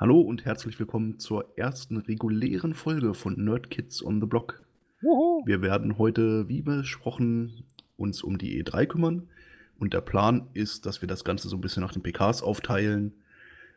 Hallo 0.00 0.20
und 0.20 0.44
herzlich 0.44 0.78
willkommen 0.78 1.18
zur 1.18 1.58
ersten 1.58 1.96
regulären 1.96 2.72
Folge 2.72 3.14
von 3.14 3.34
Nerd 3.34 3.68
Kids 3.68 4.00
on 4.00 4.20
the 4.20 4.28
Block. 4.28 4.62
Juhu. 5.02 5.42
Wir 5.44 5.60
werden 5.60 5.98
heute, 5.98 6.48
wie 6.48 6.62
besprochen, 6.62 7.64
uns 7.96 8.22
um 8.22 8.38
die 8.38 8.62
E3 8.62 8.86
kümmern. 8.86 9.28
Und 9.76 9.94
der 9.94 10.00
Plan 10.00 10.50
ist, 10.54 10.86
dass 10.86 11.00
wir 11.00 11.08
das 11.08 11.24
Ganze 11.24 11.48
so 11.48 11.56
ein 11.56 11.60
bisschen 11.60 11.82
nach 11.82 11.92
den 11.92 12.04
PKs 12.04 12.44
aufteilen. 12.44 13.12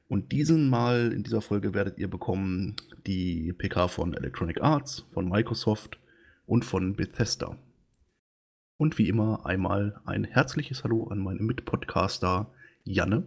Und 0.09 0.31
diesen 0.31 0.69
Mal 0.69 1.11
in 1.11 1.23
dieser 1.23 1.41
Folge 1.41 1.73
werdet 1.73 1.97
ihr 1.97 2.07
bekommen 2.07 2.75
die 3.07 3.51
PK 3.53 3.87
von 3.87 4.13
Electronic 4.13 4.61
Arts, 4.61 5.07
von 5.09 5.27
Microsoft 5.27 5.97
und 6.45 6.63
von 6.63 6.95
Bethesda. 6.95 7.57
Und 8.77 8.99
wie 8.99 9.09
immer 9.09 9.47
einmal 9.47 9.99
ein 10.05 10.25
herzliches 10.25 10.83
Hallo 10.83 11.05
an 11.05 11.17
meine 11.17 11.41
Mitpodcaster 11.41 12.53
Janne, 12.83 13.25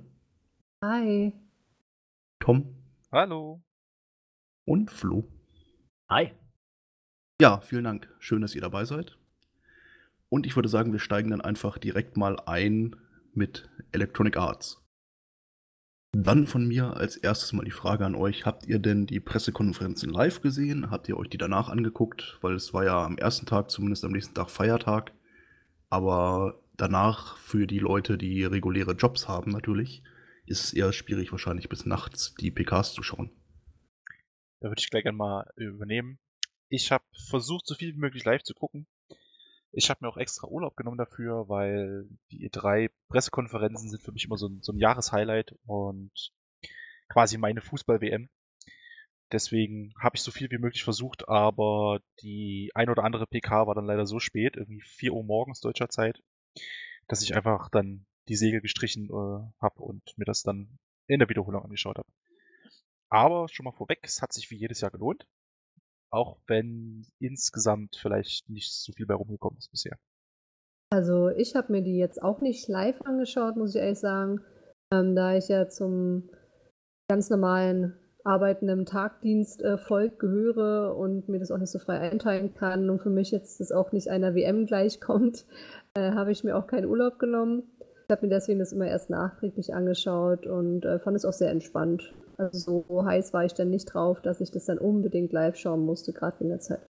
Hi. 0.80 1.32
Tom 2.38 2.83
Hallo. 3.14 3.62
und 4.64 4.90
Flo. 4.90 5.30
Hi. 6.10 6.32
Ja, 7.40 7.60
vielen 7.60 7.84
Dank. 7.84 8.12
Schön, 8.18 8.42
dass 8.42 8.56
ihr 8.56 8.60
dabei 8.60 8.84
seid. 8.86 9.16
Und 10.30 10.46
ich 10.46 10.56
würde 10.56 10.68
sagen, 10.68 10.90
wir 10.90 10.98
steigen 10.98 11.30
dann 11.30 11.40
einfach 11.40 11.78
direkt 11.78 12.16
mal 12.16 12.40
ein 12.46 12.96
mit 13.32 13.70
Electronic 13.92 14.36
Arts. 14.36 14.82
Dann 16.10 16.48
von 16.48 16.66
mir 16.66 16.96
als 16.96 17.16
erstes 17.16 17.52
mal 17.52 17.64
die 17.64 17.70
Frage 17.70 18.04
an 18.04 18.16
euch. 18.16 18.46
Habt 18.46 18.66
ihr 18.66 18.80
denn 18.80 19.06
die 19.06 19.20
Pressekonferenzen 19.20 20.10
live 20.10 20.40
gesehen? 20.40 20.90
Habt 20.90 21.08
ihr 21.08 21.16
euch 21.16 21.28
die 21.28 21.38
danach 21.38 21.68
angeguckt? 21.68 22.38
Weil 22.40 22.56
es 22.56 22.74
war 22.74 22.84
ja 22.84 23.04
am 23.04 23.16
ersten 23.16 23.46
Tag, 23.46 23.70
zumindest 23.70 24.04
am 24.04 24.10
nächsten 24.10 24.34
Tag 24.34 24.50
Feiertag. 24.50 25.12
Aber 25.88 26.60
danach 26.76 27.36
für 27.36 27.68
die 27.68 27.78
Leute, 27.78 28.18
die 28.18 28.42
reguläre 28.42 28.94
Jobs 28.94 29.28
haben 29.28 29.52
natürlich, 29.52 30.02
ist 30.46 30.64
es 30.64 30.72
eher 30.72 30.92
schwierig 30.92 31.32
wahrscheinlich 31.32 31.68
bis 31.68 31.86
nachts 31.86 32.34
die 32.34 32.50
PKs 32.50 32.92
zu 32.92 33.02
schauen. 33.02 33.30
Da 34.60 34.68
würde 34.68 34.80
ich 34.80 34.90
gleich 34.90 35.06
einmal 35.06 35.50
übernehmen. 35.56 36.18
Ich 36.68 36.90
habe 36.90 37.04
versucht, 37.28 37.66
so 37.66 37.74
viel 37.74 37.94
wie 37.94 37.98
möglich 37.98 38.24
live 38.24 38.42
zu 38.42 38.54
gucken. 38.54 38.86
Ich 39.72 39.90
habe 39.90 39.98
mir 40.02 40.08
auch 40.08 40.16
extra 40.16 40.46
Urlaub 40.46 40.76
genommen 40.76 40.98
dafür, 40.98 41.48
weil 41.48 42.08
die 42.30 42.48
E3 42.48 42.90
Pressekonferenzen 43.08 43.90
sind 43.90 44.02
für 44.02 44.12
mich 44.12 44.24
immer 44.24 44.36
so 44.36 44.48
ein, 44.48 44.62
so 44.62 44.72
ein 44.72 44.78
Jahreshighlight 44.78 45.56
und 45.66 46.12
quasi 47.08 47.38
meine 47.38 47.60
Fußball-WM. 47.60 48.28
Deswegen 49.32 49.92
habe 49.98 50.16
ich 50.16 50.22
so 50.22 50.30
viel 50.30 50.50
wie 50.50 50.58
möglich 50.58 50.84
versucht, 50.84 51.28
aber 51.28 52.00
die 52.22 52.70
ein 52.74 52.88
oder 52.88 53.02
andere 53.02 53.26
PK 53.26 53.66
war 53.66 53.74
dann 53.74 53.86
leider 53.86 54.06
so 54.06 54.20
spät, 54.20 54.56
irgendwie 54.56 54.80
4 54.80 55.12
Uhr 55.12 55.24
morgens 55.24 55.60
deutscher 55.60 55.88
Zeit, 55.88 56.22
dass 57.08 57.22
ich 57.22 57.34
einfach 57.34 57.68
dann 57.70 58.06
die 58.28 58.36
Segel 58.36 58.60
gestrichen 58.60 59.08
äh, 59.08 59.62
habe 59.62 59.82
und 59.82 60.02
mir 60.16 60.24
das 60.24 60.42
dann 60.42 60.78
in 61.06 61.18
der 61.18 61.28
Wiederholung 61.28 61.62
angeschaut 61.62 61.98
habe. 61.98 62.08
Aber 63.10 63.48
schon 63.48 63.64
mal 63.64 63.72
vorweg, 63.72 64.00
es 64.02 64.22
hat 64.22 64.32
sich 64.32 64.50
wie 64.50 64.56
jedes 64.56 64.80
Jahr 64.80 64.90
gelohnt. 64.90 65.26
Auch 66.10 66.38
wenn 66.46 67.06
insgesamt 67.18 67.96
vielleicht 67.96 68.48
nicht 68.48 68.72
so 68.72 68.92
viel 68.92 69.06
bei 69.06 69.14
rumgekommen 69.14 69.58
ist 69.58 69.70
bisher. 69.70 69.98
Also 70.90 71.28
ich 71.28 71.54
habe 71.56 71.72
mir 71.72 71.82
die 71.82 71.96
jetzt 71.96 72.22
auch 72.22 72.40
nicht 72.40 72.68
live 72.68 73.00
angeschaut, 73.02 73.56
muss 73.56 73.74
ich 73.74 73.80
ehrlich 73.80 73.98
sagen, 73.98 74.40
ähm, 74.92 75.14
da 75.16 75.36
ich 75.36 75.48
ja 75.48 75.68
zum 75.68 76.30
ganz 77.08 77.30
normalen 77.30 77.98
arbeitenden 78.24 78.86
Tagdienst 78.86 79.62
äh, 79.62 79.76
Volk 79.76 80.18
gehöre 80.18 80.96
und 80.96 81.28
mir 81.28 81.38
das 81.38 81.50
auch 81.50 81.58
nicht 81.58 81.70
so 81.70 81.78
frei 81.78 81.98
einteilen 81.98 82.54
kann 82.54 82.88
und 82.88 83.00
für 83.00 83.10
mich 83.10 83.30
jetzt 83.30 83.60
das 83.60 83.70
auch 83.70 83.92
nicht 83.92 84.08
einer 84.08 84.34
WM 84.34 84.66
gleichkommt, 84.66 85.46
äh, 85.94 86.12
habe 86.12 86.32
ich 86.32 86.42
mir 86.42 86.56
auch 86.56 86.66
keinen 86.66 86.86
Urlaub 86.86 87.18
genommen. 87.18 87.64
Ich 88.06 88.10
habe 88.10 88.26
mir 88.26 88.34
deswegen 88.34 88.58
das 88.58 88.72
immer 88.72 88.86
erst 88.86 89.08
nachträglich 89.08 89.74
angeschaut 89.74 90.46
und 90.46 90.84
äh, 90.84 90.98
fand 90.98 91.16
es 91.16 91.24
auch 91.24 91.32
sehr 91.32 91.50
entspannt. 91.50 92.14
Also 92.36 92.84
so 92.88 93.04
heiß 93.04 93.32
war 93.32 93.44
ich 93.44 93.54
dann 93.54 93.70
nicht 93.70 93.86
drauf, 93.86 94.20
dass 94.20 94.40
ich 94.40 94.50
das 94.50 94.66
dann 94.66 94.78
unbedingt 94.78 95.32
live 95.32 95.56
schauen 95.56 95.84
musste, 95.84 96.12
gerade 96.12 96.36
in 96.40 96.48
der 96.50 96.58
Zeit. 96.58 96.86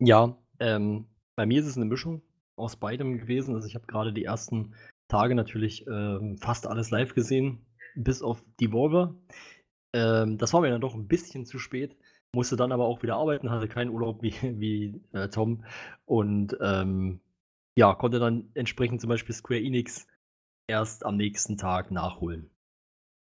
Ja, 0.00 0.36
ähm, 0.58 1.06
bei 1.36 1.46
mir 1.46 1.60
ist 1.60 1.66
es 1.66 1.76
eine 1.76 1.84
Mischung 1.86 2.22
aus 2.56 2.76
beidem 2.76 3.18
gewesen. 3.18 3.54
Also 3.54 3.66
ich 3.66 3.74
habe 3.74 3.86
gerade 3.86 4.12
die 4.12 4.24
ersten 4.24 4.74
Tage 5.08 5.34
natürlich 5.34 5.86
ähm, 5.86 6.38
fast 6.38 6.66
alles 6.66 6.90
live 6.90 7.14
gesehen, 7.14 7.66
bis 7.94 8.22
auf 8.22 8.42
Devolver. 8.60 9.14
Ähm, 9.92 10.38
das 10.38 10.52
war 10.52 10.60
mir 10.60 10.70
dann 10.70 10.80
doch 10.80 10.94
ein 10.94 11.08
bisschen 11.08 11.46
zu 11.46 11.58
spät. 11.58 11.96
Musste 12.34 12.56
dann 12.56 12.72
aber 12.72 12.84
auch 12.84 13.02
wieder 13.02 13.16
arbeiten, 13.16 13.50
hatte 13.50 13.68
keinen 13.68 13.90
Urlaub 13.90 14.22
wie, 14.22 14.34
wie 14.42 15.00
äh, 15.12 15.28
Tom. 15.28 15.64
Und 16.04 16.56
ähm, 16.60 17.20
ja, 17.80 17.94
konnte 17.94 18.18
dann 18.18 18.50
entsprechend 18.52 19.00
zum 19.00 19.08
Beispiel 19.08 19.34
Square 19.34 19.62
Enix 19.62 20.06
erst 20.66 21.06
am 21.06 21.16
nächsten 21.16 21.56
Tag 21.56 21.90
nachholen. 21.90 22.50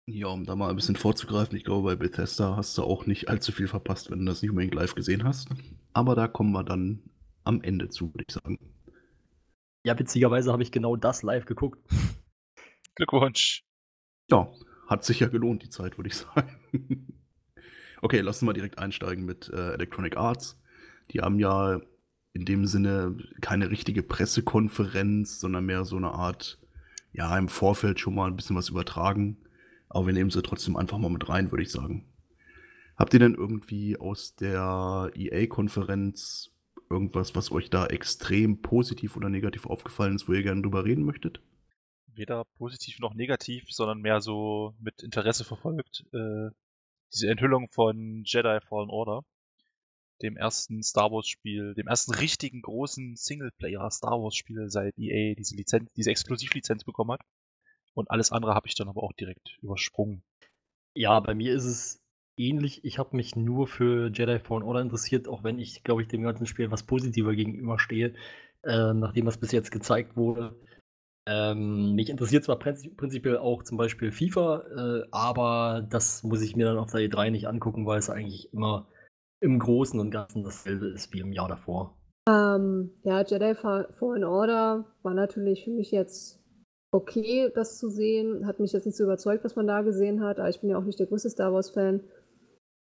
Ja, 0.09 0.27
um 0.27 0.43
da 0.43 0.57
mal 0.57 0.69
ein 0.69 0.75
bisschen 0.75 0.97
vorzugreifen, 0.97 1.55
ich 1.55 1.63
glaube, 1.63 1.91
bei 1.91 1.95
Bethesda 1.95 2.57
hast 2.57 2.77
du 2.77 2.83
auch 2.83 3.05
nicht 3.05 3.29
allzu 3.29 3.53
viel 3.53 3.69
verpasst, 3.69 4.11
wenn 4.11 4.19
du 4.19 4.25
das 4.25 4.41
nicht 4.41 4.51
unbedingt 4.51 4.75
live 4.75 4.93
gesehen 4.93 5.23
hast. 5.23 5.47
Aber 5.93 6.15
da 6.15 6.27
kommen 6.27 6.51
wir 6.51 6.65
dann 6.65 7.01
am 7.45 7.61
Ende 7.61 7.87
zu, 7.87 8.13
würde 8.13 8.25
ich 8.27 8.33
sagen. 8.33 8.59
Ja, 9.85 9.97
witzigerweise 9.97 10.51
habe 10.51 10.63
ich 10.63 10.73
genau 10.73 10.97
das 10.97 11.23
live 11.23 11.45
geguckt. 11.45 11.79
Glückwunsch. 12.95 13.63
Ja, 14.29 14.51
hat 14.87 15.05
sich 15.05 15.21
ja 15.21 15.29
gelohnt, 15.29 15.63
die 15.63 15.69
Zeit, 15.69 15.97
würde 15.97 16.09
ich 16.09 16.17
sagen. 16.17 16.59
okay, 18.01 18.19
lass 18.19 18.41
uns 18.41 18.47
mal 18.47 18.53
direkt 18.53 18.79
einsteigen 18.79 19.23
mit 19.23 19.47
äh, 19.47 19.75
Electronic 19.75 20.17
Arts. 20.17 20.61
Die 21.11 21.21
haben 21.21 21.39
ja 21.39 21.79
in 22.33 22.45
dem 22.45 22.65
Sinne 22.65 23.17
keine 23.41 23.69
richtige 23.69 24.03
Pressekonferenz, 24.03 25.39
sondern 25.39 25.65
mehr 25.65 25.85
so 25.85 25.97
eine 25.97 26.11
Art, 26.11 26.59
ja, 27.11 27.37
im 27.37 27.49
Vorfeld 27.49 27.99
schon 27.99 28.15
mal 28.15 28.27
ein 28.27 28.35
bisschen 28.35 28.55
was 28.55 28.69
übertragen. 28.69 29.37
Aber 29.89 30.07
wir 30.07 30.13
nehmen 30.13 30.29
sie 30.29 30.41
trotzdem 30.41 30.77
einfach 30.77 30.97
mal 30.97 31.09
mit 31.09 31.27
rein, 31.27 31.51
würde 31.51 31.63
ich 31.63 31.71
sagen. 31.71 32.05
Habt 32.95 33.13
ihr 33.13 33.19
denn 33.19 33.35
irgendwie 33.35 33.97
aus 33.97 34.35
der 34.35 35.11
EA-Konferenz 35.15 36.51
irgendwas, 36.89 37.35
was 37.35 37.51
euch 37.51 37.69
da 37.69 37.87
extrem 37.87 38.61
positiv 38.61 39.17
oder 39.17 39.29
negativ 39.29 39.65
aufgefallen 39.65 40.15
ist, 40.15 40.27
wo 40.27 40.33
ihr 40.33 40.43
gerne 40.43 40.61
drüber 40.61 40.85
reden 40.85 41.03
möchtet? 41.03 41.41
Weder 42.13 42.45
positiv 42.57 42.99
noch 42.99 43.13
negativ, 43.13 43.63
sondern 43.69 44.01
mehr 44.01 44.21
so 44.21 44.75
mit 44.79 45.01
Interesse 45.01 45.45
verfolgt. 45.45 46.05
Äh, 46.13 46.49
diese 47.13 47.29
Enthüllung 47.29 47.69
von 47.69 48.23
Jedi 48.25 48.59
Fallen 48.61 48.89
Order, 48.89 49.23
dem 50.21 50.37
ersten 50.37 50.83
Star 50.83 51.11
Wars 51.11 51.27
Spiel, 51.27 51.73
dem 51.73 51.87
ersten 51.87 52.13
richtigen 52.13 52.61
großen 52.61 53.15
Singleplayer 53.15 53.89
Star 53.91 54.21
Wars 54.21 54.35
Spiel 54.35 54.69
seit 54.69 54.97
EA 54.97 55.35
diese 55.35 55.55
Lizenz, 55.55 55.91
diese 55.93 56.11
Exklusivlizenz 56.11 56.83
bekommen 56.83 57.11
hat. 57.11 57.21
Und 57.93 58.09
alles 58.09 58.31
andere 58.31 58.53
habe 58.53 58.67
ich 58.67 58.75
dann 58.75 58.87
aber 58.87 59.03
auch 59.03 59.13
direkt 59.13 59.57
übersprungen. 59.61 60.23
Ja, 60.95 61.19
bei 61.19 61.33
mir 61.33 61.53
ist 61.53 61.65
es 61.65 62.01
ähnlich. 62.37 62.83
Ich 62.83 62.99
habe 62.99 63.15
mich 63.15 63.35
nur 63.35 63.67
für 63.67 64.09
Jedi 64.13 64.39
Fallen 64.39 64.63
Order 64.63 64.81
interessiert, 64.81 65.27
auch 65.27 65.43
wenn 65.43 65.59
ich, 65.59 65.83
glaube 65.83 66.01
ich, 66.01 66.07
dem 66.07 66.23
ganzen 66.23 66.45
Spiel 66.45 66.71
was 66.71 66.83
positiver 66.83 67.35
gegenüberstehe, 67.35 68.13
äh, 68.63 68.93
nachdem 68.93 69.25
was 69.25 69.37
bis 69.37 69.51
jetzt 69.51 69.71
gezeigt 69.71 70.15
wurde. 70.15 70.55
Ähm, 71.27 71.93
mich 71.93 72.09
interessiert 72.09 72.43
zwar 72.43 72.57
prinzip 72.57 72.97
prinzipiell 72.97 73.37
auch 73.37 73.63
zum 73.63 73.77
Beispiel 73.77 74.11
FIFA, 74.11 74.63
äh, 75.03 75.07
aber 75.11 75.87
das 75.89 76.23
muss 76.23 76.41
ich 76.41 76.55
mir 76.55 76.65
dann 76.65 76.79
auf 76.79 76.91
der 76.91 77.01
E3 77.01 77.29
nicht 77.29 77.47
angucken, 77.47 77.85
weil 77.85 77.99
es 77.99 78.09
eigentlich 78.09 78.51
immer 78.53 78.87
im 79.41 79.59
Großen 79.59 79.99
und 79.99 80.11
Ganzen 80.11 80.43
dasselbe 80.43 80.87
ist 80.87 81.11
wie 81.13 81.19
im 81.19 81.33
Jahr 81.33 81.47
davor. 81.47 81.97
Ähm, 82.29 82.91
ja, 83.03 83.21
Jedi 83.21 83.55
Fallen 83.55 84.23
Order 84.23 84.85
war 85.01 85.13
natürlich 85.13 85.65
für 85.65 85.71
mich 85.71 85.91
jetzt 85.91 86.39
okay, 86.91 87.51
das 87.53 87.77
zu 87.77 87.89
sehen. 87.89 88.45
Hat 88.45 88.59
mich 88.59 88.73
jetzt 88.73 88.85
nicht 88.85 88.97
so 88.97 89.03
überzeugt, 89.03 89.43
was 89.43 89.55
man 89.55 89.67
da 89.67 89.81
gesehen 89.81 90.21
hat, 90.21 90.39
aber 90.39 90.49
ich 90.49 90.61
bin 90.61 90.69
ja 90.69 90.77
auch 90.77 90.83
nicht 90.83 90.99
der 90.99 91.07
größte 91.07 91.29
Star 91.29 91.53
Wars-Fan. 91.53 92.01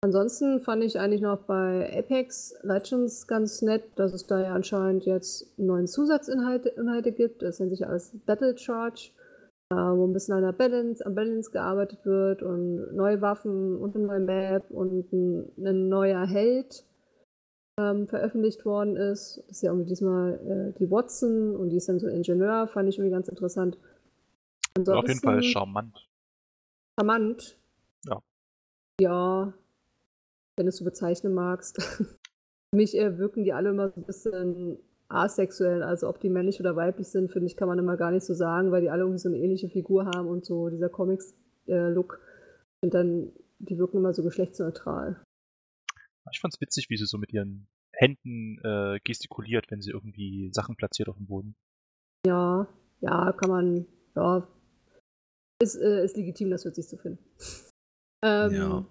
Ansonsten 0.01 0.59
fand 0.59 0.83
ich 0.83 0.99
eigentlich 0.99 1.21
noch 1.21 1.47
bei 1.47 1.91
Apex 1.97 2.53
Legends 2.61 3.27
ganz 3.27 3.63
nett, 3.63 3.83
dass 3.95 4.13
es 4.13 4.27
da 4.27 4.39
ja 4.41 4.53
anscheinend 4.53 5.05
jetzt 5.05 5.57
neuen 5.57 5.87
Zusatzinhalte 5.87 6.69
Inhalte 6.69 7.11
gibt. 7.11 7.41
Das 7.41 7.59
nennt 7.59 7.71
sich 7.71 7.85
alles 7.87 8.15
Battle 8.25 8.55
Charge, 8.55 9.09
wo 9.75 10.05
ein 10.05 10.13
bisschen 10.13 10.35
an 10.35 10.43
der 10.43 10.53
Balance, 10.53 11.05
am 11.05 11.15
Balance 11.15 11.51
gearbeitet 11.51 12.05
wird 12.05 12.41
und 12.41 12.95
neue 12.95 13.21
Waffen 13.21 13.77
und 13.77 13.95
eine 13.95 14.05
neue 14.05 14.19
Map 14.19 14.71
und 14.71 15.11
ein, 15.11 15.51
ein 15.57 15.89
neuer 15.89 16.25
Held 16.25 16.85
ähm, 17.79 18.07
veröffentlicht 18.07 18.65
worden 18.65 18.95
ist. 18.95 19.43
Das 19.47 19.57
ist 19.57 19.61
ja 19.63 19.71
irgendwie 19.71 19.89
diesmal 19.89 20.73
äh, 20.73 20.79
die 20.79 20.89
Watson 20.89 21.55
und 21.55 21.69
die 21.69 21.77
ist 21.77 21.89
dann 21.89 21.99
so 21.99 22.07
Ingenieur, 22.07 22.67
fand 22.67 22.89
ich 22.89 22.97
irgendwie 22.97 23.13
ganz 23.13 23.27
interessant. 23.27 23.77
Ansonsten, 24.77 25.03
Auf 25.03 25.07
jeden 25.07 25.19
Fall 25.19 25.43
charmant. 25.43 26.07
Charmant? 26.99 27.57
Ja. 28.05 28.21
Ja, 29.01 29.53
wenn 30.55 30.65
du 30.65 30.69
es 30.69 30.77
so 30.77 30.85
bezeichnen 30.85 31.33
magst. 31.33 31.81
Für 31.81 32.75
mich 32.75 32.97
äh, 32.97 33.17
wirken 33.17 33.43
die 33.43 33.53
alle 33.53 33.69
immer 33.69 33.89
so 33.89 34.01
ein 34.01 34.05
bisschen 34.05 34.79
asexuell. 35.09 35.83
Also 35.83 36.07
ob 36.09 36.19
die 36.19 36.29
männlich 36.29 36.59
oder 36.59 36.75
weiblich 36.75 37.07
sind, 37.07 37.31
finde 37.31 37.47
ich, 37.47 37.55
kann 37.55 37.67
man 37.67 37.79
immer 37.79 37.97
gar 37.97 38.11
nicht 38.11 38.25
so 38.25 38.33
sagen, 38.33 38.71
weil 38.71 38.81
die 38.81 38.89
alle 38.89 39.01
irgendwie 39.03 39.19
so 39.19 39.29
eine 39.29 39.37
ähnliche 39.37 39.69
Figur 39.69 40.05
haben 40.05 40.27
und 40.27 40.45
so 40.45 40.69
dieser 40.69 40.89
Comics-Look. 40.89 42.19
Und 42.83 42.93
dann, 42.93 43.31
die 43.59 43.77
wirken 43.77 43.97
immer 43.97 44.13
so 44.13 44.23
geschlechtsneutral. 44.23 45.21
Ich 46.31 46.39
fand's 46.39 46.59
witzig, 46.59 46.89
wie 46.89 46.97
sie 46.97 47.05
so 47.05 47.17
mit 47.17 47.31
ihren 47.31 47.67
Händen 47.93 48.59
äh, 48.63 48.99
gestikuliert, 49.03 49.71
wenn 49.71 49.81
sie 49.81 49.91
irgendwie 49.91 50.51
Sachen 50.53 50.75
platziert 50.75 51.09
auf 51.09 51.17
dem 51.17 51.27
Boden. 51.27 51.55
Ja, 52.25 52.67
ja, 52.99 53.31
kann 53.31 53.49
man, 53.49 53.85
ja. 54.15 54.47
Ist, 55.61 55.75
äh, 55.75 56.03
ist 56.03 56.17
legitim, 56.17 56.51
das 56.51 56.65
wird 56.65 56.75
sich 56.75 56.87
so 56.87 56.97
finden. 56.97 57.23
Ähm, 58.23 58.53
Ja. 58.53 58.85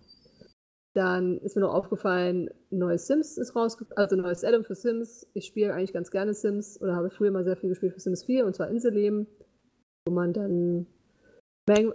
Dann 0.97 1.37
ist 1.41 1.57
mir 1.57 1.61
noch 1.61 1.75
aufgefallen, 1.75 2.49
neues 2.71 3.07
Sims 3.07 3.37
ist 3.37 3.55
rausgekommen, 3.55 3.99
also 3.99 4.17
neues 4.17 4.43
Addon 4.45 4.65
für 4.65 4.75
Sims. 4.75 5.27
Ich 5.35 5.45
spiele 5.45 5.75
eigentlich 5.75 5.93
ganz 5.93 6.11
gerne 6.11 6.33
Sims 6.33 6.81
oder 6.81 6.97
habe 6.97 7.11
früher 7.11 7.31
mal 7.31 7.45
sehr 7.45 7.59
viel 7.59 7.69
gespielt 7.69 7.93
für 7.93 8.01
Sims 8.01 8.25
4 8.25 8.47
und 8.47 8.57
zwar 8.57 8.71
Inselleben, 8.71 9.27
wo 10.07 10.15
man 10.15 10.33
dann, 10.33 10.87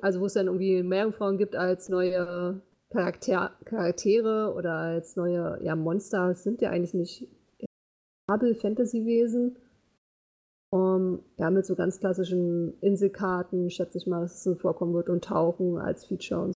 also 0.01 0.21
wo 0.21 0.27
es 0.27 0.33
dann 0.33 0.45
irgendwie 0.45 0.83
Meerjungfrauen 0.83 1.39
gibt 1.39 1.55
als 1.55 1.89
neue 1.89 2.61
Charakter 2.91 3.57
Charaktere 3.65 4.53
oder 4.55 4.73
als 4.73 5.15
neue 5.15 5.57
ja, 5.63 5.75
Monster. 5.75 6.35
Sind 6.35 6.61
ja 6.61 6.69
eigentlich 6.69 6.93
nicht 6.93 7.27
Fabel-Fantasy-Wesen. 8.29 9.57
Um, 10.69 11.23
ja, 11.37 11.49
mit 11.49 11.65
so 11.65 11.75
ganz 11.75 11.99
klassischen 11.99 12.79
Inselkarten, 12.81 13.71
schätze 13.71 13.97
ich 13.97 14.05
mal, 14.05 14.21
dass 14.21 14.35
es 14.35 14.43
so 14.43 14.53
vorkommen 14.53 14.93
wird 14.93 15.09
und 15.09 15.23
Tauchen 15.23 15.79
als 15.79 16.05
Feature 16.05 16.43
und 16.43 16.53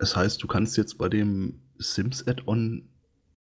Das 0.00 0.16
heißt, 0.16 0.42
du 0.42 0.48
kannst 0.48 0.76
jetzt 0.76 0.98
bei 0.98 1.08
dem 1.08 1.62
Sims-Add-on 1.78 2.88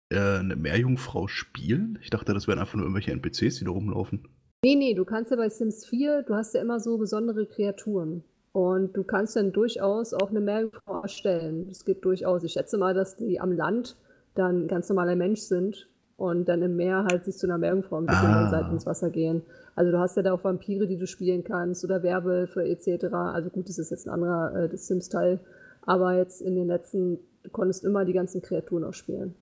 äh, 0.09 0.39
eine 0.39 0.55
Meerjungfrau 0.55 1.27
spielen? 1.27 1.99
Ich 2.01 2.09
dachte, 2.09 2.33
das 2.33 2.47
wären 2.47 2.59
einfach 2.59 2.75
nur 2.75 2.83
irgendwelche 2.83 3.11
NPCs, 3.11 3.59
die 3.59 3.65
da 3.65 3.71
rumlaufen. 3.71 4.27
Nee, 4.63 4.75
nee, 4.75 4.93
du 4.93 5.05
kannst 5.05 5.31
ja 5.31 5.37
bei 5.37 5.49
Sims 5.49 5.85
4, 5.85 6.23
du 6.23 6.33
hast 6.35 6.53
ja 6.55 6.61
immer 6.61 6.79
so 6.79 6.97
besondere 6.97 7.45
Kreaturen. 7.45 8.23
Und 8.53 8.97
du 8.97 9.03
kannst 9.03 9.35
dann 9.35 9.51
durchaus 9.51 10.13
auch 10.15 10.31
eine 10.31 10.39
Meerjungfrau 10.41 11.01
erstellen. 11.03 11.67
Das 11.67 11.85
geht 11.85 12.03
durchaus. 12.03 12.43
Ich 12.43 12.53
schätze 12.53 12.77
mal, 12.79 12.95
dass 12.95 13.15
die 13.15 13.39
am 13.39 13.51
Land 13.51 13.97
dann 14.33 14.67
ganz 14.67 14.89
normaler 14.89 15.15
Mensch 15.15 15.41
sind 15.41 15.87
und 16.15 16.49
dann 16.49 16.63
im 16.63 16.75
Meer 16.75 17.05
halt 17.07 17.23
sich 17.25 17.37
zu 17.37 17.45
einer 17.45 17.59
Meerjungfrau 17.59 17.99
entwickeln 17.99 18.31
Ah. 18.33 18.47
und 18.47 18.51
halt 18.55 18.71
ins 18.71 18.87
Wasser 18.87 19.11
gehen. 19.11 19.43
Also 19.75 19.91
du 19.91 19.99
hast 19.99 20.17
ja 20.17 20.23
da 20.23 20.33
auch 20.33 20.43
Vampire, 20.43 20.87
die 20.87 20.97
du 20.97 21.05
spielen 21.05 21.43
kannst 21.43 21.83
oder 21.85 22.01
Werwölfe 22.01 22.67
etc. 22.67 23.13
Also 23.13 23.51
gut, 23.51 23.69
das 23.69 23.77
ist 23.77 23.91
jetzt 23.91 24.07
ein 24.07 24.13
anderer 24.13 24.71
äh, 24.71 24.75
Sims-Teil. 24.75 25.39
Aber 25.83 26.17
jetzt 26.17 26.41
in 26.41 26.55
den 26.55 26.67
letzten, 26.67 27.19
du 27.47 27.51
konntest 27.51 27.83
immer 27.83 28.05
die 28.05 28.13
ganzen 28.13 28.41
Kreaturen 28.41 28.83
auch 28.83 28.93
spielen. 28.93 29.35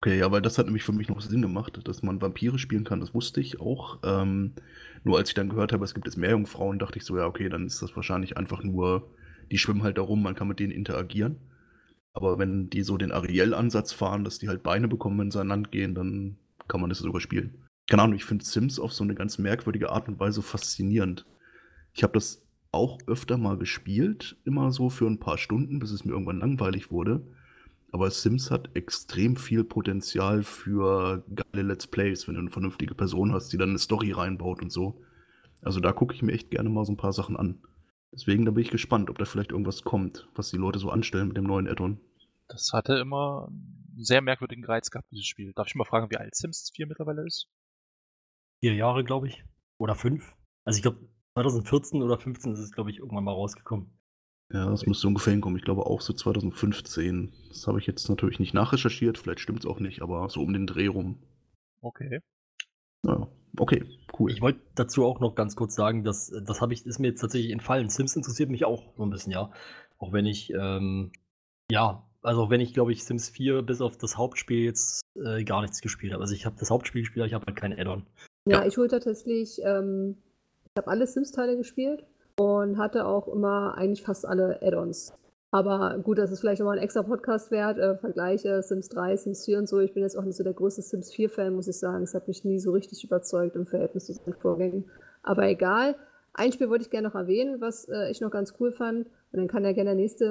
Okay, 0.00 0.18
ja, 0.18 0.32
weil 0.32 0.42
das 0.42 0.58
hat 0.58 0.66
nämlich 0.66 0.82
für 0.82 0.92
mich 0.92 1.08
noch 1.08 1.20
Sinn 1.20 1.42
gemacht, 1.42 1.78
dass 1.84 2.02
man 2.02 2.20
Vampire 2.20 2.58
spielen 2.58 2.82
kann, 2.82 2.98
das 2.98 3.14
wusste 3.14 3.40
ich 3.40 3.60
auch. 3.60 4.00
Ähm, 4.02 4.54
nur 5.04 5.16
als 5.16 5.28
ich 5.28 5.34
dann 5.34 5.48
gehört 5.48 5.72
habe, 5.72 5.84
es 5.84 5.94
gibt 5.94 6.06
jetzt 6.06 6.16
Meerjungfrauen, 6.16 6.80
dachte 6.80 6.98
ich 6.98 7.04
so, 7.04 7.16
ja, 7.16 7.26
okay, 7.26 7.48
dann 7.48 7.66
ist 7.66 7.80
das 7.82 7.94
wahrscheinlich 7.94 8.36
einfach 8.36 8.64
nur, 8.64 9.14
die 9.52 9.58
schwimmen 9.58 9.84
halt 9.84 9.98
da 9.98 10.02
rum, 10.02 10.22
man 10.22 10.34
kann 10.34 10.48
mit 10.48 10.58
denen 10.58 10.72
interagieren. 10.72 11.36
Aber 12.14 12.38
wenn 12.38 12.68
die 12.68 12.82
so 12.82 12.96
den 12.96 13.12
Ariel-Ansatz 13.12 13.92
fahren, 13.92 14.24
dass 14.24 14.40
die 14.40 14.48
halt 14.48 14.64
Beine 14.64 14.88
bekommen, 14.88 15.20
wenn 15.20 15.30
sie 15.30 15.40
an 15.40 15.48
Land 15.48 15.70
gehen, 15.70 15.94
dann 15.94 16.36
kann 16.66 16.80
man 16.80 16.90
das 16.90 16.98
sogar 16.98 17.20
spielen. 17.20 17.68
Keine 17.88 18.02
Ahnung, 18.02 18.16
ich 18.16 18.24
finde 18.24 18.44
Sims 18.44 18.80
auf 18.80 18.92
so 18.92 19.04
eine 19.04 19.14
ganz 19.14 19.38
merkwürdige 19.38 19.90
Art 19.90 20.08
und 20.08 20.18
Weise 20.18 20.42
faszinierend. 20.42 21.26
Ich 21.94 22.02
habe 22.02 22.14
das 22.14 22.44
auch 22.72 22.98
öfter 23.06 23.36
mal 23.36 23.56
gespielt, 23.56 24.36
immer 24.44 24.72
so 24.72 24.90
für 24.90 25.06
ein 25.06 25.20
paar 25.20 25.38
Stunden, 25.38 25.78
bis 25.78 25.92
es 25.92 26.04
mir 26.04 26.12
irgendwann 26.12 26.40
langweilig 26.40 26.90
wurde. 26.90 27.22
Aber 27.92 28.10
Sims 28.10 28.50
hat 28.50 28.74
extrem 28.74 29.36
viel 29.36 29.64
Potenzial 29.64 30.42
für 30.42 31.24
geile 31.34 31.62
Let's 31.62 31.86
Plays, 31.86 32.26
wenn 32.26 32.34
du 32.34 32.40
eine 32.40 32.50
vernünftige 32.50 32.94
Person 32.94 33.32
hast, 33.32 33.52
die 33.52 33.58
dann 33.58 33.68
eine 33.68 33.78
Story 33.78 34.12
reinbaut 34.12 34.62
und 34.62 34.72
so. 34.72 35.02
Also 35.60 35.78
da 35.78 35.92
gucke 35.92 36.14
ich 36.14 36.22
mir 36.22 36.32
echt 36.32 36.50
gerne 36.50 36.70
mal 36.70 36.86
so 36.86 36.92
ein 36.92 36.96
paar 36.96 37.12
Sachen 37.12 37.36
an. 37.36 37.62
Deswegen, 38.10 38.46
da 38.46 38.50
bin 38.50 38.64
ich 38.64 38.70
gespannt, 38.70 39.10
ob 39.10 39.18
da 39.18 39.26
vielleicht 39.26 39.52
irgendwas 39.52 39.84
kommt, 39.84 40.26
was 40.34 40.50
die 40.50 40.56
Leute 40.56 40.78
so 40.78 40.90
anstellen 40.90 41.28
mit 41.28 41.36
dem 41.36 41.44
neuen 41.44 41.68
Add-on. 41.68 42.00
Das 42.48 42.72
hatte 42.72 42.94
immer 42.94 43.48
einen 43.48 44.04
sehr 44.04 44.22
merkwürdigen 44.22 44.64
Reiz 44.64 44.90
gehabt, 44.90 45.10
dieses 45.10 45.26
Spiel. 45.26 45.52
Darf 45.54 45.68
ich 45.68 45.74
mal 45.74 45.84
fragen, 45.84 46.10
wie 46.10 46.16
alt 46.16 46.34
Sims 46.34 46.70
4 46.74 46.86
mittlerweile 46.86 47.26
ist? 47.26 47.48
Vier 48.60 48.74
Jahre, 48.74 49.04
glaube 49.04 49.28
ich. 49.28 49.44
Oder 49.78 49.94
fünf. 49.94 50.34
Also 50.64 50.78
ich 50.78 50.82
glaube, 50.82 50.98
2014 51.34 52.02
oder 52.02 52.18
15 52.18 52.52
ist 52.52 52.58
es, 52.58 52.72
glaube 52.72 52.90
ich, 52.90 52.98
irgendwann 52.98 53.24
mal 53.24 53.32
rausgekommen. 53.32 53.90
Ja, 54.52 54.68
das 54.68 54.84
müsste 54.86 55.06
ungefähr 55.08 55.32
hinkommen. 55.32 55.56
Ich 55.58 55.64
glaube 55.64 55.86
auch 55.86 56.00
so 56.02 56.12
2015. 56.12 57.32
Das 57.48 57.66
habe 57.66 57.78
ich 57.78 57.86
jetzt 57.86 58.08
natürlich 58.08 58.38
nicht 58.38 58.52
nachrecherchiert, 58.54 59.16
vielleicht 59.18 59.40
stimmt 59.40 59.60
es 59.60 59.66
auch 59.66 59.80
nicht, 59.80 60.02
aber 60.02 60.28
so 60.28 60.40
um 60.42 60.52
den 60.52 60.66
Dreh 60.66 60.88
rum. 60.88 61.18
Okay. 61.80 62.20
Naja, 63.04 63.26
okay, 63.58 63.84
cool. 64.18 64.30
Ich 64.30 64.40
wollte 64.40 64.60
dazu 64.74 65.04
auch 65.04 65.20
noch 65.20 65.34
ganz 65.34 65.56
kurz 65.56 65.74
sagen, 65.74 66.04
dass 66.04 66.32
das 66.44 66.60
habe 66.60 66.72
ich, 66.74 66.86
ist 66.86 66.98
mir 66.98 67.08
jetzt 67.08 67.20
tatsächlich 67.20 67.50
entfallen. 67.50 67.88
Sims 67.88 68.14
interessiert 68.14 68.50
mich 68.50 68.64
auch 68.64 68.94
so 68.96 69.02
ein 69.04 69.10
bisschen, 69.10 69.32
ja. 69.32 69.50
Auch 69.98 70.12
wenn 70.12 70.26
ich, 70.26 70.52
ähm, 70.52 71.12
ja, 71.70 72.04
also 72.22 72.42
auch 72.42 72.50
wenn 72.50 72.60
ich, 72.60 72.74
glaube 72.74 72.92
ich, 72.92 73.04
Sims 73.04 73.30
4 73.30 73.62
bis 73.62 73.80
auf 73.80 73.96
das 73.96 74.16
Hauptspiel 74.16 74.64
jetzt 74.64 75.00
äh, 75.16 75.42
gar 75.44 75.62
nichts 75.62 75.80
gespielt 75.80 76.12
habe. 76.12 76.22
Also 76.22 76.34
ich 76.34 76.46
habe 76.46 76.56
das 76.58 76.70
Hauptspiel 76.70 77.02
gespielt, 77.02 77.22
aber 77.22 77.26
ich 77.28 77.34
habe 77.34 77.46
halt 77.46 77.56
kein 77.56 77.72
Add-on. 77.72 78.06
Ja, 78.46 78.60
Ja. 78.60 78.66
ich 78.66 78.76
hole 78.76 78.88
tatsächlich, 78.88 79.60
ähm, 79.64 80.18
ich 80.64 80.76
habe 80.76 80.88
alle 80.88 81.06
Sims-Teile 81.06 81.56
gespielt 81.56 82.04
und 82.42 82.76
hatte 82.76 83.06
auch 83.06 83.28
immer 83.28 83.74
eigentlich 83.76 84.02
fast 84.02 84.26
alle 84.26 84.60
Add-ons. 84.62 85.12
Aber 85.52 85.98
gut, 86.02 86.18
das 86.18 86.32
ist 86.32 86.40
vielleicht 86.40 86.60
nochmal 86.60 86.78
ein 86.78 86.82
extra 86.82 87.02
Podcast 87.02 87.50
wert. 87.50 87.78
Äh, 87.78 87.96
Vergleiche 87.98 88.62
Sims 88.62 88.88
3, 88.88 89.16
Sims 89.16 89.44
4 89.44 89.58
und 89.58 89.68
so. 89.68 89.80
Ich 89.80 89.92
bin 89.92 90.02
jetzt 90.02 90.16
auch 90.16 90.24
nicht 90.24 90.36
so 90.36 90.42
der 90.42 90.54
größte 90.54 90.80
Sims 90.80 91.12
4-Fan, 91.12 91.54
muss 91.54 91.68
ich 91.68 91.78
sagen. 91.78 92.02
Es 92.02 92.14
hat 92.14 92.26
mich 92.26 92.44
nie 92.44 92.58
so 92.58 92.72
richtig 92.72 93.04
überzeugt 93.04 93.54
im 93.54 93.66
Verhältnis 93.66 94.06
zu 94.06 94.14
seinen 94.14 94.34
Vorgängen. 94.34 94.90
Aber 95.22 95.46
egal. 95.46 95.94
Ein 96.34 96.52
Spiel 96.52 96.70
wollte 96.70 96.84
ich 96.84 96.90
gerne 96.90 97.08
noch 97.08 97.14
erwähnen, 97.14 97.60
was 97.60 97.86
äh, 97.90 98.10
ich 98.10 98.22
noch 98.22 98.30
ganz 98.30 98.54
cool 98.58 98.72
fand. 98.72 99.06
Und 99.32 99.38
dann 99.38 99.48
kann 99.48 99.64
ja 99.64 99.72
gerne 99.72 99.90
der 99.90 99.96
nächste 99.96 100.24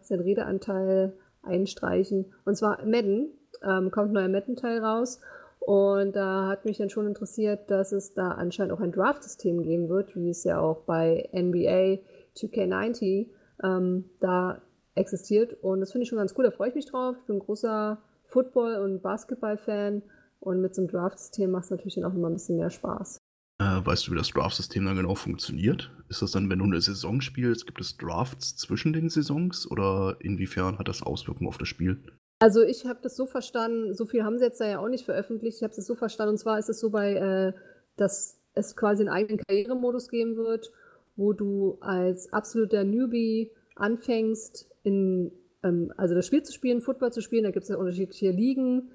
äh, 0.00 0.04
seinen 0.04 0.22
Redeanteil 0.22 1.12
einstreichen. 1.42 2.32
Und 2.46 2.56
zwar 2.56 2.84
Madden. 2.86 3.30
Ähm, 3.62 3.90
kommt 3.90 4.08
ein 4.08 4.14
neuer 4.14 4.28
Madden-Teil 4.28 4.78
raus. 4.78 5.20
Und 5.64 6.16
da 6.16 6.48
hat 6.48 6.64
mich 6.64 6.78
dann 6.78 6.90
schon 6.90 7.06
interessiert, 7.06 7.70
dass 7.70 7.92
es 7.92 8.14
da 8.14 8.32
anscheinend 8.32 8.72
auch 8.72 8.80
ein 8.80 8.90
Draft-System 8.90 9.62
geben 9.62 9.88
wird, 9.88 10.16
wie 10.16 10.30
es 10.30 10.42
ja 10.42 10.58
auch 10.58 10.80
bei 10.80 11.28
NBA 11.32 12.00
2K90 12.36 13.28
ähm, 13.62 14.10
da 14.18 14.60
existiert. 14.96 15.54
Und 15.62 15.80
das 15.80 15.92
finde 15.92 16.02
ich 16.02 16.08
schon 16.08 16.18
ganz 16.18 16.34
cool, 16.36 16.44
da 16.44 16.50
freue 16.50 16.70
ich 16.70 16.74
mich 16.74 16.86
drauf. 16.86 17.16
Ich 17.20 17.26
bin 17.26 17.36
ein 17.36 17.40
großer 17.40 18.02
Football- 18.24 18.82
und 18.82 19.02
Basketball-Fan. 19.02 20.02
Und 20.40 20.60
mit 20.60 20.74
so 20.74 20.82
einem 20.82 20.90
Draft-System 20.90 21.52
macht 21.52 21.66
es 21.66 21.70
natürlich 21.70 21.94
dann 21.94 22.04
auch 22.04 22.14
immer 22.14 22.28
ein 22.28 22.34
bisschen 22.34 22.56
mehr 22.56 22.70
Spaß. 22.70 23.18
Äh, 23.60 23.86
weißt 23.86 24.08
du, 24.08 24.12
wie 24.12 24.16
das 24.16 24.30
Draft-System 24.30 24.84
dann 24.84 24.96
genau 24.96 25.14
funktioniert? 25.14 25.92
Ist 26.08 26.22
das 26.22 26.32
dann, 26.32 26.50
wenn 26.50 26.58
du 26.58 26.64
eine 26.64 26.80
Saison 26.80 27.20
spielst, 27.20 27.66
gibt 27.66 27.80
es 27.80 27.96
Drafts 27.96 28.56
zwischen 28.56 28.92
den 28.92 29.08
Saisons 29.08 29.70
oder 29.70 30.16
inwiefern 30.18 30.78
hat 30.78 30.88
das 30.88 31.04
Auswirkungen 31.04 31.46
auf 31.46 31.58
das 31.58 31.68
Spiel? 31.68 32.02
Also 32.42 32.64
ich 32.64 32.86
habe 32.86 32.98
das 33.00 33.14
so 33.14 33.26
verstanden, 33.26 33.94
so 33.94 34.04
viel 34.04 34.24
haben 34.24 34.36
sie 34.36 34.44
jetzt 34.44 34.60
da 34.60 34.66
ja 34.66 34.80
auch 34.80 34.88
nicht 34.88 35.04
veröffentlicht. 35.04 35.58
Ich 35.58 35.62
habe 35.62 35.72
es 35.72 35.86
so 35.86 35.94
verstanden, 35.94 36.32
und 36.32 36.38
zwar 36.38 36.58
ist 36.58 36.68
es 36.68 36.80
so 36.80 36.90
bei, 36.90 37.14
äh, 37.14 37.52
dass 37.96 38.36
es 38.54 38.74
quasi 38.74 39.04
einen 39.04 39.14
eigenen 39.14 39.38
Karrieremodus 39.38 40.08
geben 40.08 40.34
wird, 40.34 40.72
wo 41.14 41.34
du 41.34 41.78
als 41.80 42.32
absoluter 42.32 42.82
Newbie 42.82 43.52
anfängst, 43.76 44.68
in, 44.82 45.30
ähm, 45.62 45.92
also 45.96 46.16
das 46.16 46.26
Spiel 46.26 46.42
zu 46.42 46.52
spielen, 46.52 46.80
Football 46.80 47.12
zu 47.12 47.20
spielen. 47.20 47.44
Da 47.44 47.52
gibt 47.52 47.62
es 47.62 47.68
ja 47.68 47.76
unterschiedliche 47.76 48.32
Ligen. 48.32 48.90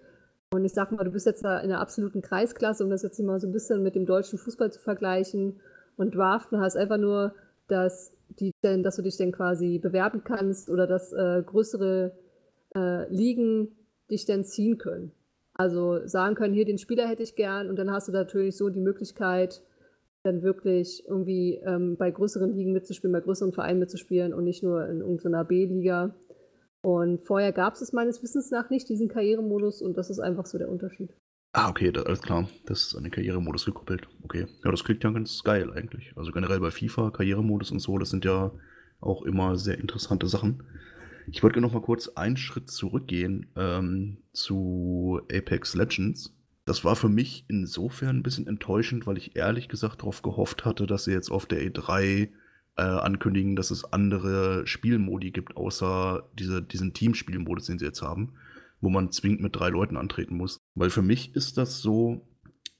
Und 0.51 0.65
ich 0.65 0.73
sag 0.73 0.91
mal, 0.91 1.05
du 1.05 1.11
bist 1.11 1.25
jetzt 1.25 1.45
da 1.45 1.59
in 1.59 1.71
einer 1.71 1.79
absoluten 1.79 2.21
Kreisklasse, 2.21 2.83
um 2.83 2.89
das 2.89 3.01
jetzt 3.01 3.17
mal 3.19 3.39
so 3.39 3.47
ein 3.47 3.53
bisschen 3.53 3.81
mit 3.81 3.95
dem 3.95 4.05
deutschen 4.05 4.39
Fußball 4.39 4.73
zu 4.73 4.81
vergleichen. 4.81 5.61
Und 5.95 6.15
Draften 6.15 6.59
heißt 6.59 6.75
einfach 6.75 6.97
nur, 6.97 7.33
dass, 7.69 8.11
die, 8.41 8.51
dass 8.61 8.97
du 8.97 9.03
dich 9.03 9.15
dann 9.15 9.31
quasi 9.31 9.79
bewerben 9.79 10.25
kannst 10.25 10.69
oder 10.69 10.85
dass 10.85 11.13
äh, 11.13 11.43
größere 11.45 12.11
äh, 12.77 13.11
Ligen 13.13 13.69
dich 14.09 14.25
dann 14.25 14.43
ziehen 14.43 14.77
können. 14.77 15.11
Also 15.53 16.05
sagen 16.05 16.35
können, 16.35 16.53
hier 16.53 16.65
den 16.65 16.77
Spieler 16.77 17.07
hätte 17.07 17.23
ich 17.23 17.35
gern 17.35 17.69
und 17.69 17.77
dann 17.77 17.91
hast 17.91 18.07
du 18.07 18.11
natürlich 18.11 18.55
so 18.55 18.69
die 18.69 18.79
Möglichkeit, 18.79 19.63
dann 20.23 20.43
wirklich 20.43 21.03
irgendwie 21.07 21.55
ähm, 21.65 21.97
bei 21.97 22.11
größeren 22.11 22.53
Ligen 22.53 22.73
mitzuspielen, 22.73 23.13
bei 23.13 23.21
größeren 23.21 23.53
Vereinen 23.53 23.79
mitzuspielen 23.79 24.33
und 24.33 24.43
nicht 24.43 24.61
nur 24.61 24.87
in 24.87 24.99
irgendeiner 24.99 25.43
B-Liga. 25.43 26.15
Und 26.81 27.21
vorher 27.23 27.51
gab 27.51 27.73
es 27.73 27.81
es 27.81 27.91
meines 27.91 28.21
Wissens 28.21 28.51
nach 28.51 28.69
nicht, 28.69 28.87
diesen 28.87 29.07
Karrieremodus, 29.07 29.81
und 29.81 29.97
das 29.97 30.09
ist 30.09 30.19
einfach 30.19 30.45
so 30.45 30.57
der 30.57 30.69
Unterschied. 30.69 31.09
Ah, 31.53 31.69
okay, 31.69 31.91
da, 31.91 32.03
alles 32.03 32.21
klar. 32.21 32.47
Das 32.65 32.83
ist 32.83 32.95
an 32.95 33.03
den 33.03 33.11
Karrieremodus 33.11 33.65
gekoppelt. 33.65 34.07
Okay. 34.23 34.45
Ja, 34.63 34.69
das 34.69 34.83
klingt 34.83 35.03
ja 35.03 35.09
ganz 35.11 35.43
geil 35.43 35.71
eigentlich. 35.71 36.13
Also 36.15 36.31
generell 36.31 36.59
bei 36.59 36.69
FIFA, 36.69 37.09
Karrieremodus 37.09 37.71
und 37.71 37.79
so, 37.79 37.97
das 37.97 38.11
sind 38.11 38.25
ja 38.25 38.51
auch 38.99 39.23
immer 39.23 39.57
sehr 39.57 39.79
interessante 39.79 40.27
Sachen. 40.27 40.63
Ich 41.29 41.43
wollte 41.43 41.59
noch 41.59 41.73
mal 41.73 41.81
kurz 41.81 42.07
einen 42.09 42.37
Schritt 42.37 42.71
zurückgehen 42.71 43.47
ähm, 43.57 44.17
zu 44.31 45.21
Apex 45.31 45.75
Legends. 45.75 46.33
Das 46.65 46.85
war 46.85 46.95
für 46.95 47.09
mich 47.09 47.45
insofern 47.47 48.17
ein 48.17 48.23
bisschen 48.23 48.47
enttäuschend, 48.47 49.07
weil 49.07 49.17
ich 49.17 49.35
ehrlich 49.35 49.67
gesagt 49.67 50.01
darauf 50.01 50.21
gehofft 50.21 50.65
hatte, 50.65 50.87
dass 50.87 51.03
sie 51.03 51.11
jetzt 51.11 51.29
auf 51.29 51.45
der 51.45 51.61
E3 51.61 52.29
äh, 52.77 52.81
ankündigen, 52.81 53.55
dass 53.55 53.71
es 53.71 53.91
andere 53.91 54.65
Spielmodi 54.67 55.31
gibt, 55.31 55.57
außer 55.57 56.29
diese, 56.37 56.61
diesen 56.61 56.93
Teamspielmodus, 56.93 57.65
den 57.65 57.79
sie 57.79 57.85
jetzt 57.85 58.01
haben, 58.01 58.33
wo 58.79 58.89
man 58.89 59.11
zwingend 59.11 59.41
mit 59.41 59.55
drei 59.55 59.69
Leuten 59.69 59.97
antreten 59.97 60.37
muss. 60.37 60.57
Weil 60.75 60.89
für 60.89 61.01
mich 61.01 61.35
ist 61.35 61.57
das 61.57 61.81
so, 61.81 62.25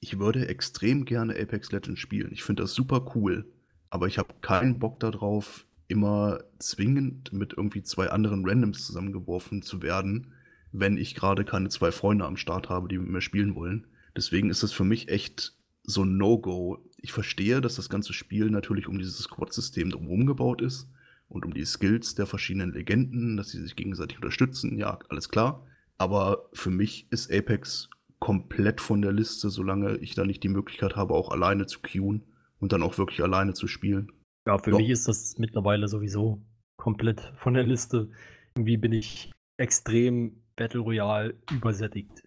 ich 0.00 0.18
würde 0.18 0.48
extrem 0.48 1.04
gerne 1.04 1.38
Apex 1.38 1.70
Legends 1.72 2.00
spielen. 2.00 2.32
Ich 2.32 2.44
finde 2.44 2.62
das 2.62 2.72
super 2.72 3.12
cool, 3.14 3.46
aber 3.90 4.06
ich 4.06 4.18
habe 4.18 4.34
keinen 4.40 4.78
Bock 4.78 5.00
darauf, 5.00 5.66
immer 5.88 6.40
zwingend 6.58 7.32
mit 7.32 7.54
irgendwie 7.56 7.82
zwei 7.82 8.10
anderen 8.10 8.46
Randoms 8.46 8.86
zusammengeworfen 8.86 9.62
zu 9.62 9.82
werden, 9.82 10.34
wenn 10.70 10.98
ich 10.98 11.14
gerade 11.14 11.44
keine 11.44 11.70
zwei 11.70 11.90
Freunde 11.90 12.26
am 12.26 12.36
Start 12.36 12.68
habe, 12.68 12.88
die 12.88 12.98
mit 12.98 13.08
mir 13.08 13.22
spielen 13.22 13.54
wollen. 13.54 13.86
Deswegen 14.14 14.50
ist 14.50 14.62
das 14.62 14.72
für 14.72 14.84
mich 14.84 15.08
echt 15.08 15.54
so 15.82 16.04
ein 16.04 16.18
No-Go. 16.18 16.78
Ich 16.98 17.12
verstehe, 17.12 17.60
dass 17.60 17.76
das 17.76 17.88
ganze 17.88 18.12
Spiel 18.12 18.50
natürlich 18.50 18.86
um 18.86 18.98
dieses 18.98 19.18
Squad-System 19.18 19.90
drumherum 19.90 20.26
gebaut 20.26 20.60
ist 20.60 20.90
und 21.28 21.46
um 21.46 21.54
die 21.54 21.64
Skills 21.64 22.14
der 22.14 22.26
verschiedenen 22.26 22.72
Legenden, 22.72 23.36
dass 23.36 23.50
sie 23.50 23.60
sich 23.60 23.76
gegenseitig 23.76 24.18
unterstützen, 24.18 24.76
ja, 24.76 24.98
alles 25.08 25.28
klar. 25.30 25.66
Aber 25.96 26.48
für 26.52 26.70
mich 26.70 27.06
ist 27.10 27.32
Apex 27.32 27.88
komplett 28.18 28.80
von 28.80 29.00
der 29.00 29.12
Liste, 29.12 29.48
solange 29.48 29.96
ich 29.98 30.14
da 30.14 30.24
nicht 30.24 30.42
die 30.42 30.48
Möglichkeit 30.48 30.96
habe, 30.96 31.14
auch 31.14 31.30
alleine 31.30 31.66
zu 31.66 31.80
queuen 31.80 32.24
und 32.58 32.72
dann 32.72 32.82
auch 32.82 32.98
wirklich 32.98 33.22
alleine 33.22 33.54
zu 33.54 33.68
spielen. 33.68 34.12
Ja, 34.48 34.56
für 34.56 34.70
Ja. 34.70 34.78
mich 34.78 34.88
ist 34.88 35.06
das 35.06 35.36
mittlerweile 35.36 35.88
sowieso 35.88 36.40
komplett 36.78 37.20
von 37.36 37.52
der 37.52 37.64
Liste. 37.64 38.10
Irgendwie 38.56 38.78
bin 38.78 38.94
ich 38.94 39.30
extrem 39.58 40.42
Battle 40.56 40.80
Royale 40.80 41.38
übersättigt. 41.52 42.22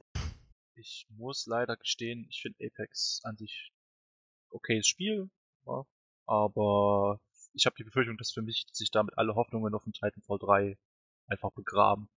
Ich 0.75 1.07
muss 1.09 1.47
leider 1.47 1.75
gestehen, 1.77 2.27
ich 2.29 2.43
finde 2.43 2.63
Apex 2.63 3.21
an 3.23 3.37
sich 3.37 3.71
okayes 4.51 4.85
Spiel, 4.85 5.31
ja, 5.65 5.83
aber 6.27 7.19
ich 7.53 7.65
habe 7.65 7.75
die 7.75 7.85
Befürchtung, 7.85 8.17
dass 8.17 8.31
für 8.31 8.43
mich 8.43 8.67
sich 8.71 8.91
damit 8.91 9.17
alle 9.17 9.33
Hoffnungen 9.33 9.73
auf 9.73 9.83
den 9.83 9.93
Titanfall 9.93 10.37
3 10.37 10.77
einfach 11.25 11.51
begraben. 11.53 12.07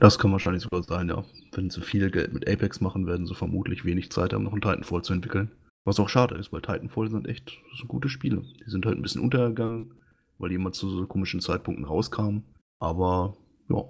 Das 0.00 0.18
kann 0.18 0.32
wahrscheinlich 0.32 0.62
sogar 0.62 0.84
sein, 0.84 1.10
ja. 1.10 1.22
Wenn 1.52 1.68
sie 1.68 1.82
viel 1.82 2.10
Geld 2.10 2.32
mit 2.32 2.48
Apex 2.48 2.80
machen, 2.80 3.06
werden 3.06 3.26
sie 3.26 3.34
vermutlich 3.34 3.84
wenig 3.84 4.10
Zeit 4.10 4.32
haben, 4.32 4.44
noch 4.44 4.52
einen 4.52 4.62
Titanfall 4.62 5.02
zu 5.04 5.12
entwickeln. 5.12 5.54
Was 5.84 5.98
auch 5.98 6.08
schade 6.08 6.36
ist, 6.36 6.52
weil 6.52 6.62
Titanfall 6.62 7.10
sind 7.10 7.26
echt 7.26 7.50
so 7.76 7.86
gute 7.86 8.08
Spiele. 8.08 8.42
Die 8.64 8.70
sind 8.70 8.86
halt 8.86 8.96
ein 8.96 9.02
bisschen 9.02 9.22
untergegangen, 9.22 10.00
weil 10.38 10.50
die 10.50 10.54
immer 10.56 10.72
zu 10.72 10.88
so 10.88 11.06
komischen 11.06 11.40
Zeitpunkten 11.40 11.84
rauskamen. 11.84 12.44
Aber 12.80 13.36
ja, 13.68 13.82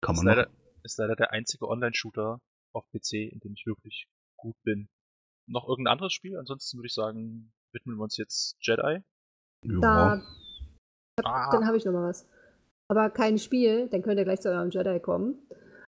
kann 0.00 0.14
Ist 0.16 0.22
man 0.22 0.26
leider, 0.26 0.42
machen. 0.48 0.56
ist 0.82 0.98
leider 0.98 1.16
der 1.16 1.32
einzige 1.32 1.68
Online-Shooter 1.68 2.40
auf 2.74 2.84
PC, 2.90 3.30
in 3.32 3.38
dem 3.40 3.52
ich 3.52 3.64
wirklich 3.66 4.08
gut 4.36 4.56
bin. 4.64 4.88
Noch 5.46 5.68
irgendein 5.68 5.92
anderes 5.92 6.12
Spiel? 6.12 6.36
Ansonsten 6.36 6.78
würde 6.78 6.86
ich 6.86 6.94
sagen, 6.94 7.52
widmen 7.72 7.96
wir 7.96 8.02
uns 8.02 8.16
jetzt 8.16 8.56
Jedi. 8.60 9.00
Da, 9.62 10.16
Ja, 10.16 10.22
Ah. 11.22 11.50
dann 11.52 11.64
habe 11.66 11.76
ich 11.76 11.84
noch 11.84 11.92
mal 11.92 12.08
was. 12.08 12.26
Aber 12.90 13.08
kein 13.10 13.38
Spiel, 13.38 13.88
dann 13.88 14.02
könnt 14.02 14.18
ihr 14.18 14.24
gleich 14.24 14.40
zu 14.40 14.50
eurem 14.50 14.70
Jedi 14.70 14.98
kommen. 15.00 15.38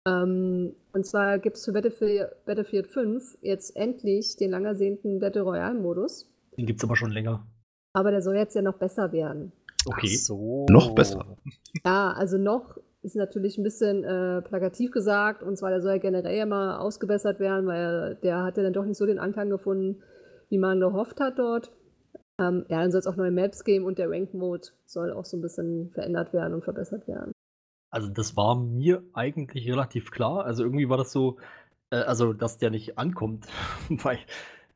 Ähm, 0.07 0.75
und 0.93 1.05
zwar 1.05 1.39
gibt 1.39 1.57
es 1.57 1.65
für 1.65 1.73
Battlefield, 1.73 2.29
Battlefield 2.47 2.87
5 2.87 3.39
jetzt 3.43 3.77
endlich 3.77 4.37
den 4.37 4.51
lang 4.51 4.65
ersehnten 4.65 5.19
Battle 5.19 5.43
Royale-Modus. 5.43 6.31
Den 6.57 6.67
gibt 6.67 6.81
es 6.81 6.85
aber 6.85 6.97
schon 6.97 7.11
länger. 7.11 7.47
Aber 7.93 8.11
der 8.11 8.23
soll 8.23 8.37
jetzt 8.37 8.55
ja 8.55 8.63
noch 8.63 8.79
besser 8.79 9.13
werden. 9.13 9.53
Okay. 9.87 10.09
Ach 10.13 10.19
so. 10.19 10.67
Noch 10.71 10.95
besser. 10.95 11.37
Ja, 11.85 12.13
also 12.13 12.39
noch 12.39 12.79
ist 13.03 13.17
natürlich 13.17 13.57
ein 13.57 13.63
bisschen 13.63 14.05
äh, 14.05 14.43
plakativ 14.43 14.91
gesagt. 14.91 15.43
Und 15.43 15.57
zwar, 15.57 15.71
der 15.71 15.81
soll 15.81 15.93
ja 15.93 15.99
generell 15.99 16.37
ja 16.37 16.47
mal 16.47 16.79
ausgebessert 16.79 17.41
werden, 17.41 17.67
weil 17.67 18.17
der 18.23 18.43
hat 18.43 18.57
ja 18.57 18.63
dann 18.63 18.73
doch 18.73 18.85
nicht 18.85 18.99
so 18.99 19.07
den 19.07 19.19
Anklang 19.19 19.49
gefunden, 19.51 20.03
wie 20.51 20.59
man 20.59 20.81
gehofft 20.81 21.21
hat 21.21 21.39
dort. 21.39 21.73
Ähm, 22.39 22.67
ja, 22.69 22.81
dann 22.81 22.91
soll 22.91 23.01
es 23.01 23.07
auch 23.07 23.17
neue 23.17 23.31
Maps 23.31 23.65
geben 23.65 23.85
und 23.87 23.99
der 23.99 24.11
Rank-Mode 24.11 24.69
soll 24.85 25.13
auch 25.13 25.25
so 25.25 25.37
ein 25.37 25.41
bisschen 25.41 25.91
verändert 25.95 26.33
werden 26.33 26.55
und 26.55 26.65
verbessert 26.65 27.07
werden. 27.09 27.33
Also 27.97 28.11
das 28.11 28.37
war 28.37 28.57
mir 28.57 29.03
eigentlich 29.15 29.67
relativ 29.71 30.11
klar. 30.11 30.45
Also 30.45 30.63
irgendwie 30.65 30.91
war 30.91 30.99
das 30.99 31.13
so, 31.13 31.39
äh, 31.89 31.97
also 31.97 32.35
dass 32.35 32.59
der 32.59 32.69
nicht 32.69 32.99
ankommt, 32.99 33.47
weil, 33.89 34.19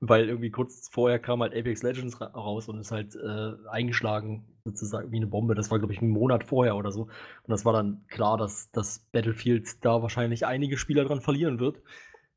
weil 0.00 0.26
irgendwie 0.30 0.50
kurz 0.50 0.88
vorher 0.90 1.18
kam 1.18 1.42
halt 1.42 1.54
Apex 1.54 1.82
Legends 1.82 2.18
ra 2.18 2.28
raus 2.28 2.70
und 2.70 2.78
ist 2.80 2.92
halt 2.92 3.14
äh, 3.16 3.52
eingeschlagen 3.68 4.46
sozusagen 4.64 5.12
wie 5.12 5.18
eine 5.18 5.26
Bombe. 5.26 5.54
Das 5.54 5.70
war 5.70 5.78
glaube 5.78 5.92
ich 5.92 6.00
einen 6.00 6.12
Monat 6.12 6.44
vorher 6.44 6.76
oder 6.76 6.92
so. 6.92 7.02
Und 7.02 7.48
das 7.48 7.66
war 7.66 7.74
dann 7.74 8.06
klar, 8.08 8.38
dass 8.38 8.70
das 8.72 9.00
Battlefield 9.12 9.84
da 9.84 10.00
wahrscheinlich 10.00 10.46
einige 10.46 10.78
Spieler 10.78 11.04
dran 11.04 11.20
verlieren 11.20 11.60
wird. 11.60 11.82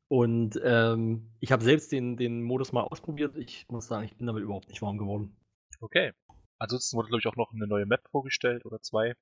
Und 0.08 0.60
ähm, 0.62 1.30
ich 1.40 1.50
habe 1.50 1.64
selbst 1.64 1.92
den, 1.92 2.18
den 2.18 2.42
Modus 2.42 2.72
mal 2.72 2.82
ausprobiert. 2.82 3.38
Ich 3.38 3.66
muss 3.70 3.86
sagen, 3.86 4.04
ich 4.04 4.18
bin 4.18 4.26
damit 4.26 4.42
überhaupt 4.42 4.68
nicht 4.68 4.82
warm 4.82 4.98
geworden. 4.98 5.34
Okay. 5.80 6.12
Ansonsten 6.58 6.98
wurde, 6.98 7.08
glaube 7.08 7.20
ich, 7.20 7.26
auch 7.26 7.36
noch 7.36 7.54
eine 7.54 7.66
neue 7.66 7.86
Map 7.86 8.06
vorgestellt 8.10 8.66
oder 8.66 8.82
zwei. 8.82 9.14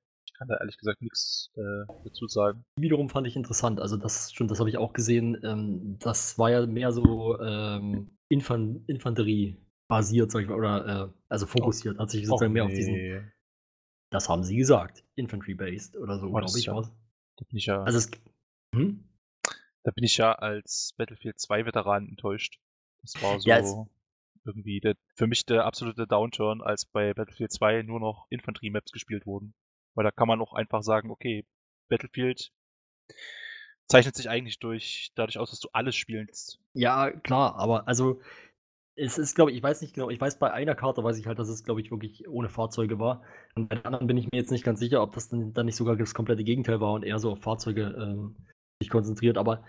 Kann 0.43 0.49
da 0.49 0.57
ehrlich 0.59 0.77
gesagt 0.79 1.01
nichts 1.03 1.51
äh, 1.57 1.87
dazu 2.05 2.27
sagen. 2.27 2.65
wiederum 2.79 3.09
fand 3.09 3.27
ich 3.27 3.37
interessant. 3.37 3.81
Also 3.81 3.97
das 3.97 4.33
stimmt, 4.33 4.51
das 4.51 4.59
habe 4.61 4.69
ich 4.71 4.77
auch 4.77 4.93
gesehen. 4.93 5.39
Ähm, 5.45 5.97
das 5.99 6.39
war 6.39 6.51
ja 6.51 6.67
mehr 6.67 6.93
so 6.93 7.39
ähm, 7.41 8.17
Infan 8.29 8.85
Infanterie 8.87 9.57
basiert, 9.89 10.31
sag 10.31 10.43
ich 10.43 10.49
mal, 10.49 10.57
oder 10.59 10.87
äh, 10.87 11.13
also 11.29 11.47
fokussiert. 11.47 11.99
Hat 11.99 12.11
sich 12.11 12.27
sozusagen 12.27 12.51
Och, 12.51 12.55
mehr 12.55 12.65
auf 12.65 12.73
diesen. 12.73 12.95
nee. 12.95 13.21
Das 14.11 14.29
haben 14.29 14.45
sie 14.45 14.57
gesagt. 14.57 15.05
Infantry 15.15 15.55
based 15.55 15.97
oder 15.97 16.19
so, 16.19 16.31
glaube 16.31 16.59
ich. 16.59 16.67
ja-. 16.67 16.75
Da 16.75 17.45
bin 17.49 17.57
ich 17.59 17.67
ja, 17.67 17.83
Also 17.83 17.99
es. 17.99 18.11
Hm? 18.75 19.05
da 19.85 19.91
bin 19.91 20.05
ich 20.05 20.17
ja 20.17 20.33
als 20.35 20.95
Battlefield 20.97 21.39
2 21.41 21.67
Veteran 21.67 22.09
enttäuscht. 22.09 22.59
Das 23.03 23.21
war 23.23 23.41
so 23.41 23.49
Ja, 23.49 23.59
es- 23.59 23.75
irgendwie 24.45 24.81
der, 24.81 24.97
für 25.15 25.27
mich 25.29 25.47
der 25.47 25.65
absolute 25.67 26.07
Downturn, 26.07 26.63
als 26.63 26.85
bei 26.85 27.15
Battlefield 27.15 27.53
2 27.53 27.83
nur 27.83 28.01
noch 28.01 28.27
Infanterie-Maps 28.31 28.91
gespielt 28.93 29.25
wurden. 29.25 29.55
Weil 29.95 30.05
da 30.05 30.11
kann 30.11 30.29
man 30.29 30.41
auch 30.41 30.53
einfach 30.53 30.83
sagen, 30.83 31.11
okay, 31.11 31.45
Battlefield 31.89 32.53
zeichnet 33.89 34.17
sich 34.17 34.29
eigentlich 34.31 34.59
durch, 34.59 35.13
dadurch 35.15 35.39
aus, 35.39 35.51
dass 35.51 35.61
du 35.61 35.69
alles 35.73 35.97
spielst. 35.97 36.61
Ja, 36.73 37.11
klar, 37.11 37.57
aber 37.57 37.87
also 37.87 38.21
es 38.95 39.19
ist, 39.19 39.35
glaube 39.35 39.51
ich, 39.51 39.59
ich 39.59 39.63
weiß 39.63 39.81
nicht 39.81 39.95
genau, 39.95 40.11
ich 40.11 40.21
weiß 40.21 40.39
bei 40.39 40.51
einer 40.51 40.75
Karte, 40.75 41.03
weiß 41.03 41.19
ich 41.19 41.27
halt, 41.27 41.39
dass 41.39 41.49
es, 41.49 41.65
glaube 41.65 41.81
ich, 41.81 41.91
wirklich 41.91 42.29
ohne 42.29 42.49
Fahrzeuge 42.49 42.99
war. 42.99 43.23
Und 43.55 43.69
bei 43.69 43.77
der 43.77 43.87
anderen 43.87 44.07
bin 44.07 44.17
ich 44.17 44.31
mir 44.31 44.39
jetzt 44.39 44.51
nicht 44.51 44.65
ganz 44.65 44.81
sicher, 44.81 45.03
ob 45.03 45.15
das 45.15 45.29
dann, 45.29 45.53
dann 45.53 45.67
nicht 45.67 45.77
sogar 45.77 45.97
das 45.97 46.15
komplette 46.15 46.45
Gegenteil 46.45 46.81
war 46.81 46.93
und 46.93 47.03
eher 47.03 47.19
so 47.19 47.33
auf 47.33 47.41
Fahrzeuge 47.41 47.95
ähm, 47.99 48.37
sich 48.83 48.91
konzentriert. 48.91 49.39
Aber 49.39 49.65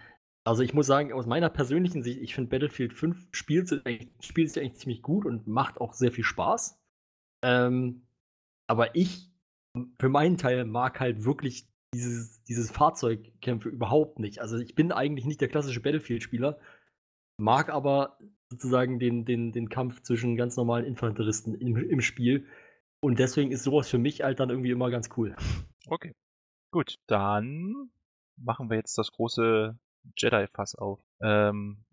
also 0.46 0.62
ich 0.62 0.74
muss 0.74 0.88
sagen, 0.88 1.14
aus 1.14 1.26
meiner 1.26 1.50
persönlichen 1.50 2.04
Sicht, 2.04 2.22
ich 2.22 2.36
finde 2.36 2.50
Battlefield 2.50 2.94
5 2.94 3.28
spielt 3.32 3.70
sich 3.70 3.86
eigentlich, 3.86 4.58
eigentlich 4.58 4.76
ziemlich 4.76 5.02
gut 5.02 5.26
und 5.26 5.48
macht 5.48 5.80
auch 5.80 5.94
sehr 5.94 6.12
viel 6.12 6.26
Spaß. 6.26 6.78
Ähm, 7.44 8.06
aber 8.68 8.96
ich, 8.96 9.32
für 10.00 10.10
meinen 10.10 10.38
Teil, 10.38 10.66
mag 10.66 11.00
halt 11.00 11.26
wirklich 11.26 11.68
dieses, 11.94 12.44
dieses 12.44 12.72
Fahrzeugkämpfe 12.72 13.70
überhaupt 13.70 14.20
nicht. 14.20 14.40
Also 14.40 14.58
ich 14.58 14.76
bin 14.76 14.92
eigentlich 14.92 15.26
nicht 15.26 15.42
der 15.42 15.48
klassische 15.48 15.82
Battlefield-Spieler, 15.82 16.60
mag 17.38 17.70
aber 17.70 18.18
sozusagen 18.50 19.00
den, 19.00 19.26
den, 19.26 19.52
den 19.52 19.70
Kampf 19.70 20.02
zwischen 20.02 20.36
ganz 20.36 20.56
normalen 20.56 20.86
Infanteristen 20.86 21.56
im, 21.56 21.78
im 21.78 22.02
Spiel. 22.02 22.48
Und 23.02 23.20
deswegen 23.20 23.52
ist 23.52 23.64
sowas 23.64 23.90
für 23.90 23.98
mich 23.98 24.22
halt 24.22 24.40
dann 24.40 24.50
irgendwie 24.50 24.72
immer 24.72 24.90
ganz 24.90 25.10
cool. 25.18 25.36
Okay. 25.88 26.14
Gut, 26.72 27.00
dann 27.08 27.92
machen 28.38 28.70
wir 28.70 28.78
jetzt 28.78 28.98
das 28.98 29.12
große 29.12 29.78
Jedi-Fass 30.18 30.76
auf. 30.76 31.00
Ähm, 31.22 31.84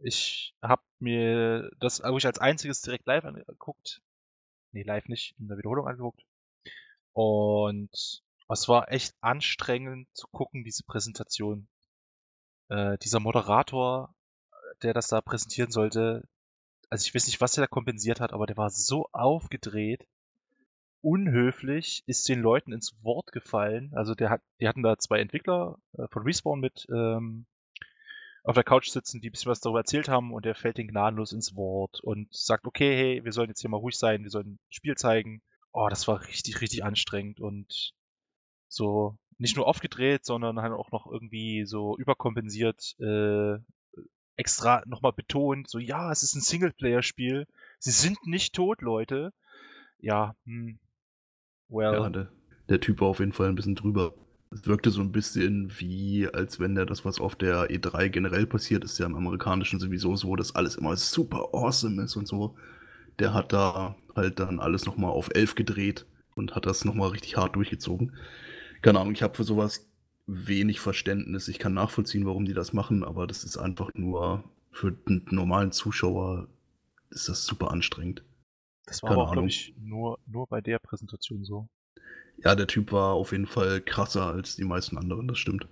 ich 0.00 0.54
habe 0.62 0.82
mir 1.00 1.70
das 1.80 2.00
wirklich 2.00 2.26
als 2.26 2.38
einziges 2.38 2.82
direkt 2.82 3.06
live 3.06 3.24
angeguckt. 3.24 4.02
Nee, 4.72 4.82
live 4.82 5.08
nicht, 5.08 5.34
in 5.38 5.48
der 5.48 5.58
Wiederholung 5.58 5.88
angeguckt. 5.88 6.24
Und 7.20 8.22
es 8.48 8.68
war 8.68 8.92
echt 8.92 9.12
anstrengend 9.20 10.06
zu 10.12 10.28
gucken, 10.28 10.62
diese 10.62 10.84
Präsentation. 10.84 11.66
Äh, 12.68 12.96
dieser 12.98 13.18
Moderator, 13.18 14.14
der 14.82 14.94
das 14.94 15.08
da 15.08 15.20
präsentieren 15.20 15.72
sollte, 15.72 16.28
also 16.90 17.04
ich 17.04 17.12
weiß 17.12 17.26
nicht, 17.26 17.40
was 17.40 17.58
er 17.58 17.62
da 17.62 17.66
kompensiert 17.66 18.20
hat, 18.20 18.32
aber 18.32 18.46
der 18.46 18.56
war 18.56 18.70
so 18.70 19.08
aufgedreht, 19.10 20.06
unhöflich, 21.00 22.04
ist 22.06 22.28
den 22.28 22.38
Leuten 22.38 22.72
ins 22.72 22.94
Wort 23.02 23.32
gefallen. 23.32 23.90
Also 23.96 24.14
der 24.14 24.30
hat, 24.30 24.42
die 24.60 24.68
hatten 24.68 24.84
da 24.84 24.96
zwei 24.96 25.18
Entwickler 25.18 25.76
äh, 25.94 26.06
von 26.12 26.22
Respawn 26.22 26.60
mit 26.60 26.86
ähm, 26.88 27.46
auf 28.44 28.54
der 28.54 28.62
Couch 28.62 28.90
sitzen, 28.90 29.20
die 29.20 29.30
ein 29.30 29.32
bisschen 29.32 29.50
was 29.50 29.58
darüber 29.58 29.80
erzählt 29.80 30.08
haben 30.08 30.32
und 30.32 30.44
der 30.44 30.54
fällt 30.54 30.78
den 30.78 30.86
gnadenlos 30.86 31.32
ins 31.32 31.56
Wort 31.56 31.98
und 32.00 32.32
sagt, 32.32 32.64
okay, 32.64 32.96
hey, 32.96 33.24
wir 33.24 33.32
sollen 33.32 33.48
jetzt 33.48 33.60
hier 33.60 33.70
mal 33.70 33.78
ruhig 33.78 33.98
sein, 33.98 34.22
wir 34.22 34.30
sollen 34.30 34.52
ein 34.52 34.60
Spiel 34.68 34.94
zeigen. 34.94 35.42
Oh, 35.72 35.88
das 35.88 36.08
war 36.08 36.26
richtig, 36.26 36.60
richtig 36.60 36.84
anstrengend 36.84 37.40
und 37.40 37.92
so 38.68 39.16
nicht 39.38 39.56
nur 39.56 39.66
aufgedreht, 39.66 40.24
sondern 40.24 40.60
halt 40.60 40.72
auch 40.72 40.90
noch 40.90 41.06
irgendwie 41.06 41.64
so 41.64 41.96
überkompensiert, 41.96 42.96
äh, 43.00 43.58
extra 44.36 44.82
nochmal 44.86 45.12
betont, 45.12 45.68
so 45.68 45.78
ja, 45.78 46.10
es 46.12 46.22
ist 46.22 46.34
ein 46.34 46.40
Singleplayer-Spiel. 46.40 47.46
Sie 47.78 47.90
sind 47.90 48.26
nicht 48.26 48.54
tot, 48.54 48.82
Leute. 48.82 49.32
Ja, 49.98 50.34
hm. 50.44 50.78
Well. 51.68 51.92
Ja, 51.92 52.08
der, 52.08 52.28
der 52.68 52.80
Typ 52.80 53.00
war 53.00 53.08
auf 53.08 53.18
jeden 53.18 53.32
Fall 53.32 53.48
ein 53.48 53.54
bisschen 53.54 53.74
drüber. 53.74 54.14
Es 54.50 54.66
wirkte 54.66 54.90
so 54.90 55.02
ein 55.02 55.12
bisschen 55.12 55.70
wie, 55.78 56.28
als 56.32 56.58
wenn 56.58 56.74
der 56.74 56.86
das, 56.86 57.04
was 57.04 57.20
auf 57.20 57.36
der 57.36 57.70
E3 57.70 58.08
generell 58.08 58.46
passiert, 58.46 58.84
ist 58.84 58.98
ja 58.98 59.06
im 59.06 59.16
Amerikanischen 59.16 59.78
sowieso 59.78 60.16
so, 60.16 60.36
dass 60.36 60.54
alles 60.54 60.76
immer 60.76 60.96
super 60.96 61.50
awesome 61.52 62.02
ist 62.02 62.16
und 62.16 62.26
so. 62.26 62.56
Der 63.18 63.34
hat 63.34 63.52
da 63.52 63.96
halt 64.14 64.38
dann 64.38 64.60
alles 64.60 64.86
nochmal 64.86 65.10
auf 65.10 65.30
11 65.34 65.54
gedreht 65.54 66.06
und 66.34 66.54
hat 66.54 66.66
das 66.66 66.84
nochmal 66.84 67.10
richtig 67.10 67.36
hart 67.36 67.56
durchgezogen. 67.56 68.16
Keine 68.82 69.00
Ahnung, 69.00 69.12
ich 69.12 69.22
habe 69.22 69.34
für 69.34 69.44
sowas 69.44 69.88
wenig 70.26 70.80
Verständnis. 70.80 71.48
Ich 71.48 71.58
kann 71.58 71.74
nachvollziehen, 71.74 72.26
warum 72.26 72.44
die 72.44 72.54
das 72.54 72.72
machen, 72.72 73.02
aber 73.02 73.26
das 73.26 73.44
ist 73.44 73.56
einfach 73.56 73.90
nur 73.94 74.44
für 74.70 74.92
den 74.92 75.26
normalen 75.30 75.72
Zuschauer 75.72 76.48
ist 77.10 77.28
das 77.28 77.46
super 77.46 77.70
anstrengend. 77.70 78.22
Das 78.84 79.02
war 79.02 79.10
keine 79.10 79.22
aber 79.22 79.28
auch, 79.28 79.32
glaube 79.32 79.48
ich, 79.48 79.74
nur, 79.78 80.18
nur 80.26 80.46
bei 80.46 80.60
der 80.60 80.78
Präsentation 80.78 81.44
so. 81.44 81.68
Ja, 82.44 82.54
der 82.54 82.66
Typ 82.66 82.92
war 82.92 83.14
auf 83.14 83.32
jeden 83.32 83.46
Fall 83.46 83.80
krasser 83.80 84.26
als 84.26 84.56
die 84.56 84.64
meisten 84.64 84.96
anderen, 84.96 85.26
das 85.26 85.38
stimmt. 85.38 85.66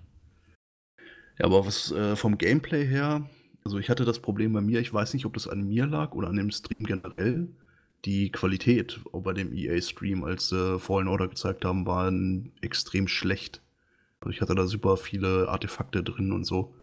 Ja, 1.38 1.44
aber 1.44 1.66
was 1.66 1.92
äh, 1.92 2.16
vom 2.16 2.38
Gameplay 2.38 2.86
her, 2.86 3.28
also 3.66 3.78
ich 3.80 3.90
hatte 3.90 4.04
das 4.04 4.20
Problem 4.20 4.52
bei 4.52 4.60
mir, 4.60 4.78
ich 4.78 4.94
weiß 4.94 5.12
nicht, 5.12 5.26
ob 5.26 5.34
das 5.34 5.48
an 5.48 5.66
mir 5.66 5.86
lag 5.86 6.12
oder 6.12 6.28
an 6.28 6.36
dem 6.36 6.52
Stream 6.52 6.86
generell. 6.86 7.48
die 8.04 8.30
Qualität 8.30 9.00
bei 9.12 9.32
dem 9.32 9.52
EA-Stream, 9.52 10.22
als 10.22 10.50
sie 10.50 10.78
Fallen 10.78 11.08
Order 11.08 11.26
gezeigt 11.26 11.64
haben, 11.64 11.84
waren 11.84 12.52
extrem 12.60 13.08
schlecht. 13.08 13.62
Also 14.20 14.30
ich 14.30 14.40
hatte 14.40 14.54
da 14.54 14.66
super 14.66 14.96
viele 14.96 15.48
Artefakte 15.48 16.04
drin 16.04 16.30
und 16.30 16.44
so. 16.44 16.76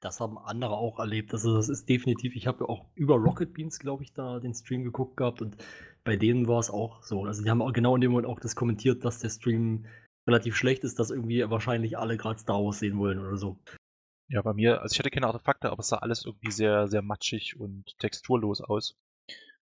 Das 0.00 0.18
haben 0.18 0.38
andere 0.38 0.72
auch 0.72 0.98
erlebt. 0.98 1.34
Also 1.34 1.54
das 1.54 1.68
ist 1.68 1.90
definitiv, 1.90 2.34
ich 2.36 2.46
habe 2.46 2.64
ja 2.64 2.70
auch 2.70 2.86
über 2.94 3.16
Rocket 3.16 3.52
Beans, 3.52 3.78
glaube 3.78 4.02
ich, 4.02 4.14
da 4.14 4.40
den 4.40 4.54
Stream 4.54 4.84
geguckt 4.84 5.18
gehabt 5.18 5.42
und 5.42 5.58
bei 6.04 6.16
denen 6.16 6.48
war 6.48 6.60
es 6.60 6.70
auch 6.70 7.02
so. 7.02 7.26
Also 7.26 7.42
die 7.42 7.50
haben 7.50 7.60
auch 7.60 7.74
genau 7.74 7.96
in 7.96 8.00
dem 8.00 8.12
Moment 8.12 8.28
auch 8.28 8.40
das 8.40 8.56
kommentiert, 8.56 9.04
dass 9.04 9.18
der 9.18 9.28
Stream 9.28 9.84
relativ 10.26 10.56
schlecht 10.56 10.84
ist, 10.84 10.98
dass 10.98 11.10
irgendwie 11.10 11.44
wahrscheinlich 11.50 11.98
alle 11.98 12.16
gerade 12.16 12.38
Star 12.38 12.64
Wars 12.64 12.78
sehen 12.78 12.96
wollen 12.96 13.18
oder 13.18 13.36
so. 13.36 13.58
Ja, 14.28 14.42
bei 14.42 14.54
mir, 14.54 14.80
also 14.80 14.92
ich 14.92 14.98
hatte 14.98 15.10
keine 15.10 15.26
Artefakte, 15.26 15.70
aber 15.70 15.80
es 15.80 15.88
sah 15.88 15.98
alles 15.98 16.24
irgendwie 16.24 16.50
sehr, 16.50 16.88
sehr 16.88 17.02
matschig 17.02 17.58
und 17.58 17.98
texturlos 17.98 18.60
aus. 18.60 18.96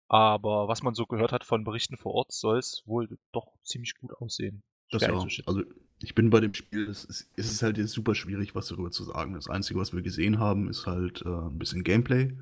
Aber 0.08 0.68
was 0.68 0.84
man 0.84 0.96
so 0.96 1.06
gehört 1.06 1.32
hat 1.32 1.44
von 1.44 1.64
Berichten 1.64 1.98
vor 1.98 2.14
Ort, 2.14 2.32
soll 2.32 2.60
es 2.60 2.84
wohl 2.86 3.08
doch 3.32 3.58
ziemlich 3.64 3.96
gut 3.96 4.14
aussehen. 4.14 4.64
Das 4.92 5.02
ja, 5.02 5.10
einzuschätzen. 5.10 5.48
also 5.48 5.64
ich 6.00 6.14
bin 6.14 6.30
bei 6.30 6.40
dem 6.40 6.54
Spiel, 6.54 6.88
es 6.88 7.06
ist, 7.06 7.30
es 7.36 7.52
ist 7.52 7.64
halt 7.64 7.78
jetzt 7.78 7.92
super 7.92 8.14
schwierig, 8.14 8.54
was 8.54 8.68
darüber 8.68 8.92
zu 8.92 9.04
sagen. 9.04 9.34
Das 9.34 9.50
Einzige, 9.50 9.80
was 9.80 9.94
wir 9.94 10.02
gesehen 10.02 10.40
haben, 10.40 10.70
ist 10.70 10.86
halt 10.86 11.24
äh, 11.26 11.30
ein 11.30 11.58
bisschen 11.58 11.84
Gameplay. 11.84 12.38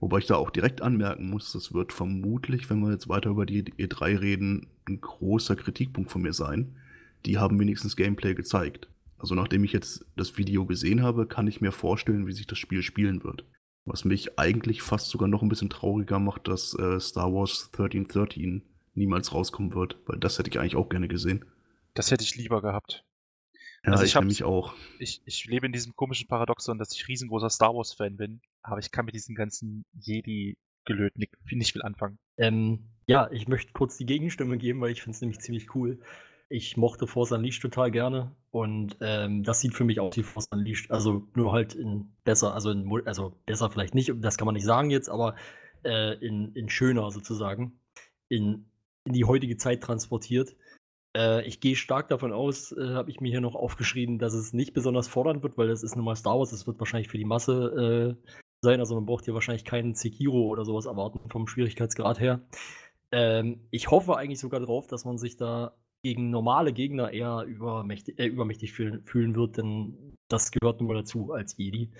Wobei 0.00 0.18
ich 0.18 0.26
da 0.26 0.34
auch 0.34 0.50
direkt 0.50 0.82
anmerken 0.82 1.30
muss, 1.30 1.52
das 1.52 1.72
wird 1.72 1.92
vermutlich, 1.92 2.68
wenn 2.68 2.80
wir 2.80 2.90
jetzt 2.90 3.08
weiter 3.08 3.30
über 3.30 3.46
die 3.46 3.62
E3 3.62 4.20
reden, 4.20 4.66
ein 4.88 5.00
großer 5.00 5.54
Kritikpunkt 5.54 6.10
von 6.10 6.22
mir 6.22 6.32
sein. 6.32 6.76
Die 7.24 7.38
haben 7.38 7.60
wenigstens 7.60 7.94
Gameplay 7.94 8.34
gezeigt. 8.34 8.88
Also 9.22 9.36
nachdem 9.36 9.62
ich 9.62 9.72
jetzt 9.72 10.04
das 10.16 10.36
Video 10.36 10.66
gesehen 10.66 11.00
habe, 11.00 11.28
kann 11.28 11.46
ich 11.46 11.60
mir 11.60 11.70
vorstellen, 11.70 12.26
wie 12.26 12.32
sich 12.32 12.48
das 12.48 12.58
Spiel 12.58 12.82
spielen 12.82 13.22
wird. 13.22 13.46
Was 13.84 14.04
mich 14.04 14.36
eigentlich 14.36 14.82
fast 14.82 15.10
sogar 15.10 15.28
noch 15.28 15.42
ein 15.42 15.48
bisschen 15.48 15.70
trauriger 15.70 16.18
macht, 16.18 16.48
dass 16.48 16.74
äh, 16.74 16.98
Star 16.98 17.32
Wars 17.32 17.70
1313 17.72 18.62
niemals 18.94 19.32
rauskommen 19.32 19.74
wird, 19.74 19.96
weil 20.06 20.18
das 20.18 20.40
hätte 20.40 20.50
ich 20.50 20.58
eigentlich 20.58 20.74
auch 20.74 20.88
gerne 20.88 21.06
gesehen. 21.06 21.44
Das 21.94 22.10
hätte 22.10 22.24
ich 22.24 22.34
lieber 22.34 22.62
gehabt. 22.62 23.04
Ja, 23.84 23.92
Also 23.92 24.02
ich, 24.02 24.10
ich 24.10 24.18
nämlich 24.18 24.42
auch. 24.42 24.74
Ich, 24.98 25.22
ich 25.24 25.44
lebe 25.44 25.66
in 25.66 25.72
diesem 25.72 25.94
komischen 25.94 26.26
Paradoxon, 26.26 26.78
dass 26.78 26.92
ich 26.92 27.06
riesengroßer 27.06 27.48
Star 27.50 27.76
Wars-Fan 27.76 28.16
bin, 28.16 28.40
aber 28.62 28.80
ich 28.80 28.90
kann 28.90 29.04
mit 29.04 29.14
diesem 29.14 29.36
ganzen 29.36 29.84
Jedi-Gelöt 30.00 31.16
nicht, 31.16 31.32
nicht 31.48 31.72
viel 31.72 31.82
anfangen. 31.82 32.18
Ähm, 32.38 32.88
ja, 33.06 33.30
ich 33.30 33.46
möchte 33.46 33.72
kurz 33.72 33.96
die 33.96 34.06
Gegenstimme 34.06 34.58
geben, 34.58 34.80
weil 34.80 34.90
ich 34.90 35.02
finde 35.02 35.14
es 35.14 35.20
nämlich 35.20 35.38
ziemlich 35.38 35.76
cool. 35.76 36.00
Ich 36.52 36.76
mochte 36.76 37.06
Force 37.06 37.32
Unleashed 37.32 37.62
total 37.62 37.90
gerne 37.90 38.36
und 38.50 38.98
ähm, 39.00 39.42
das 39.42 39.60
sieht 39.60 39.72
für 39.72 39.84
mich 39.84 39.98
aus 40.00 40.14
wie 40.18 40.22
Force 40.22 40.48
Unleashed. 40.52 40.90
Also 40.90 41.26
nur 41.34 41.50
halt 41.50 41.74
in 41.74 42.12
besser, 42.24 42.52
also 42.52 42.70
in 42.70 42.86
also 43.06 43.32
besser 43.46 43.70
vielleicht 43.70 43.94
nicht, 43.94 44.12
das 44.18 44.36
kann 44.36 44.44
man 44.44 44.54
nicht 44.54 44.66
sagen 44.66 44.90
jetzt, 44.90 45.08
aber 45.08 45.34
äh, 45.82 46.14
in, 46.22 46.52
in 46.52 46.68
schöner 46.68 47.10
sozusagen, 47.10 47.80
in, 48.28 48.66
in 49.06 49.14
die 49.14 49.24
heutige 49.24 49.56
Zeit 49.56 49.80
transportiert. 49.80 50.54
Äh, 51.16 51.46
ich 51.46 51.60
gehe 51.60 51.74
stark 51.74 52.08
davon 52.08 52.34
aus, 52.34 52.72
äh, 52.72 52.90
habe 52.90 53.10
ich 53.10 53.22
mir 53.22 53.30
hier 53.30 53.40
noch 53.40 53.54
aufgeschrieben, 53.54 54.18
dass 54.18 54.34
es 54.34 54.52
nicht 54.52 54.74
besonders 54.74 55.08
fordernd 55.08 55.42
wird, 55.42 55.56
weil 55.56 55.68
das 55.68 55.82
ist 55.82 55.96
nun 55.96 56.04
mal 56.04 56.16
Star 56.16 56.38
Wars, 56.38 56.50
das 56.50 56.66
wird 56.66 56.78
wahrscheinlich 56.78 57.08
für 57.08 57.16
die 57.16 57.24
Masse 57.24 58.18
äh, 58.22 58.28
sein. 58.60 58.78
Also 58.78 58.94
man 58.94 59.06
braucht 59.06 59.24
hier 59.24 59.32
wahrscheinlich 59.32 59.64
keinen 59.64 59.94
Sekiro 59.94 60.48
oder 60.48 60.66
sowas 60.66 60.84
erwarten 60.84 61.30
vom 61.30 61.46
Schwierigkeitsgrad 61.46 62.20
her. 62.20 62.42
Ähm, 63.10 63.60
ich 63.70 63.90
hoffe 63.90 64.18
eigentlich 64.18 64.40
sogar 64.40 64.60
darauf, 64.60 64.86
dass 64.86 65.06
man 65.06 65.16
sich 65.16 65.38
da 65.38 65.74
gegen 66.02 66.30
normale 66.30 66.72
Gegner 66.72 67.12
eher 67.12 67.44
übermächtig, 67.44 68.18
äh, 68.18 68.26
übermächtig 68.26 68.72
fühlen, 68.72 69.04
fühlen 69.04 69.34
wird, 69.34 69.56
denn 69.56 70.16
das 70.28 70.50
gehört 70.50 70.80
nun 70.80 70.88
mal 70.88 70.94
dazu 70.94 71.32
als 71.32 71.56
Jedi. 71.56 71.90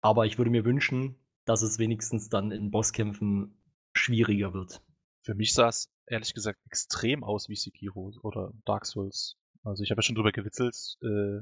Aber 0.00 0.26
ich 0.26 0.38
würde 0.38 0.50
mir 0.50 0.64
wünschen, 0.64 1.16
dass 1.44 1.62
es 1.62 1.78
wenigstens 1.78 2.28
dann 2.28 2.52
in 2.52 2.70
Bosskämpfen 2.70 3.56
schwieriger 3.94 4.54
wird. 4.54 4.82
Für 5.22 5.34
mich 5.34 5.52
sah 5.52 5.68
es 5.68 5.90
ehrlich 6.06 6.34
gesagt 6.34 6.58
extrem 6.66 7.24
aus 7.24 7.48
wie 7.48 7.56
Sekiro 7.56 8.12
oder 8.22 8.52
Dark 8.64 8.86
Souls. 8.86 9.36
Also 9.64 9.82
ich 9.82 9.90
habe 9.90 9.98
ja 9.98 10.02
schon 10.02 10.14
drüber 10.14 10.32
gewitzelt. 10.32 10.76
Äh, 11.02 11.40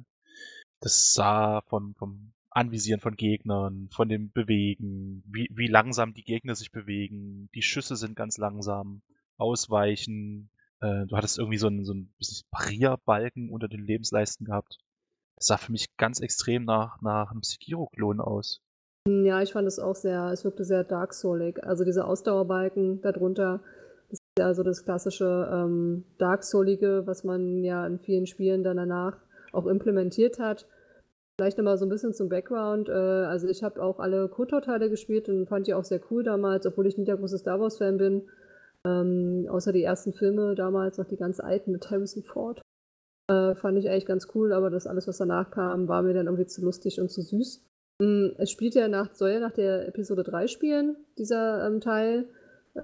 das 0.81 1.13
sah 1.13 1.61
vom, 1.63 1.95
vom 1.95 2.33
Anvisieren 2.51 3.01
von 3.01 3.17
Gegnern, 3.17 3.89
von 3.93 4.09
dem 4.09 4.33
Bewegen, 4.33 5.23
wie, 5.27 5.49
wie 5.53 5.67
langsam 5.67 6.15
die 6.15 6.25
Gegner 6.25 6.55
sich 6.55 6.71
bewegen. 6.71 7.51
Die 7.55 7.63
Schüsse 7.63 7.97
sind 7.97 8.17
ganz 8.17 8.39
langsam. 8.39 9.03
Ausweichen. 9.37 10.49
Äh, 10.81 11.07
du 11.07 11.17
hattest 11.17 11.39
irgendwie 11.39 11.59
so 11.59 11.69
einen, 11.69 11.85
so 11.85 11.95
Barrierbalken 12.51 13.51
unter 13.51 13.69
den 13.69 13.85
Lebensleisten 13.85 14.47
gehabt. 14.47 14.79
Das 15.37 15.47
sah 15.47 15.57
für 15.57 15.73
mich 15.73 15.97
ganz 15.97 16.21
extrem 16.21 16.65
nach, 16.65 17.01
nach 17.03 17.31
einem 17.31 17.43
Sekiro-Klon 17.43 18.21
aus. 18.21 18.63
Ja, 19.07 19.41
ich 19.41 19.53
fand 19.53 19.69
es 19.69 19.79
auch 19.79 19.95
sehr, 19.95 20.31
es 20.33 20.45
wirkte 20.45 20.65
sehr 20.65 20.83
Dark 20.83 21.15
Soulig. 21.15 21.63
Also 21.63 21.85
diese 21.85 22.05
Ausdauerbalken 22.05 23.01
darunter, 23.03 23.61
das 24.09 24.19
ist 24.19 24.23
ja 24.39 24.55
so 24.55 24.63
das 24.63 24.85
klassische 24.85 25.49
ähm, 25.53 26.05
Dark 26.19 26.43
Soulige, 26.43 27.07
was 27.07 27.23
man 27.23 27.63
ja 27.63 27.87
in 27.87 27.99
vielen 27.99 28.27
Spielen 28.27 28.65
dann 28.65 28.79
danach 28.79 29.19
auch 29.53 29.67
implementiert 29.67 30.39
hat. 30.39 30.67
Vielleicht 31.39 31.59
nochmal 31.59 31.77
so 31.77 31.85
ein 31.85 31.91
bisschen 31.91 32.15
zum 32.15 32.29
Background. 32.29 32.89
Äh, 32.89 32.93
also 32.93 33.47
ich 33.47 33.63
habe 33.63 33.83
auch 33.83 34.01
alle 34.01 34.29
KOTOR-Teile 34.29 34.91
gespielt 34.91 35.29
und 35.29 35.47
fand 35.47 35.67
die 35.67 35.75
auch 35.75 35.85
sehr 35.85 36.01
cool 36.11 36.25
damals, 36.25 36.67
obwohl 36.67 36.87
ich 36.87 36.97
nicht 36.97 37.09
der 37.09 37.19
große 37.19 37.39
Star 37.39 37.61
Wars-Fan 37.61 37.99
bin. 37.99 38.23
Ähm, 38.87 39.49
außer 39.51 39.73
die 39.73 39.83
ersten 39.83 40.13
Filme 40.13 40.55
damals, 40.55 40.99
noch 40.99 41.07
die 41.07 41.17
ganz 41.17 41.41
alten 41.41 41.73
mit 41.73 41.91
Harrison 41.91 42.23
Ford. 42.23 42.63
Äh, 43.29 43.57
fand 43.57 43.79
ich 43.79 43.91
eigentlich 43.91 44.07
ganz 44.07 44.29
cool, 44.35 44.53
aber 44.53 44.71
das 44.71 44.87
alles, 44.87 45.09
was 45.09 45.19
danach 45.19 45.51
kam, 45.51 45.89
war 45.89 46.03
mir 46.03 46.15
dann 46.15 46.27
irgendwie 46.27 46.47
zu 46.47 46.63
lustig 46.63 47.01
und 47.01 47.11
zu 47.11 47.23
süß. 47.23 47.67
Mm, 48.01 48.29
Es 48.39 48.51
spielt 48.51 48.75
ja 48.75 48.87
nach, 48.87 49.13
soll 49.13 49.31
ja 49.31 49.41
nach 49.41 49.53
der 49.53 49.89
Episode 49.89 50.23
3 50.23 50.47
spielen, 50.47 50.97
dieser 51.19 51.67
ähm, 51.67 51.81
Teil, 51.81 52.29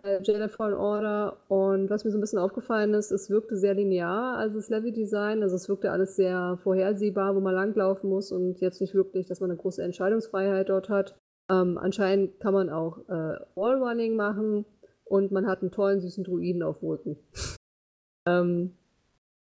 äh, 0.02 0.20
Jedi 0.22 0.48
Fallen 0.48 0.74
Order. 0.74 1.36
Und 1.48 1.90
was 1.90 2.04
mir 2.04 2.10
so 2.10 2.18
ein 2.18 2.20
bisschen 2.20 2.40
aufgefallen 2.40 2.94
ist, 2.94 3.12
es 3.12 3.30
wirkte 3.30 3.56
sehr 3.56 3.74
linear, 3.74 4.36
also 4.38 4.56
das 4.56 4.70
Level-Design. 4.70 5.42
Also 5.44 5.54
es 5.54 5.68
wirkte 5.68 5.92
alles 5.92 6.16
sehr 6.16 6.58
vorhersehbar, 6.64 7.36
wo 7.36 7.40
man 7.40 7.54
langlaufen 7.54 8.10
muss 8.10 8.32
und 8.32 8.60
jetzt 8.60 8.80
nicht 8.80 8.94
wirklich, 8.94 9.28
dass 9.28 9.40
man 9.40 9.50
eine 9.50 9.60
große 9.60 9.82
Entscheidungsfreiheit 9.82 10.68
dort 10.68 10.88
hat. 10.88 11.16
Ähm, 11.48 11.78
anscheinend 11.78 12.40
kann 12.40 12.54
man 12.54 12.70
auch 12.70 12.98
äh, 13.08 13.36
All-Running 13.54 14.16
machen 14.16 14.64
und 15.12 15.30
man 15.30 15.46
hat 15.46 15.60
einen 15.60 15.70
tollen, 15.70 16.00
süßen 16.00 16.24
Druiden 16.24 16.62
auf 16.62 16.82
Wolken. 16.82 17.18
ähm, 18.26 18.72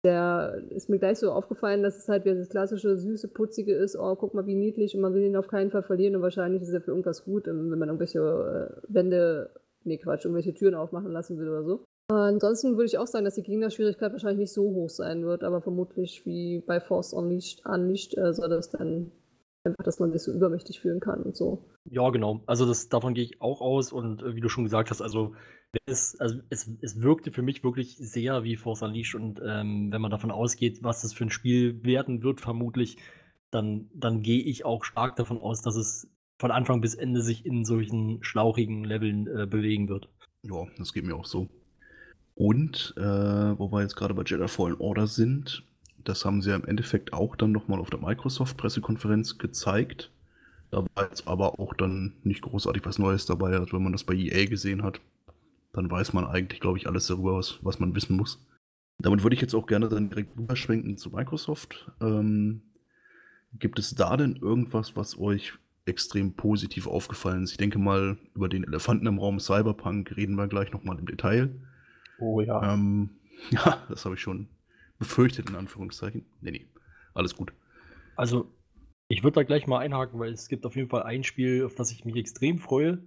der 0.06 0.64
ist 0.70 0.90
mir 0.90 1.00
gleich 1.00 1.20
so 1.20 1.34
aufgefallen, 1.34 1.84
dass 1.84 1.98
es 1.98 2.08
halt 2.08 2.24
wieder 2.24 2.36
das 2.36 2.48
klassische, 2.48 2.98
süße, 2.98 3.28
putzige 3.28 3.76
ist. 3.76 3.98
Oh, 3.98 4.16
guck 4.16 4.34
mal, 4.34 4.48
wie 4.48 4.56
niedlich. 4.56 4.96
Und 4.96 5.02
man 5.02 5.14
will 5.14 5.24
ihn 5.24 5.36
auf 5.36 5.50
keinen 5.50 5.70
Fall 5.70 5.84
verlieren. 5.84 6.16
Und 6.16 6.22
wahrscheinlich 6.22 6.62
ist 6.62 6.72
er 6.72 6.80
für 6.80 6.92
irgendwas 6.92 7.26
gut, 7.26 7.50
ähm, 7.50 7.70
wenn 7.70 7.80
man 7.80 7.90
irgendwelche 7.90 8.20
äh, 8.20 8.82
Wände, 8.88 9.50
nee, 9.84 9.98
Quatsch, 9.98 10.24
irgendwelche 10.24 10.54
Türen 10.54 10.76
aufmachen 10.76 11.12
lassen 11.12 11.38
will 11.38 11.50
oder 11.50 11.66
so. 11.66 11.84
Ansonsten 12.08 12.78
würde 12.78 12.86
ich 12.86 12.98
auch 12.98 13.08
sagen, 13.08 13.26
dass 13.26 13.36
die 13.36 13.44
Gegnerschwierigkeit 13.44 14.14
wahrscheinlich 14.14 14.40
nicht 14.40 14.54
so 14.54 14.64
hoch 14.64 14.90
sein 14.90 15.26
wird. 15.26 15.44
Aber 15.44 15.62
vermutlich 15.62 16.26
wie 16.26 16.64
bei 16.66 16.80
Force 16.80 17.12
Unleashed, 17.12 17.66
Unleashed 17.66 18.18
äh, 18.18 18.34
soll 18.34 18.48
das 18.48 18.70
dann 18.70 19.12
einfach, 19.70 19.84
dass 19.84 20.00
man 20.00 20.12
sich 20.12 20.22
so 20.22 20.32
übermächtig 20.32 20.80
fühlen 20.80 21.00
kann 21.00 21.24
und 21.24 21.36
so. 21.36 21.66
Ja, 21.90 22.10
genau. 22.10 22.42
Also 22.46 22.66
das, 22.66 22.90
davon 22.90 23.14
gehe 23.14 23.24
ich 23.24 23.42
auch 23.42 23.62
aus 23.62 23.92
und 23.92 24.22
äh, 24.22 24.36
wie 24.36 24.42
du 24.42 24.50
schon 24.50 24.64
gesagt 24.64 24.90
hast, 24.90 25.02
also 25.02 25.34
es, 25.86 26.20
also 26.20 26.40
es, 26.50 26.70
es 26.82 27.02
wirkte 27.02 27.32
für 27.32 27.42
mich 27.42 27.64
wirklich 27.64 27.98
sehr 27.98 28.44
wie 28.44 28.56
Force 28.56 28.82
Unleashed 28.82 29.16
und 29.16 29.40
ähm, 29.46 29.92
wenn 29.92 30.02
man 30.02 30.12
davon 30.12 30.32
ausgeht, 30.32 30.84
was 30.84 31.02
das 31.02 31.14
für 31.14 31.26
ein 31.26 31.30
Spiel 31.30 31.84
werden 31.84 32.24
wird, 32.24 32.42
vermutlich, 32.42 32.98
dann, 33.52 33.90
dann 33.94 34.22
gehe 34.22 34.44
ich 34.44 34.66
auch 34.66 34.84
stark 34.84 35.16
davon 35.16 35.40
aus, 35.40 35.62
dass 35.62 35.76
es 35.76 36.10
von 36.40 36.52
Anfang 36.52 36.82
bis 36.82 36.96
Ende 36.96 37.22
sich 37.22 37.46
in 37.46 37.66
solchen 37.66 38.24
schlauchigen 38.24 38.84
Leveln 38.84 39.28
äh, 39.28 39.46
bewegen 39.46 39.90
wird. 39.90 40.10
Ja, 40.44 40.66
das 40.78 40.94
geht 40.94 41.06
mir 41.06 41.16
auch 41.16 41.26
so. 41.26 41.50
Und, 42.36 42.94
äh, 42.98 43.02
wo 43.02 43.72
wir 43.72 43.82
jetzt 43.82 43.98
gerade 43.98 44.14
bei 44.14 44.24
Jedi 44.26 44.48
Fallen 44.48 44.80
Order 44.80 45.08
sind, 45.08 45.66
das 46.04 46.26
haben 46.26 46.42
sie 46.42 46.50
ja 46.50 46.56
im 46.56 46.66
Endeffekt 46.66 47.14
auch 47.14 47.36
dann 47.36 47.52
nochmal 47.52 47.80
auf 47.80 47.90
der 47.90 48.00
Microsoft-Pressekonferenz 48.00 49.38
gezeigt. 49.38 50.12
Da 50.72 50.86
war 50.96 51.06
jetzt 51.10 51.28
aber 51.28 51.60
auch 51.60 51.74
dann 51.74 52.14
nicht 52.24 52.42
großartig 52.42 52.86
was 52.86 53.00
Neues 53.00 53.26
dabei. 53.26 53.58
Also 53.58 53.74
wenn 53.74 53.84
man 53.84 53.92
das 53.92 54.04
bei 54.04 54.14
EA 54.14 54.46
gesehen 54.46 54.84
hat, 54.84 55.02
dann 55.74 55.90
weiß 55.90 56.14
man 56.14 56.26
eigentlich, 56.26 56.60
glaube 56.60 56.78
ich, 56.78 56.88
alles 56.88 57.08
darüber, 57.08 57.38
was, 57.38 57.60
was 57.62 57.80
man 57.80 57.96
wissen 57.96 58.16
muss. 58.16 58.46
Damit 59.00 59.24
würde 59.24 59.36
ich 59.36 59.42
jetzt 59.42 59.56
auch 59.56 59.66
gerne 59.66 59.88
dann 59.88 60.10
direkt 60.10 60.38
rüberschwenken 60.38 60.98
zu 60.98 61.10
Microsoft. 61.10 61.92
Ähm, 62.02 62.62
gibt 63.54 63.80
es 63.80 63.96
da 63.96 64.18
denn 64.18 64.36
irgendwas, 64.36 64.96
was 64.96 65.18
euch 65.18 65.54
extrem 65.86 66.34
positiv 66.34 66.86
aufgefallen 66.86 67.44
ist? 67.44 67.52
Ich 67.52 67.58
denke 67.58 67.80
mal, 67.80 68.18
über 68.36 68.50
den 68.50 68.64
Elefanten 68.64 69.08
im 69.08 69.20
Raum 69.20 69.40
Cyberpunk 69.40 70.16
reden 70.18 70.36
wir 70.36 70.48
gleich 70.48 70.72
nochmal 70.72 71.00
im 71.00 71.06
Detail. 71.06 71.50
Oh 72.20 72.42
ja. 72.42 72.74
Ähm, 72.74 73.12
ja, 73.52 73.84
das 73.90 74.06
habe 74.06 74.16
ich 74.16 74.22
schon 74.22 74.48
befürchtet, 75.00 75.50
in 75.50 75.56
Anführungszeichen. 75.56 76.26
Nee, 76.42 76.52
nee, 76.52 76.68
alles 77.14 77.36
gut. 77.36 77.54
Also, 78.16 78.52
ich 79.08 79.24
würde 79.24 79.36
da 79.36 79.44
gleich 79.44 79.66
mal 79.66 79.80
einhaken, 79.80 80.20
weil 80.20 80.34
es 80.34 80.50
gibt 80.50 80.66
auf 80.66 80.76
jeden 80.76 80.90
Fall 80.90 81.04
ein 81.04 81.24
Spiel, 81.24 81.66
auf 81.66 81.74
das 81.74 81.92
ich 81.92 82.06
mich 82.06 82.16
extrem 82.16 82.60
freue. 82.60 83.02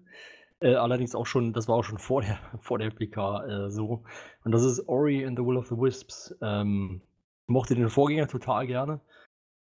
Äh, 0.60 0.74
allerdings 0.74 1.14
auch 1.14 1.26
schon, 1.26 1.52
das 1.52 1.68
war 1.68 1.76
auch 1.76 1.84
schon 1.84 1.98
vor 1.98 2.22
der, 2.22 2.38
vor 2.60 2.78
der 2.78 2.90
PK 2.90 3.44
äh, 3.46 3.70
so. 3.70 4.02
Und 4.44 4.52
das 4.52 4.64
ist 4.64 4.88
Ori 4.88 5.24
and 5.24 5.38
the 5.38 5.44
Will 5.44 5.56
of 5.56 5.66
the 5.66 5.76
Wisps. 5.76 6.34
Ähm, 6.40 7.02
ich 7.46 7.52
mochte 7.52 7.74
den 7.74 7.88
Vorgänger 7.88 8.28
total 8.28 8.66
gerne. 8.66 9.00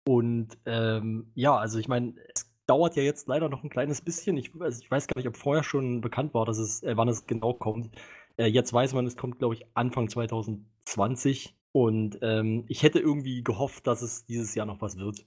Und 0.08 0.58
ähm, 0.66 1.32
ja, 1.36 1.56
also 1.56 1.78
ich 1.78 1.88
meine, 1.88 2.16
es 2.34 2.52
dauert 2.68 2.96
ja 2.96 3.04
jetzt 3.04 3.28
leider 3.28 3.50
noch 3.50 3.64
ein 3.64 3.70
kleines 3.70 4.02
bisschen. 4.02 4.38
Ich, 4.38 4.52
also 4.60 4.82
ich 4.82 4.90
weiß 4.90 5.08
gar 5.08 5.18
nicht, 5.18 5.28
ob 5.28 5.38
vorher 5.38 5.64
schon 5.64 6.02
bekannt 6.02 6.34
war, 6.34 6.46
dass 6.46 6.58
es, 6.58 6.84
äh, 6.84 6.96
wann 6.98 7.08
es 7.08 7.28
genau 7.28 7.54
kommt. 7.54 7.96
Äh, 8.38 8.46
jetzt 8.46 8.72
weiß 8.72 8.94
man, 8.94 9.06
es 9.06 9.18
kommt, 9.18 9.40
glaube 9.40 9.56
ich, 9.56 9.66
Anfang 9.74 10.08
2020. 10.10 11.56
Und 11.74 12.20
ähm, 12.22 12.66
ich 12.68 12.84
hätte 12.84 13.00
irgendwie 13.00 13.44
gehofft, 13.44 13.88
dass 13.88 14.02
es 14.02 14.26
dieses 14.26 14.56
Jahr 14.56 14.66
noch 14.66 14.82
was 14.82 14.98
wird. 14.98 15.26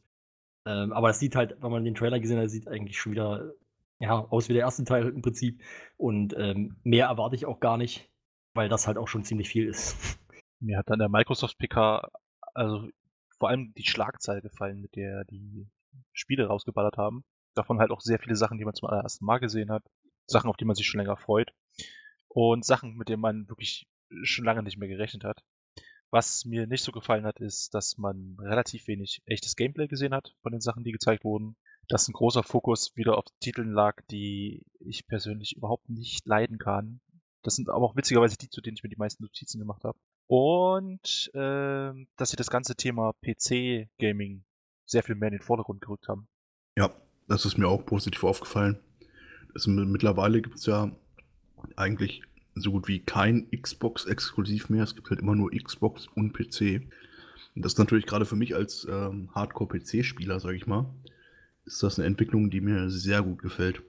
Ähm, 0.66 0.92
aber 0.92 1.10
es 1.10 1.18
sieht 1.18 1.36
halt, 1.36 1.56
wenn 1.60 1.70
man 1.70 1.84
den 1.84 1.94
Trailer 1.94 2.20
gesehen 2.20 2.38
hat, 2.38 2.50
sieht 2.50 2.68
eigentlich 2.68 2.98
schon 2.98 3.12
wieder 3.12 3.54
ja, 3.98 4.18
aus 4.18 4.48
wie 4.48 4.52
der 4.52 4.62
erste 4.62 4.84
Teil 4.84 5.08
im 5.08 5.22
Prinzip. 5.22 5.62
Und 5.96 6.34
ähm, 6.36 6.76
mehr 6.82 7.06
erwarte 7.06 7.36
ich 7.36 7.46
auch 7.46 7.60
gar 7.60 7.76
nicht, 7.76 8.10
weil 8.54 8.68
das 8.68 8.86
halt 8.86 8.98
auch 8.98 9.08
schon 9.08 9.24
ziemlich 9.24 9.48
viel 9.48 9.66
ist. 9.66 9.96
Mir 10.60 10.78
hat 10.78 10.90
dann 10.90 10.98
der 10.98 11.08
Microsoft 11.08 11.58
PK, 11.58 12.08
also 12.54 12.88
vor 13.38 13.48
allem 13.48 13.72
die 13.74 13.86
Schlagzeile 13.86 14.42
gefallen, 14.42 14.80
mit 14.80 14.96
der 14.96 15.24
die 15.24 15.68
Spiele 16.12 16.46
rausgeballert 16.46 16.96
haben. 16.96 17.24
Davon 17.54 17.78
halt 17.78 17.90
auch 17.90 18.00
sehr 18.00 18.18
viele 18.18 18.36
Sachen, 18.36 18.58
die 18.58 18.64
man 18.64 18.74
zum 18.74 18.88
allerersten 18.88 19.24
Mal 19.24 19.38
gesehen 19.38 19.70
hat. 19.70 19.84
Sachen, 20.26 20.48
auf 20.48 20.56
die 20.56 20.64
man 20.64 20.74
sich 20.74 20.86
schon 20.86 21.00
länger 21.00 21.16
freut. 21.16 21.52
Und 22.28 22.64
Sachen, 22.64 22.96
mit 22.96 23.08
denen 23.08 23.20
man 23.20 23.48
wirklich 23.48 23.86
schon 24.22 24.44
lange 24.44 24.62
nicht 24.62 24.78
mehr 24.78 24.88
gerechnet 24.88 25.24
hat. 25.24 25.42
Was 26.10 26.44
mir 26.44 26.66
nicht 26.66 26.84
so 26.84 26.92
gefallen 26.92 27.26
hat, 27.26 27.40
ist, 27.40 27.74
dass 27.74 27.98
man 27.98 28.36
relativ 28.38 28.86
wenig 28.86 29.22
echtes 29.26 29.56
Gameplay 29.56 29.88
gesehen 29.88 30.14
hat 30.14 30.34
von 30.42 30.52
den 30.52 30.60
Sachen, 30.60 30.84
die 30.84 30.92
gezeigt 30.92 31.24
wurden. 31.24 31.56
Dass 31.88 32.08
ein 32.08 32.12
großer 32.12 32.42
Fokus 32.42 32.96
wieder 32.96 33.18
auf 33.18 33.24
Titeln 33.40 33.72
lag, 33.72 34.00
die 34.10 34.64
ich 34.80 35.06
persönlich 35.06 35.56
überhaupt 35.56 35.88
nicht 35.90 36.26
leiden 36.26 36.58
kann. 36.58 37.00
Das 37.42 37.56
sind 37.56 37.68
aber 37.68 37.84
auch 37.84 37.96
witzigerweise 37.96 38.36
die, 38.38 38.48
zu 38.48 38.62
denen 38.62 38.76
ich 38.76 38.82
mir 38.82 38.88
die 38.88 38.96
meisten 38.96 39.22
Notizen 39.22 39.58
gemacht 39.58 39.84
habe. 39.84 39.98
Und 40.26 41.30
äh, 41.34 41.92
dass 42.16 42.30
sie 42.30 42.36
das 42.36 42.48
ganze 42.48 42.74
Thema 42.74 43.12
PC-Gaming 43.22 44.44
sehr 44.86 45.02
viel 45.02 45.14
mehr 45.14 45.28
in 45.28 45.38
den 45.38 45.42
Vordergrund 45.42 45.82
gerückt 45.82 46.08
haben. 46.08 46.28
Ja, 46.76 46.90
das 47.28 47.44
ist 47.44 47.58
mir 47.58 47.68
auch 47.68 47.84
positiv 47.84 48.24
aufgefallen. 48.24 48.78
Es, 49.54 49.66
mittlerweile 49.66 50.40
gibt 50.42 50.56
es 50.56 50.66
ja 50.66 50.90
eigentlich 51.76 52.22
so 52.54 52.72
gut 52.72 52.88
wie 52.88 53.00
kein 53.00 53.48
Xbox-exklusiv 53.50 54.68
mehr. 54.70 54.84
Es 54.84 54.94
gibt 54.94 55.10
halt 55.10 55.20
immer 55.20 55.34
nur 55.34 55.50
Xbox 55.50 56.06
und 56.14 56.32
PC. 56.32 56.82
Und 57.54 57.64
das 57.64 57.72
ist 57.72 57.78
natürlich 57.78 58.06
gerade 58.06 58.24
für 58.24 58.36
mich 58.36 58.54
als 58.54 58.86
ähm, 58.90 59.30
Hardcore-PC-Spieler, 59.34 60.40
sage 60.40 60.56
ich 60.56 60.66
mal, 60.66 60.86
ist 61.64 61.82
das 61.82 61.98
eine 61.98 62.06
Entwicklung, 62.06 62.50
die 62.50 62.60
mir 62.60 62.90
sehr 62.90 63.22
gut 63.22 63.40
gefällt. 63.42 63.82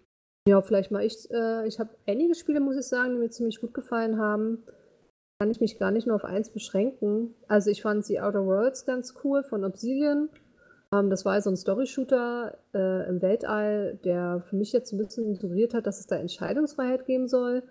Ja, 0.48 0.62
vielleicht 0.62 0.92
mal 0.92 1.04
ich. 1.04 1.30
Äh, 1.32 1.68
ich 1.68 1.80
habe 1.80 1.90
einige 2.06 2.36
Spiele, 2.36 2.60
muss 2.60 2.78
ich 2.78 2.86
sagen, 2.86 3.14
die 3.14 3.20
mir 3.20 3.30
ziemlich 3.30 3.60
gut 3.60 3.74
gefallen 3.74 4.20
haben. 4.20 4.64
Kann 5.40 5.52
ich 5.52 5.60
mich 5.60 5.80
gar 5.80 5.92
nicht 5.92 6.08
nur 6.08 6.16
auf 6.16 6.24
eins 6.24 6.52
beschränken. 6.52 7.34
Also 7.48 7.70
ich 7.72 7.82
fand 7.82 8.08
die 8.08 8.22
Outer 8.22 8.46
Worlds 8.46 8.86
ganz 8.86 9.16
cool 9.24 9.44
von 9.44 9.66
Obsidian. 9.66 10.30
Ähm, 10.94 11.10
das 11.10 11.26
war 11.26 11.42
so 11.42 11.50
ein 11.50 11.58
Story-Shooter 11.58 12.58
äh, 12.74 13.10
im 13.10 13.22
Weltall, 13.22 14.00
der 14.06 14.44
für 14.48 14.56
mich 14.56 14.72
jetzt 14.72 14.94
ein 14.94 15.00
bisschen 15.00 15.36
suggeriert 15.36 15.74
hat, 15.74 15.88
dass 15.88 16.00
es 16.00 16.08
da 16.08 16.16
Entscheidungsfreiheit 16.16 17.06
geben 17.06 17.28
soll 17.28 17.64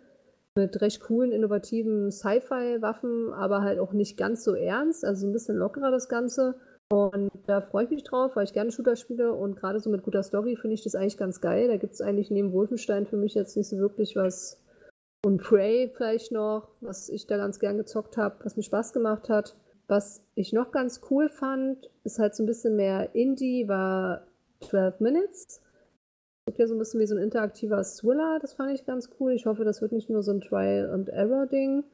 mit 0.57 0.81
recht 0.81 1.01
coolen, 1.01 1.33
innovativen 1.33 2.13
Sci-Fi-Waffen, 2.13 3.33
aber 3.33 3.63
halt 3.63 3.81
auch 3.81 3.93
nicht 3.93 4.17
ganz 4.17 4.45
so 4.45 4.55
ernst, 4.55 5.05
also 5.05 5.27
ein 5.27 5.33
bisschen 5.33 5.57
lockerer 5.57 5.91
das 5.91 6.09
Ganze. 6.09 6.55
Und 6.93 7.31
da 7.47 7.61
freue 7.61 7.85
ich 7.85 7.91
mich 7.91 8.05
drauf, 8.05 8.37
weil 8.37 8.45
ich 8.45 8.53
gerne 8.53 8.71
Shooter 8.71 8.95
spiele 8.95 9.33
und 9.33 9.57
gerade 9.57 9.81
so 9.81 9.91
mit 9.91 10.05
guter 10.05 10.23
Story 10.23 10.55
finde 10.57 10.75
ich 10.75 10.85
das 10.85 10.95
eigentlich 10.95 11.17
ganz 11.17 11.41
geil. 11.41 11.67
Da 11.67 11.77
gibt 11.77 11.95
es 11.95 12.01
eigentlich 12.01 12.31
neben 12.31 12.53
Wolfenstein 12.53 13.07
für 13.07 13.17
mich 13.17 13.35
jetzt 13.35 13.57
nicht 13.57 13.69
so 13.69 13.79
wirklich 13.79 14.15
was. 14.15 14.61
Und 15.25 15.43
Prey 15.43 15.91
vielleicht 15.97 16.31
noch, 16.31 16.69
was 16.81 17.09
ich 17.09 17.27
da 17.27 17.37
ganz 17.37 17.59
gern 17.59 17.79
gezockt 17.79 18.17
habe, 18.17 18.37
was 18.45 18.57
mir 18.57 18.63
Spaß 18.63 18.93
gemacht 18.93 19.29
hat. 19.29 19.57
Was 19.89 20.23
ich 20.35 20.53
noch 20.53 20.71
ganz 20.71 21.01
cool 21.11 21.29
fand, 21.29 21.91
ist 22.05 22.19
halt 22.19 22.35
so 22.35 22.43
ein 22.43 22.47
bisschen 22.47 22.77
mehr 22.77 23.15
Indie, 23.15 23.67
war 23.67 24.27
12 24.61 25.01
Minutes 25.01 25.64
ja 26.57 26.67
so 26.67 26.75
ein 26.75 26.79
bisschen 26.79 27.01
wie 27.01 27.07
so 27.07 27.17
ein 27.17 27.23
interaktiver 27.23 27.83
Thriller. 27.83 28.39
Das 28.41 28.55
fand 28.55 28.73
ich 28.73 28.85
ganz 28.85 29.11
cool. 29.19 29.33
Ich 29.33 29.47
hoffe, 29.47 29.65
das 29.65 29.81
wird 29.81 29.93
nicht 29.93 30.11
nur 30.11 30.23
so 30.23 30.33
ein 30.33 30.41
Trial-and-Error-Ding. 30.41 31.85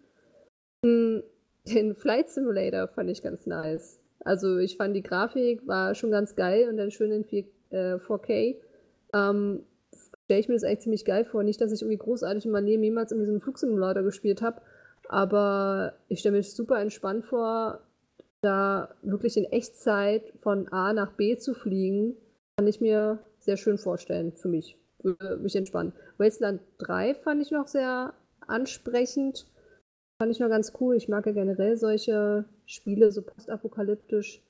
Hm, 0.84 1.22
den 1.66 1.94
Flight 1.94 2.28
Simulator 2.28 2.88
fand 2.88 3.10
ich 3.10 3.22
ganz 3.22 3.46
nice. 3.46 4.00
Also 4.24 4.58
ich 4.58 4.76
fand 4.76 4.94
die 4.94 5.02
Grafik 5.02 5.66
war 5.66 5.94
schon 5.94 6.10
ganz 6.10 6.36
geil 6.36 6.68
und 6.68 6.76
dann 6.76 6.90
schön 6.90 7.12
in 7.12 7.24
4, 7.24 7.44
äh, 7.70 7.98
4K. 7.98 8.56
Ähm, 9.14 9.64
Stelle 9.92 10.40
ich 10.40 10.48
mir 10.48 10.54
das 10.54 10.64
eigentlich 10.64 10.80
ziemlich 10.80 11.04
geil 11.04 11.24
vor. 11.24 11.42
Nicht, 11.42 11.60
dass 11.60 11.72
ich 11.72 11.82
irgendwie 11.82 11.98
großartig 11.98 12.44
in 12.44 12.52
meinem 12.52 12.66
Leben 12.66 12.84
jemals 12.84 13.12
in 13.12 13.18
diesem 13.18 13.40
Flugsimulator 13.40 14.02
gespielt 14.02 14.40
habe, 14.40 14.60
aber 15.08 15.94
ich 16.08 16.20
stelle 16.20 16.36
mir 16.36 16.42
super 16.44 16.80
entspannt 16.80 17.24
vor, 17.24 17.80
da 18.40 18.94
wirklich 19.02 19.36
in 19.36 19.44
Echtzeit 19.44 20.32
von 20.36 20.68
A 20.68 20.92
nach 20.92 21.12
B 21.12 21.36
zu 21.36 21.54
fliegen. 21.54 22.16
Kann 22.56 22.68
ich 22.68 22.80
mir 22.80 23.18
sehr 23.40 23.56
schön 23.56 23.78
vorstellen 23.78 24.32
für 24.32 24.48
mich. 24.48 24.76
Würde 25.02 25.36
mich 25.38 25.56
entspannen. 25.56 25.92
Wasteland 26.18 26.60
3 26.78 27.14
fand 27.14 27.42
ich 27.42 27.50
noch 27.50 27.66
sehr 27.66 28.14
ansprechend. 28.46 29.46
Fand 30.20 30.30
ich 30.30 30.40
noch 30.40 30.48
ganz 30.48 30.72
cool. 30.80 30.96
Ich 30.96 31.08
mag 31.08 31.26
ja 31.26 31.32
generell 31.32 31.76
solche 31.76 32.44
Spiele, 32.66 33.10
so 33.10 33.22
postapokalyptisch. 33.22 34.42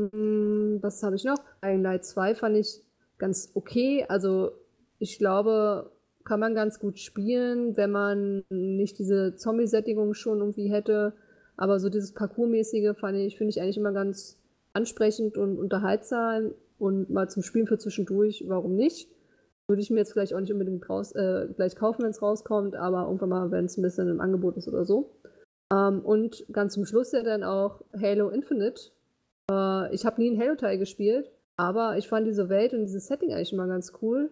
Hm, 0.00 0.78
was 0.82 1.02
habe 1.02 1.16
ich 1.16 1.24
noch? 1.24 1.38
Dying 1.62 1.82
Light 1.82 2.04
2 2.04 2.34
fand 2.34 2.56
ich 2.56 2.82
ganz 3.18 3.52
okay. 3.54 4.04
Also 4.08 4.52
ich 4.98 5.18
glaube, 5.18 5.92
kann 6.24 6.40
man 6.40 6.54
ganz 6.54 6.80
gut 6.80 6.98
spielen, 6.98 7.76
wenn 7.76 7.92
man 7.92 8.44
nicht 8.48 8.98
diese 8.98 9.36
Zombie-Sättigung 9.36 10.14
schon 10.14 10.40
irgendwie 10.40 10.70
hätte. 10.70 11.14
Aber 11.56 11.78
so 11.78 11.88
dieses 11.88 12.12
Parkourmäßige 12.12 12.98
fand 12.98 13.16
ich, 13.18 13.38
finde 13.38 13.50
ich 13.50 13.60
eigentlich 13.60 13.78
immer 13.78 13.92
ganz 13.92 14.38
ansprechend 14.72 15.38
und 15.38 15.58
unterhaltsam 15.58 16.52
und 16.78 17.10
mal 17.10 17.28
zum 17.28 17.42
Spielen 17.42 17.66
für 17.66 17.78
zwischendurch, 17.78 18.44
warum 18.46 18.74
nicht? 18.74 19.08
Würde 19.68 19.82
ich 19.82 19.90
mir 19.90 19.98
jetzt 19.98 20.12
vielleicht 20.12 20.34
auch 20.34 20.40
nicht 20.40 20.52
unbedingt 20.52 20.88
raus, 20.88 21.12
äh, 21.12 21.48
gleich 21.54 21.74
kaufen, 21.74 22.02
wenn 22.02 22.10
es 22.10 22.22
rauskommt, 22.22 22.76
aber 22.76 23.04
irgendwann 23.04 23.28
mal, 23.30 23.50
wenn 23.50 23.64
es 23.64 23.76
ein 23.76 23.82
bisschen 23.82 24.08
im 24.08 24.20
Angebot 24.20 24.56
ist 24.56 24.68
oder 24.68 24.84
so. 24.84 25.16
Ähm, 25.72 26.00
und 26.04 26.46
ganz 26.52 26.74
zum 26.74 26.84
Schluss 26.84 27.12
ja 27.12 27.22
dann 27.22 27.42
auch 27.42 27.82
Halo 28.00 28.28
Infinite. 28.28 28.92
Äh, 29.50 29.94
ich 29.94 30.06
habe 30.06 30.20
nie 30.20 30.30
einen 30.30 30.40
Halo-Teil 30.40 30.78
gespielt, 30.78 31.32
aber 31.56 31.98
ich 31.98 32.08
fand 32.08 32.26
diese 32.26 32.48
Welt 32.48 32.72
und 32.72 32.80
dieses 32.80 33.06
Setting 33.06 33.32
eigentlich 33.32 33.52
immer 33.52 33.66
ganz 33.66 33.92
cool. 34.00 34.30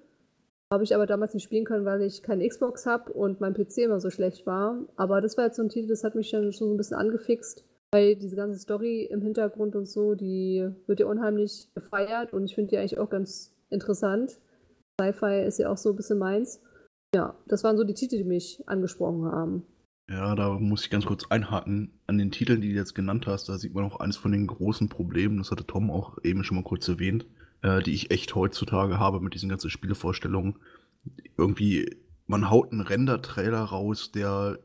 Habe 0.72 0.84
ich 0.84 0.94
aber 0.94 1.06
damals 1.06 1.34
nicht 1.34 1.44
spielen 1.44 1.64
können, 1.64 1.84
weil 1.84 2.02
ich 2.02 2.22
keine 2.22 2.46
Xbox 2.48 2.86
habe 2.86 3.12
und 3.12 3.40
mein 3.40 3.54
PC 3.54 3.78
immer 3.78 4.00
so 4.00 4.10
schlecht 4.10 4.46
war. 4.46 4.84
Aber 4.96 5.20
das 5.20 5.36
war 5.36 5.46
jetzt 5.46 5.56
so 5.56 5.62
ein 5.62 5.68
Titel, 5.68 5.88
das 5.88 6.04
hat 6.04 6.14
mich 6.14 6.30
dann 6.30 6.52
schon 6.52 6.68
so 6.68 6.74
ein 6.74 6.76
bisschen 6.76 6.96
angefixt. 6.96 7.64
Weil 7.94 8.16
diese 8.16 8.34
ganze 8.34 8.58
Story 8.58 9.04
im 9.08 9.22
Hintergrund 9.22 9.76
und 9.76 9.86
so, 9.86 10.16
die 10.16 10.68
wird 10.88 10.98
ja 10.98 11.06
unheimlich 11.06 11.68
gefeiert 11.76 12.32
und 12.32 12.44
ich 12.44 12.56
finde 12.56 12.70
die 12.70 12.78
eigentlich 12.78 12.98
auch 12.98 13.08
ganz 13.08 13.52
interessant. 13.70 14.40
Sci-Fi 15.00 15.44
ist 15.46 15.60
ja 15.60 15.70
auch 15.70 15.76
so 15.76 15.90
ein 15.90 15.96
bisschen 15.96 16.18
meins. 16.18 16.60
Ja, 17.14 17.38
das 17.46 17.62
waren 17.62 17.76
so 17.76 17.84
die 17.84 17.94
Titel, 17.94 18.16
die 18.16 18.24
mich 18.24 18.60
angesprochen 18.66 19.26
haben. 19.26 19.62
Ja, 20.10 20.34
da 20.34 20.58
muss 20.58 20.82
ich 20.82 20.90
ganz 20.90 21.06
kurz 21.06 21.26
einhaken. 21.30 22.00
An 22.08 22.18
den 22.18 22.32
Titeln, 22.32 22.60
die 22.60 22.70
du 22.70 22.74
jetzt 22.74 22.96
genannt 22.96 23.28
hast, 23.28 23.48
da 23.48 23.58
sieht 23.58 23.74
man 23.74 23.84
auch 23.84 24.00
eines 24.00 24.16
von 24.16 24.32
den 24.32 24.48
großen 24.48 24.88
Problemen, 24.88 25.38
das 25.38 25.52
hatte 25.52 25.64
Tom 25.64 25.88
auch 25.92 26.18
eben 26.24 26.42
schon 26.42 26.56
mal 26.56 26.64
kurz 26.64 26.88
erwähnt, 26.88 27.26
äh, 27.62 27.80
die 27.80 27.94
ich 27.94 28.10
echt 28.10 28.34
heutzutage 28.34 28.98
habe 28.98 29.20
mit 29.20 29.34
diesen 29.34 29.50
ganzen 29.50 29.70
Spielevorstellungen. 29.70 30.56
Irgendwie, 31.38 31.96
man 32.26 32.50
haut 32.50 32.72
einen 32.72 32.80
Render-Trailer 32.80 33.62
raus, 33.62 34.10
der 34.10 34.58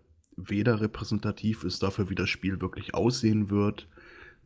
weder 0.48 0.82
repräsentativ 0.82 1.64
ist 1.64 1.84
dafür, 1.84 2.10
wie 2.10 2.16
das 2.16 2.30
Spiel 2.30 2.62
wirklich 2.62 2.94
aussehen 2.94 3.50
wird, 3.50 3.88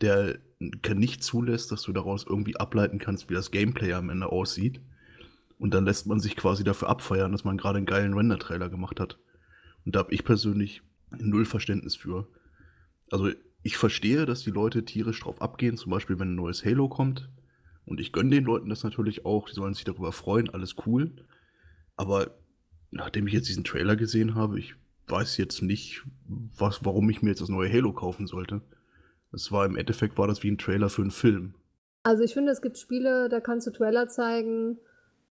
der 0.02 0.40
nicht 0.60 1.24
zulässt, 1.24 1.72
dass 1.72 1.84
du 1.84 1.94
daraus 1.94 2.26
irgendwie 2.28 2.58
ableiten 2.58 3.00
kannst, 3.00 3.30
wie 3.30 3.34
das 3.34 3.52
Gameplay 3.52 3.94
am 3.94 4.10
Ende 4.10 4.32
aussieht. 4.32 4.82
Und 5.60 5.74
dann 5.74 5.86
lässt 5.86 6.08
man 6.08 6.20
sich 6.20 6.36
quasi 6.36 6.64
dafür 6.64 6.90
abfeiern, 6.90 7.32
dass 7.32 7.44
man 7.44 7.58
gerade 7.58 7.78
einen 7.78 7.86
geilen 7.86 8.14
Render-Trailer 8.14 8.70
gemacht 8.70 9.00
hat. 9.00 9.20
Und 9.86 9.96
da 9.96 10.00
habe 10.00 10.14
ich 10.14 10.24
persönlich 10.24 10.82
null 11.18 11.46
Verständnis 11.46 11.96
für. 11.96 12.28
Also 13.12 13.30
ich 13.62 13.78
verstehe, 13.78 14.26
dass 14.26 14.44
die 14.44 14.52
Leute 14.52 14.84
tierisch 14.84 15.22
drauf 15.22 15.42
abgehen, 15.42 15.78
zum 15.78 15.92
Beispiel 15.92 16.20
wenn 16.20 16.34
ein 16.34 16.36
neues 16.36 16.66
Halo 16.66 16.90
kommt. 16.90 17.30
Und 17.86 18.00
ich 18.00 18.12
gönne 18.12 18.32
den 18.32 18.46
Leuten 18.46 18.70
das 18.70 18.84
natürlich 18.84 19.26
auch, 19.26 19.48
die 19.48 19.56
sollen 19.56 19.74
sich 19.74 19.84
darüber 19.84 20.12
freuen, 20.12 20.50
alles 20.50 20.76
cool. 20.86 21.12
Aber 21.96 22.32
nachdem 22.92 23.28
ich 23.28 23.34
jetzt 23.34 23.50
diesen 23.50 23.64
Trailer 23.64 23.96
gesehen 23.96 24.36
habe, 24.36 24.60
ich 24.60 24.76
weiß 25.08 25.38
jetzt 25.38 25.62
nicht, 25.62 26.04
was, 26.58 26.84
warum 26.84 27.10
ich 27.10 27.22
mir 27.22 27.30
jetzt 27.30 27.42
das 27.42 27.50
neue 27.50 27.72
Halo 27.72 27.94
kaufen 27.94 28.28
sollte. 28.28 28.62
Es 29.32 29.52
war 29.52 29.66
im 29.66 29.76
Endeffekt 29.76 30.18
war 30.18 30.28
das 30.28 30.44
wie 30.44 30.52
ein 30.52 30.58
Trailer 30.58 30.90
für 30.90 31.02
einen 31.02 31.12
Film. 31.12 31.56
Also 32.04 32.24
ich 32.24 32.34
finde, 32.34 32.52
es 32.52 32.62
gibt 32.62 32.78
Spiele, 32.78 33.30
da 33.30 33.40
kannst 33.40 33.66
du 33.66 33.72
Trailer 33.72 34.08
zeigen 34.08 34.78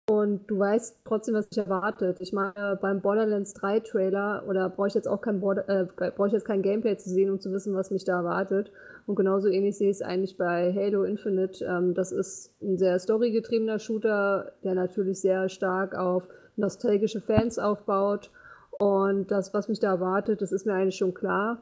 und 0.07 0.51
du 0.51 0.59
weißt 0.59 1.01
trotzdem, 1.05 1.35
was 1.35 1.49
dich 1.49 1.59
erwartet. 1.59 2.19
Ich 2.21 2.33
meine, 2.33 2.79
beim 2.81 3.01
Borderlands 3.01 3.55
3 3.55 3.81
Trailer 3.81 4.45
oder 4.47 4.69
brauche 4.71 4.89
ich 4.89 4.95
jetzt 4.95 5.09
auch 5.09 5.21
kein 5.21 5.41
Border, 5.41 5.69
äh, 5.69 5.87
brauche 6.17 6.29
ich 6.29 6.33
jetzt 6.33 6.47
kein 6.47 6.63
Gameplay 6.63 6.97
zu 6.97 7.11
sehen, 7.11 7.31
um 7.31 7.41
zu 7.41 7.53
wissen, 7.53 7.75
was 7.75 7.91
mich 7.91 8.05
da 8.05 8.19
erwartet. 8.19 8.71
Und 9.07 9.17
genauso 9.17 9.49
ähnlich 9.49 9.77
sehe 9.77 9.91
ich 9.91 9.97
es 9.97 10.03
eigentlich 10.03 10.37
bei 10.37 10.73
Halo 10.75 11.05
Infinite. 11.05 11.65
Ähm, 11.65 11.95
das 11.95 12.13
ist 12.13 12.55
ein 12.63 12.79
sehr 12.79 12.99
storygetriebener 12.99 13.79
Shooter, 13.79 14.53
der 14.65 14.75
natürlich 14.75 15.21
sehr 15.21 15.49
stark 15.49 15.95
auf 15.95 16.29
nostalgische 16.57 17.21
Fans 17.21 17.59
aufbaut 17.59 18.31
und 18.79 19.31
das, 19.31 19.53
was 19.55 19.69
mich 19.69 19.81
da 19.81 19.89
erwartet, 19.89 20.43
das 20.43 20.53
ist 20.53 20.67
mir 20.67 20.75
eigentlich 20.75 20.97
schon 20.97 21.15
klar. 21.15 21.61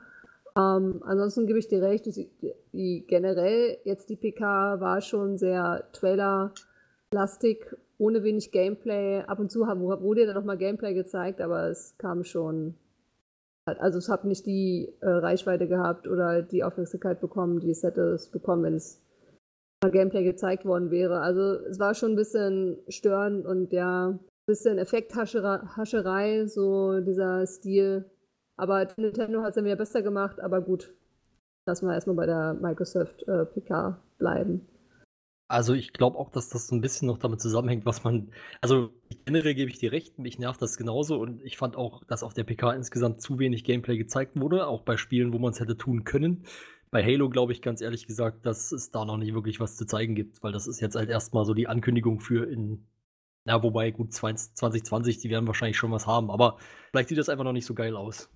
Ähm, 0.56 1.02
ansonsten 1.04 1.46
gebe 1.46 1.58
ich 1.58 1.68
dir 1.68 1.82
recht, 1.82 2.06
die, 2.06 2.30
die, 2.72 3.04
generell 3.06 3.78
jetzt 3.84 4.08
die 4.08 4.16
PK 4.16 4.80
war 4.80 5.00
schon 5.00 5.36
sehr 5.36 5.84
Trailer-lastig, 5.92 7.76
ohne 7.98 8.22
wenig 8.22 8.52
Gameplay. 8.52 9.22
Ab 9.22 9.38
und 9.38 9.50
zu 9.50 9.60
wurde 9.66 10.20
ja 10.20 10.26
dann 10.26 10.36
nochmal 10.36 10.58
Gameplay 10.58 10.94
gezeigt, 10.94 11.40
aber 11.40 11.68
es 11.68 11.96
kam 11.98 12.24
schon 12.24 12.74
also 13.66 13.98
es 13.98 14.08
hat 14.08 14.24
nicht 14.24 14.46
die 14.46 14.92
äh, 15.00 15.08
Reichweite 15.08 15.66
gehabt 15.66 16.06
oder 16.06 16.42
die 16.42 16.62
Aufmerksamkeit 16.62 17.20
bekommen, 17.20 17.58
die 17.60 17.70
es 17.70 17.82
hätte 17.82 18.16
bekommen, 18.30 18.62
wenn 18.62 18.74
es 18.74 19.02
mal 19.82 19.90
Gameplay 19.90 20.22
gezeigt 20.22 20.64
worden 20.64 20.90
wäre. 20.90 21.20
Also 21.20 21.40
es 21.68 21.78
war 21.80 21.94
schon 21.94 22.12
ein 22.12 22.16
bisschen 22.16 22.78
störend 22.88 23.44
und 23.44 23.72
ja, 23.72 24.18
bisschen 24.46 24.78
Effekthascherei, 24.78 26.46
so 26.46 27.00
dieser 27.00 27.46
Stil. 27.46 28.10
Aber 28.56 28.88
Nintendo 28.96 29.42
hat 29.42 29.50
es 29.50 29.54
dann 29.56 29.64
wieder 29.64 29.76
besser 29.76 30.02
gemacht, 30.02 30.40
aber 30.40 30.60
gut. 30.60 30.94
Lassen 31.66 31.86
wir 31.86 31.94
erstmal 31.94 32.16
bei 32.16 32.26
der 32.26 32.54
Microsoft 32.54 33.26
äh, 33.26 33.44
PK 33.44 34.00
bleiben. 34.18 34.66
Also 35.48 35.74
ich 35.74 35.92
glaube 35.92 36.18
auch, 36.18 36.30
dass 36.30 36.48
das 36.48 36.66
so 36.66 36.74
ein 36.74 36.80
bisschen 36.80 37.06
noch 37.06 37.18
damit 37.18 37.40
zusammenhängt, 37.40 37.86
was 37.86 38.02
man. 38.02 38.30
Also 38.60 38.90
generell 39.24 39.54
gebe 39.54 39.70
ich 39.70 39.78
dir 39.78 39.92
recht, 39.92 40.18
mich 40.18 40.38
nervt 40.38 40.60
das 40.60 40.76
genauso 40.76 41.20
und 41.20 41.40
ich 41.42 41.56
fand 41.56 41.76
auch, 41.76 42.02
dass 42.04 42.24
auf 42.24 42.34
der 42.34 42.44
PK 42.44 42.72
insgesamt 42.72 43.20
zu 43.20 43.38
wenig 43.38 43.62
Gameplay 43.62 43.96
gezeigt 43.96 44.40
wurde, 44.40 44.66
auch 44.66 44.82
bei 44.82 44.96
Spielen, 44.96 45.32
wo 45.32 45.38
man 45.38 45.52
es 45.52 45.60
hätte 45.60 45.76
tun 45.76 46.04
können. 46.04 46.44
Bei 46.90 47.04
Halo 47.04 47.28
glaube 47.28 47.52
ich 47.52 47.62
ganz 47.62 47.80
ehrlich 47.80 48.06
gesagt, 48.06 48.44
dass 48.44 48.72
es 48.72 48.90
da 48.90 49.04
noch 49.04 49.18
nicht 49.18 49.34
wirklich 49.34 49.60
was 49.60 49.76
zu 49.76 49.86
zeigen 49.86 50.14
gibt, 50.14 50.42
weil 50.42 50.52
das 50.52 50.66
ist 50.66 50.80
jetzt 50.80 50.96
halt 50.96 51.10
erstmal 51.10 51.44
so 51.44 51.54
die 51.54 51.68
Ankündigung 51.68 52.20
für 52.20 52.44
in. 52.50 52.86
Ja, 53.46 53.62
wobei 53.62 53.92
gut 53.92 54.12
2020, 54.12 55.18
die 55.18 55.30
werden 55.30 55.46
wahrscheinlich 55.46 55.76
schon 55.76 55.92
was 55.92 56.06
haben, 56.06 56.30
aber 56.30 56.58
vielleicht 56.90 57.08
sieht 57.08 57.18
das 57.18 57.28
einfach 57.28 57.44
noch 57.44 57.52
nicht 57.52 57.66
so 57.66 57.74
geil 57.74 57.96
aus. 57.96 58.28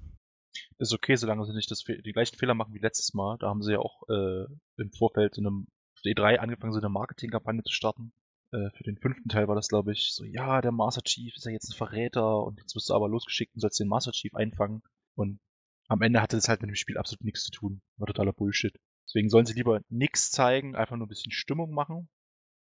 Ist 0.79 0.95
okay, 0.95 1.17
solange 1.17 1.45
sie 1.45 1.53
nicht 1.53 1.71
das, 1.71 1.83
die 1.85 2.13
gleichen 2.13 2.37
Fehler 2.37 2.55
machen 2.55 2.75
wie 2.75 2.79
letztes 2.79 3.13
Mal. 3.13 3.37
Da 3.39 3.49
haben 3.49 3.63
sie 3.63 3.73
ja 3.73 3.81
auch 3.81 4.09
äh, 4.09 4.47
im 4.77 4.93
Vorfeld 4.97 5.37
in 5.37 5.47
einem 5.47 5.67
E3 6.05 6.37
angefangen, 6.37 6.73
so 6.73 6.79
eine 6.79 6.89
Marketingkampagne 6.89 7.63
zu 7.65 7.73
starten. 7.73 8.13
Äh, 8.53 8.71
für 8.77 8.85
den 8.85 8.99
fünften 8.99 9.29
Teil 9.29 9.49
war 9.49 9.57
das, 9.57 9.69
glaube 9.69 9.93
ich, 9.93 10.13
so, 10.15 10.25
ja, 10.25 10.61
der 10.61 10.73
Master 10.73 11.03
Chief 11.03 11.35
ist 11.35 11.45
ja 11.45 11.53
jetzt 11.53 11.71
ein 11.71 11.77
Verräter 11.77 12.45
und 12.45 12.59
jetzt 12.59 12.75
wirst 12.77 12.89
du 12.89 12.95
aber 12.95 13.09
losgeschickt 13.09 13.55
und 13.55 13.61
sollst 13.61 13.81
den 13.81 13.89
Master 13.89 14.13
Chief 14.13 14.35
einfangen. 14.35 14.83
Und 15.17 15.41
am 15.89 16.03
Ende 16.03 16.23
hatte 16.23 16.37
das 16.37 16.49
halt 16.49 16.63
mit 16.63 16.71
dem 16.71 16.77
Spiel 16.77 16.99
absolut 16.99 17.25
nichts 17.25 17.45
zu 17.45 17.51
tun. 17.51 17.83
War 17.97 18.07
totaler 18.07 18.33
Bullshit. 18.33 18.79
Deswegen 19.07 19.29
sollen 19.29 19.47
sie 19.47 19.55
lieber 19.55 19.81
nichts 19.89 20.31
zeigen, 20.31 20.77
einfach 20.77 20.97
nur 20.97 21.07
ein 21.07 21.11
bisschen 21.11 21.33
Stimmung 21.33 21.73
machen, 21.73 22.09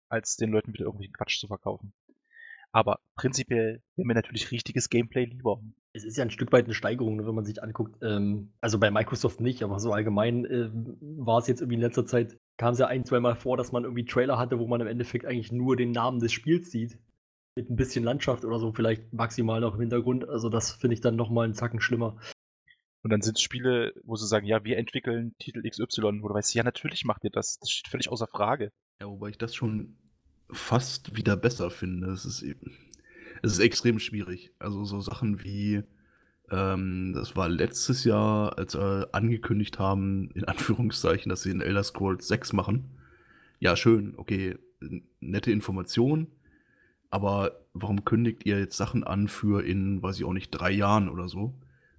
als 0.08 0.36
den 0.36 0.50
Leuten 0.50 0.72
wieder 0.72 0.86
irgendwelchen 0.86 1.14
Quatsch 1.14 1.38
zu 1.38 1.46
verkaufen. 1.46 1.92
Aber 2.72 3.00
prinzipiell 3.16 3.82
wäre 3.96 4.06
mir 4.06 4.14
natürlich 4.14 4.50
richtiges 4.50 4.88
Gameplay 4.88 5.24
lieber. 5.24 5.60
Es 5.92 6.04
ist 6.04 6.16
ja 6.16 6.24
ein 6.24 6.30
Stück 6.30 6.52
weit 6.52 6.66
eine 6.66 6.74
Steigerung, 6.74 7.16
ne, 7.16 7.26
wenn 7.26 7.34
man 7.34 7.44
sich 7.44 7.62
anguckt. 7.62 7.96
Ähm, 8.02 8.52
also 8.60 8.78
bei 8.78 8.90
Microsoft 8.90 9.40
nicht, 9.40 9.62
aber 9.64 9.80
so 9.80 9.92
allgemein 9.92 10.44
äh, 10.44 10.70
war 10.72 11.38
es 11.38 11.48
jetzt 11.48 11.60
irgendwie 11.60 11.76
in 11.76 11.80
letzter 11.80 12.06
Zeit 12.06 12.38
kam 12.60 12.74
es 12.74 12.78
ja 12.78 12.88
ein, 12.88 13.06
zwei 13.06 13.20
Mal 13.20 13.36
vor, 13.36 13.56
dass 13.56 13.72
man 13.72 13.84
irgendwie 13.84 14.04
Trailer 14.04 14.36
hatte, 14.36 14.58
wo 14.58 14.66
man 14.66 14.82
im 14.82 14.86
Endeffekt 14.86 15.24
eigentlich 15.24 15.50
nur 15.50 15.76
den 15.76 15.92
Namen 15.92 16.20
des 16.20 16.30
Spiels 16.30 16.70
sieht. 16.70 16.98
Mit 17.56 17.70
ein 17.70 17.76
bisschen 17.76 18.04
Landschaft 18.04 18.44
oder 18.44 18.58
so, 18.58 18.70
vielleicht 18.72 19.14
maximal 19.14 19.62
noch 19.62 19.74
im 19.76 19.80
Hintergrund. 19.80 20.28
Also 20.28 20.50
das 20.50 20.72
finde 20.72 20.92
ich 20.92 21.00
dann 21.00 21.16
nochmal 21.16 21.46
einen 21.46 21.54
Zacken 21.54 21.80
schlimmer. 21.80 22.20
Und 23.02 23.10
dann 23.10 23.22
sind 23.22 23.38
es 23.38 23.42
Spiele, 23.42 23.94
wo 24.04 24.14
sie 24.16 24.26
sagen, 24.26 24.46
ja, 24.46 24.62
wir 24.62 24.76
entwickeln 24.76 25.34
Titel 25.38 25.62
XY, 25.66 26.20
wo 26.20 26.28
du 26.28 26.34
weißt, 26.34 26.54
ja, 26.54 26.62
natürlich 26.62 27.06
macht 27.06 27.24
ihr 27.24 27.30
das. 27.30 27.58
Das 27.60 27.70
steht 27.70 27.88
völlig 27.88 28.10
außer 28.10 28.26
Frage. 28.26 28.72
Ja, 29.00 29.08
wobei 29.08 29.30
ich 29.30 29.38
das 29.38 29.54
schon 29.54 29.96
fast 30.52 31.16
wieder 31.16 31.36
besser 31.36 31.70
finde. 31.70 32.10
Es 32.10 32.24
ist, 32.24 32.44
es 33.42 33.52
ist 33.52 33.58
extrem 33.58 33.98
schwierig. 33.98 34.52
Also 34.58 34.84
so 34.84 35.00
Sachen 35.00 35.44
wie 35.44 35.82
ähm, 36.50 37.12
das 37.14 37.36
war 37.36 37.48
letztes 37.48 38.04
Jahr, 38.04 38.58
als 38.58 38.74
wir 38.74 39.08
angekündigt 39.12 39.78
haben, 39.78 40.30
in 40.34 40.44
Anführungszeichen, 40.46 41.30
dass 41.30 41.42
sie 41.42 41.50
in 41.50 41.60
Elder 41.60 41.84
Scrolls 41.84 42.26
6 42.28 42.52
machen. 42.52 42.98
Ja, 43.60 43.76
schön, 43.76 44.14
okay, 44.16 44.58
nette 45.20 45.52
Information, 45.52 46.28
aber 47.10 47.66
warum 47.74 48.04
kündigt 48.04 48.46
ihr 48.46 48.58
jetzt 48.58 48.76
Sachen 48.76 49.04
an 49.04 49.28
für 49.28 49.64
in, 49.64 50.02
weiß 50.02 50.18
ich 50.18 50.24
auch 50.24 50.32
nicht, 50.32 50.50
drei 50.50 50.70
Jahren 50.70 51.08
oder 51.08 51.28
so? 51.28 51.54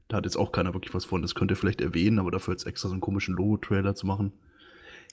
Da 0.08 0.18
hat 0.18 0.26
jetzt 0.26 0.38
auch 0.38 0.52
keiner 0.52 0.74
wirklich 0.74 0.94
was 0.94 1.06
von. 1.06 1.22
Das 1.22 1.36
könnt 1.36 1.52
ihr 1.52 1.56
vielleicht 1.56 1.80
erwähnen, 1.80 2.20
aber 2.20 2.32
dafür 2.32 2.54
jetzt 2.54 2.66
extra 2.66 2.90
so 2.90 2.94
einen 2.94 3.02
komischen 3.02 3.36
Logo-Trailer 3.36 3.96
zu 3.96 4.08
machen. 4.08 4.34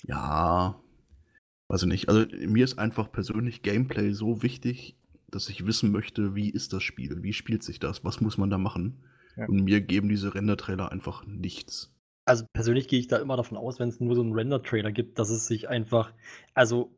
Ja, 0.04 0.80
weiß 1.68 1.82
ich 1.82 1.88
nicht. 1.88 2.08
Also 2.08 2.26
mir 2.46 2.64
ist 2.64 2.78
einfach 2.78 3.12
persönlich 3.12 3.62
Gameplay 3.62 4.12
so 4.12 4.42
wichtig, 4.42 4.96
dass 5.30 5.48
ich 5.48 5.66
wissen 5.66 5.92
möchte, 5.92 6.34
wie 6.34 6.50
ist 6.50 6.72
das 6.72 6.82
Spiel? 6.82 7.22
Wie 7.22 7.32
spielt 7.32 7.62
sich 7.62 7.78
das? 7.78 8.04
Was 8.04 8.20
muss 8.20 8.38
man 8.38 8.50
da 8.50 8.58
machen? 8.58 9.04
Ja. 9.36 9.46
Und 9.46 9.64
mir 9.64 9.80
geben 9.80 10.08
diese 10.08 10.34
Render-Trailer 10.34 10.90
einfach 10.90 11.26
nichts. 11.26 11.94
Also 12.24 12.44
persönlich 12.52 12.88
gehe 12.88 12.98
ich 12.98 13.08
da 13.08 13.18
immer 13.18 13.36
davon 13.36 13.56
aus, 13.56 13.78
wenn 13.78 13.88
es 13.88 14.00
nur 14.00 14.14
so 14.14 14.22
einen 14.22 14.34
Render-Trailer 14.34 14.92
gibt, 14.92 15.18
dass 15.18 15.30
es 15.30 15.46
sich 15.46 15.68
einfach, 15.68 16.12
also 16.54 16.94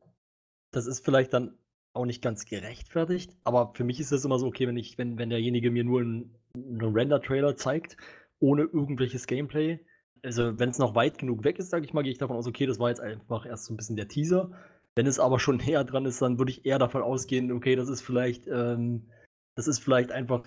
das 0.72 0.86
ist 0.86 1.04
vielleicht 1.04 1.32
dann 1.32 1.56
auch 1.92 2.06
nicht 2.06 2.22
ganz 2.22 2.46
gerechtfertigt, 2.46 3.36
aber 3.44 3.72
für 3.74 3.84
mich 3.84 4.00
ist 4.00 4.12
es 4.12 4.24
immer 4.24 4.38
so, 4.38 4.46
okay, 4.46 4.66
wenn 4.66 4.76
ich, 4.76 4.96
wenn, 4.96 5.18
wenn 5.18 5.30
derjenige 5.30 5.70
mir 5.70 5.84
nur 5.84 6.00
einen, 6.00 6.34
einen 6.54 6.94
Render-Trailer 6.94 7.56
zeigt, 7.56 7.96
ohne 8.38 8.62
irgendwelches 8.62 9.26
Gameplay, 9.26 9.80
also 10.22 10.58
wenn 10.58 10.70
es 10.70 10.78
noch 10.78 10.94
weit 10.94 11.18
genug 11.18 11.44
weg 11.44 11.58
ist, 11.58 11.70
sage 11.70 11.84
ich 11.84 11.92
mal, 11.92 12.02
gehe 12.02 12.12
ich 12.12 12.18
davon 12.18 12.36
aus, 12.36 12.46
okay, 12.46 12.66
das 12.66 12.78
war 12.78 12.88
jetzt 12.88 13.00
einfach 13.00 13.46
erst 13.46 13.66
so 13.66 13.74
ein 13.74 13.76
bisschen 13.76 13.96
der 13.96 14.08
Teaser. 14.08 14.50
Wenn 14.94 15.06
es 15.06 15.18
aber 15.18 15.38
schon 15.38 15.56
näher 15.66 15.84
dran 15.84 16.06
ist, 16.06 16.20
dann 16.22 16.38
würde 16.38 16.52
ich 16.52 16.64
eher 16.64 16.78
davon 16.78 17.02
ausgehen, 17.02 17.52
okay, 17.52 17.76
das 17.76 17.88
ist 17.88 18.02
vielleicht, 18.02 18.46
ähm, 18.46 19.06
das 19.54 19.66
ist 19.66 19.78
vielleicht 19.80 20.12
einfach 20.12 20.44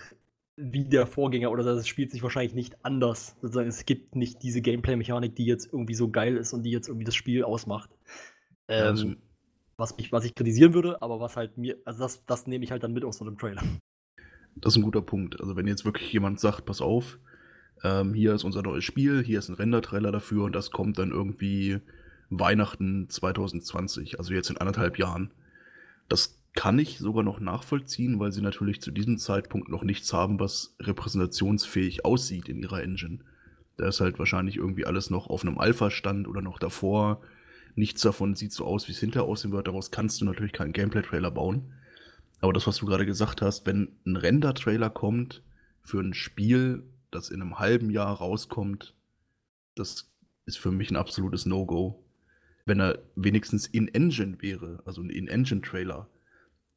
wie 0.56 0.86
der 0.86 1.08
Vorgänger 1.08 1.50
oder 1.50 1.64
das 1.64 1.88
spielt 1.88 2.12
sich 2.12 2.22
wahrscheinlich 2.22 2.54
nicht 2.54 2.86
anders. 2.86 3.36
Sozusagen, 3.42 3.70
es 3.70 3.86
gibt 3.86 4.16
nicht 4.16 4.44
diese 4.44 4.62
Gameplay-Mechanik, 4.62 5.36
die 5.36 5.46
jetzt 5.46 5.72
irgendwie 5.72 5.96
so 5.96 6.10
geil 6.10 6.38
ist 6.38 6.54
und 6.54 6.64
die 6.64 6.72
jetzt 6.72 6.88
irgendwie 6.88 7.06
das 7.06 7.16
Spiel 7.16 7.44
ausmacht. 7.44 7.90
Ähm, 8.68 8.88
also, 8.88 9.14
was, 9.78 9.98
mich, 9.98 10.12
was 10.12 10.26
ich 10.26 10.36
kritisieren 10.36 10.74
würde, 10.76 11.02
aber 11.02 11.20
was 11.20 11.36
halt 11.36 11.58
mir, 11.58 11.78
also 11.86 12.04
das, 12.04 12.24
das 12.26 12.46
nehme 12.46 12.64
ich 12.64 12.72
halt 12.72 12.84
dann 12.84 12.94
mit 12.94 13.04
aus 13.04 13.18
so 13.18 13.26
einem 13.26 13.38
Trailer. 13.38 13.64
Das 14.56 14.74
ist 14.74 14.78
ein 14.78 14.84
guter 14.84 15.02
Punkt. 15.02 15.42
Also 15.42 15.56
wenn 15.56 15.66
jetzt 15.66 15.86
wirklich 15.86 16.14
jemand 16.14 16.40
sagt, 16.40 16.66
pass 16.66 16.82
auf, 16.82 17.18
ähm, 17.84 18.14
hier 18.14 18.34
ist 18.34 18.44
unser 18.44 18.62
neues 18.62 18.84
Spiel, 18.84 19.24
hier 19.24 19.40
ist 19.40 19.50
ein 19.50 19.56
Render-Trailer 19.56 20.12
dafür 20.12 20.46
und 20.46 20.56
das 20.56 20.72
kommt 20.72 20.98
dann 20.98 21.12
irgendwie 21.12 21.80
Weihnachten 22.30 23.10
2020, 23.10 24.20
also 24.20 24.34
jetzt 24.34 24.50
in 24.50 24.58
anderthalb 24.58 24.98
Jahren. 24.98 25.32
Das 26.10 26.40
kann 26.56 26.78
ich 26.80 27.00
sogar 27.00 27.24
noch 27.24 27.40
nachvollziehen, 27.40 28.20
weil 28.20 28.32
sie 28.32 28.42
natürlich 28.42 28.82
zu 28.82 28.92
diesem 28.92 29.18
Zeitpunkt 29.18 29.70
noch 29.70 29.84
nichts 29.84 30.14
haben, 30.14 30.40
was 30.40 30.76
repräsentationsfähig 30.80 32.06
aussieht 32.06 32.48
in 32.48 32.60
ihrer 32.60 32.84
Engine. 32.84 33.20
Da 33.78 33.88
ist 33.88 34.02
halt 34.02 34.20
wahrscheinlich 34.20 34.58
irgendwie 34.58 34.86
alles 34.86 35.10
noch 35.10 35.28
auf 35.28 35.44
einem 35.44 35.58
Alpha-Stand 35.58 36.28
oder 36.28 36.42
noch 36.42 36.60
davor. 36.60 37.22
Nichts 37.76 38.02
davon 38.02 38.36
sieht 38.36 38.54
so 38.54 38.66
aus, 38.66 38.88
wie 38.88 38.92
es 38.92 39.00
hinterher 39.00 39.28
aussehen 39.28 39.52
wird. 39.52 39.68
Daraus 39.68 39.90
kannst 39.90 40.22
du 40.22 40.26
natürlich 40.26 40.54
keinen 40.54 40.74
Gameplay-Trailer 40.74 41.32
bauen. 41.32 41.74
Aber 42.40 42.54
das, 42.54 42.68
was 42.68 42.78
du 42.78 42.86
gerade 42.86 43.08
gesagt 43.08 43.42
hast, 43.42 43.66
wenn 43.66 43.90
ein 44.06 44.16
Render-Trailer 44.16 44.92
kommt 44.92 45.42
für 45.82 46.02
ein 46.02 46.14
Spiel, 46.14 46.84
das 47.16 47.30
in 47.30 47.42
einem 47.42 47.60
halben 47.60 47.90
Jahr 47.90 48.16
rauskommt, 48.16 48.94
das 49.76 50.12
ist 50.46 50.58
für 50.58 50.72
mich 50.72 50.92
ein 50.92 50.96
absolutes 50.96 51.46
No-Go. 51.46 52.04
Wenn 52.66 52.80
er 52.80 53.00
wenigstens 53.16 53.68
in-Engine 53.68 54.42
wäre, 54.42 54.82
also 54.86 55.02
ein 55.02 55.10
In-Engine-Trailer, 55.10 56.10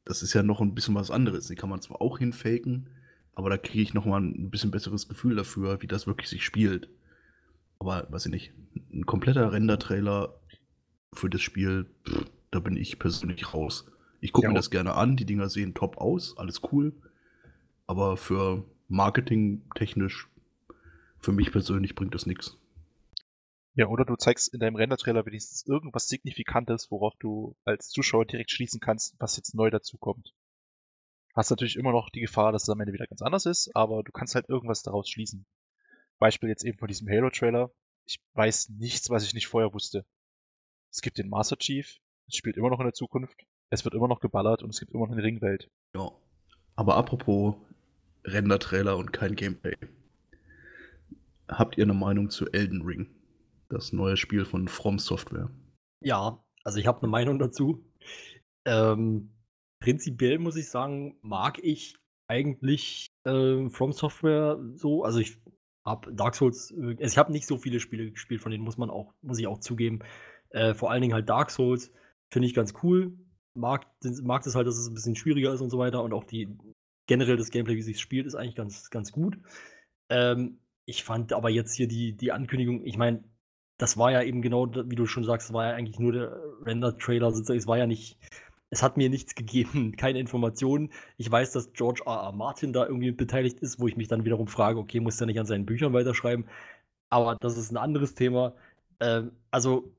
das 0.03 0.21
ist 0.21 0.33
ja 0.33 0.43
noch 0.43 0.61
ein 0.61 0.73
bisschen 0.73 0.95
was 0.95 1.11
anderes. 1.11 1.47
Den 1.47 1.57
kann 1.57 1.69
man 1.69 1.81
zwar 1.81 2.01
auch 2.01 2.19
hinfaken, 2.19 2.89
aber 3.33 3.49
da 3.49 3.57
kriege 3.57 3.81
ich 3.81 3.93
noch 3.93 4.05
mal 4.05 4.21
ein 4.21 4.49
bisschen 4.49 4.71
besseres 4.71 5.07
Gefühl 5.07 5.35
dafür, 5.35 5.81
wie 5.81 5.87
das 5.87 6.07
wirklich 6.07 6.29
sich 6.29 6.43
spielt. 6.43 6.89
Aber 7.79 8.07
weiß 8.09 8.25
ich 8.25 8.31
nicht, 8.31 8.53
ein 8.91 9.05
kompletter 9.05 9.51
Render-Trailer 9.51 10.39
für 11.13 11.29
das 11.29 11.41
Spiel, 11.41 11.87
pff, 12.07 12.25
da 12.51 12.59
bin 12.59 12.77
ich 12.77 12.99
persönlich 12.99 13.53
raus. 13.53 13.85
Ich 14.19 14.31
gucke 14.31 14.47
ja, 14.47 14.51
mir 14.51 14.57
das 14.57 14.71
gerne 14.71 14.95
an, 14.95 15.15
die 15.15 15.25
Dinger 15.25 15.49
sehen 15.49 15.73
top 15.73 15.97
aus, 15.97 16.37
alles 16.37 16.61
cool. 16.71 16.93
Aber 17.85 18.17
für 18.17 18.65
Marketing 18.87 19.63
technisch, 19.75 20.29
für 21.19 21.31
mich 21.31 21.51
persönlich 21.51 21.95
bringt 21.95 22.13
das 22.13 22.25
nichts. 22.25 22.57
Ja, 23.73 23.87
oder 23.87 24.05
du 24.05 24.15
zeigst 24.15 24.53
in 24.53 24.59
deinem 24.59 24.75
Render-Trailer 24.75 25.25
wenigstens 25.25 25.67
irgendwas 25.67 26.07
Signifikantes, 26.07 26.89
worauf 26.89 27.13
du 27.19 27.55
als 27.63 27.89
Zuschauer 27.89 28.25
direkt 28.25 28.49
schließen 28.49 28.79
kannst, 28.79 29.15
was 29.19 29.37
jetzt 29.37 29.53
neu 29.53 29.69
dazukommt. 29.69 30.33
Hast 31.35 31.51
natürlich 31.51 31.75
immer 31.75 31.91
noch 31.91 32.09
die 32.09 32.21
Gefahr, 32.21 32.51
dass 32.51 32.63
es 32.63 32.69
am 32.69 32.79
Ende 32.79 32.93
wieder 32.93 33.05
ganz 33.05 33.21
anders 33.21 33.45
ist, 33.45 33.69
aber 33.75 34.01
du 34.01 34.11
kannst 34.11 34.33
halt 34.33 34.49
irgendwas 34.49 34.81
daraus 34.81 35.07
schließen. 35.07 35.45
Beispiel 36.17 36.49
jetzt 36.49 36.63
eben 36.63 36.79
von 36.79 36.87
diesem 36.87 37.07
Halo-Trailer. 37.07 37.71
Ich 38.05 38.19
weiß 38.33 38.69
nichts, 38.69 39.11
was 39.11 39.23
ich 39.23 39.35
nicht 39.35 39.47
vorher 39.47 39.73
wusste. 39.73 40.05
Es 40.89 41.01
gibt 41.01 41.19
den 41.19 41.29
Master 41.29 41.57
Chief, 41.57 41.99
es 42.27 42.35
spielt 42.35 42.57
immer 42.57 42.71
noch 42.71 42.79
in 42.79 42.85
der 42.85 42.93
Zukunft, 42.93 43.45
es 43.69 43.85
wird 43.85 43.93
immer 43.93 44.07
noch 44.07 44.21
geballert 44.21 44.63
und 44.63 44.71
es 44.71 44.79
gibt 44.79 44.93
immer 44.93 45.05
noch 45.05 45.13
eine 45.13 45.21
Ringwelt. 45.21 45.69
Ja. 45.93 46.09
Aber 46.75 46.95
apropos 46.95 47.55
Render-Trailer 48.27 48.97
und 48.97 49.13
kein 49.13 49.35
Gameplay. 49.35 49.75
Habt 51.47 51.77
ihr 51.77 51.85
eine 51.85 51.93
Meinung 51.93 52.29
zu 52.29 52.51
Elden 52.51 52.81
Ring? 52.83 53.07
das 53.69 53.93
neue 53.93 54.17
Spiel 54.17 54.45
von 54.45 54.67
From 54.67 54.99
Software. 54.99 55.49
Ja, 56.03 56.43
also 56.63 56.79
ich 56.79 56.87
habe 56.87 57.01
eine 57.01 57.09
Meinung 57.09 57.39
dazu. 57.39 57.83
Ähm, 58.65 59.31
prinzipiell 59.81 60.39
muss 60.39 60.55
ich 60.55 60.69
sagen, 60.69 61.17
mag 61.21 61.59
ich 61.63 61.95
eigentlich 62.29 63.07
äh, 63.25 63.69
From 63.69 63.91
Software 63.91 64.59
so. 64.75 65.03
Also 65.03 65.19
ich 65.19 65.37
habe 65.85 66.13
Dark 66.13 66.35
Souls, 66.35 66.71
äh, 66.71 66.95
also 66.99 67.03
ich 67.03 67.17
habe 67.17 67.31
nicht 67.31 67.47
so 67.47 67.57
viele 67.57 67.79
Spiele 67.79 68.11
gespielt, 68.11 68.41
von 68.41 68.51
denen 68.51 68.63
muss 68.63 68.77
man 68.77 68.89
auch, 68.89 69.13
muss 69.21 69.39
ich 69.39 69.47
auch 69.47 69.59
zugeben. 69.59 69.99
Äh, 70.49 70.73
vor 70.73 70.91
allen 70.91 71.01
Dingen 71.01 71.13
halt 71.13 71.29
Dark 71.29 71.51
Souls 71.51 71.91
finde 72.31 72.47
ich 72.47 72.53
ganz 72.53 72.73
cool. 72.83 73.17
Mag, 73.53 73.87
mag 74.21 74.43
das 74.43 74.55
halt, 74.55 74.67
dass 74.67 74.77
es 74.77 74.87
ein 74.87 74.93
bisschen 74.93 75.15
schwieriger 75.15 75.53
ist 75.53 75.61
und 75.61 75.69
so 75.69 75.79
weiter 75.79 76.03
und 76.03 76.13
auch 76.13 76.25
die 76.25 76.47
generell 77.07 77.37
das 77.37 77.51
Gameplay, 77.51 77.75
wie 77.75 77.81
sich 77.81 77.99
spielt, 77.99 78.27
ist 78.27 78.35
eigentlich 78.35 78.55
ganz, 78.55 78.89
ganz 78.89 79.11
gut. 79.11 79.37
Ähm, 80.09 80.59
ich 80.85 81.03
fand 81.03 81.33
aber 81.33 81.49
jetzt 81.49 81.73
hier 81.73 81.87
die, 81.87 82.15
die 82.15 82.31
Ankündigung, 82.31 82.85
ich 82.85 82.97
meine, 82.97 83.23
das 83.77 83.97
war 83.97 84.11
ja 84.11 84.23
eben 84.23 84.41
genau, 84.41 84.67
wie 84.73 84.95
du 84.95 85.05
schon 85.05 85.23
sagst, 85.23 85.53
war 85.53 85.67
ja 85.67 85.75
eigentlich 85.75 85.99
nur 85.99 86.11
der 86.11 86.39
Render-Trailer. 86.65 87.27
Es 87.27 87.67
war 87.67 87.77
ja 87.77 87.85
nicht, 87.87 88.17
es 88.69 88.83
hat 88.83 88.97
mir 88.97 89.09
nichts 89.09 89.35
gegeben, 89.35 89.95
keine 89.95 90.19
Informationen. 90.19 90.91
Ich 91.17 91.29
weiß, 91.31 91.51
dass 91.51 91.73
George 91.73 92.03
R. 92.05 92.13
R. 92.13 92.31
Martin 92.31 92.73
da 92.73 92.85
irgendwie 92.85 93.11
beteiligt 93.11 93.59
ist, 93.59 93.79
wo 93.79 93.87
ich 93.87 93.97
mich 93.97 94.07
dann 94.07 94.25
wiederum 94.25 94.47
frage, 94.47 94.79
okay, 94.79 94.99
muss 94.99 95.17
der 95.17 95.27
nicht 95.27 95.39
an 95.39 95.45
seinen 95.45 95.65
Büchern 95.65 95.93
weiterschreiben? 95.93 96.45
Aber 97.09 97.37
das 97.39 97.57
ist 97.57 97.71
ein 97.71 97.77
anderes 97.77 98.15
Thema. 98.15 98.55
Ähm, 98.99 99.31
also, 99.51 99.93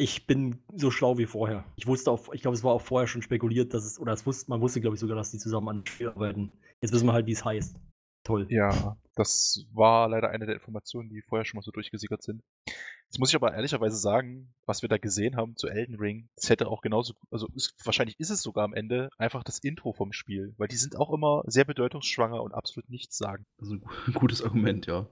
ich 0.00 0.26
bin 0.26 0.58
so 0.74 0.90
schlau 0.90 1.18
wie 1.18 1.26
vorher. 1.26 1.64
Ich 1.76 1.86
wusste 1.86 2.10
auch, 2.10 2.32
ich 2.32 2.40
glaube, 2.40 2.56
es 2.56 2.64
war 2.64 2.72
auch 2.72 2.80
vorher 2.80 3.06
schon 3.06 3.22
spekuliert, 3.22 3.74
dass 3.74 3.84
es, 3.84 4.00
oder 4.00 4.12
es 4.12 4.24
wusste, 4.26 4.50
man 4.50 4.60
wusste, 4.60 4.80
glaube 4.80 4.94
ich, 4.94 5.00
sogar, 5.00 5.16
dass 5.16 5.30
die 5.30 5.38
zusammen 5.38 5.68
an 5.68 5.86
Spiel 5.86 6.08
arbeiten. 6.08 6.52
Jetzt 6.80 6.92
wissen 6.92 7.06
wir 7.06 7.12
halt, 7.12 7.26
wie 7.26 7.32
es 7.32 7.44
heißt. 7.44 7.76
Toll. 8.24 8.46
Ja, 8.50 8.96
das 9.14 9.66
war 9.72 10.08
leider 10.08 10.30
eine 10.30 10.46
der 10.46 10.54
Informationen, 10.54 11.08
die 11.08 11.22
vorher 11.22 11.44
schon 11.44 11.58
mal 11.58 11.62
so 11.62 11.70
durchgesickert 11.70 12.22
sind. 12.22 12.42
Jetzt 12.66 13.18
muss 13.18 13.30
ich 13.30 13.34
aber 13.34 13.54
ehrlicherweise 13.54 13.96
sagen, 13.96 14.52
was 14.66 14.82
wir 14.82 14.88
da 14.88 14.96
gesehen 14.96 15.36
haben 15.36 15.56
zu 15.56 15.68
Elden 15.68 15.96
Ring, 15.96 16.28
das 16.36 16.48
hätte 16.48 16.68
auch 16.68 16.80
genauso, 16.80 17.14
also 17.30 17.48
ist, 17.54 17.74
wahrscheinlich 17.84 18.18
ist 18.20 18.30
es 18.30 18.42
sogar 18.42 18.64
am 18.64 18.72
Ende 18.72 19.08
einfach 19.18 19.42
das 19.42 19.58
Intro 19.58 19.92
vom 19.92 20.12
Spiel, 20.12 20.54
weil 20.58 20.68
die 20.68 20.76
sind 20.76 20.96
auch 20.96 21.12
immer 21.12 21.42
sehr 21.46 21.64
bedeutungsschwanger 21.64 22.42
und 22.42 22.52
absolut 22.52 22.88
nichts 22.88 23.18
sagen. 23.18 23.44
Also 23.60 23.74
ein 24.06 24.14
gutes 24.14 24.42
Argument, 24.42 24.86
ja. 24.86 25.06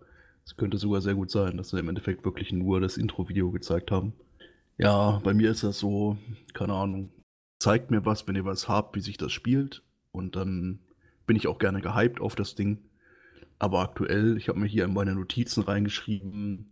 Es 0.44 0.57
könnte 0.57 0.79
sogar 0.79 1.03
sehr 1.03 1.14
gut 1.14 1.31
sein, 1.31 1.59
dass 1.59 1.70
sie 1.70 1.79
im 1.79 1.88
Endeffekt 1.88 2.24
wirklich 2.24 2.53
nur 2.53 2.81
das 2.81 2.96
Intro-Video 2.96 3.51
gezeigt 3.51 3.90
haben. 3.90 4.14
Ja, 4.78 5.20
bei 5.24 5.34
mir 5.34 5.50
ist 5.50 5.64
das 5.64 5.80
so, 5.80 6.16
keine 6.54 6.74
Ahnung, 6.74 7.10
zeigt 7.58 7.90
mir 7.90 8.04
was, 8.04 8.28
wenn 8.28 8.36
ihr 8.36 8.44
was 8.44 8.68
habt, 8.68 8.94
wie 8.94 9.00
sich 9.00 9.16
das 9.16 9.32
spielt 9.32 9.82
und 10.12 10.36
dann 10.36 10.78
bin 11.26 11.36
ich 11.36 11.48
auch 11.48 11.58
gerne 11.58 11.80
gehypt 11.80 12.20
auf 12.20 12.36
das 12.36 12.54
Ding. 12.54 12.78
Aber 13.58 13.80
aktuell, 13.80 14.36
ich 14.36 14.48
habe 14.48 14.60
mir 14.60 14.66
hier 14.66 14.84
in 14.84 14.94
meine 14.94 15.16
Notizen 15.16 15.64
reingeschrieben, 15.64 16.70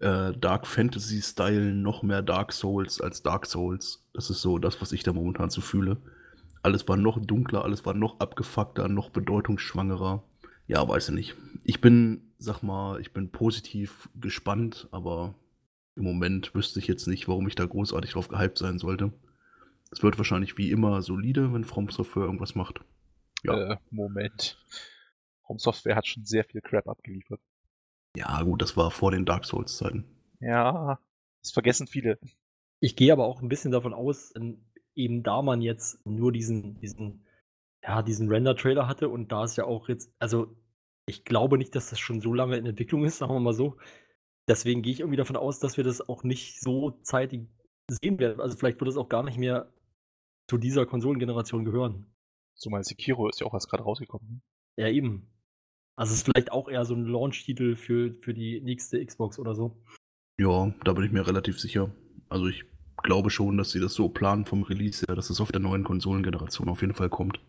äh, 0.00 0.32
Dark 0.32 0.66
Fantasy 0.66 1.20
Style 1.20 1.74
noch 1.74 2.02
mehr 2.02 2.22
Dark 2.22 2.52
Souls 2.52 2.98
als 2.98 3.22
Dark 3.22 3.44
Souls. 3.44 4.06
Das 4.14 4.30
ist 4.30 4.40
so 4.40 4.58
das, 4.58 4.80
was 4.80 4.92
ich 4.92 5.02
da 5.02 5.12
momentan 5.12 5.50
so 5.50 5.60
fühle. 5.60 5.98
Alles 6.62 6.88
war 6.88 6.96
noch 6.96 7.20
dunkler, 7.20 7.62
alles 7.62 7.84
war 7.84 7.92
noch 7.92 8.20
abgefuckter, 8.20 8.88
noch 8.88 9.10
bedeutungsschwangerer. 9.10 10.22
Ja, 10.66 10.88
weiß 10.88 11.10
ich 11.10 11.14
nicht. 11.14 11.36
Ich 11.62 11.82
bin, 11.82 12.32
sag 12.38 12.62
mal, 12.62 13.00
ich 13.02 13.12
bin 13.12 13.30
positiv 13.30 14.08
gespannt, 14.18 14.88
aber 14.92 15.34
im 15.98 16.04
Moment 16.04 16.54
wüsste 16.54 16.78
ich 16.78 16.86
jetzt 16.86 17.06
nicht, 17.06 17.28
warum 17.28 17.48
ich 17.48 17.56
da 17.56 17.66
großartig 17.66 18.12
drauf 18.12 18.28
gehypt 18.28 18.56
sein 18.56 18.78
sollte. 18.78 19.12
Es 19.90 20.02
wird 20.02 20.16
wahrscheinlich 20.16 20.56
wie 20.56 20.70
immer 20.70 21.02
solide, 21.02 21.52
wenn 21.52 21.64
From 21.64 21.88
Software 21.88 22.24
irgendwas 22.24 22.54
macht. 22.54 22.80
Ja. 23.42 23.72
Äh, 23.72 23.76
Moment. 23.90 24.64
From 25.44 25.58
Software 25.58 25.96
hat 25.96 26.06
schon 26.06 26.24
sehr 26.24 26.44
viel 26.44 26.60
Crap 26.60 26.88
abgeliefert. 26.88 27.40
Ja, 28.16 28.42
gut, 28.42 28.62
das 28.62 28.76
war 28.76 28.90
vor 28.90 29.10
den 29.10 29.24
Dark 29.24 29.44
Souls-Zeiten. 29.44 30.04
Ja, 30.40 31.00
das 31.42 31.52
vergessen 31.52 31.86
viele. 31.86 32.18
Ich 32.80 32.96
gehe 32.96 33.12
aber 33.12 33.24
auch 33.24 33.42
ein 33.42 33.48
bisschen 33.48 33.72
davon 33.72 33.92
aus, 33.92 34.32
eben 34.94 35.22
da 35.22 35.42
man 35.42 35.62
jetzt 35.62 36.04
nur 36.06 36.32
diesen, 36.32 36.78
diesen, 36.80 37.26
ja, 37.82 38.02
diesen 38.02 38.28
Render-Trailer 38.28 38.86
hatte 38.86 39.08
und 39.08 39.32
da 39.32 39.44
ist 39.44 39.56
ja 39.56 39.64
auch 39.64 39.88
jetzt, 39.88 40.12
also 40.18 40.56
ich 41.06 41.24
glaube 41.24 41.58
nicht, 41.58 41.74
dass 41.74 41.90
das 41.90 41.98
schon 41.98 42.20
so 42.20 42.34
lange 42.34 42.56
in 42.56 42.66
Entwicklung 42.66 43.04
ist, 43.04 43.18
sagen 43.18 43.32
wir 43.32 43.40
mal 43.40 43.54
so. 43.54 43.76
Deswegen 44.48 44.82
gehe 44.82 44.92
ich 44.92 45.00
irgendwie 45.00 45.18
davon 45.18 45.36
aus, 45.36 45.60
dass 45.60 45.76
wir 45.76 45.84
das 45.84 46.08
auch 46.08 46.24
nicht 46.24 46.60
so 46.60 46.98
zeitig 47.02 47.48
sehen 47.90 48.18
werden. 48.18 48.40
Also 48.40 48.56
vielleicht 48.56 48.80
wird 48.80 48.90
es 48.90 48.96
auch 48.96 49.08
gar 49.08 49.22
nicht 49.22 49.38
mehr 49.38 49.70
zu 50.48 50.56
dieser 50.56 50.86
Konsolengeneration 50.86 51.64
gehören. 51.64 52.06
Zumal 52.54 52.82
Sekiro 52.82 53.28
ist 53.28 53.40
ja 53.40 53.46
auch 53.46 53.54
erst 53.54 53.68
gerade 53.68 53.84
rausgekommen. 53.84 54.28
Ne? 54.28 54.40
Ja, 54.76 54.88
eben. 54.88 55.30
Also 55.96 56.12
es 56.12 56.20
ist 56.20 56.24
vielleicht 56.24 56.52
auch 56.52 56.68
eher 56.68 56.84
so 56.84 56.94
ein 56.94 57.04
Launch-Titel 57.04 57.76
für, 57.76 58.14
für 58.20 58.32
die 58.32 58.60
nächste 58.60 59.04
Xbox 59.04 59.38
oder 59.38 59.54
so. 59.54 59.76
Ja, 60.38 60.72
da 60.84 60.92
bin 60.92 61.04
ich 61.04 61.12
mir 61.12 61.26
relativ 61.26 61.60
sicher. 61.60 61.90
Also 62.28 62.46
ich 62.46 62.64
glaube 63.02 63.30
schon, 63.30 63.58
dass 63.58 63.70
sie 63.70 63.80
das 63.80 63.94
so 63.94 64.08
planen 64.08 64.46
vom 64.46 64.62
Release 64.62 65.04
her, 65.06 65.16
dass 65.16 65.30
es 65.30 65.40
auf 65.40 65.52
der 65.52 65.60
neuen 65.60 65.84
Konsolengeneration 65.84 66.68
auf 66.68 66.80
jeden 66.80 66.94
Fall 66.94 67.08
kommt. 67.08 67.40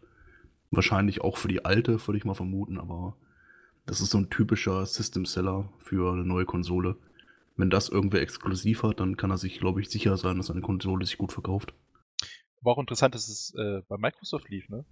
Wahrscheinlich 0.71 1.21
auch 1.21 1.37
für 1.37 1.47
die 1.47 1.65
alte, 1.65 2.05
würde 2.07 2.17
ich 2.17 2.25
mal 2.25 2.35
vermuten, 2.35 2.77
aber 2.77 3.15
das 3.85 4.01
ist 4.01 4.11
so 4.11 4.17
ein 4.17 4.29
typischer 4.29 4.85
System-Seller 4.85 5.71
für 5.79 6.13
eine 6.13 6.23
neue 6.23 6.45
Konsole. 6.45 6.97
Wenn 7.55 7.69
das 7.69 7.89
irgendwer 7.89 8.21
exklusiv 8.21 8.83
hat, 8.83 8.99
dann 8.99 9.17
kann 9.17 9.31
er 9.31 9.37
sich, 9.37 9.59
glaube 9.59 9.81
ich, 9.81 9.89
sicher 9.89 10.15
sein, 10.17 10.37
dass 10.37 10.49
eine 10.49 10.61
Konsole 10.61 11.05
sich 11.05 11.17
gut 11.17 11.33
verkauft. 11.33 11.73
War 12.61 12.73
auch 12.73 12.79
interessant, 12.79 13.15
dass 13.15 13.27
es 13.27 13.53
äh, 13.55 13.81
bei 13.87 13.97
Microsoft 13.97 14.49
lief, 14.49 14.69
ne? 14.69 14.85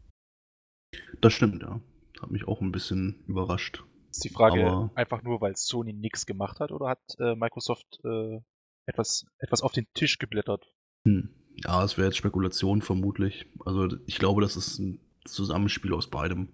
Das 1.21 1.33
stimmt, 1.33 1.61
ja. 1.61 1.81
Hat 2.21 2.31
mich 2.31 2.47
auch 2.47 2.61
ein 2.61 2.71
bisschen 2.71 3.23
überrascht. 3.27 3.83
Ist 4.09 4.23
die 4.23 4.29
Frage 4.29 4.65
Aber 4.65 4.91
einfach 4.95 5.21
nur, 5.23 5.41
weil 5.41 5.55
Sony 5.55 5.93
nichts 5.93 6.25
gemacht 6.25 6.59
hat 6.59 6.71
oder 6.71 6.87
hat 6.87 7.01
äh, 7.19 7.35
Microsoft 7.35 7.99
äh, 8.03 8.39
etwas, 8.85 9.25
etwas 9.37 9.61
auf 9.61 9.73
den 9.73 9.85
Tisch 9.93 10.17
geblättert? 10.17 10.65
Hm. 11.05 11.29
Ja, 11.63 11.83
es 11.83 11.97
wäre 11.97 12.07
jetzt 12.07 12.17
Spekulation 12.17 12.81
vermutlich. 12.81 13.47
Also 13.65 13.89
ich 14.05 14.19
glaube, 14.19 14.41
das 14.41 14.55
ist 14.55 14.79
ein 14.79 14.99
Zusammenspiel 15.25 15.93
aus 15.93 16.09
beidem. 16.09 16.49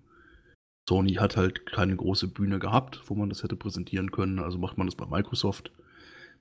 Sony 0.88 1.14
hat 1.14 1.38
halt 1.38 1.66
keine 1.66 1.96
große 1.96 2.28
Bühne 2.28 2.60
gehabt, 2.60 3.02
wo 3.08 3.16
man 3.16 3.30
das 3.30 3.44
hätte 3.44 3.56
präsentieren 3.56 4.12
können, 4.12 4.40
also 4.40 4.58
macht 4.58 4.78
man 4.78 4.88
das 4.88 4.96
bei 4.96 5.06
Microsoft. 5.06 5.72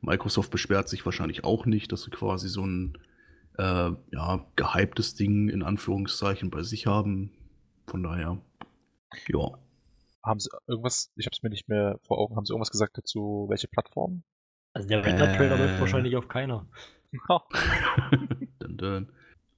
Microsoft 0.00 0.50
beschwert 0.50 0.88
sich 0.88 1.04
wahrscheinlich 1.04 1.44
auch 1.44 1.64
nicht, 1.64 1.92
dass 1.92 2.02
sie 2.02 2.10
quasi 2.10 2.48
so 2.48 2.66
ein 2.66 2.98
äh, 3.58 3.90
ja, 4.10 4.46
gehyptes 4.56 5.14
Ding 5.14 5.48
in 5.48 5.62
Anführungszeichen 5.62 6.50
bei 6.50 6.62
sich 6.62 6.86
haben. 6.86 7.30
Von 7.86 8.02
daher 8.02 8.38
ja. 9.28 9.58
Haben 10.24 10.40
sie 10.40 10.50
irgendwas, 10.66 11.10
ich 11.16 11.26
habe 11.26 11.34
es 11.34 11.42
mir 11.42 11.50
nicht 11.50 11.68
mehr 11.68 11.98
vor 12.02 12.18
Augen, 12.18 12.36
haben 12.36 12.44
sie 12.44 12.52
irgendwas 12.52 12.70
gesagt 12.70 12.96
dazu, 12.98 13.46
welche 13.48 13.68
Plattform? 13.68 14.22
Also 14.72 14.88
der 14.88 15.04
Render-Trailer 15.04 15.56
äh, 15.56 15.66
läuft 15.66 15.80
wahrscheinlich 15.80 16.16
auf 16.16 16.28
keiner. 16.28 16.66
dun, 18.58 18.76
dun. 18.76 19.08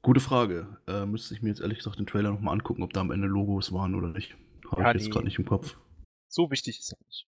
Gute 0.03 0.21
Frage. 0.21 0.77
Äh, 0.87 1.07
müsste 1.07 1.35
ich 1.35 1.43
mir 1.43 1.51
jetzt 1.51 1.61
ehrlich 1.61 1.79
gesagt 1.79 1.99
den 1.99 2.07
Trailer 2.07 2.33
nochmal 2.33 2.55
angucken, 2.55 2.83
ob 2.83 2.93
da 2.93 3.01
am 3.01 3.11
Ende 3.11 3.27
Logos 3.27 3.73
waren 3.73 3.95
oder 3.95 4.09
nicht. 4.09 4.37
Habe 4.79 4.83
ja, 4.83 4.95
ich 4.95 5.03
jetzt 5.03 5.13
gerade 5.13 5.25
nicht 5.27 5.39
im 5.39 5.45
Kopf. 5.45 5.77
So 6.29 6.51
wichtig 6.51 6.79
ist 6.79 6.93
es 6.93 7.07
nicht. 7.07 7.27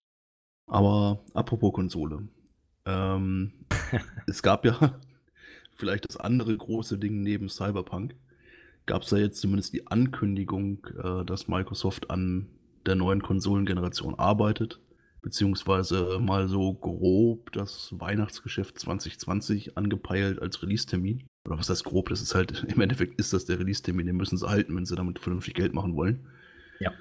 Aber 0.66 1.24
apropos 1.34 1.72
Konsole. 1.72 2.28
Ähm, 2.84 3.66
es 4.26 4.42
gab 4.42 4.64
ja 4.64 5.00
vielleicht 5.76 6.08
das 6.08 6.16
andere 6.16 6.56
große 6.56 6.98
Ding 6.98 7.22
neben 7.22 7.48
Cyberpunk 7.48 8.16
gab 8.86 9.02
es 9.02 9.10
da 9.10 9.16
jetzt 9.16 9.40
zumindest 9.40 9.72
die 9.74 9.86
Ankündigung, 9.86 10.86
äh, 11.02 11.24
dass 11.24 11.48
Microsoft 11.48 12.10
an 12.10 12.48
der 12.86 12.94
neuen 12.94 13.20
Konsolengeneration 13.20 14.14
arbeitet, 14.14 14.80
beziehungsweise 15.22 16.18
mal 16.20 16.48
so 16.48 16.72
grob 16.72 17.52
das 17.52 17.90
Weihnachtsgeschäft 17.98 18.78
2020 18.78 19.76
angepeilt 19.76 20.40
als 20.40 20.62
Release-Termin. 20.62 21.26
Oder 21.46 21.58
was 21.58 21.68
heißt 21.68 21.84
grob? 21.84 22.08
Das 22.08 22.22
ist 22.22 22.34
halt, 22.34 22.64
im 22.68 22.80
Endeffekt 22.80 23.18
ist 23.18 23.32
das 23.32 23.44
der 23.44 23.58
Release-Termin, 23.58 24.06
den 24.06 24.16
müssen 24.16 24.38
sie 24.38 24.48
halten, 24.48 24.74
wenn 24.76 24.86
sie 24.86 24.96
damit 24.96 25.18
vernünftig 25.18 25.54
Geld 25.54 25.74
machen 25.74 25.96
wollen. 25.96 26.26
Ja. 26.78 26.92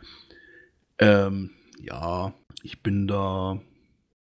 Ähm, 0.99 1.51
ja, 1.79 2.33
ich 2.63 2.81
bin 2.81 3.07
da 3.07 3.61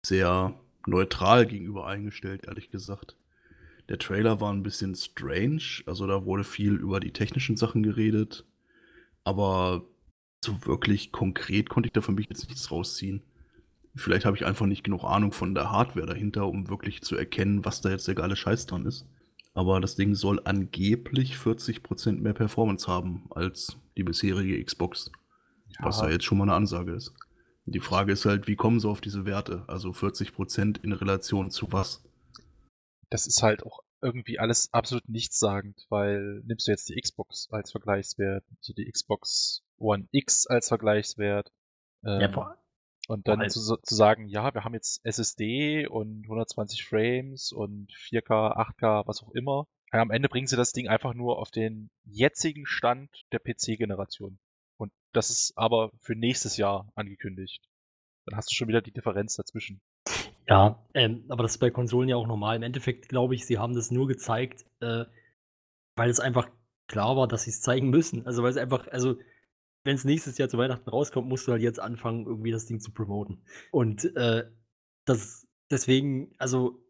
sehr 0.04 0.54
neutral 0.86 1.46
gegenüber 1.46 1.86
eingestellt, 1.86 2.44
ehrlich 2.46 2.70
gesagt. 2.70 3.16
Der 3.88 3.98
Trailer 3.98 4.40
war 4.40 4.52
ein 4.52 4.62
bisschen 4.62 4.94
strange, 4.94 5.82
also 5.86 6.06
da 6.06 6.24
wurde 6.24 6.44
viel 6.44 6.74
über 6.74 7.00
die 7.00 7.12
technischen 7.12 7.56
Sachen 7.56 7.82
geredet, 7.82 8.44
aber 9.24 9.84
so 10.44 10.64
wirklich 10.64 11.12
konkret 11.12 11.68
konnte 11.68 11.88
ich 11.88 11.92
da 11.92 12.00
für 12.00 12.12
mich 12.12 12.28
jetzt 12.30 12.48
nichts 12.48 12.70
rausziehen. 12.70 13.22
Vielleicht 13.96 14.24
habe 14.24 14.36
ich 14.36 14.46
einfach 14.46 14.66
nicht 14.66 14.84
genug 14.84 15.04
Ahnung 15.04 15.32
von 15.32 15.54
der 15.54 15.72
Hardware 15.72 16.06
dahinter, 16.06 16.46
um 16.46 16.68
wirklich 16.68 17.02
zu 17.02 17.16
erkennen, 17.16 17.64
was 17.64 17.80
da 17.80 17.90
jetzt 17.90 18.06
der 18.06 18.14
geile 18.14 18.36
Scheiß 18.36 18.66
dran 18.66 18.86
ist. 18.86 19.06
Aber 19.52 19.80
das 19.80 19.96
Ding 19.96 20.14
soll 20.14 20.40
angeblich 20.44 21.34
40% 21.34 22.20
mehr 22.20 22.34
Performance 22.34 22.86
haben 22.86 23.26
als 23.30 23.76
die 23.96 24.04
bisherige 24.04 24.62
Xbox. 24.64 25.10
Was 25.82 26.00
ja 26.00 26.08
jetzt 26.08 26.24
schon 26.24 26.38
mal 26.38 26.44
eine 26.44 26.54
Ansage 26.54 26.92
ist. 26.92 27.12
Die 27.66 27.80
Frage 27.80 28.12
ist 28.12 28.24
halt, 28.24 28.48
wie 28.48 28.56
kommen 28.56 28.80
sie 28.80 28.88
auf 28.88 29.00
diese 29.00 29.26
Werte? 29.26 29.64
Also 29.68 29.90
40% 29.90 30.82
in 30.82 30.92
Relation 30.92 31.50
zu 31.50 31.72
was? 31.72 32.02
das 33.10 33.26
ist 33.26 33.42
halt 33.42 33.66
auch 33.66 33.80
irgendwie 34.00 34.38
alles 34.38 34.72
absolut 34.72 35.06
nichtssagend, 35.08 35.84
weil 35.90 36.40
nimmst 36.46 36.66
du 36.66 36.70
jetzt 36.70 36.88
die 36.88 36.98
Xbox 36.98 37.48
als 37.50 37.72
Vergleichswert, 37.72 38.44
also 38.56 38.72
die 38.72 38.90
Xbox 38.90 39.62
One 39.76 40.08
X 40.12 40.46
als 40.46 40.68
Vergleichswert, 40.68 41.52
ähm, 42.04 42.20
ja, 42.20 42.56
und 43.08 43.26
dann 43.26 43.50
zu, 43.50 43.60
zu, 43.60 43.94
sagen, 43.94 44.28
ja, 44.28 44.54
wir 44.54 44.64
haben 44.64 44.74
jetzt 44.74 45.04
SSD 45.04 45.86
und 45.88 46.22
120 46.24 46.84
Frames 46.84 47.52
und 47.52 47.92
4K, 47.92 48.56
8K, 48.56 49.06
was 49.06 49.22
auch 49.22 49.32
immer. 49.32 49.66
Ja, 49.92 50.00
am 50.00 50.12
Ende 50.12 50.28
bringen 50.28 50.46
sie 50.46 50.56
das 50.56 50.72
Ding 50.72 50.86
einfach 50.86 51.12
nur 51.12 51.38
auf 51.38 51.50
den 51.50 51.90
jetzigen 52.04 52.66
Stand 52.66 53.10
der 53.32 53.40
PC-Generation. 53.40 54.38
Und 54.80 54.92
das 55.12 55.30
ist 55.30 55.52
aber 55.56 55.90
für 56.00 56.14
nächstes 56.14 56.56
Jahr 56.56 56.90
angekündigt. 56.94 57.62
Dann 58.26 58.36
hast 58.36 58.50
du 58.50 58.54
schon 58.54 58.68
wieder 58.68 58.80
die 58.80 58.92
Differenz 58.92 59.36
dazwischen. 59.36 59.80
Ja, 60.48 60.84
ähm, 60.94 61.24
aber 61.28 61.42
das 61.42 61.52
ist 61.52 61.58
bei 61.58 61.70
Konsolen 61.70 62.08
ja 62.08 62.16
auch 62.16 62.26
normal. 62.26 62.56
Im 62.56 62.62
Endeffekt 62.62 63.08
glaube 63.08 63.34
ich, 63.34 63.46
sie 63.46 63.58
haben 63.58 63.74
das 63.74 63.90
nur 63.90 64.08
gezeigt, 64.08 64.64
äh, 64.80 65.04
weil 65.96 66.10
es 66.10 66.20
einfach 66.20 66.48
klar 66.88 67.16
war, 67.16 67.28
dass 67.28 67.44
sie 67.44 67.50
es 67.50 67.60
zeigen 67.60 67.90
müssen. 67.90 68.26
Also 68.26 68.42
weil 68.42 68.50
es 68.50 68.56
einfach, 68.56 68.88
also 68.88 69.16
wenn 69.84 69.94
es 69.94 70.04
nächstes 70.04 70.38
Jahr 70.38 70.48
zu 70.48 70.58
Weihnachten 70.58 70.88
rauskommt, 70.88 71.28
musst 71.28 71.46
du 71.46 71.52
halt 71.52 71.62
jetzt 71.62 71.80
anfangen, 71.80 72.26
irgendwie 72.26 72.50
das 72.50 72.66
Ding 72.66 72.80
zu 72.80 72.92
promoten. 72.92 73.44
Und 73.70 74.04
äh, 74.16 74.50
das 75.04 75.46
deswegen, 75.70 76.32
also 76.38 76.82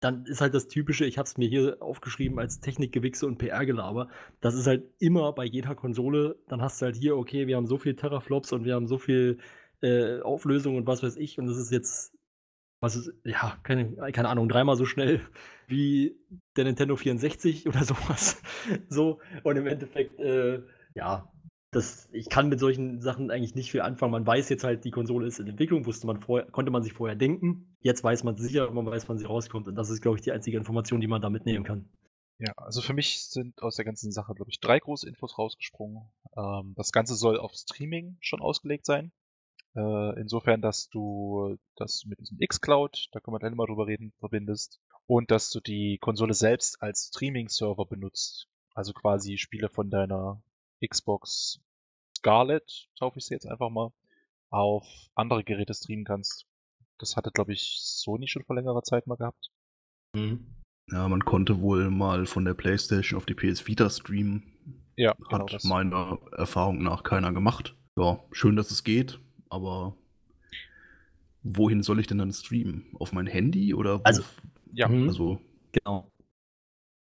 dann 0.00 0.24
ist 0.26 0.40
halt 0.40 0.54
das 0.54 0.68
Typische, 0.68 1.04
ich 1.06 1.18
habe 1.18 1.26
es 1.26 1.36
mir 1.36 1.48
hier 1.48 1.78
aufgeschrieben 1.80 2.38
als 2.38 2.60
Technikgewichse 2.60 3.26
und 3.26 3.38
PR-Gelaber. 3.38 4.08
Das 4.40 4.54
ist 4.54 4.66
halt 4.66 4.84
immer 4.98 5.32
bei 5.32 5.44
jeder 5.44 5.74
Konsole. 5.74 6.36
Dann 6.48 6.62
hast 6.62 6.80
du 6.80 6.86
halt 6.86 6.96
hier, 6.96 7.16
okay, 7.16 7.46
wir 7.46 7.56
haben 7.56 7.66
so 7.66 7.78
viel 7.78 7.96
Teraflops 7.96 8.52
und 8.52 8.64
wir 8.64 8.74
haben 8.74 8.86
so 8.86 8.98
viel 8.98 9.38
äh, 9.82 10.20
Auflösung 10.20 10.76
und 10.76 10.86
was 10.86 11.02
weiß 11.02 11.16
ich. 11.16 11.38
Und 11.38 11.46
das 11.46 11.56
ist 11.56 11.72
jetzt, 11.72 12.14
was 12.80 12.94
ist, 12.94 13.12
ja, 13.24 13.58
keine, 13.64 13.96
keine 14.12 14.28
Ahnung, 14.28 14.48
dreimal 14.48 14.76
so 14.76 14.84
schnell 14.84 15.20
wie 15.66 16.16
der 16.56 16.64
Nintendo 16.64 16.94
64 16.94 17.66
oder 17.66 17.82
sowas. 17.84 18.40
so. 18.88 19.20
Und 19.42 19.56
im 19.56 19.66
Endeffekt, 19.66 20.20
äh, 20.20 20.62
ja, 20.94 21.28
das, 21.70 22.08
ich 22.12 22.28
kann 22.30 22.48
mit 22.48 22.60
solchen 22.60 23.00
Sachen 23.00 23.30
eigentlich 23.30 23.54
nicht 23.54 23.70
viel 23.70 23.82
anfangen. 23.82 24.12
Man 24.12 24.26
weiß 24.26 24.48
jetzt 24.48 24.64
halt, 24.64 24.84
die 24.84 24.90
Konsole 24.90 25.26
ist 25.26 25.38
in 25.38 25.48
Entwicklung, 25.48 25.84
wusste 25.84 26.06
man 26.06 26.18
vorher, 26.18 26.50
konnte 26.50 26.70
man 26.70 26.82
sich 26.82 26.94
vorher 26.94 27.16
denken. 27.16 27.76
Jetzt 27.80 28.02
weiß 28.02 28.24
man 28.24 28.36
sicher, 28.36 28.70
man 28.70 28.86
weiß, 28.86 29.08
wann 29.08 29.18
sie 29.18 29.26
rauskommt. 29.26 29.68
Und 29.68 29.74
das 29.74 29.90
ist, 29.90 30.00
glaube 30.00 30.16
ich, 30.16 30.22
die 30.22 30.32
einzige 30.32 30.56
Information, 30.56 31.00
die 31.00 31.06
man 31.06 31.20
da 31.20 31.28
mitnehmen 31.28 31.64
kann. 31.64 31.88
Ja, 32.38 32.52
also 32.56 32.80
für 32.80 32.94
mich 32.94 33.24
sind 33.24 33.60
aus 33.62 33.76
der 33.76 33.84
ganzen 33.84 34.12
Sache, 34.12 34.32
glaube 34.34 34.50
ich, 34.50 34.60
drei 34.60 34.78
große 34.78 35.08
Infos 35.08 35.36
rausgesprungen. 35.38 36.08
Ähm, 36.36 36.72
das 36.76 36.92
Ganze 36.92 37.16
soll 37.16 37.38
auf 37.38 37.52
Streaming 37.52 38.16
schon 38.20 38.40
ausgelegt 38.40 38.86
sein. 38.86 39.12
Äh, 39.74 40.20
insofern, 40.20 40.62
dass 40.62 40.88
du 40.88 41.58
das 41.76 42.04
mit 42.06 42.18
diesem 42.20 42.40
X-Cloud, 42.40 43.08
da 43.12 43.20
können 43.20 43.34
wir 43.34 43.40
gleich 43.40 43.54
mal 43.54 43.66
drüber 43.66 43.86
reden, 43.86 44.12
verbindest. 44.20 44.80
Und 45.06 45.30
dass 45.30 45.50
du 45.50 45.60
die 45.60 45.98
Konsole 45.98 46.32
selbst 46.32 46.80
als 46.80 47.10
Streaming-Server 47.12 47.84
benutzt. 47.84 48.46
Also 48.74 48.92
quasi 48.92 49.36
Spiele 49.36 49.68
von 49.68 49.90
deiner 49.90 50.40
Xbox 50.86 51.60
Scarlett, 52.16 52.88
taufe 52.98 53.18
ich 53.18 53.26
sie 53.26 53.34
jetzt 53.34 53.46
einfach 53.46 53.70
mal, 53.70 53.92
auf 54.50 54.84
andere 55.14 55.44
Geräte 55.44 55.74
streamen 55.74 56.04
kannst. 56.04 56.46
Das 56.98 57.16
hatte, 57.16 57.30
glaube 57.30 57.52
ich, 57.52 57.78
Sony 57.80 58.26
schon 58.26 58.44
vor 58.44 58.56
längerer 58.56 58.82
Zeit 58.82 59.06
mal 59.06 59.16
gehabt. 59.16 59.50
Mhm. 60.14 60.46
Ja, 60.90 61.06
man 61.08 61.24
konnte 61.24 61.60
wohl 61.60 61.90
mal 61.90 62.26
von 62.26 62.44
der 62.44 62.54
PlayStation 62.54 63.18
auf 63.18 63.26
die 63.26 63.34
PS 63.34 63.66
Vita 63.66 63.90
streamen. 63.90 64.54
Ja, 64.96 65.14
genau 65.14 65.44
hat 65.44 65.52
das. 65.52 65.64
meiner 65.64 66.18
Erfahrung 66.32 66.82
nach 66.82 67.02
keiner 67.02 67.32
gemacht. 67.32 67.76
Ja, 67.96 68.24
schön, 68.32 68.56
dass 68.56 68.70
es 68.70 68.84
geht, 68.84 69.20
aber 69.48 69.96
wohin 71.42 71.82
soll 71.82 72.00
ich 72.00 72.06
denn 72.06 72.18
dann 72.18 72.32
streamen? 72.32 72.86
Auf 72.98 73.12
mein 73.12 73.26
Handy 73.26 73.74
oder? 73.74 74.00
Also, 74.04 74.22
ja, 74.72 74.86
also 74.88 75.40
genau. 75.72 76.10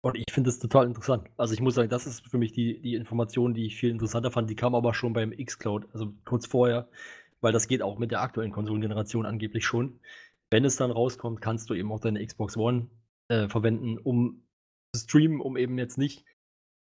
Und 0.07 0.17
ich 0.17 0.33
finde 0.33 0.51
es 0.51 0.61
total 0.61 0.87
interessant. 0.87 1.29
Also 1.37 1.53
ich 1.53 1.61
muss 1.61 1.75
sagen, 1.75 1.89
das 1.89 2.07
ist 2.07 2.25
für 2.31 2.39
mich 2.39 2.53
die, 2.53 2.81
die 2.81 2.95
Information, 2.95 3.55
die 3.55 3.67
ich 3.67 3.75
viel 3.75 3.91
interessanter 3.91 4.31
fand. 4.31 4.49
Die 4.49 4.55
kam 4.55 4.77
aber 4.77 4.95
schon 4.95 5.13
beim 5.13 5.33
X-Cloud, 5.33 5.89
also 5.93 6.15
kurz 6.25 6.47
vorher, 6.47 6.89
weil 7.41 7.53
das 7.53 7.67
geht 7.67 7.83
auch 7.83 7.99
mit 7.99 8.13
der 8.13 8.21
aktuellen 8.23 8.53
Konsolengeneration 8.53 9.27
angeblich 9.27 9.67
schon. 9.67 9.99
Wenn 10.49 10.65
es 10.65 10.77
dann 10.77 10.93
rauskommt, 10.93 11.41
kannst 11.41 11.71
du 11.71 11.75
eben 11.75 11.91
auch 11.91 11.99
deine 11.99 12.25
Xbox 12.25 12.57
One 12.57 12.89
äh, 13.27 13.49
verwenden, 13.49 13.99
um 13.99 14.47
zu 14.93 15.03
streamen, 15.03 15.41
um 15.41 15.57
eben 15.57 15.77
jetzt 15.77 15.99
nicht 15.99 16.25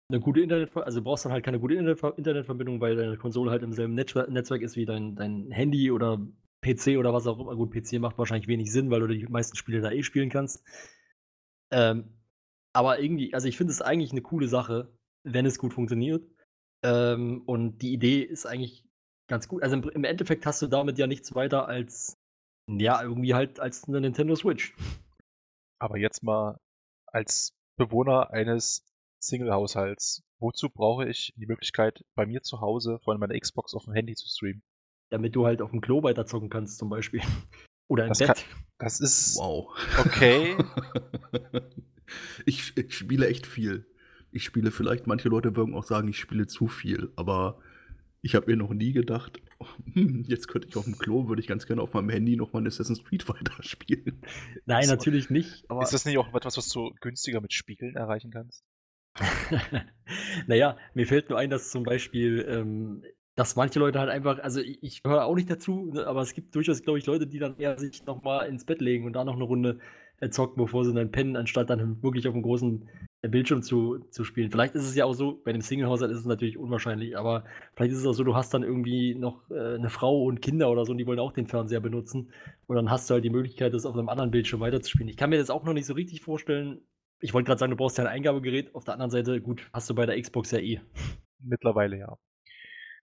eine 0.08 0.18
gute 0.18 0.40
Internetverbindung, 0.40 0.86
also 0.86 1.00
du 1.00 1.04
brauchst 1.04 1.26
dann 1.26 1.32
halt 1.32 1.44
keine 1.44 1.60
gute 1.60 1.74
Internet 1.74 2.16
Internetverbindung, 2.16 2.80
weil 2.80 2.96
deine 2.96 3.18
Konsole 3.18 3.50
halt 3.50 3.62
im 3.62 3.74
selben 3.74 3.92
Netzwer 3.92 4.26
Netzwerk 4.30 4.62
ist 4.62 4.76
wie 4.76 4.86
dein, 4.86 5.16
dein 5.16 5.50
Handy 5.50 5.90
oder 5.90 6.18
PC 6.62 6.96
oder 6.96 7.12
was 7.12 7.26
auch 7.26 7.38
immer. 7.38 7.56
Gut, 7.56 7.72
PC 7.72 8.00
macht 8.00 8.16
wahrscheinlich 8.16 8.48
wenig 8.48 8.72
Sinn, 8.72 8.90
weil 8.90 9.00
du 9.00 9.08
die 9.08 9.26
meisten 9.26 9.54
Spiele 9.54 9.82
da 9.82 9.90
eh 9.90 10.02
spielen 10.02 10.30
kannst. 10.30 10.64
Ähm, 11.70 12.21
aber 12.72 13.00
irgendwie, 13.00 13.34
also 13.34 13.48
ich 13.48 13.56
finde 13.56 13.72
es 13.72 13.82
eigentlich 13.82 14.12
eine 14.12 14.22
coole 14.22 14.48
Sache, 14.48 14.92
wenn 15.24 15.46
es 15.46 15.58
gut 15.58 15.74
funktioniert. 15.74 16.24
Ähm, 16.84 17.42
und 17.46 17.78
die 17.78 17.92
Idee 17.92 18.22
ist 18.22 18.46
eigentlich 18.46 18.84
ganz 19.28 19.48
gut. 19.48 19.62
Also 19.62 19.76
im, 19.76 19.88
im, 19.90 20.04
Endeffekt 20.04 20.46
hast 20.46 20.62
du 20.62 20.66
damit 20.66 20.98
ja 20.98 21.06
nichts 21.06 21.34
weiter 21.34 21.68
als, 21.68 22.18
ja, 22.68 23.02
irgendwie 23.02 23.34
halt 23.34 23.60
als 23.60 23.84
eine 23.84 24.00
Nintendo 24.00 24.34
Switch. 24.34 24.74
Aber 25.78 25.98
jetzt 25.98 26.22
mal 26.22 26.58
als 27.06 27.54
Bewohner 27.76 28.30
eines 28.30 28.84
Single-Haushalts, 29.20 30.22
wozu 30.38 30.68
brauche 30.70 31.08
ich 31.08 31.32
die 31.36 31.46
Möglichkeit, 31.46 32.04
bei 32.14 32.26
mir 32.26 32.42
zu 32.42 32.60
Hause 32.60 32.98
von 33.04 33.18
meiner 33.18 33.38
Xbox 33.38 33.74
auf 33.74 33.84
dem 33.84 33.94
Handy 33.94 34.14
zu 34.14 34.28
streamen? 34.28 34.62
Damit 35.10 35.36
du 35.36 35.46
halt 35.46 35.62
auf 35.62 35.70
dem 35.70 35.80
Klo 35.80 36.02
weiterzocken 36.02 36.50
kannst, 36.50 36.78
zum 36.78 36.88
Beispiel. 36.88 37.20
Oder 37.92 38.04
im 38.04 38.08
das 38.08 38.20
Bett. 38.20 38.28
Kann, 38.28 38.64
das 38.78 39.00
ist. 39.00 39.36
Wow. 39.36 39.68
Okay. 39.98 40.56
ich, 42.46 42.74
ich, 42.74 42.96
spiele 42.96 43.28
echt 43.28 43.46
viel. 43.46 43.84
Ich 44.30 44.44
spiele 44.44 44.70
vielleicht, 44.70 45.06
manche 45.06 45.28
Leute 45.28 45.54
würden 45.56 45.74
auch 45.74 45.84
sagen, 45.84 46.08
ich 46.08 46.18
spiele 46.18 46.46
zu 46.46 46.68
viel, 46.68 47.12
aber 47.16 47.60
ich 48.22 48.34
habe 48.34 48.50
mir 48.50 48.56
noch 48.56 48.72
nie 48.72 48.94
gedacht, 48.94 49.42
hm, 49.92 50.24
jetzt 50.26 50.48
könnte 50.48 50.68
ich 50.68 50.76
auf 50.76 50.86
dem 50.86 50.96
Klo, 50.96 51.28
würde 51.28 51.42
ich 51.42 51.46
ganz 51.46 51.66
gerne 51.66 51.82
auf 51.82 51.92
meinem 51.92 52.08
Handy 52.08 52.34
nochmal 52.34 52.66
Assassin's 52.66 53.04
Creed 53.04 53.28
weiterspielen. 53.28 54.22
Nein, 54.64 54.84
so. 54.84 54.92
natürlich 54.92 55.28
nicht. 55.28 55.66
ist 55.82 55.92
das 55.92 56.06
nicht 56.06 56.16
auch 56.16 56.34
etwas, 56.34 56.56
was 56.56 56.70
du 56.70 56.94
günstiger 57.02 57.42
mit 57.42 57.52
Spiegeln 57.52 57.94
erreichen 57.94 58.30
kannst? 58.30 58.64
naja, 60.46 60.78
mir 60.94 61.06
fällt 61.06 61.28
nur 61.28 61.38
ein, 61.38 61.50
dass 61.50 61.70
zum 61.70 61.82
Beispiel, 61.82 62.42
ähm, 62.48 63.04
dass 63.34 63.56
manche 63.56 63.78
Leute 63.78 63.98
halt 63.98 64.10
einfach, 64.10 64.38
also 64.40 64.60
ich, 64.60 64.82
ich 64.82 65.02
höre 65.06 65.24
auch 65.24 65.34
nicht 65.34 65.50
dazu, 65.50 65.90
ne, 65.92 66.06
aber 66.06 66.20
es 66.20 66.34
gibt 66.34 66.54
durchaus, 66.54 66.82
glaube 66.82 66.98
ich, 66.98 67.06
Leute, 67.06 67.26
die 67.26 67.38
dann 67.38 67.56
eher 67.58 67.78
sich 67.78 68.04
nochmal 68.04 68.48
ins 68.48 68.64
Bett 68.64 68.80
legen 68.80 69.06
und 69.06 69.14
da 69.14 69.24
noch 69.24 69.34
eine 69.34 69.44
Runde 69.44 69.78
zocken, 70.30 70.62
bevor 70.62 70.84
sie 70.84 70.94
dann 70.94 71.10
pennen, 71.10 71.36
anstatt 71.36 71.70
dann 71.70 72.02
wirklich 72.02 72.28
auf 72.28 72.34
dem 72.34 72.42
großen 72.42 72.88
äh, 73.22 73.28
Bildschirm 73.28 73.62
zu, 73.62 73.98
zu 74.10 74.24
spielen. 74.24 74.50
Vielleicht 74.50 74.74
ist 74.74 74.84
es 74.84 74.94
ja 74.94 75.04
auch 75.04 75.14
so, 75.14 75.40
bei 75.44 75.52
dem 75.52 75.62
Single-Haushalt 75.62 76.12
ist 76.12 76.18
es 76.18 76.26
natürlich 76.26 76.58
unwahrscheinlich, 76.58 77.16
aber 77.16 77.44
vielleicht 77.74 77.92
ist 77.92 77.98
es 77.98 78.06
auch 78.06 78.12
so, 78.12 78.22
du 78.22 78.36
hast 78.36 78.54
dann 78.54 78.62
irgendwie 78.62 79.14
noch 79.14 79.50
äh, 79.50 79.74
eine 79.74 79.90
Frau 79.90 80.22
und 80.24 80.40
Kinder 80.40 80.70
oder 80.70 80.84
so 80.84 80.92
und 80.92 80.98
die 80.98 81.06
wollen 81.06 81.18
auch 81.18 81.32
den 81.32 81.46
Fernseher 81.46 81.80
benutzen 81.80 82.30
und 82.66 82.76
dann 82.76 82.90
hast 82.90 83.10
du 83.10 83.14
halt 83.14 83.24
die 83.24 83.30
Möglichkeit, 83.30 83.74
das 83.74 83.86
auf 83.86 83.96
einem 83.96 84.08
anderen 84.08 84.30
Bildschirm 84.30 84.60
weiterzuspielen. 84.60 85.08
Ich 85.08 85.16
kann 85.16 85.30
mir 85.30 85.38
das 85.38 85.50
auch 85.50 85.64
noch 85.64 85.72
nicht 85.72 85.86
so 85.86 85.94
richtig 85.94 86.20
vorstellen. 86.20 86.80
Ich 87.20 87.34
wollte 87.34 87.46
gerade 87.46 87.58
sagen, 87.58 87.70
du 87.70 87.76
brauchst 87.76 87.98
ja 87.98 88.04
ein 88.04 88.10
Eingabegerät. 88.10 88.74
Auf 88.74 88.84
der 88.84 88.94
anderen 88.94 89.10
Seite, 89.10 89.40
gut, 89.40 89.68
hast 89.72 89.88
du 89.88 89.94
bei 89.94 90.06
der 90.06 90.20
Xbox 90.20 90.50
ja 90.50 90.58
eh. 90.58 90.80
Mittlerweile 91.40 91.98
ja. 91.98 92.18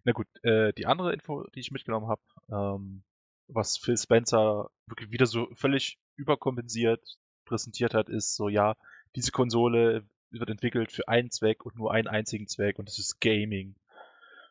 Na 0.04 0.14
gut, 0.14 0.28
äh, 0.44 0.74
die 0.74 0.86
andere 0.86 1.14
Info, 1.14 1.44
die 1.56 1.60
ich 1.60 1.72
mitgenommen 1.72 2.08
habe, 2.08 2.22
ähm, 2.50 3.04
was 3.48 3.78
Phil 3.78 3.98
Spencer 3.98 4.70
wirklich 4.86 5.12
wieder 5.12 5.26
so 5.26 5.48
völlig 5.54 6.00
überkompensiert 6.16 7.18
präsentiert 7.46 7.94
hat, 7.94 8.10
ist 8.10 8.36
so, 8.36 8.48
ja, 8.48 8.76
diese 9.16 9.32
Konsole 9.32 10.08
wird 10.30 10.50
entwickelt 10.50 10.92
für 10.92 11.08
einen 11.08 11.32
Zweck 11.32 11.66
und 11.66 11.76
nur 11.76 11.92
einen 11.92 12.08
einzigen 12.08 12.48
Zweck 12.48 12.78
und 12.78 12.88
das 12.88 13.00
ist 13.00 13.20
Gaming. 13.20 13.76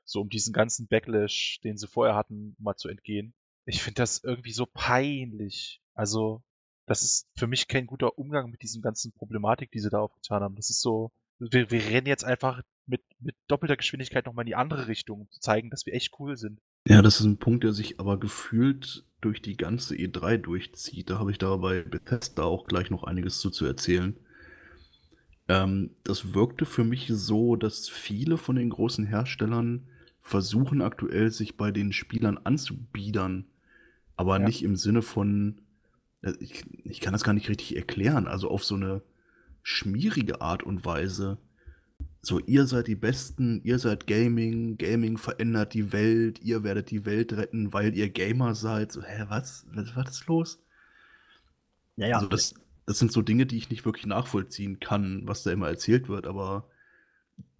So 0.04 0.20
um 0.20 0.28
diesen 0.28 0.52
ganzen 0.52 0.88
Backlash, 0.88 1.60
den 1.62 1.76
sie 1.76 1.86
vorher 1.86 2.16
hatten, 2.16 2.56
mal 2.58 2.76
zu 2.76 2.88
entgehen. 2.88 3.34
Ich 3.66 3.82
finde 3.82 4.02
das 4.02 4.24
irgendwie 4.24 4.52
so 4.52 4.66
peinlich. 4.66 5.80
Also, 5.94 6.42
das 6.86 7.02
ist 7.02 7.28
für 7.36 7.46
mich 7.46 7.68
kein 7.68 7.86
guter 7.86 8.18
Umgang 8.18 8.50
mit 8.50 8.62
diesem 8.62 8.82
ganzen 8.82 9.12
Problematik, 9.12 9.70
die 9.70 9.78
sie 9.78 9.90
da 9.90 10.00
aufgetan 10.00 10.42
haben. 10.42 10.56
Das 10.56 10.70
ist 10.70 10.80
so, 10.80 11.12
wir, 11.38 11.70
wir 11.70 11.84
rennen 11.84 12.06
jetzt 12.06 12.24
einfach 12.24 12.62
mit, 12.86 13.02
mit 13.20 13.36
doppelter 13.46 13.76
Geschwindigkeit 13.76 14.26
nochmal 14.26 14.44
in 14.44 14.48
die 14.48 14.54
andere 14.54 14.88
Richtung, 14.88 15.22
um 15.22 15.30
zu 15.30 15.40
zeigen, 15.40 15.70
dass 15.70 15.86
wir 15.86 15.94
echt 15.94 16.18
cool 16.18 16.36
sind. 16.36 16.60
Ja, 16.86 17.02
das 17.02 17.20
ist 17.20 17.26
ein 17.26 17.38
Punkt, 17.38 17.64
der 17.64 17.72
sich 17.72 18.00
aber 18.00 18.18
gefühlt 18.18 19.04
durch 19.20 19.42
die 19.42 19.56
ganze 19.56 19.94
E3 19.94 20.38
durchzieht. 20.38 21.10
Da 21.10 21.18
habe 21.18 21.30
ich 21.30 21.38
da 21.38 21.56
bei 21.56 21.82
Bethesda 21.82 22.44
auch 22.44 22.66
gleich 22.66 22.90
noch 22.90 23.04
einiges 23.04 23.40
zu, 23.40 23.50
zu 23.50 23.66
erzählen. 23.66 24.16
Ähm, 25.48 25.90
das 26.04 26.34
wirkte 26.34 26.66
für 26.66 26.84
mich 26.84 27.08
so, 27.08 27.56
dass 27.56 27.88
viele 27.88 28.38
von 28.38 28.56
den 28.56 28.70
großen 28.70 29.04
Herstellern 29.06 29.88
versuchen 30.20 30.82
aktuell 30.82 31.30
sich 31.30 31.56
bei 31.56 31.70
den 31.70 31.92
Spielern 31.92 32.38
anzubiedern, 32.38 33.46
aber 34.16 34.38
ja. 34.38 34.46
nicht 34.46 34.62
im 34.62 34.76
Sinne 34.76 35.02
von, 35.02 35.62
äh, 36.22 36.32
ich, 36.40 36.64
ich 36.84 37.00
kann 37.00 37.14
das 37.14 37.24
gar 37.24 37.32
nicht 37.32 37.48
richtig 37.48 37.76
erklären, 37.76 38.26
also 38.26 38.50
auf 38.50 38.64
so 38.64 38.74
eine 38.74 39.02
schmierige 39.62 40.40
Art 40.40 40.62
und 40.62 40.84
Weise 40.84 41.38
so, 42.20 42.40
ihr 42.40 42.66
seid 42.66 42.88
die 42.88 42.96
Besten, 42.96 43.60
ihr 43.64 43.78
seid 43.78 44.06
Gaming, 44.06 44.76
Gaming 44.76 45.18
verändert 45.18 45.72
die 45.72 45.92
Welt, 45.92 46.40
ihr 46.42 46.64
werdet 46.64 46.90
die 46.90 47.06
Welt 47.06 47.32
retten, 47.32 47.72
weil 47.72 47.96
ihr 47.96 48.10
Gamer 48.10 48.54
seid. 48.54 48.92
So, 48.92 49.02
hä, 49.02 49.24
was? 49.28 49.66
Was, 49.72 49.94
was 49.94 50.10
ist 50.10 50.26
los? 50.26 50.62
Ja, 51.96 52.08
ja. 52.08 52.16
Also 52.16 52.28
das, 52.28 52.54
das 52.86 52.98
sind 52.98 53.12
so 53.12 53.22
Dinge, 53.22 53.46
die 53.46 53.56
ich 53.56 53.70
nicht 53.70 53.84
wirklich 53.84 54.06
nachvollziehen 54.06 54.80
kann, 54.80 55.22
was 55.24 55.42
da 55.42 55.52
immer 55.52 55.68
erzählt 55.68 56.08
wird, 56.08 56.26
aber 56.26 56.68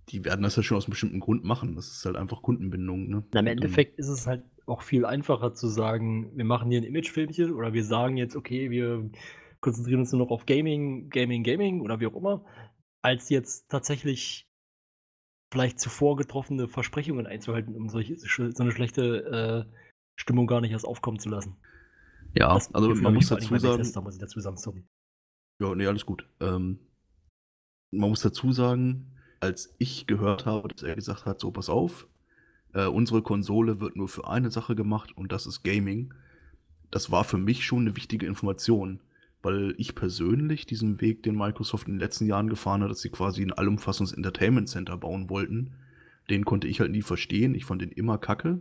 die 0.08 0.24
werden 0.24 0.42
das 0.42 0.56
ja 0.56 0.62
schon 0.62 0.76
aus 0.76 0.84
einem 0.84 0.92
bestimmten 0.92 1.20
Grund 1.20 1.44
machen. 1.44 1.76
Das 1.76 1.88
ist 1.88 2.04
halt 2.04 2.16
einfach 2.16 2.42
Kundenbindung. 2.42 3.08
Ne? 3.08 3.24
Na, 3.32 3.40
Im 3.40 3.46
Endeffekt 3.46 3.98
ist 3.98 4.08
es 4.08 4.26
halt 4.26 4.42
auch 4.66 4.82
viel 4.82 5.04
einfacher 5.04 5.54
zu 5.54 5.68
sagen, 5.68 6.36
wir 6.36 6.44
machen 6.44 6.70
hier 6.70 6.80
ein 6.80 6.84
Imagefilmchen 6.84 7.52
oder 7.52 7.72
wir 7.72 7.84
sagen 7.84 8.16
jetzt, 8.16 8.36
okay, 8.36 8.70
wir 8.70 9.10
konzentrieren 9.60 10.00
uns 10.00 10.12
nur 10.12 10.20
noch 10.20 10.30
auf 10.30 10.46
Gaming, 10.46 11.10
Gaming, 11.10 11.42
Gaming 11.42 11.80
oder 11.80 12.00
wie 12.00 12.06
auch 12.06 12.16
immer, 12.16 12.44
als 13.02 13.28
jetzt 13.28 13.68
tatsächlich 13.68 14.48
vielleicht 15.50 15.80
zuvor 15.80 16.16
getroffene 16.16 16.68
Versprechungen 16.68 17.26
einzuhalten, 17.26 17.74
um 17.74 17.88
solche, 17.88 18.16
so 18.18 18.62
eine 18.62 18.72
schlechte 18.72 19.66
äh, 19.68 19.74
Stimmung 20.16 20.46
gar 20.46 20.60
nicht 20.60 20.72
erst 20.72 20.84
aufkommen 20.84 21.18
zu 21.18 21.28
lassen. 21.28 21.56
Ja, 22.34 22.52
das 22.54 22.74
also 22.74 22.94
man 22.94 23.14
muss 23.14 23.28
dazu 23.28 23.56
sagen. 23.56 23.78
Tester, 23.78 24.02
muss 24.02 24.18
dazu 24.18 24.40
sagen, 24.40 24.56
sorry. 24.58 24.84
Ja, 25.60 25.74
nee, 25.74 25.86
alles 25.86 26.04
gut. 26.04 26.28
Ähm, 26.40 26.78
man 27.90 28.10
muss 28.10 28.20
dazu 28.20 28.52
sagen, 28.52 29.12
als 29.40 29.74
ich 29.78 30.06
gehört 30.06 30.46
habe, 30.46 30.68
dass 30.68 30.82
er 30.82 30.94
gesagt 30.94 31.24
hat, 31.24 31.40
so 31.40 31.50
pass 31.50 31.68
auf, 31.68 32.06
äh, 32.74 32.86
unsere 32.86 33.22
Konsole 33.22 33.80
wird 33.80 33.96
nur 33.96 34.08
für 34.08 34.28
eine 34.28 34.50
Sache 34.50 34.74
gemacht 34.74 35.16
und 35.16 35.32
das 35.32 35.46
ist 35.46 35.62
Gaming. 35.62 36.12
Das 36.90 37.10
war 37.10 37.24
für 37.24 37.38
mich 37.38 37.64
schon 37.64 37.80
eine 37.80 37.96
wichtige 37.96 38.26
Information, 38.26 39.00
weil 39.42 39.74
ich 39.78 39.94
persönlich 39.94 40.66
diesen 40.66 41.00
Weg, 41.00 41.22
den 41.22 41.36
Microsoft 41.36 41.86
in 41.86 41.94
den 41.94 42.00
letzten 42.00 42.26
Jahren 42.26 42.48
gefahren 42.48 42.82
hat, 42.82 42.90
dass 42.90 43.00
sie 43.00 43.10
quasi 43.10 43.42
ein 43.42 43.52
allumfassendes 43.52 44.12
Entertainment 44.12 44.68
Center 44.68 44.96
bauen 44.96 45.30
wollten, 45.30 45.74
den 46.30 46.44
konnte 46.44 46.68
ich 46.68 46.80
halt 46.80 46.90
nie 46.90 47.02
verstehen. 47.02 47.54
Ich 47.54 47.64
fand 47.64 47.82
den 47.82 47.92
immer 47.92 48.18
kacke, 48.18 48.60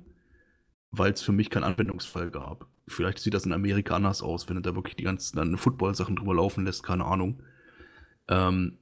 weil 0.92 1.12
es 1.12 1.22
für 1.22 1.32
mich 1.32 1.50
keinen 1.50 1.64
Anwendungsfall 1.64 2.32
gab. 2.32 2.68
Vielleicht 2.88 3.20
sieht 3.20 3.34
das 3.34 3.46
in 3.46 3.54
Amerika 3.54 3.96
anders 3.96 4.22
aus, 4.22 4.48
wenn 4.48 4.58
er 4.58 4.62
da 4.62 4.76
wirklich 4.76 4.96
die 4.96 5.04
ganzen 5.04 5.58
Football-Sachen 5.58 6.16
drüber 6.16 6.36
laufen 6.36 6.64
lässt, 6.64 6.84
keine 6.84 7.06
Ahnung. 7.06 7.44
Ähm, 8.30 8.78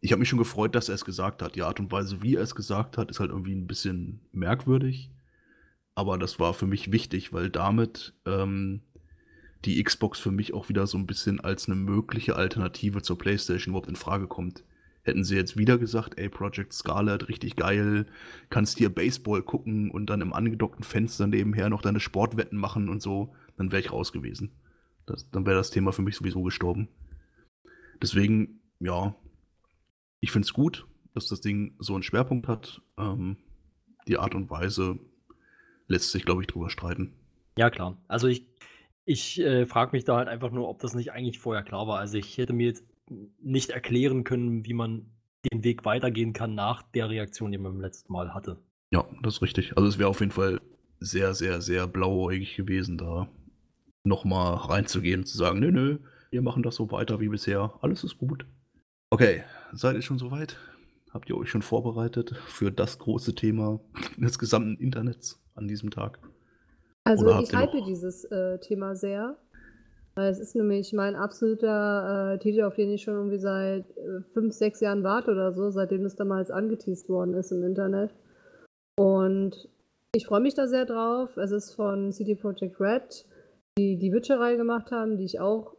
ich 0.00 0.12
habe 0.12 0.20
mich 0.20 0.28
schon 0.28 0.38
gefreut, 0.38 0.74
dass 0.74 0.88
er 0.88 0.96
es 0.96 1.04
gesagt 1.04 1.40
hat. 1.40 1.54
Die 1.54 1.62
Art 1.62 1.80
und 1.80 1.92
Weise, 1.92 2.22
wie 2.22 2.34
er 2.36 2.42
es 2.42 2.54
gesagt 2.54 2.98
hat, 2.98 3.10
ist 3.10 3.20
halt 3.20 3.30
irgendwie 3.30 3.54
ein 3.54 3.66
bisschen 3.66 4.20
merkwürdig. 4.32 5.10
Aber 5.94 6.18
das 6.18 6.40
war 6.40 6.52
für 6.54 6.66
mich 6.66 6.92
wichtig, 6.92 7.32
weil 7.32 7.50
damit 7.50 8.14
ähm, 8.26 8.82
die 9.64 9.82
Xbox 9.82 10.20
für 10.20 10.30
mich 10.30 10.54
auch 10.54 10.68
wieder 10.68 10.86
so 10.86 10.98
ein 10.98 11.06
bisschen 11.06 11.40
als 11.40 11.66
eine 11.66 11.76
mögliche 11.76 12.36
Alternative 12.36 13.02
zur 13.02 13.18
PlayStation 13.18 13.72
überhaupt 13.72 13.88
in 13.88 13.96
Frage 13.96 14.26
kommt. 14.26 14.64
Hätten 15.02 15.24
sie 15.24 15.36
jetzt 15.36 15.56
wieder 15.58 15.76
gesagt, 15.76 16.18
ey, 16.18 16.28
Project 16.28 16.72
Scarlet, 16.72 17.28
richtig 17.28 17.56
geil, 17.56 18.06
kannst 18.48 18.78
dir 18.78 18.88
Baseball 18.88 19.42
gucken 19.42 19.90
und 19.90 20.06
dann 20.06 20.22
im 20.22 20.32
angedockten 20.32 20.84
Fenster 20.84 21.26
nebenher 21.26 21.68
noch 21.68 21.82
deine 21.82 22.00
Sportwetten 22.00 22.58
machen 22.58 22.88
und 22.88 23.02
so, 23.02 23.34
dann 23.56 23.70
wäre 23.70 23.80
ich 23.80 23.92
raus 23.92 24.12
gewesen. 24.12 24.52
Das, 25.06 25.30
dann 25.30 25.44
wäre 25.44 25.56
das 25.56 25.70
Thema 25.70 25.92
für 25.92 26.02
mich 26.02 26.16
sowieso 26.16 26.42
gestorben. 26.42 26.88
Deswegen, 28.00 28.60
ja, 28.80 29.14
ich 30.20 30.30
finde 30.30 30.46
es 30.46 30.54
gut, 30.54 30.86
dass 31.14 31.26
das 31.26 31.42
Ding 31.42 31.74
so 31.78 31.94
einen 31.94 32.02
Schwerpunkt 32.02 32.48
hat. 32.48 32.80
Ähm, 32.98 33.36
die 34.08 34.18
Art 34.18 34.34
und 34.34 34.50
Weise 34.50 34.98
lässt 35.86 36.12
sich, 36.12 36.24
glaube 36.24 36.42
ich, 36.42 36.46
drüber 36.46 36.70
streiten. 36.70 37.12
Ja, 37.56 37.70
klar. 37.70 37.98
Also 38.08 38.26
ich, 38.26 38.46
ich 39.04 39.40
äh, 39.40 39.66
frage 39.66 39.92
mich 39.92 40.04
da 40.04 40.16
halt 40.16 40.28
einfach 40.28 40.50
nur, 40.50 40.68
ob 40.68 40.80
das 40.80 40.94
nicht 40.94 41.12
eigentlich 41.12 41.38
vorher 41.38 41.62
klar 41.62 41.86
war. 41.86 41.98
Also 41.98 42.18
ich 42.18 42.38
hätte 42.38 42.52
mir 42.52 42.68
jetzt 42.68 42.84
nicht 43.40 43.70
erklären 43.70 44.24
können, 44.24 44.64
wie 44.64 44.74
man 44.74 45.10
den 45.52 45.62
Weg 45.62 45.84
weitergehen 45.84 46.32
kann 46.32 46.54
nach 46.54 46.82
der 46.82 47.10
Reaktion, 47.10 47.52
die 47.52 47.58
man 47.58 47.72
beim 47.72 47.80
letzten 47.80 48.12
Mal 48.12 48.32
hatte. 48.34 48.58
Ja, 48.92 49.04
das 49.22 49.34
ist 49.34 49.42
richtig. 49.42 49.76
Also 49.76 49.88
es 49.88 49.98
wäre 49.98 50.08
auf 50.08 50.20
jeden 50.20 50.32
Fall 50.32 50.60
sehr, 51.00 51.34
sehr, 51.34 51.60
sehr 51.60 51.86
blauäugig 51.86 52.56
gewesen, 52.56 52.96
da 52.96 53.28
nochmal 54.04 54.54
reinzugehen 54.54 55.20
und 55.20 55.26
zu 55.26 55.36
sagen, 55.36 55.60
nö, 55.60 55.70
nö, 55.70 55.98
wir 56.30 56.42
machen 56.42 56.62
das 56.62 56.76
so 56.76 56.90
weiter 56.90 57.20
wie 57.20 57.28
bisher, 57.28 57.74
alles 57.80 58.04
ist 58.04 58.18
gut. 58.18 58.46
Okay, 59.10 59.44
seid 59.72 59.96
ihr 59.96 60.02
schon 60.02 60.18
soweit? 60.18 60.58
Habt 61.10 61.28
ihr 61.28 61.36
euch 61.36 61.48
schon 61.48 61.62
vorbereitet 61.62 62.34
für 62.46 62.72
das 62.72 62.98
große 62.98 63.34
Thema 63.34 63.80
des 64.16 64.38
gesamten 64.38 64.76
Internets 64.76 65.42
an 65.54 65.68
diesem 65.68 65.90
Tag? 65.90 66.18
Also 67.04 67.26
Oder 67.26 67.40
ich 67.40 67.54
hype 67.54 67.84
dieses 67.84 68.24
äh, 68.24 68.58
Thema 68.58 68.96
sehr. 68.96 69.36
Es 70.16 70.38
ist 70.38 70.54
nämlich 70.54 70.92
mein 70.92 71.16
absoluter 71.16 72.34
äh, 72.34 72.38
Titel, 72.38 72.62
auf 72.62 72.76
den 72.76 72.90
ich 72.90 73.02
schon 73.02 73.14
irgendwie 73.14 73.38
seit 73.38 73.84
äh, 73.96 74.20
fünf, 74.32 74.54
sechs 74.54 74.80
Jahren 74.80 75.02
warte 75.02 75.32
oder 75.32 75.52
so, 75.52 75.70
seitdem 75.70 76.04
es 76.04 76.14
damals 76.14 76.50
angeteased 76.50 77.08
worden 77.08 77.34
ist 77.34 77.50
im 77.50 77.64
Internet. 77.64 78.14
Und 78.96 79.68
ich 80.14 80.26
freue 80.26 80.40
mich 80.40 80.54
da 80.54 80.68
sehr 80.68 80.86
drauf. 80.86 81.36
Es 81.36 81.50
ist 81.50 81.74
von 81.74 82.12
CD 82.12 82.36
Projekt 82.36 82.80
Red, 82.80 83.26
die 83.76 83.98
die 83.98 84.12
Witcher-Reihe 84.12 84.56
gemacht 84.56 84.92
haben, 84.92 85.16
die 85.16 85.24
ich 85.24 85.40
auch 85.40 85.74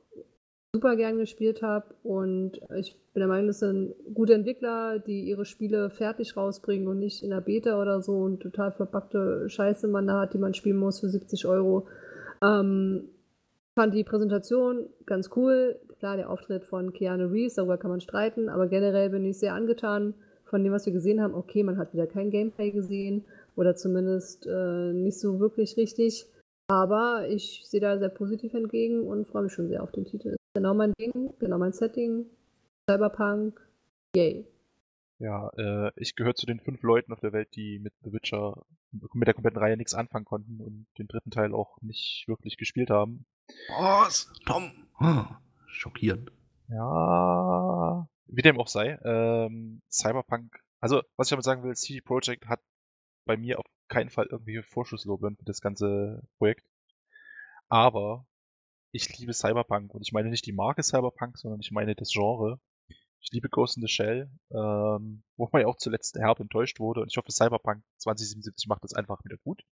super 0.76 0.98
gern 0.98 1.18
gespielt 1.18 1.62
habe. 1.62 1.86
Und 2.04 2.60
ich 2.78 2.98
bin 3.14 3.22
der 3.22 3.28
Meinung, 3.28 3.48
das 3.48 3.60
sind 3.60 3.96
gute 4.14 4.34
Entwickler, 4.34 5.00
die 5.00 5.22
ihre 5.22 5.46
Spiele 5.46 5.90
fertig 5.90 6.36
rausbringen 6.36 6.88
und 6.90 7.00
nicht 7.00 7.24
in 7.24 7.30
der 7.30 7.40
Beta 7.40 7.82
oder 7.82 8.02
so 8.02 8.18
und 8.18 8.42
total 8.42 8.74
verpackte 8.74 9.50
Scheiße 9.50 9.88
man 9.88 10.08
da 10.08 10.20
hat, 10.20 10.34
die 10.34 10.38
man 10.38 10.54
spielen 10.54 10.76
muss 10.76 11.00
für 11.00 11.08
70 11.08 11.46
Euro. 11.46 11.88
Ähm, 12.44 13.06
fand 13.74 13.94
die 13.94 14.04
Präsentation 14.04 14.88
ganz 15.06 15.30
cool. 15.38 15.80
Klar, 16.00 16.18
der 16.18 16.30
Auftritt 16.30 16.66
von 16.66 16.92
Keanu 16.92 17.28
Reeves, 17.28 17.56
darüber 17.56 17.78
kann 17.78 17.92
man 17.92 18.02
streiten, 18.02 18.50
aber 18.50 18.68
generell 18.68 19.10
bin 19.10 19.24
ich 19.24 19.40
sehr 19.40 19.54
angetan 19.54 20.14
von 20.44 20.62
dem, 20.62 20.74
was 20.74 20.86
wir 20.86 20.94
gesehen 20.94 21.22
haben. 21.22 21.34
Okay, 21.34 21.64
man 21.64 21.78
hat 21.78 21.94
wieder 21.94 22.06
kein 22.06 22.32
Gameplay 22.32 22.72
gesehen 22.72 23.24
oder 23.56 23.76
zumindest 23.76 24.46
äh, 24.46 24.92
nicht 24.92 25.20
so 25.20 25.40
wirklich 25.40 25.78
richtig. 25.78 26.28
Aber 26.68 27.28
ich 27.30 27.62
sehe 27.66 27.80
da 27.80 27.98
sehr 27.98 28.10
positiv 28.10 28.54
entgegen 28.56 29.08
und 29.08 29.26
freue 29.26 29.44
mich 29.44 29.54
schon 29.54 29.70
sehr 29.70 29.84
auf 29.84 29.92
den 29.92 30.04
Titel. 30.04 30.36
Genau 30.56 30.74
mein 30.74 30.94
Ding, 30.94 31.34
genau 31.38 31.58
mein 31.58 31.74
Setting. 31.74 32.28
Cyberpunk, 32.90 33.60
yay. 34.16 34.48
Ja, 35.20 35.50
äh, 35.58 35.92
ich 35.98 36.16
gehöre 36.16 36.34
zu 36.34 36.46
den 36.46 36.62
fünf 36.62 36.82
Leuten 36.82 37.12
auf 37.12 37.20
der 37.20 37.34
Welt, 37.34 37.50
die 37.58 37.78
mit 37.80 37.94
The 38.04 38.14
Witcher, 38.14 38.66
mit 38.92 39.28
der 39.28 39.34
kompletten 39.34 39.60
Reihe 39.60 39.76
nichts 39.76 39.94
anfangen 39.94 40.24
konnten 40.24 40.62
und 40.62 40.88
den 40.98 41.10
dritten 41.10 41.30
Teil 41.30 41.54
auch 41.54 41.82
nicht 41.82 42.24
wirklich 42.30 42.56
gespielt 42.56 42.90
haben. 42.90 43.26
Was? 43.68 44.32
Tom? 44.46 44.72
Hm. 44.98 45.28
Schockierend. 45.68 46.32
Ja, 46.70 48.08
wie 48.28 48.42
dem 48.42 48.58
auch 48.58 48.70
sei. 48.70 48.98
Ähm, 49.04 49.82
Cyberpunk, 49.92 50.58
also 50.80 51.02
was 51.18 51.28
ich 51.28 51.32
damit 51.32 51.44
sagen 51.44 51.64
will, 51.64 51.76
CD 51.76 52.00
Projekt 52.00 52.48
hat 52.48 52.62
bei 53.26 53.36
mir 53.36 53.60
auf 53.60 53.66
keinen 53.90 54.10
Fall 54.10 54.28
irgendwie 54.32 54.62
Vorschusslobeln 54.62 55.36
für 55.36 55.46
das 55.46 55.60
ganze 55.60 56.24
Projekt. 56.38 56.66
Aber 57.68 58.26
ich 58.96 59.18
liebe 59.18 59.34
Cyberpunk 59.34 59.94
und 59.94 60.02
ich 60.02 60.14
meine 60.14 60.30
nicht 60.30 60.46
die 60.46 60.54
Marke 60.54 60.82
Cyberpunk, 60.82 61.38
sondern 61.38 61.60
ich 61.60 61.72
meine 61.72 61.96
das 61.96 62.12
Genre. 62.12 62.60
Ich 63.20 63.32
liebe 63.32 63.50
Ghost 63.50 63.76
in 63.76 63.82
the 63.82 63.90
Shell, 63.90 64.30
ähm, 64.52 65.24
wobei 65.36 65.62
ja 65.62 65.68
auch 65.68 65.78
zuletzt 65.78 66.16
herb 66.16 66.40
enttäuscht 66.40 66.80
wurde 66.80 67.02
und 67.02 67.12
ich 67.12 67.18
hoffe 67.18 67.32
Cyberpunk 67.32 67.84
2077 67.98 68.68
macht 68.68 68.84
das 68.84 68.94
einfach 68.94 69.24
wieder 69.26 69.38
gut. 69.38 69.64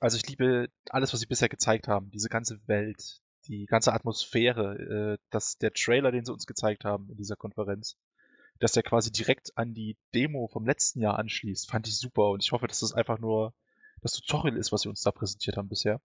Also 0.00 0.16
ich 0.16 0.26
liebe 0.28 0.68
alles, 0.90 1.12
was 1.12 1.20
sie 1.20 1.26
bisher 1.26 1.48
gezeigt 1.48 1.88
haben, 1.88 2.10
diese 2.10 2.28
ganze 2.28 2.60
Welt, 2.66 3.22
die 3.46 3.64
ganze 3.66 3.94
Atmosphäre, 3.94 5.14
äh, 5.14 5.18
dass 5.30 5.56
der 5.56 5.72
Trailer, 5.72 6.12
den 6.12 6.24
sie 6.24 6.32
uns 6.32 6.46
gezeigt 6.46 6.84
haben 6.84 7.08
in 7.10 7.16
dieser 7.16 7.36
Konferenz, 7.36 7.96
dass 8.58 8.72
der 8.72 8.82
quasi 8.82 9.10
direkt 9.10 9.56
an 9.56 9.72
die 9.72 9.96
Demo 10.14 10.48
vom 10.48 10.66
letzten 10.66 11.00
Jahr 11.00 11.18
anschließt, 11.18 11.70
fand 11.70 11.88
ich 11.88 11.96
super 11.96 12.30
und 12.30 12.44
ich 12.44 12.52
hoffe, 12.52 12.66
dass 12.66 12.80
das 12.80 12.92
einfach 12.92 13.20
nur 13.20 13.54
das 14.02 14.12
Tutorial 14.12 14.58
ist, 14.58 14.72
was 14.72 14.82
sie 14.82 14.88
uns 14.90 15.00
da 15.02 15.12
präsentiert 15.12 15.56
haben 15.56 15.68
bisher. 15.68 16.00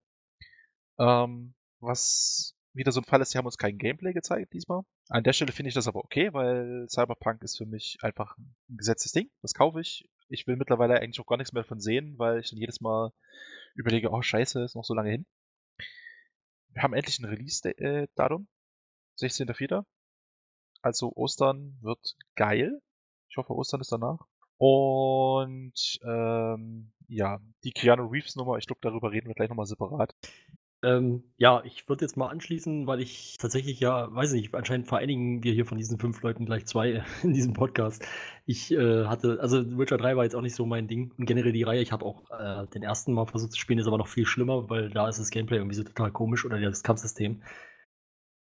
Ähm, 0.99 1.53
was 1.81 2.55
wieder 2.73 2.91
so 2.91 3.01
ein 3.01 3.05
Fall 3.05 3.21
ist, 3.21 3.31
sie 3.31 3.37
haben 3.37 3.45
uns 3.45 3.57
kein 3.57 3.77
Gameplay 3.77 4.13
gezeigt 4.13 4.53
diesmal. 4.53 4.83
An 5.09 5.23
der 5.23 5.33
Stelle 5.33 5.51
finde 5.51 5.69
ich 5.69 5.75
das 5.75 5.87
aber 5.87 6.03
okay, 6.03 6.33
weil 6.33 6.87
Cyberpunk 6.89 7.43
ist 7.43 7.57
für 7.57 7.65
mich 7.65 7.97
einfach 8.01 8.37
ein 8.37 8.55
gesetztes 8.77 9.11
Ding. 9.11 9.29
Das 9.41 9.53
kaufe 9.53 9.81
ich. 9.81 10.09
Ich 10.29 10.47
will 10.47 10.55
mittlerweile 10.55 10.99
eigentlich 10.99 11.19
auch 11.19 11.25
gar 11.25 11.37
nichts 11.37 11.53
mehr 11.53 11.63
davon 11.63 11.81
sehen, 11.81 12.17
weil 12.17 12.39
ich 12.39 12.49
dann 12.49 12.59
jedes 12.59 12.79
Mal 12.79 13.11
überlege, 13.75 14.11
oh 14.11 14.21
scheiße, 14.21 14.63
ist 14.63 14.75
noch 14.75 14.85
so 14.85 14.93
lange 14.93 15.11
hin. 15.11 15.25
Wir 16.69 16.83
haben 16.83 16.93
endlich 16.93 17.19
ein 17.19 17.25
Release-Datum. 17.25 18.47
16.04. 19.19 19.83
Also 20.81 21.11
Ostern 21.15 21.77
wird 21.81 22.15
geil. 22.35 22.81
Ich 23.29 23.37
hoffe, 23.37 23.53
Ostern 23.53 23.81
ist 23.81 23.91
danach. 23.91 24.25
Und 24.57 25.99
ähm, 26.05 26.91
ja, 27.07 27.39
die 27.63 27.71
Keanu 27.71 28.07
Reeves 28.07 28.35
Nummer, 28.35 28.57
ich 28.57 28.67
glaube, 28.67 28.79
darüber 28.81 29.11
reden 29.11 29.27
wir 29.27 29.33
gleich 29.33 29.49
nochmal 29.49 29.65
separat. 29.65 30.15
Ähm, 30.83 31.23
ja, 31.37 31.61
ich 31.63 31.87
würde 31.87 32.03
jetzt 32.03 32.17
mal 32.17 32.29
anschließen, 32.29 32.87
weil 32.87 33.01
ich 33.01 33.37
tatsächlich 33.37 33.79
ja, 33.79 34.13
weiß 34.13 34.33
nicht, 34.33 34.53
anscheinend 34.55 34.87
vereinigen 34.87 35.43
wir 35.43 35.53
hier 35.53 35.67
von 35.67 35.77
diesen 35.77 35.99
fünf 35.99 36.21
Leuten 36.23 36.45
gleich 36.45 36.65
zwei 36.65 37.03
in 37.23 37.33
diesem 37.33 37.53
Podcast. 37.53 38.03
Ich 38.45 38.71
äh, 38.71 39.05
hatte, 39.05 39.39
also 39.41 39.77
Witcher 39.77 39.97
3 39.97 40.15
war 40.17 40.23
jetzt 40.23 40.35
auch 40.35 40.41
nicht 40.41 40.55
so 40.55 40.65
mein 40.65 40.87
Ding. 40.87 41.13
Und 41.17 41.25
generell 41.25 41.51
die 41.51 41.63
Reihe, 41.63 41.81
ich 41.81 41.91
habe 41.91 42.05
auch 42.05 42.29
äh, 42.31 42.65
den 42.67 42.81
ersten 42.81 43.13
Mal 43.13 43.27
versucht 43.27 43.51
zu 43.53 43.59
spielen, 43.59 43.79
ist 43.79 43.87
aber 43.87 43.99
noch 43.99 44.07
viel 44.07 44.25
schlimmer, 44.25 44.69
weil 44.69 44.89
da 44.89 45.07
ist 45.07 45.19
das 45.19 45.29
Gameplay 45.29 45.57
irgendwie 45.57 45.75
so 45.75 45.83
total 45.83 46.11
komisch 46.11 46.45
oder 46.45 46.59
das 46.59 46.83
Kampfsystem. 46.83 47.43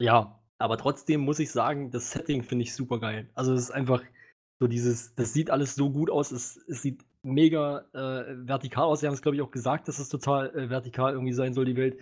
Ja, 0.01 0.41
aber 0.59 0.79
trotzdem 0.79 1.21
muss 1.21 1.39
ich 1.41 1.51
sagen, 1.51 1.91
das 1.91 2.11
Setting 2.13 2.43
finde 2.43 2.63
ich 2.65 2.75
super 2.75 3.01
geil. 3.01 3.31
Also 3.35 3.53
es 3.53 3.65
ist 3.65 3.71
einfach 3.71 4.03
so 4.61 4.67
dieses, 4.67 5.15
das 5.15 5.33
sieht 5.33 5.51
alles 5.51 5.75
so 5.75 5.91
gut 5.91 6.11
aus, 6.11 6.33
es, 6.33 6.59
es 6.69 6.83
sieht 6.83 7.05
mega 7.23 7.85
äh, 7.93 8.47
vertikal 8.47 8.85
aus. 8.85 9.01
Sie 9.01 9.07
haben 9.07 9.15
es, 9.15 9.23
glaube 9.23 9.37
ich, 9.37 9.43
auch 9.43 9.51
gesagt, 9.51 9.89
dass 9.89 9.99
es 9.99 10.09
total 10.09 10.55
äh, 10.57 10.71
vertikal 10.71 11.13
irgendwie 11.13 11.33
sein 11.33 11.55
soll, 11.55 11.65
die 11.65 11.77
Welt. 11.77 11.99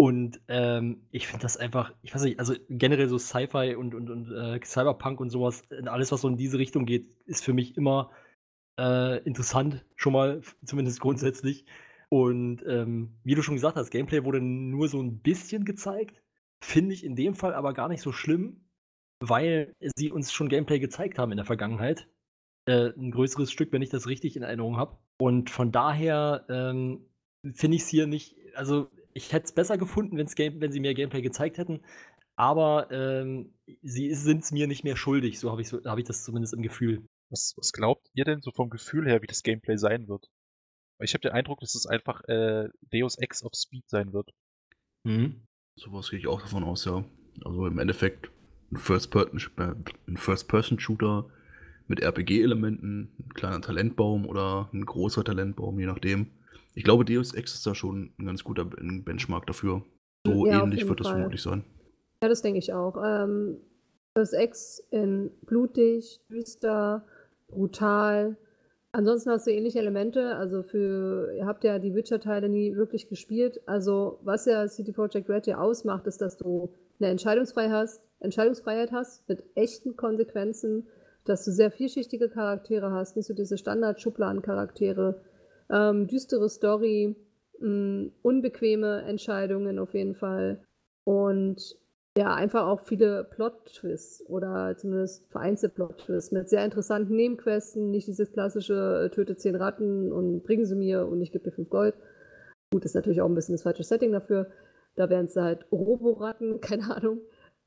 Und 0.00 0.40
ähm, 0.48 1.02
ich 1.10 1.26
finde 1.26 1.42
das 1.42 1.58
einfach, 1.58 1.92
ich 2.00 2.14
weiß 2.14 2.22
nicht, 2.22 2.38
also 2.38 2.54
generell 2.70 3.06
so 3.06 3.18
Sci-Fi 3.18 3.74
und, 3.74 3.94
und, 3.94 4.08
und 4.08 4.32
äh, 4.32 4.58
Cyberpunk 4.64 5.20
und 5.20 5.28
sowas, 5.28 5.62
alles, 5.84 6.10
was 6.10 6.22
so 6.22 6.28
in 6.28 6.38
diese 6.38 6.56
Richtung 6.56 6.86
geht, 6.86 7.14
ist 7.26 7.44
für 7.44 7.52
mich 7.52 7.76
immer 7.76 8.10
äh, 8.78 9.22
interessant, 9.24 9.84
schon 9.96 10.14
mal, 10.14 10.40
zumindest 10.64 11.00
grundsätzlich. 11.00 11.66
Und 12.08 12.64
ähm, 12.66 13.12
wie 13.24 13.34
du 13.34 13.42
schon 13.42 13.56
gesagt 13.56 13.76
hast, 13.76 13.90
Gameplay 13.90 14.24
wurde 14.24 14.40
nur 14.40 14.88
so 14.88 15.02
ein 15.02 15.18
bisschen 15.18 15.66
gezeigt. 15.66 16.22
Finde 16.64 16.94
ich 16.94 17.04
in 17.04 17.14
dem 17.14 17.34
Fall 17.34 17.52
aber 17.52 17.74
gar 17.74 17.88
nicht 17.88 18.00
so 18.00 18.10
schlimm, 18.10 18.64
weil 19.22 19.74
sie 19.96 20.10
uns 20.10 20.32
schon 20.32 20.48
Gameplay 20.48 20.78
gezeigt 20.78 21.18
haben 21.18 21.30
in 21.30 21.36
der 21.36 21.44
Vergangenheit. 21.44 22.08
Äh, 22.66 22.94
ein 22.96 23.10
größeres 23.10 23.52
Stück, 23.52 23.70
wenn 23.72 23.82
ich 23.82 23.90
das 23.90 24.06
richtig 24.06 24.34
in 24.34 24.44
Erinnerung 24.44 24.78
habe. 24.78 24.96
Und 25.20 25.50
von 25.50 25.72
daher 25.72 26.46
ähm, 26.48 27.04
finde 27.52 27.76
ich 27.76 27.82
es 27.82 27.88
hier 27.88 28.06
nicht, 28.06 28.36
also 28.54 28.88
ich 29.12 29.32
hätte 29.32 29.46
es 29.46 29.52
besser 29.52 29.78
gefunden, 29.78 30.16
wenn's 30.16 30.34
Game, 30.34 30.60
wenn 30.60 30.72
sie 30.72 30.80
mehr 30.80 30.94
Gameplay 30.94 31.22
gezeigt 31.22 31.58
hätten. 31.58 31.80
Aber 32.36 32.90
ähm, 32.90 33.52
sie 33.82 34.14
sind 34.14 34.42
es 34.42 34.52
mir 34.52 34.66
nicht 34.66 34.84
mehr 34.84 34.96
schuldig, 34.96 35.38
so 35.38 35.50
habe 35.50 35.60
ich, 35.60 35.68
so, 35.68 35.82
hab 35.84 35.98
ich 35.98 36.06
das 36.06 36.24
zumindest 36.24 36.54
im 36.54 36.62
Gefühl. 36.62 37.06
Was, 37.28 37.54
was 37.56 37.72
glaubt 37.72 38.08
ihr 38.14 38.24
denn 38.24 38.40
so 38.40 38.50
vom 38.50 38.70
Gefühl 38.70 39.06
her, 39.06 39.22
wie 39.22 39.26
das 39.26 39.42
Gameplay 39.42 39.76
sein 39.76 40.08
wird? 40.08 40.26
Ich 41.02 41.14
habe 41.14 41.22
den 41.22 41.32
Eindruck, 41.32 41.60
dass 41.60 41.74
es 41.74 41.86
einfach 41.86 42.22
äh, 42.28 42.68
Deus 42.92 43.16
Ex 43.18 43.42
of 43.44 43.52
Speed 43.54 43.88
sein 43.88 44.12
wird. 44.12 44.30
Mhm. 45.04 45.42
Sowas 45.76 46.10
gehe 46.10 46.18
ich 46.18 46.26
auch 46.26 46.40
davon 46.40 46.64
aus, 46.64 46.84
ja. 46.84 47.04
Also 47.44 47.66
im 47.66 47.78
Endeffekt 47.78 48.30
ein 48.70 48.78
ein 48.78 50.16
First-Person-Shooter 50.16 51.30
mit 51.88 52.00
RPG-Elementen, 52.00 53.10
ein 53.18 53.34
kleiner 53.34 53.60
Talentbaum 53.60 54.26
oder 54.26 54.68
ein 54.72 54.84
großer 54.84 55.24
Talentbaum, 55.24 55.78
je 55.80 55.86
nachdem. 55.86 56.30
Ich 56.74 56.84
glaube, 56.84 57.04
Deus 57.04 57.34
Ex 57.34 57.54
ist 57.54 57.66
da 57.66 57.74
schon 57.74 58.12
ein 58.18 58.26
ganz 58.26 58.44
guter 58.44 58.64
Ben- 58.64 59.04
Benchmark 59.04 59.46
dafür. 59.46 59.82
So 60.26 60.46
Ja, 60.46 60.62
ähnlich 60.62 60.86
wird 60.88 61.00
das 61.00 61.06
Fall. 61.08 61.16
vermutlich 61.16 61.42
sein. 61.42 61.64
Ja, 62.22 62.28
das 62.28 62.42
denke 62.42 62.58
ich 62.58 62.72
auch. 62.72 62.96
Ähm, 63.02 63.56
das 64.14 64.32
Ex 64.32 64.82
in 64.90 65.30
blutig, 65.46 66.20
düster, 66.30 67.04
brutal. 67.48 68.36
Ansonsten 68.92 69.30
hast 69.30 69.46
du 69.46 69.52
ähnliche 69.52 69.78
Elemente. 69.78 70.36
Also 70.36 70.62
für, 70.62 71.32
ihr 71.36 71.46
habt 71.46 71.64
ja 71.64 71.78
die 71.78 71.94
Witcher-Teile 71.94 72.48
nie 72.48 72.74
wirklich 72.76 73.08
gespielt. 73.08 73.60
Also 73.66 74.18
was 74.22 74.46
ja 74.46 74.66
City 74.68 74.92
Project 74.92 75.28
Red 75.28 75.46
ja 75.46 75.58
ausmacht, 75.58 76.06
ist, 76.06 76.20
dass 76.20 76.36
du 76.36 76.70
eine 76.98 77.08
Entscheidungsfreiheit 77.10 77.72
hast, 77.72 78.02
Entscheidungsfreiheit 78.20 78.92
hast 78.92 79.26
mit 79.28 79.44
echten 79.54 79.96
Konsequenzen, 79.96 80.86
dass 81.24 81.44
du 81.44 81.52
sehr 81.52 81.70
vielschichtige 81.70 82.28
Charaktere 82.28 82.90
hast, 82.90 83.16
nicht 83.16 83.26
so 83.26 83.34
diese 83.34 83.56
Standard-Schubladen-Charaktere, 83.56 85.20
ähm, 85.70 86.06
düstere 86.06 86.48
Story, 86.48 87.16
mh, 87.60 88.10
unbequeme 88.22 89.02
Entscheidungen 89.02 89.78
auf 89.78 89.94
jeden 89.94 90.14
Fall 90.14 90.62
und 91.04 91.78
ja, 92.18 92.34
einfach 92.34 92.66
auch 92.66 92.80
viele 92.80 93.24
Plot-Twists 93.24 94.26
oder 94.28 94.76
zumindest 94.76 95.30
vereinzelte 95.30 95.74
Plot-Twists 95.76 96.32
mit 96.32 96.48
sehr 96.48 96.64
interessanten 96.64 97.14
Nebenquesten, 97.14 97.90
nicht 97.90 98.08
dieses 98.08 98.32
klassische 98.32 99.04
äh, 99.04 99.10
töte 99.14 99.36
zehn 99.36 99.54
Ratten 99.54 100.12
und 100.12 100.42
bringen 100.42 100.66
sie 100.66 100.74
mir 100.74 101.06
und 101.06 101.22
ich 101.22 101.30
gebe 101.30 101.44
dir 101.44 101.52
fünf 101.52 101.70
Gold. 101.70 101.94
Gut, 102.72 102.84
ist 102.84 102.94
natürlich 102.94 103.20
auch 103.22 103.28
ein 103.28 103.34
bisschen 103.34 103.54
das 103.54 103.62
falsche 103.62 103.84
Setting 103.84 104.12
dafür. 104.12 104.50
Da 104.96 105.08
wären 105.08 105.26
es 105.26 105.36
halt 105.36 105.66
Roboratten, 105.70 106.60
keine 106.60 106.94
Ahnung. 106.94 107.20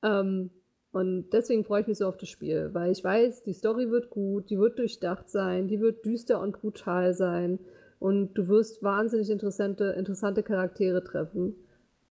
Ähm, 0.04 0.52
und 0.92 1.30
deswegen 1.32 1.64
freue 1.64 1.82
ich 1.82 1.88
mich 1.88 1.98
so 1.98 2.08
auf 2.08 2.18
das 2.18 2.30
Spiel, 2.30 2.70
weil 2.74 2.92
ich 2.92 3.04
weiß, 3.04 3.44
die 3.44 3.54
Story 3.54 3.90
wird 3.90 4.10
gut, 4.10 4.50
die 4.50 4.60
wird 4.60 4.78
durchdacht 4.78 5.30
sein, 5.30 5.68
die 5.68 5.80
wird 5.80 6.06
düster 6.06 6.40
und 6.40 6.60
brutal 6.60 7.14
sein 7.14 7.60
und 8.04 8.34
du 8.34 8.50
wirst 8.50 8.84
wahnsinnig 8.84 9.30
interessante, 9.30 9.96
interessante 9.98 10.44
Charaktere 10.44 11.06
treffen, 11.06 11.56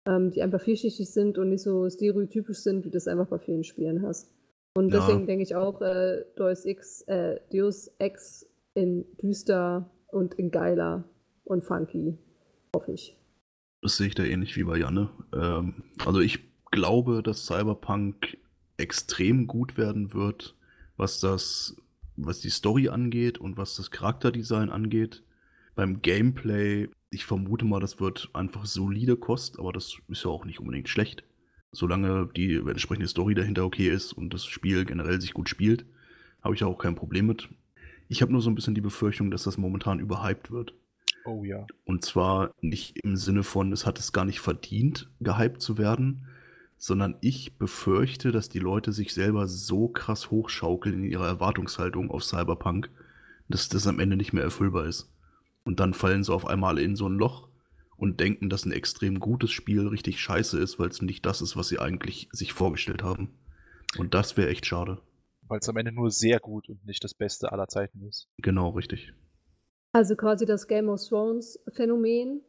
ähm, 0.05 0.31
die 0.31 0.43
einfach 0.43 0.61
vielschichtig 0.61 1.11
sind 1.11 1.39
und 1.39 1.49
nicht 1.49 1.63
so 1.63 1.89
stereotypisch 1.89 2.59
sind, 2.59 2.85
wie 2.85 2.91
du 2.91 2.95
das 2.97 3.09
einfach 3.09 3.27
bei 3.29 3.39
vielen 3.39 3.65
Spielen 3.65 4.03
hast. 4.03 4.31
Und 4.77 4.93
Ja. 4.93 4.99
deswegen 4.99 5.27
denke 5.27 5.45
ich 5.45 5.55
auch, 5.55 5.81
äh, 5.81 6.27
Deus, 6.37 6.67
Ex, 6.67 7.01
äh, 7.09 7.41
Deus 7.51 7.91
Ex 7.99 8.47
in 8.75 9.07
düster 9.23 9.91
und 10.09 10.35
in 10.35 10.51
geiler 10.51 11.05
und 11.45 11.65
funky, 11.65 12.19
hoffe 12.77 12.93
ich. 12.93 13.17
Das 13.81 13.97
sehe 13.97 14.09
ich 14.09 14.15
da 14.15 14.25
ähnlich 14.25 14.59
wie 14.59 14.65
bei 14.65 14.77
Janne. 14.77 15.09
Ähm, 15.33 15.85
also 16.05 16.21
ich 16.21 16.41
glaube, 16.71 17.23
dass 17.23 17.47
Cyberpunk 17.47 18.37
extrem 18.77 19.47
gut 19.47 19.79
werden 19.79 20.13
wird, 20.13 20.55
was 20.99 21.19
das, 21.21 21.77
was 22.17 22.41
die 22.41 22.51
Story 22.51 22.91
angeht 22.91 23.39
und 23.39 23.57
was 23.57 23.77
das 23.77 23.91
Charakterdesign 23.91 24.69
angeht. 24.69 25.23
Beim 25.79 26.03
Gameplay, 26.03 26.89
ich 27.09 27.25
vermute 27.25 27.65
mal, 27.65 27.79
das 27.79 28.01
wird 28.01 28.31
einfach 28.33 28.67
solide 28.67 29.17
Kost, 29.17 29.61
aber 29.61 29.73
das 29.73 29.97
ist 30.09 30.25
ja 30.25 30.29
auch 30.29 30.45
nicht 30.45 30.59
unbedingt 30.59 30.89
schlecht. 30.89 31.23
Solange 31.71 32.29
die 32.35 32.57
entsprechende 32.57 33.07
Story 33.07 33.37
dahinter 33.37 33.65
okay 33.65 33.89
ist 33.89 34.13
und 34.13 34.35
das 34.35 34.45
Spiel 34.45 34.85
generell 34.85 35.21
sich 35.21 35.35
gut 35.35 35.49
spielt, 35.49 35.87
habe 36.43 36.57
ich 36.57 36.65
auch 36.65 36.79
kein 36.79 36.97
Problem 36.97 37.29
mit. 37.29 37.49
Ich 38.09 38.23
habe 38.23 38.33
nur 38.33 38.43
so 38.43 38.51
ein 38.51 38.57
bisschen 38.57 38.75
die 38.75 38.81
Befürchtung, 38.81 39.31
dass 39.31 39.45
das 39.45 39.57
momentan 39.57 40.01
überhyped 40.01 40.51
wird. 40.51 40.75
Oh 41.25 41.45
ja. 41.45 41.65
Und 41.85 42.05
zwar 42.05 42.51
nicht 42.61 42.99
im 43.05 43.17
Sinne 43.17 43.45
von, 43.45 43.73
es 43.73 43.87
hat 43.87 44.01
es 44.01 44.13
gar 44.13 44.25
nicht 44.25 44.41
verdient, 44.41 45.09
gehypt 45.21 45.63
zu 45.63 45.79
werden, 45.79 46.27
sondern 46.77 47.15
ich 47.21 47.57
befürchte, 47.57 48.33
dass 48.33 48.49
die 48.49 48.59
Leute 48.59 48.91
sich 48.91 49.15
selber 49.15 49.47
so 49.47 49.87
krass 49.87 50.33
hochschaukeln 50.33 51.05
in 51.05 51.09
ihrer 51.09 51.29
Erwartungshaltung 51.29 52.11
auf 52.11 52.25
Cyberpunk, 52.25 52.91
dass 53.49 53.69
das 53.69 53.87
am 53.87 54.01
Ende 54.01 54.17
nicht 54.17 54.33
mehr 54.33 54.43
erfüllbar 54.43 54.85
ist. 54.85 55.09
Und 55.69 55.81
dann 55.81 55.93
fallen 55.93 56.25
sie 56.25 56.33
auf 56.33 56.47
einmal 56.47 56.79
in 56.79 56.97
so 56.97 57.07
ein 57.07 57.19
Loch 57.19 57.51
und 57.99 58.21
denken, 58.21 58.49
dass 58.49 58.65
ein 58.65 58.73
extrem 58.73 59.21
gutes 59.21 59.51
Spiel 59.51 59.87
richtig 59.87 60.19
scheiße 60.19 60.59
ist, 60.59 60.79
weil 60.79 60.89
es 60.89 61.03
nicht 61.03 61.27
das 61.27 61.43
ist, 61.43 61.59
was 61.59 61.69
sie 61.69 61.79
eigentlich 61.79 62.31
sich 62.33 62.55
vorgestellt 62.55 63.03
haben. 63.03 63.39
Und 63.99 64.15
das 64.15 64.39
wäre 64.39 64.49
echt 64.49 64.65
schade. 64.65 65.03
Weil 65.43 65.59
es 65.59 65.69
am 65.69 65.77
Ende 65.77 65.93
nur 65.93 66.11
sehr 66.11 66.41
gut 66.41 66.71
und 66.71 66.87
nicht 66.87 67.05
das 67.05 67.13
Beste 67.13 67.53
aller 67.53 67.69
Zeiten 67.69 68.01
ist. 68.09 68.31
Genau, 68.39 68.71
richtig. 68.71 69.13
Also 69.93 70.17
quasi 70.17 70.47
das 70.47 70.69
Game 70.69 70.89
of 70.89 71.07
Thrones 71.07 71.59
Phänomen, 71.75 72.41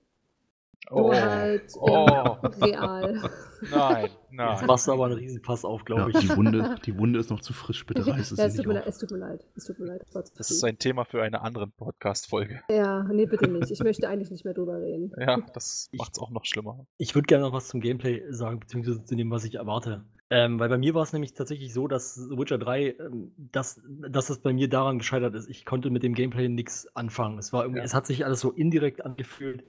Oh, 0.92 1.02
nur 1.02 1.22
halt 1.22 1.64
oh. 1.76 2.38
in 2.44 2.64
real. 2.64 3.14
nein, 3.72 4.04
Jetzt 4.06 4.16
nein. 4.32 4.66
machst 4.66 4.88
du 4.88 4.92
aber 4.94 5.06
einen 5.06 5.16
Riesenpass 5.16 5.66
auf, 5.66 5.82
Ja, 5.82 5.86
glaube 5.86 6.12
ich. 6.12 6.20
die, 6.20 6.36
Wunde, 6.36 6.76
die 6.86 6.98
Wunde 6.98 7.20
ist 7.20 7.30
noch 7.30 7.42
zu 7.42 7.54
frisch, 7.54 7.86
bitte 7.86 8.08
reiß 8.08 8.32
es 8.32 8.38
ja, 8.38 8.46
ja, 8.46 8.48
es 8.48 8.56
tut, 8.56 8.58
nicht 8.60 8.68
mir 8.68 8.74
leid, 8.76 8.84
auf. 8.84 8.88
es 8.90 8.98
tut 9.00 9.12
mir 9.12 9.18
leid. 9.18 9.46
Es 9.56 9.66
tut 9.66 9.80
mir 9.80 9.86
leid. 9.86 10.02
Das, 10.14 10.34
Das 10.34 10.52
ist 10.52 10.64
ein 10.64 10.80
Thema 10.80 11.06
für 11.06 11.22
eine 11.22 11.42
andere 11.42 11.68
Podcast-Folge. 11.68 12.62
ja, 12.70 13.04
nee, 13.04 13.26
bitte 13.26 13.48
nicht. 13.50 13.70
Ich 13.72 13.80
möchte 13.84 14.08
eigentlich 14.10 14.32
nicht 14.32 14.46
mehr 14.46 14.54
drüber 14.54 14.80
reden. 14.82 15.12
Ja, 15.20 15.38
das 15.54 15.90
macht's 15.94 16.18
auch 16.20 16.32
noch 16.32 16.46
schlimmer. 16.46 16.86
Ich 16.98 17.14
würde 17.16 17.28
gerne 17.28 17.44
noch 17.44 17.54
was 17.54 17.68
zum 17.68 17.82
Gameplay 17.82 18.24
sagen, 18.32 18.60
beziehungsweise 18.60 19.04
zu 19.04 19.16
dem, 19.16 19.30
was 19.32 19.44
ich 19.44 19.56
erwarte. 19.56 20.06
Ähm, 20.32 20.60
weil 20.60 20.70
bei 20.70 20.78
mir 20.78 20.94
war 20.94 21.02
es 21.04 21.12
nämlich 21.12 21.34
tatsächlich 21.34 21.74
so, 21.74 21.88
dass 21.88 22.14
The 22.16 22.38
Witcher 22.38 22.58
3, 22.60 22.96
ähm, 23.00 23.32
dass, 23.38 23.82
dass 24.10 24.30
es 24.30 24.40
bei 24.40 24.54
mir 24.54 24.70
daran 24.70 25.00
gescheitert 25.00 25.34
ist. 25.36 25.50
Ich 25.50 25.66
konnte 25.66 25.90
mit 25.90 26.04
dem 26.04 26.14
Gameplay 26.14 26.48
nichts 26.50 26.88
anfangen. 26.96 27.38
Es 27.40 27.52
war 27.52 27.64
irgendwie, 27.64 27.80
Ja. 27.80 27.86
es 27.86 27.94
hat 27.96 28.06
sich 28.06 28.26
alles 28.26 28.40
so 28.40 28.52
indirekt 28.52 29.04
angefühlt. 29.06 29.64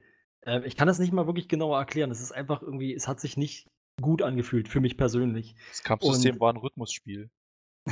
Ähm, 0.47 0.63
ich 0.65 0.77
kann 0.77 0.89
das 0.89 0.99
nicht 0.99 1.13
mal 1.13 1.27
wirklich 1.27 1.49
genauer 1.49 1.79
erklären. 1.79 2.11
Es 2.11 2.21
ist 2.21 2.33
einfach 2.33 2.63
irgendwie, 2.63 2.95
es 2.95 3.09
hat 3.09 3.21
sich 3.21 3.37
nicht 3.37 3.69
gut 4.01 4.23
angefühlt 4.23 4.69
für 4.69 4.81
mich 4.81 4.97
persönlich. 4.97 5.55
Das 5.69 5.83
Kampfsystem 5.83 6.35
Und- 6.35 6.41
war 6.41 6.53
ein 6.53 6.57
Rhythmusspiel. 6.59 7.31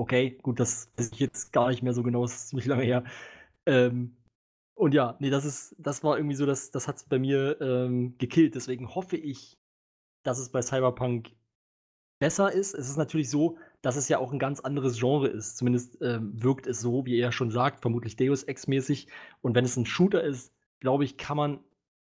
Okay, 0.00 0.38
gut, 0.42 0.60
das 0.60 0.92
weiß 0.96 1.10
ich 1.12 1.18
jetzt 1.18 1.52
gar 1.52 1.70
nicht 1.70 1.82
mehr 1.82 1.92
so 1.92 2.04
genau, 2.04 2.22
das 2.22 2.36
ist 2.36 2.48
ziemlich 2.50 2.66
lange 2.66 2.84
her. 2.84 3.02
Ähm, 3.66 4.16
und 4.76 4.94
ja, 4.94 5.16
nee, 5.18 5.28
das 5.28 5.44
ist, 5.44 5.74
das 5.76 6.04
war 6.04 6.16
irgendwie 6.16 6.36
so, 6.36 6.46
das, 6.46 6.70
das 6.70 6.86
hat 6.86 6.98
es 6.98 7.02
bei 7.02 7.18
mir 7.18 7.60
ähm, 7.60 8.16
gekillt. 8.16 8.54
Deswegen 8.54 8.94
hoffe 8.94 9.16
ich, 9.16 9.58
dass 10.24 10.38
es 10.38 10.52
bei 10.52 10.62
Cyberpunk 10.62 11.32
besser 12.20 12.52
ist. 12.52 12.74
Es 12.74 12.88
ist 12.88 12.96
natürlich 12.96 13.28
so, 13.28 13.58
dass 13.82 13.96
es 13.96 14.08
ja 14.08 14.18
auch 14.20 14.32
ein 14.32 14.38
ganz 14.38 14.60
anderes 14.60 15.00
Genre 15.00 15.26
ist. 15.26 15.56
Zumindest 15.56 15.98
ähm, 16.00 16.30
wirkt 16.40 16.68
es 16.68 16.80
so, 16.80 17.04
wie 17.04 17.18
er 17.18 17.32
schon 17.32 17.50
sagt, 17.50 17.80
vermutlich 17.80 18.14
Deus 18.14 18.44
Ex-mäßig. 18.44 19.08
Und 19.40 19.56
wenn 19.56 19.64
es 19.64 19.76
ein 19.76 19.84
Shooter 19.84 20.22
ist, 20.22 20.52
glaube 20.78 21.04
ich, 21.04 21.16
kann 21.16 21.36
man. 21.36 21.58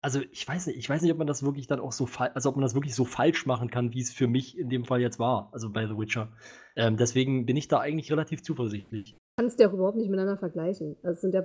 Also 0.03 0.19
ich 0.31 0.47
weiß 0.47 0.67
nicht, 0.67 0.79
ich 0.79 0.89
weiß 0.89 1.03
nicht, 1.03 1.11
ob 1.11 1.19
man 1.19 1.27
das 1.27 1.43
wirklich 1.43 1.67
dann 1.67 1.79
auch 1.79 1.91
so 1.91 2.07
also 2.33 2.49
ob 2.49 2.55
man 2.55 2.63
das 2.63 2.73
wirklich 2.73 2.95
so 2.95 3.05
falsch 3.05 3.45
machen 3.45 3.69
kann, 3.69 3.93
wie 3.93 4.01
es 4.01 4.11
für 4.11 4.27
mich 4.27 4.57
in 4.57 4.69
dem 4.69 4.83
Fall 4.83 4.99
jetzt 4.99 5.19
war, 5.19 5.49
also 5.51 5.69
bei 5.69 5.85
The 5.85 5.97
Witcher. 5.97 6.29
Ähm, 6.75 6.97
deswegen 6.97 7.45
bin 7.45 7.55
ich 7.55 7.67
da 7.67 7.79
eigentlich 7.79 8.11
relativ 8.11 8.41
zuversichtlich. 8.41 9.15
kannst 9.37 9.59
ja 9.59 9.69
auch 9.69 9.73
überhaupt 9.73 9.97
nicht 9.97 10.09
miteinander 10.09 10.37
vergleichen. 10.37 10.95
Also 11.03 11.15
es 11.15 11.21
sind 11.21 11.35
ja 11.35 11.43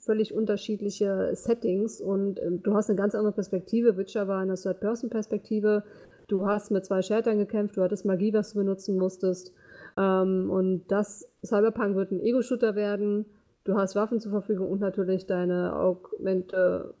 völlig 0.00 0.34
unterschiedliche 0.34 1.30
Settings 1.32 2.00
und 2.00 2.40
ähm, 2.40 2.62
du 2.62 2.74
hast 2.74 2.90
eine 2.90 2.98
ganz 2.98 3.14
andere 3.14 3.32
Perspektive. 3.32 3.96
Witcher 3.96 4.28
war 4.28 4.40
eine 4.40 4.56
Third-Person-Perspektive. 4.56 5.84
Du 6.28 6.46
hast 6.46 6.70
mit 6.70 6.84
zwei 6.84 7.00
Schwertern 7.02 7.38
gekämpft, 7.38 7.76
du 7.76 7.82
hattest 7.82 8.04
Magie, 8.04 8.32
was 8.34 8.52
du 8.52 8.58
benutzen 8.58 8.98
musstest. 8.98 9.52
Ähm, 9.96 10.50
und 10.50 10.86
das 10.88 11.26
Cyberpunk 11.44 11.96
wird 11.96 12.12
ein 12.12 12.20
Ego-Shooter 12.20 12.74
werden. 12.74 13.26
Du 13.64 13.76
hast 13.76 13.94
Waffen 13.94 14.20
zur 14.20 14.30
Verfügung 14.30 14.70
und 14.70 14.80
natürlich 14.80 15.26
deine 15.26 15.74
Augmente, 15.74 16.94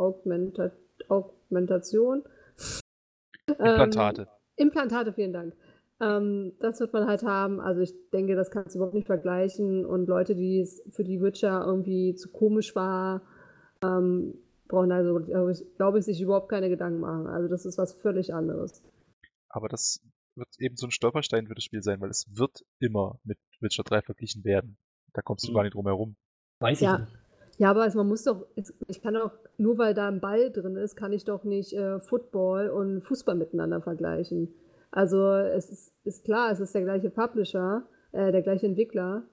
Augmenta, 0.00 0.70
Augmentation. 1.08 2.24
Implantate. 3.48 4.22
Ähm, 4.22 4.28
Implantate, 4.56 5.12
vielen 5.12 5.32
Dank. 5.32 5.54
Ähm, 6.00 6.52
das 6.60 6.80
wird 6.80 6.92
man 6.92 7.06
halt 7.06 7.22
haben. 7.22 7.60
Also 7.60 7.82
ich 7.82 7.92
denke, 8.10 8.34
das 8.36 8.50
kannst 8.50 8.74
du 8.74 8.78
überhaupt 8.78 8.94
nicht 8.94 9.06
vergleichen. 9.06 9.84
Und 9.84 10.06
Leute, 10.08 10.34
die 10.34 10.60
es 10.60 10.82
für 10.90 11.04
die 11.04 11.20
Witcher 11.20 11.62
irgendwie 11.64 12.14
zu 12.14 12.30
komisch 12.30 12.74
war, 12.74 13.22
ähm, 13.84 14.34
brauchen 14.68 14.92
also, 14.92 15.20
glaube 15.76 15.98
ich, 15.98 16.04
sich 16.04 16.20
überhaupt 16.20 16.48
keine 16.48 16.68
Gedanken 16.68 17.00
machen. 17.00 17.26
Also 17.26 17.48
das 17.48 17.66
ist 17.66 17.76
was 17.76 17.92
völlig 17.94 18.32
anderes. 18.32 18.82
Aber 19.48 19.68
das 19.68 20.00
wird 20.36 20.48
eben 20.58 20.76
so 20.76 20.86
ein 20.86 20.92
Stolperstein 20.92 21.46
für 21.48 21.54
das 21.54 21.64
Spiel 21.64 21.82
sein, 21.82 22.00
weil 22.00 22.10
es 22.10 22.26
wird 22.30 22.64
immer 22.78 23.18
mit 23.24 23.38
Witcher 23.60 23.82
3 23.82 24.00
verglichen 24.02 24.44
werden. 24.44 24.78
Da 25.12 25.22
kommst 25.22 25.46
du 25.46 25.50
Mhm. 25.50 25.54
gar 25.56 25.62
nicht 25.64 25.74
drum 25.74 25.86
herum. 25.86 26.16
Weiß 26.60 26.80
Ja. 26.80 26.94
ich 26.94 27.00
nicht. 27.00 27.19
Ja, 27.60 27.68
aber 27.72 27.82
also 27.82 27.98
man 27.98 28.08
muss 28.08 28.24
doch, 28.24 28.46
ich 28.88 29.02
kann 29.02 29.12
doch, 29.12 29.32
nur 29.58 29.76
weil 29.76 29.92
da 29.92 30.08
ein 30.08 30.18
Ball 30.18 30.50
drin 30.50 30.76
ist, 30.76 30.96
kann 30.96 31.12
ich 31.12 31.26
doch 31.26 31.44
nicht 31.44 31.74
äh, 31.74 32.00
Football 32.00 32.70
und 32.70 33.02
Fußball 33.02 33.34
miteinander 33.34 33.82
vergleichen. 33.82 34.48
Also 34.90 35.34
es 35.34 35.68
ist, 35.68 35.92
ist 36.04 36.24
klar, 36.24 36.50
es 36.50 36.60
ist 36.60 36.74
der 36.74 36.84
gleiche 36.84 37.10
Publisher, 37.10 37.82
äh, 38.12 38.32
der 38.32 38.40
gleiche 38.40 38.64
Entwickler, 38.64 39.24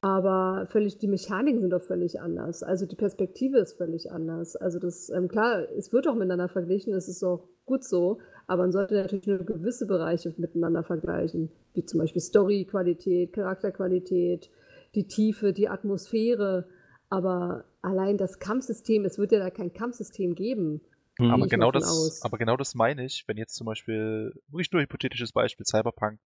aber 0.00 0.68
völlig, 0.70 0.98
die 0.98 1.08
Mechaniken 1.08 1.60
sind 1.60 1.70
doch 1.70 1.82
völlig 1.82 2.20
anders. 2.20 2.62
Also 2.62 2.86
die 2.86 2.94
Perspektive 2.94 3.58
ist 3.58 3.76
völlig 3.76 4.12
anders. 4.12 4.54
Also 4.54 4.78
das, 4.78 5.10
ähm, 5.10 5.26
klar, 5.26 5.66
es 5.76 5.92
wird 5.92 6.06
auch 6.06 6.14
miteinander 6.14 6.48
verglichen, 6.48 6.94
es 6.94 7.08
ist 7.08 7.24
auch 7.24 7.48
gut 7.66 7.82
so, 7.82 8.18
aber 8.46 8.62
man 8.62 8.70
sollte 8.70 8.94
natürlich 8.94 9.26
nur 9.26 9.38
gewisse 9.38 9.88
Bereiche 9.88 10.32
miteinander 10.36 10.84
vergleichen, 10.84 11.50
wie 11.74 11.84
zum 11.84 11.98
Beispiel 11.98 12.22
Story-Qualität, 12.22 13.32
Charakterqualität, 13.32 14.50
die 14.94 15.08
Tiefe, 15.08 15.52
die 15.52 15.68
Atmosphäre. 15.68 16.68
Aber 17.12 17.66
allein 17.82 18.16
das 18.16 18.38
Kampfsystem, 18.38 19.04
es 19.04 19.18
wird 19.18 19.32
ja 19.32 19.38
da 19.38 19.50
kein 19.50 19.74
Kampfsystem 19.74 20.34
geben. 20.34 20.80
Hm. 21.18 21.30
Aber 21.30 21.46
genau, 21.46 21.70
das, 21.70 21.84
aus. 21.84 22.22
aber 22.22 22.38
genau 22.38 22.56
das 22.56 22.74
meine 22.74 23.04
ich, 23.04 23.28
wenn 23.28 23.36
jetzt 23.36 23.54
zum 23.54 23.66
Beispiel, 23.66 24.32
wirklich 24.48 24.72
nur 24.72 24.80
hypothetisches 24.80 25.30
Beispiel, 25.30 25.66
Cyberpunk 25.66 26.18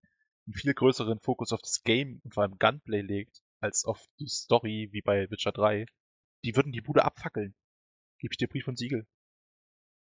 einen 0.47 0.55
viel 0.55 0.73
größeren 0.73 1.19
Fokus 1.19 1.53
auf 1.53 1.61
das 1.61 1.83
Game 1.83 2.21
und 2.23 2.35
vor 2.35 2.45
allem 2.45 2.57
Gunplay 2.61 3.01
legt, 3.01 3.43
als 3.59 3.85
auf 3.85 4.07
die 4.21 4.29
Story 4.29 4.91
wie 4.93 5.03
bei 5.03 5.29
Witcher 5.29 5.51
3, 5.51 5.87
die 6.45 6.55
würden 6.55 6.71
die 6.71 6.83
Bude 6.83 7.05
abfackeln. 7.05 7.57
Gebe 8.21 8.33
ich 8.33 8.39
dir 8.39 8.47
Brief 8.47 8.69
und 8.69 8.79
Siegel. 8.79 9.09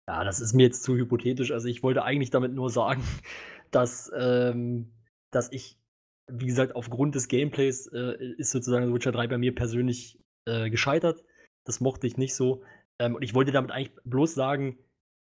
Ja, 0.10 0.26
das 0.26 0.42
ist 0.42 0.52
mir 0.52 0.64
jetzt 0.64 0.84
zu 0.84 0.98
hypothetisch. 0.98 1.52
Also 1.52 1.70
ich 1.70 1.82
wollte 1.82 2.04
eigentlich 2.04 2.30
damit 2.30 2.52
nur 2.52 2.70
sagen, 2.70 3.02
dass, 3.72 4.12
ähm, 4.14 4.92
dass 5.32 5.50
ich, 5.54 5.80
wie 6.28 6.48
gesagt, 6.48 6.76
aufgrund 6.76 7.16
des 7.16 7.30
Gameplays 7.30 7.88
äh, 7.88 8.18
ist 8.38 8.52
sozusagen 8.52 8.94
Witcher 8.94 9.14
3 9.14 9.28
bei 9.28 9.38
mir 9.38 9.56
persönlich 9.56 10.20
äh, 10.46 10.70
gescheitert. 10.70 11.24
Das 11.66 11.80
mochte 11.80 12.08
ich 12.08 12.18
nicht 12.18 12.36
so. 12.36 12.64
Ähm, 13.00 13.16
und 13.16 13.22
ich 13.22 13.34
wollte 13.34 13.52
damit 13.52 13.72
eigentlich 13.72 13.96
bloß 14.04 14.34
sagen, 14.34 14.78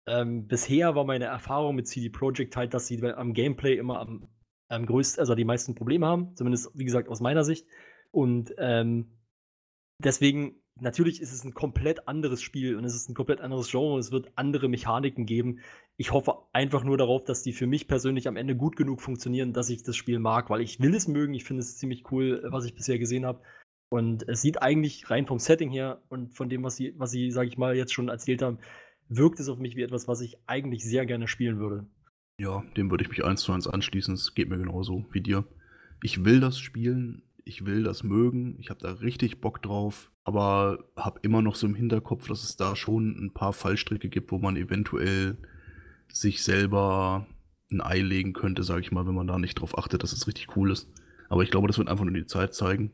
ähm, 0.08 0.48
bisher 0.48 0.96
war 0.96 1.04
meine 1.04 1.26
Erfahrung 1.26 1.76
mit 1.76 1.88
CD 1.88 2.10
Projekt 2.10 2.56
halt, 2.56 2.74
dass 2.74 2.88
sie 2.88 3.04
am 3.04 3.34
Gameplay 3.34 3.76
immer 3.76 4.00
am, 4.00 4.30
am 4.70 4.86
größten, 4.86 5.20
also 5.20 5.36
die 5.36 5.46
meisten 5.46 5.76
Probleme 5.76 6.08
haben. 6.08 6.36
Zumindest, 6.36 6.72
wie 6.76 6.86
gesagt, 6.86 7.10
aus 7.10 7.20
meiner 7.20 7.44
Sicht. 7.44 7.68
Und 8.12 8.54
ähm, 8.58 9.12
deswegen, 10.02 10.62
natürlich 10.80 11.22
ist 11.22 11.34
es 11.34 11.44
ein 11.44 11.54
komplett 11.54 12.08
anderes 12.08 12.42
Spiel 12.42 12.78
und 12.78 12.86
es 12.86 12.96
ist 12.96 13.10
ein 13.10 13.16
komplett 13.16 13.42
anderes 13.42 13.70
Genre 13.70 13.94
und 13.94 14.00
es 14.00 14.12
wird 14.12 14.32
andere 14.36 14.70
Mechaniken 14.70 15.26
geben. 15.26 15.60
Ich 15.98 16.14
hoffe 16.14 16.38
einfach 16.54 16.84
nur 16.86 16.98
darauf, 16.98 17.26
dass 17.26 17.44
die 17.44 17.54
für 17.54 17.68
mich 17.68 17.88
persönlich 17.88 18.30
am 18.30 18.38
Ende 18.38 18.56
gut 18.56 18.78
genug 18.78 19.02
funktionieren, 19.02 19.52
dass 19.52 19.70
ich 19.70 19.84
das 19.84 19.98
Spiel 19.98 20.20
mag, 20.20 20.50
weil 20.50 20.62
ich 20.62 20.80
will 20.80 20.96
es 20.96 21.08
mögen. 21.08 21.34
Ich 21.34 21.44
finde 21.44 21.62
es 21.62 21.78
ziemlich 21.78 22.10
cool, 22.12 22.44
was 22.46 22.66
ich 22.66 22.76
bisher 22.76 22.98
gesehen 22.98 23.26
habe. 23.26 23.42
Und 23.90 24.28
es 24.28 24.42
sieht 24.42 24.62
eigentlich 24.62 25.10
rein 25.10 25.28
vom 25.28 25.40
Setting 25.40 25.70
her 25.70 26.02
und 26.10 26.36
von 26.36 26.50
dem, 26.50 26.64
was 26.64 26.76
sie, 26.76 26.94
was 26.98 27.12
sie, 27.12 27.32
sag 27.32 27.48
ich 27.48 27.58
mal, 27.58 27.76
jetzt 27.76 27.94
schon 27.94 28.10
erzählt 28.10 28.42
haben, 28.42 28.60
wirkt 29.08 29.40
es 29.40 29.48
auf 29.48 29.60
mich 29.60 29.76
wie 29.76 29.84
etwas, 29.84 30.08
was 30.08 30.22
ich 30.22 30.38
eigentlich 30.46 30.84
sehr 30.84 31.06
gerne 31.06 31.28
spielen 31.28 31.60
würde. 31.60 31.88
Ja, 32.40 32.64
dem 32.76 32.92
würde 32.92 33.04
ich 33.04 33.10
mich 33.10 33.24
eins 33.24 33.42
zu 33.42 33.52
eins 33.52 33.68
anschließen. 33.68 34.14
Es 34.14 34.36
geht 34.36 34.50
mir 34.50 34.58
genauso 34.58 35.06
wie 35.12 35.22
dir. 35.22 35.46
Ich 36.04 36.26
will 36.26 36.40
das 36.40 36.60
spielen, 36.60 37.24
ich 37.46 37.66
will 37.66 37.84
das 37.84 38.04
mögen, 38.04 38.58
ich 38.60 38.70
habe 38.70 38.82
da 38.82 38.92
richtig 38.92 39.42
Bock 39.42 39.62
drauf, 39.64 40.12
aber 40.24 40.90
habe 40.96 41.20
immer 41.24 41.42
noch 41.42 41.56
so 41.56 41.66
im 41.66 41.76
Hinterkopf, 41.76 42.28
dass 42.28 42.44
es 42.44 42.58
da 42.58 42.76
schon 42.76 43.18
ein 43.18 43.34
paar 43.34 43.54
Fallstricke 43.54 44.10
gibt, 44.10 44.32
wo 44.32 44.38
man 44.38 44.58
eventuell 44.58 45.38
sich 46.10 46.44
selber 46.44 47.26
ein 47.72 47.82
Ei 47.82 48.00
legen 48.00 48.34
könnte, 48.34 48.64
sage 48.64 48.82
ich 48.82 48.92
mal, 48.92 49.08
wenn 49.08 49.16
man 49.16 49.28
da 49.28 49.40
nicht 49.40 49.56
drauf 49.56 49.78
achtet, 49.78 50.04
dass 50.04 50.14
es 50.14 50.28
richtig 50.28 50.56
cool 50.56 50.72
ist. 50.72 50.90
Aber 51.30 51.44
ich 51.44 51.52
glaube, 51.52 51.68
das 51.68 51.78
wird 51.78 51.90
einfach 51.90 52.06
nur 52.06 52.14
die 52.14 52.26
Zeit 52.26 52.54
zeigen. 52.54 52.92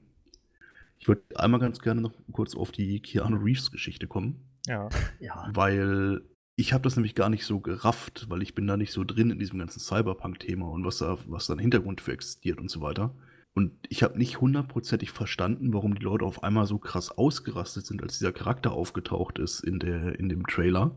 Ich 1.03 1.07
würde 1.09 1.21
einmal 1.35 1.59
ganz 1.59 1.81
gerne 1.81 1.99
noch 1.99 2.13
kurz 2.31 2.55
auf 2.55 2.71
die 2.71 3.01
Keanu 3.01 3.35
Reeves 3.35 3.71
Geschichte 3.71 4.07
kommen 4.07 4.39
Ja. 4.65 4.87
Ja. 5.19 5.49
weil 5.53 6.21
ich 6.55 6.71
habe 6.71 6.83
das 6.83 6.95
nämlich 6.95 7.13
gar 7.13 7.27
nicht 7.27 7.43
so 7.43 7.59
gerafft, 7.59 8.27
weil 8.29 8.41
ich 8.41 8.55
bin 8.55 8.67
da 8.67 8.77
nicht 8.77 8.93
so 8.93 9.03
drin 9.03 9.29
in 9.29 9.37
diesem 9.37 9.59
ganzen 9.59 9.81
Cyberpunk-Thema 9.81 10.65
und 10.65 10.85
was 10.85 10.99
da, 10.99 11.17
was 11.27 11.47
da 11.47 11.55
im 11.55 11.59
Hintergrund 11.59 11.99
für 11.99 12.13
existiert 12.13 12.57
und 12.57 12.71
so 12.71 12.79
weiter. 12.79 13.13
Und 13.53 13.73
ich 13.89 14.01
habe 14.01 14.17
nicht 14.17 14.39
hundertprozentig 14.39 15.11
verstanden, 15.11 15.73
warum 15.73 15.93
die 15.93 16.05
Leute 16.05 16.23
auf 16.23 16.41
einmal 16.41 16.67
so 16.67 16.77
krass 16.77 17.11
ausgerastet 17.11 17.85
sind, 17.85 18.01
als 18.01 18.17
dieser 18.17 18.31
Charakter 18.31 18.71
aufgetaucht 18.71 19.39
ist 19.39 19.59
in, 19.59 19.79
der, 19.79 20.17
in 20.17 20.29
dem 20.29 20.47
Trailer. 20.47 20.95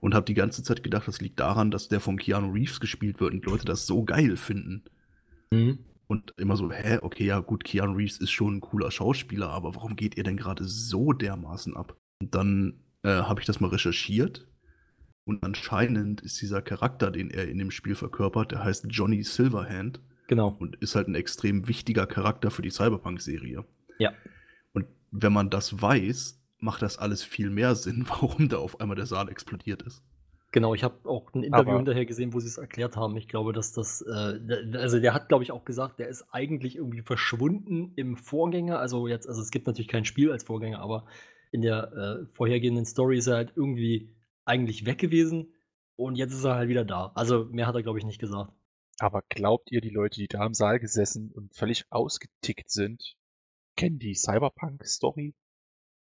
Und 0.00 0.12
habe 0.12 0.26
die 0.26 0.34
ganze 0.34 0.64
Zeit 0.64 0.82
gedacht, 0.82 1.06
das 1.06 1.20
liegt 1.20 1.38
daran, 1.38 1.70
dass 1.70 1.86
der 1.86 2.00
von 2.00 2.18
Keanu 2.18 2.50
Reeves 2.50 2.80
gespielt 2.80 3.20
wird 3.20 3.32
und 3.32 3.44
die 3.44 3.48
Leute 3.48 3.64
das 3.64 3.86
so 3.86 4.02
geil 4.02 4.36
finden. 4.36 4.82
Mhm. 5.52 5.78
Und 6.10 6.34
immer 6.38 6.56
so, 6.56 6.72
hä, 6.72 6.98
okay, 7.02 7.24
ja 7.24 7.38
gut, 7.38 7.62
Keanu 7.62 7.92
Reeves 7.92 8.18
ist 8.18 8.32
schon 8.32 8.56
ein 8.56 8.60
cooler 8.60 8.90
Schauspieler, 8.90 9.48
aber 9.50 9.76
warum 9.76 9.94
geht 9.94 10.16
ihr 10.16 10.24
denn 10.24 10.36
gerade 10.36 10.64
so 10.64 11.12
dermaßen 11.12 11.76
ab? 11.76 11.96
Und 12.20 12.34
dann 12.34 12.80
äh, 13.04 13.10
habe 13.10 13.38
ich 13.38 13.46
das 13.46 13.60
mal 13.60 13.68
recherchiert 13.70 14.48
und 15.24 15.44
anscheinend 15.44 16.20
ist 16.20 16.40
dieser 16.42 16.62
Charakter, 16.62 17.12
den 17.12 17.30
er 17.30 17.46
in 17.46 17.58
dem 17.58 17.70
Spiel 17.70 17.94
verkörpert, 17.94 18.50
der 18.50 18.64
heißt 18.64 18.86
Johnny 18.88 19.22
Silverhand 19.22 20.00
Genau. 20.26 20.56
und 20.58 20.74
ist 20.76 20.96
halt 20.96 21.06
ein 21.06 21.14
extrem 21.14 21.68
wichtiger 21.68 22.08
Charakter 22.08 22.50
für 22.50 22.62
die 22.62 22.70
Cyberpunk-Serie. 22.70 23.64
Ja. 24.00 24.12
Und 24.72 24.86
wenn 25.12 25.32
man 25.32 25.48
das 25.48 25.80
weiß, 25.80 26.40
macht 26.58 26.82
das 26.82 26.98
alles 26.98 27.22
viel 27.22 27.50
mehr 27.50 27.76
Sinn, 27.76 28.04
warum 28.08 28.48
da 28.48 28.58
auf 28.58 28.80
einmal 28.80 28.96
der 28.96 29.06
Saal 29.06 29.28
explodiert 29.28 29.82
ist. 29.82 30.02
Genau, 30.52 30.74
ich 30.74 30.82
habe 30.82 31.08
auch 31.08 31.32
ein 31.32 31.44
Interview 31.44 31.70
Aber- 31.70 31.76
hinterher 31.76 32.06
gesehen, 32.06 32.34
wo 32.34 32.40
sie 32.40 32.48
es 32.48 32.58
erklärt 32.58 32.96
haben. 32.96 33.16
Ich 33.16 33.28
glaube, 33.28 33.52
dass 33.52 33.72
das, 33.72 34.02
äh, 34.02 34.40
also 34.76 34.98
der 34.98 35.14
hat, 35.14 35.28
glaube 35.28 35.44
ich, 35.44 35.52
auch 35.52 35.64
gesagt, 35.64 36.00
der 36.00 36.08
ist 36.08 36.24
eigentlich 36.32 36.76
irgendwie 36.76 37.02
verschwunden 37.02 37.92
im 37.94 38.16
Vorgänger. 38.16 38.80
Also 38.80 39.06
jetzt, 39.06 39.28
also 39.28 39.40
es 39.42 39.50
gibt 39.50 39.66
natürlich 39.68 39.88
kein 39.88 40.04
Spiel 40.04 40.32
als 40.32 40.42
Vorgänger, 40.44 40.80
aber 40.80 41.06
in 41.52 41.62
der 41.62 41.92
äh, 41.92 42.26
vorhergehenden 42.34 42.84
Story 42.84 43.18
ist 43.18 43.28
er 43.28 43.36
halt 43.36 43.52
irgendwie 43.54 44.12
eigentlich 44.44 44.86
weg 44.86 44.98
gewesen 44.98 45.54
und 45.96 46.16
jetzt 46.16 46.32
ist 46.32 46.44
er 46.44 46.56
halt 46.56 46.68
wieder 46.68 46.84
da. 46.84 47.12
Also 47.14 47.44
mehr 47.44 47.68
hat 47.68 47.76
er, 47.76 47.82
glaube 47.82 47.98
ich, 47.98 48.04
nicht 48.04 48.20
gesagt. 48.20 48.52
Aber 48.98 49.22
glaubt 49.28 49.70
ihr, 49.70 49.80
die 49.80 49.90
Leute, 49.90 50.20
die 50.20 50.28
da 50.28 50.44
im 50.44 50.54
Saal 50.54 50.80
gesessen 50.80 51.30
und 51.32 51.54
völlig 51.54 51.84
ausgetickt 51.90 52.70
sind, 52.70 53.14
kennen 53.76 53.98
die 53.98 54.14
Cyberpunk-Story? 54.14 55.34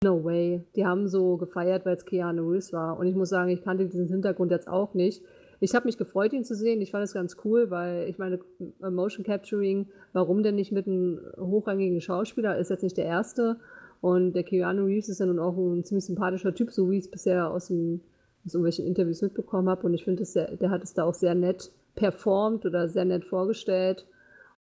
No 0.03 0.23
way. 0.23 0.63
Die 0.75 0.85
haben 0.85 1.07
so 1.07 1.37
gefeiert, 1.37 1.85
weil 1.85 1.95
es 1.95 2.05
Keanu 2.05 2.49
Reeves 2.49 2.71
war. 2.71 2.99
Und 2.99 3.07
ich 3.07 3.15
muss 3.15 3.29
sagen, 3.29 3.49
ich 3.49 3.63
kannte 3.63 3.87
diesen 3.87 4.07
Hintergrund 4.07 4.51
jetzt 4.51 4.67
auch 4.67 4.93
nicht. 4.93 5.23
Ich 5.59 5.73
habe 5.73 5.87
mich 5.87 5.97
gefreut, 5.97 6.33
ihn 6.33 6.43
zu 6.43 6.55
sehen. 6.55 6.81
Ich 6.81 6.91
fand 6.91 7.03
es 7.03 7.13
ganz 7.13 7.37
cool, 7.43 7.71
weil 7.71 8.07
ich 8.07 8.19
meine, 8.19 8.39
Motion 8.79 9.25
Capturing, 9.25 9.87
warum 10.13 10.43
denn 10.43 10.53
nicht 10.53 10.71
mit 10.71 10.85
einem 10.85 11.19
hochrangigen 11.39 11.99
Schauspieler, 11.99 12.57
ist 12.57 12.69
jetzt 12.69 12.83
nicht 12.83 12.97
der 12.97 13.05
erste. 13.05 13.57
Und 13.99 14.33
der 14.33 14.43
Keanu 14.43 14.85
Reeves 14.85 15.09
ist 15.09 15.19
ja 15.19 15.25
nun 15.25 15.39
auch 15.39 15.57
ein 15.57 15.83
ziemlich 15.83 16.05
sympathischer 16.05 16.53
Typ, 16.53 16.71
so 16.71 16.91
wie 16.91 16.97
ich 16.97 17.05
es 17.05 17.11
bisher 17.11 17.49
aus, 17.49 17.67
dem, 17.67 18.01
aus 18.45 18.53
irgendwelchen 18.53 18.85
Interviews 18.85 19.23
mitbekommen 19.23 19.67
habe. 19.67 19.87
Und 19.87 19.95
ich 19.95 20.03
finde, 20.03 20.23
der 20.25 20.69
hat 20.69 20.83
es 20.83 20.93
da 20.93 21.05
auch 21.05 21.15
sehr 21.15 21.33
nett 21.33 21.71
performt 21.95 22.67
oder 22.67 22.87
sehr 22.87 23.05
nett 23.05 23.25
vorgestellt. 23.25 24.05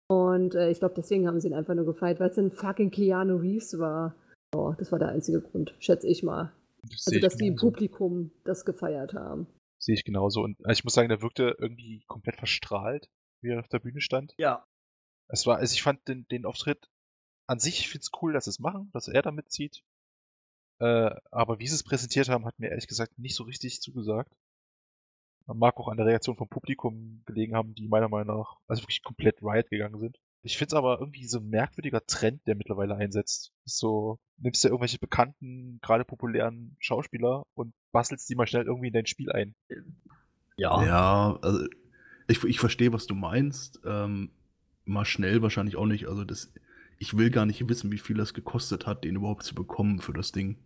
Und 0.08 0.54
äh, 0.56 0.70
ich 0.70 0.80
glaube, 0.80 0.96
deswegen 0.98 1.28
haben 1.28 1.40
sie 1.40 1.48
ihn 1.48 1.54
einfach 1.54 1.76
nur 1.76 1.86
gefeiert, 1.86 2.20
weil 2.20 2.30
es 2.30 2.38
ein 2.38 2.52
fucking 2.52 2.92
Keanu 2.92 3.38
Reeves 3.38 3.80
war. 3.80 4.16
Oh, 4.54 4.74
das 4.78 4.92
war 4.92 5.00
der 5.00 5.10
einzige 5.10 5.42
Grund, 5.42 5.76
schätze 5.80 6.08
ich 6.08 6.24
mal. 6.24 6.54
Das 6.84 7.08
Also, 7.08 7.20
dass 7.20 7.36
die 7.36 7.48
im 7.48 7.56
genauso. 7.56 7.72
Publikum 7.72 8.32
das 8.44 8.66
gefeiert 8.66 9.14
haben. 9.14 9.48
Sehe 9.80 9.96
ich 9.96 10.06
genauso. 10.06 10.42
Und 10.42 10.64
also 10.66 10.80
ich 10.80 10.84
muss 10.84 10.94
sagen, 10.94 11.10
der 11.10 11.22
wirkte 11.22 11.56
irgendwie 11.60 12.04
komplett 12.08 12.38
verstrahlt, 12.38 13.10
wie 13.42 13.50
er 13.50 13.60
auf 13.60 13.68
der 13.68 13.80
Bühne 13.80 14.02
stand. 14.02 14.34
Ja. 14.38 14.66
Es 15.28 15.46
war, 15.46 15.58
also 15.58 15.74
ich 15.74 15.82
fand 15.82 16.08
den, 16.08 16.28
den 16.28 16.46
Auftritt 16.46 16.90
an 17.48 17.60
sich, 17.60 17.80
ich 17.80 17.90
finde 17.90 18.04
es 18.04 18.12
cool, 18.22 18.34
dass 18.34 18.46
sie 18.46 18.52
es 18.52 18.60
machen, 18.60 18.90
dass 18.94 19.08
er 19.08 19.22
da 19.22 19.32
mitzieht. 19.32 19.84
Äh, 20.80 21.16
aber 21.32 21.60
wie 21.60 21.68
sie 21.68 21.76
es 21.76 21.84
präsentiert 21.84 22.30
haben, 22.30 22.46
hat 22.46 22.60
mir 22.60 22.70
ehrlich 22.70 22.88
gesagt 22.88 23.18
nicht 23.18 23.36
so 23.36 23.44
richtig 23.44 23.82
zugesagt. 23.82 24.34
Man 25.46 25.58
mag 25.58 25.78
auch 25.78 25.90
an 25.90 25.98
der 25.98 26.06
Reaktion 26.06 26.38
vom 26.38 26.48
Publikum 26.48 27.22
gelegen 27.26 27.56
haben, 27.56 27.76
die 27.76 27.88
meiner 27.88 28.10
Meinung 28.10 28.38
nach 28.38 28.58
also 28.68 28.84
wirklich 28.84 29.04
komplett 29.04 29.42
riot 29.42 29.70
gegangen 29.70 30.00
sind. 30.00 30.18
Ich 30.46 30.58
finde 30.58 30.76
es 30.76 30.78
aber 30.78 31.00
irgendwie 31.00 31.26
so 31.26 31.40
ein 31.40 31.48
merkwürdiger 31.48 32.06
Trend, 32.06 32.46
der 32.48 32.56
mittlerweile 32.56 32.96
einsetzt. 32.96 33.54
So, 33.64 34.20
nimmst 34.38 34.64
du 34.64 34.68
irgendwelche 34.68 35.00
bekannten, 35.00 35.80
gerade 35.82 36.04
populären 36.04 36.76
Schauspieler 36.80 37.46
und 37.56 37.74
bastelst 37.94 38.30
die 38.30 38.36
mal 38.36 38.46
schnell 38.46 38.66
irgendwie 38.66 38.88
in 38.88 38.94
dein 38.94 39.06
Spiel 39.06 39.32
ein. 39.32 39.56
Ja. 40.58 40.86
Ja, 40.86 41.40
also 41.42 41.66
ich, 42.28 42.44
ich 42.44 42.60
verstehe, 42.60 42.92
was 42.92 43.08
du 43.08 43.16
meinst. 43.16 43.80
Ähm, 43.86 44.32
mal 44.84 45.06
schnell 45.06 45.42
wahrscheinlich 45.42 45.78
auch 45.78 45.86
nicht. 45.86 46.08
Also 46.10 46.26
das, 46.26 46.54
ich 47.00 47.18
will 47.18 47.30
gar 47.30 47.46
nicht 47.46 47.68
wissen, 47.70 47.94
wie 47.94 47.98
viel 47.98 48.18
das 48.18 48.34
gekostet 48.34 48.86
hat, 48.86 49.06
den 49.06 49.16
überhaupt 49.16 49.44
zu 49.44 49.56
bekommen 49.56 50.00
für 50.00 50.14
das 50.14 50.34
Ding. 50.34 50.58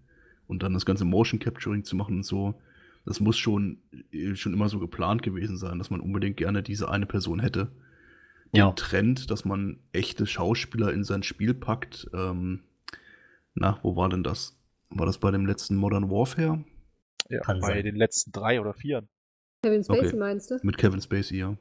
Und 0.47 0.63
dann 0.63 0.73
das 0.73 0.87
ganze 0.87 1.05
Motion 1.05 1.39
Capturing 1.39 1.83
zu 1.83 1.95
machen 1.95 2.17
und 2.17 2.25
so. 2.25 2.59
Das 3.05 3.19
muss 3.19 3.37
schon, 3.37 3.77
äh, 4.11 4.35
schon 4.35 4.53
immer 4.53 4.69
so 4.69 4.79
geplant 4.79 5.21
gewesen 5.21 5.57
sein, 5.57 5.77
dass 5.77 5.91
man 5.91 6.01
unbedingt 6.01 6.37
gerne 6.37 6.63
diese 6.63 6.89
eine 6.89 7.05
Person 7.05 7.39
hätte. 7.39 7.71
Ja. 8.53 8.69
Den 8.71 8.75
Trend, 8.75 9.31
dass 9.31 9.45
man 9.45 9.79
echte 9.91 10.25
Schauspieler 10.25 10.93
in 10.93 11.03
sein 11.03 11.23
Spiel 11.23 11.53
packt. 11.53 12.09
Ähm, 12.13 12.63
na, 13.55 13.79
wo 13.83 13.95
war 13.95 14.09
denn 14.09 14.23
das? 14.23 14.57
War 14.89 15.05
das 15.05 15.17
bei 15.17 15.31
dem 15.31 15.45
letzten 15.45 15.75
Modern 15.75 16.09
Warfare? 16.09 16.63
Ja, 17.29 17.41
Kann 17.41 17.59
bei 17.59 17.67
sein. 17.73 17.83
den 17.83 17.95
letzten 17.95 18.31
drei 18.31 18.61
oder 18.61 18.73
vieren. 18.73 19.09
Kevin 19.63 19.83
Spacey 19.83 20.07
Okay. 20.07 20.17
meinst 20.17 20.51
du? 20.51 20.59
Mit 20.63 20.77
Kevin 20.77 21.01
Spacey, 21.01 21.37
ja. 21.39 21.57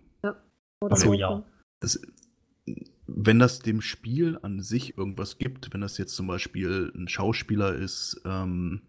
Oder 0.80 0.92
Ach 0.94 0.96
so, 0.96 1.10
auch? 1.10 1.14
ja. 1.14 1.44
das, 1.80 2.00
wenn 3.06 3.38
das 3.38 3.60
dem 3.60 3.80
Spiel 3.80 4.38
an 4.42 4.60
sich 4.60 4.98
irgendwas 4.98 5.38
gibt, 5.38 5.72
wenn 5.72 5.80
das 5.80 5.96
jetzt 5.98 6.14
zum 6.14 6.26
Beispiel 6.26 6.92
ein 6.94 7.08
Schauspieler 7.08 7.74
ist, 7.74 8.20
ähm, 8.26 8.82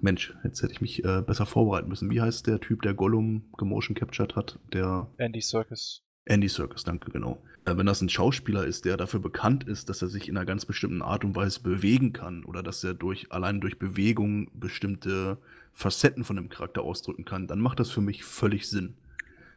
Mensch, 0.00 0.34
jetzt 0.44 0.62
hätte 0.62 0.72
ich 0.72 0.80
mich 0.80 1.04
äh, 1.04 1.22
besser 1.22 1.46
vorbereiten 1.46 1.88
müssen. 1.88 2.10
Wie 2.10 2.20
heißt 2.20 2.46
der 2.46 2.60
Typ, 2.60 2.82
der 2.82 2.94
Gollum 2.94 3.52
gemotion 3.58 3.94
captured 3.94 4.36
hat? 4.36 4.58
Der 4.72 5.10
Andy 5.18 5.40
Serkis. 5.40 6.02
Andy 6.26 6.48
Serkis, 6.48 6.84
danke, 6.84 7.10
genau. 7.10 7.42
Äh, 7.64 7.76
wenn 7.76 7.86
das 7.86 8.02
ein 8.02 8.08
Schauspieler 8.08 8.66
ist, 8.66 8.84
der 8.84 8.96
dafür 8.96 9.20
bekannt 9.20 9.64
ist, 9.64 9.88
dass 9.88 10.02
er 10.02 10.08
sich 10.08 10.28
in 10.28 10.36
einer 10.36 10.46
ganz 10.46 10.66
bestimmten 10.66 11.02
Art 11.02 11.24
und 11.24 11.34
Weise 11.34 11.62
bewegen 11.62 12.12
kann 12.12 12.44
oder 12.44 12.62
dass 12.62 12.84
er 12.84 12.94
durch 12.94 13.32
allein 13.32 13.60
durch 13.60 13.78
Bewegung 13.78 14.50
bestimmte 14.52 15.38
Facetten 15.72 16.24
von 16.24 16.36
dem 16.36 16.48
Charakter 16.48 16.82
ausdrücken 16.82 17.24
kann, 17.24 17.46
dann 17.46 17.60
macht 17.60 17.80
das 17.80 17.90
für 17.90 18.00
mich 18.00 18.24
völlig 18.24 18.68
Sinn. 18.68 18.96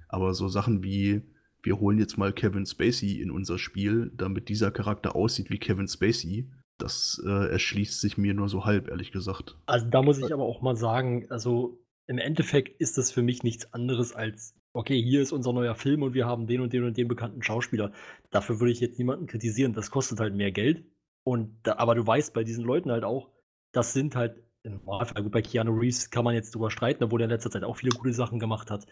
Aber 0.07 0.33
so 0.33 0.47
Sachen 0.47 0.83
wie 0.83 1.23
wir 1.63 1.79
holen 1.79 1.97
jetzt 1.97 2.17
mal 2.17 2.33
Kevin 2.33 2.65
Spacey 2.65 3.21
in 3.21 3.31
unser 3.31 3.57
Spiel, 3.57 4.11
damit 4.15 4.49
dieser 4.49 4.71
Charakter 4.71 5.15
aussieht 5.15 5.49
wie 5.49 5.57
Kevin 5.57 5.87
Spacey, 5.87 6.49
das 6.77 7.21
äh, 7.25 7.51
erschließt 7.51 7.99
sich 7.99 8.17
mir 8.17 8.33
nur 8.33 8.47
so 8.47 8.65
halb, 8.65 8.87
ehrlich 8.87 9.11
gesagt. 9.11 9.57
Also 9.65 9.87
da 9.87 10.01
muss 10.01 10.19
ich 10.19 10.33
aber 10.33 10.43
auch 10.43 10.61
mal 10.61 10.77
sagen, 10.77 11.27
also 11.29 11.77
im 12.07 12.17
Endeffekt 12.17 12.79
ist 12.79 12.97
das 12.97 13.11
für 13.11 13.21
mich 13.21 13.43
nichts 13.43 13.73
anderes 13.73 14.13
als, 14.13 14.55
okay, 14.73 15.01
hier 15.01 15.21
ist 15.21 15.31
unser 15.31 15.53
neuer 15.53 15.75
Film 15.75 16.03
und 16.03 16.13
wir 16.13 16.25
haben 16.25 16.47
den 16.47 16.61
und 16.61 16.73
den 16.73 16.83
und 16.83 16.97
den 16.97 17.07
bekannten 17.07 17.41
Schauspieler. 17.43 17.91
Dafür 18.29 18.59
würde 18.59 18.71
ich 18.71 18.79
jetzt 18.79 18.99
niemanden 18.99 19.27
kritisieren. 19.27 19.73
Das 19.73 19.91
kostet 19.91 20.19
halt 20.19 20.35
mehr 20.35 20.51
Geld. 20.51 20.85
Und 21.23 21.59
da, 21.63 21.77
aber 21.77 21.95
du 21.95 22.05
weißt 22.05 22.33
bei 22.33 22.43
diesen 22.43 22.63
Leuten 22.63 22.91
halt 22.91 23.03
auch, 23.03 23.29
das 23.71 23.93
sind 23.93 24.15
halt 24.15 24.41
im 24.63 24.73
Normalfall, 24.73 25.23
gut, 25.23 25.31
bei 25.31 25.41
Keanu 25.41 25.73
Reeves 25.77 26.09
kann 26.09 26.23
man 26.23 26.35
jetzt 26.35 26.53
drüber 26.53 26.69
streiten, 26.71 27.03
obwohl 27.03 27.21
er 27.21 27.25
in 27.25 27.31
letzter 27.31 27.51
Zeit 27.51 27.63
auch 27.63 27.77
viele 27.77 27.91
gute 27.91 28.13
Sachen 28.13 28.39
gemacht 28.39 28.71
hat. 28.71 28.85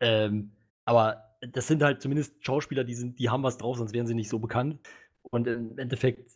Ähm, 0.00 0.52
aber 0.84 1.36
das 1.40 1.66
sind 1.66 1.82
halt 1.82 2.02
zumindest 2.02 2.44
Schauspieler, 2.44 2.84
die, 2.84 2.94
sind, 2.94 3.18
die 3.18 3.30
haben 3.30 3.42
was 3.42 3.58
drauf, 3.58 3.76
sonst 3.76 3.92
wären 3.92 4.06
sie 4.06 4.14
nicht 4.14 4.28
so 4.28 4.38
bekannt. 4.38 4.80
Und 5.22 5.46
im 5.46 5.78
Endeffekt, 5.78 6.30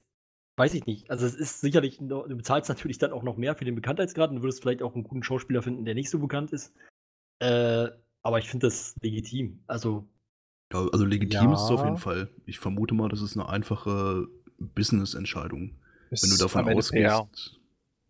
weiß 0.57 0.75
ich 0.75 0.87
nicht. 0.87 1.11
Also 1.11 1.27
es 1.27 1.35
ist 1.35 1.61
sicherlich, 1.61 1.99
du 1.99 2.37
bezahlst 2.37 2.69
natürlich 2.69 2.99
dann 2.99 3.13
auch 3.13 3.23
noch 3.23 3.37
mehr 3.37 3.55
für 3.55 3.65
den 3.65 3.75
Bekanntheitsgrad 3.75 4.31
und 4.31 4.43
würdest 4.43 4.63
vielleicht 4.63 4.83
auch 4.83 4.95
einen 4.95 5.05
guten 5.05 5.23
Schauspieler 5.23 5.63
finden, 5.63 5.85
der 5.85 5.95
nicht 5.95 6.11
so 6.11 6.19
bekannt 6.19 6.53
ist. 6.53 6.75
Äh, 7.41 7.89
aber 8.29 8.39
ich 8.39 8.49
finde 8.49 8.67
das 8.67 8.95
legitim. 9.01 9.61
Also. 9.67 10.07
Ja, 10.71 10.87
also 10.93 11.07
legitim 11.07 11.49
ja. 11.49 11.55
ist 11.55 11.63
es 11.63 11.71
auf 11.71 11.83
jeden 11.83 11.97
Fall. 11.97 12.29
Ich 12.45 12.59
vermute 12.59 12.95
mal, 12.95 13.09
das 13.09 13.23
ist 13.23 13.37
eine 13.37 13.49
einfache 13.49 14.29
Business-Entscheidung. 14.59 15.79
Wenn 16.11 16.31
du 16.31 16.37
davon 16.37 16.69
ausgehst. 16.69 17.59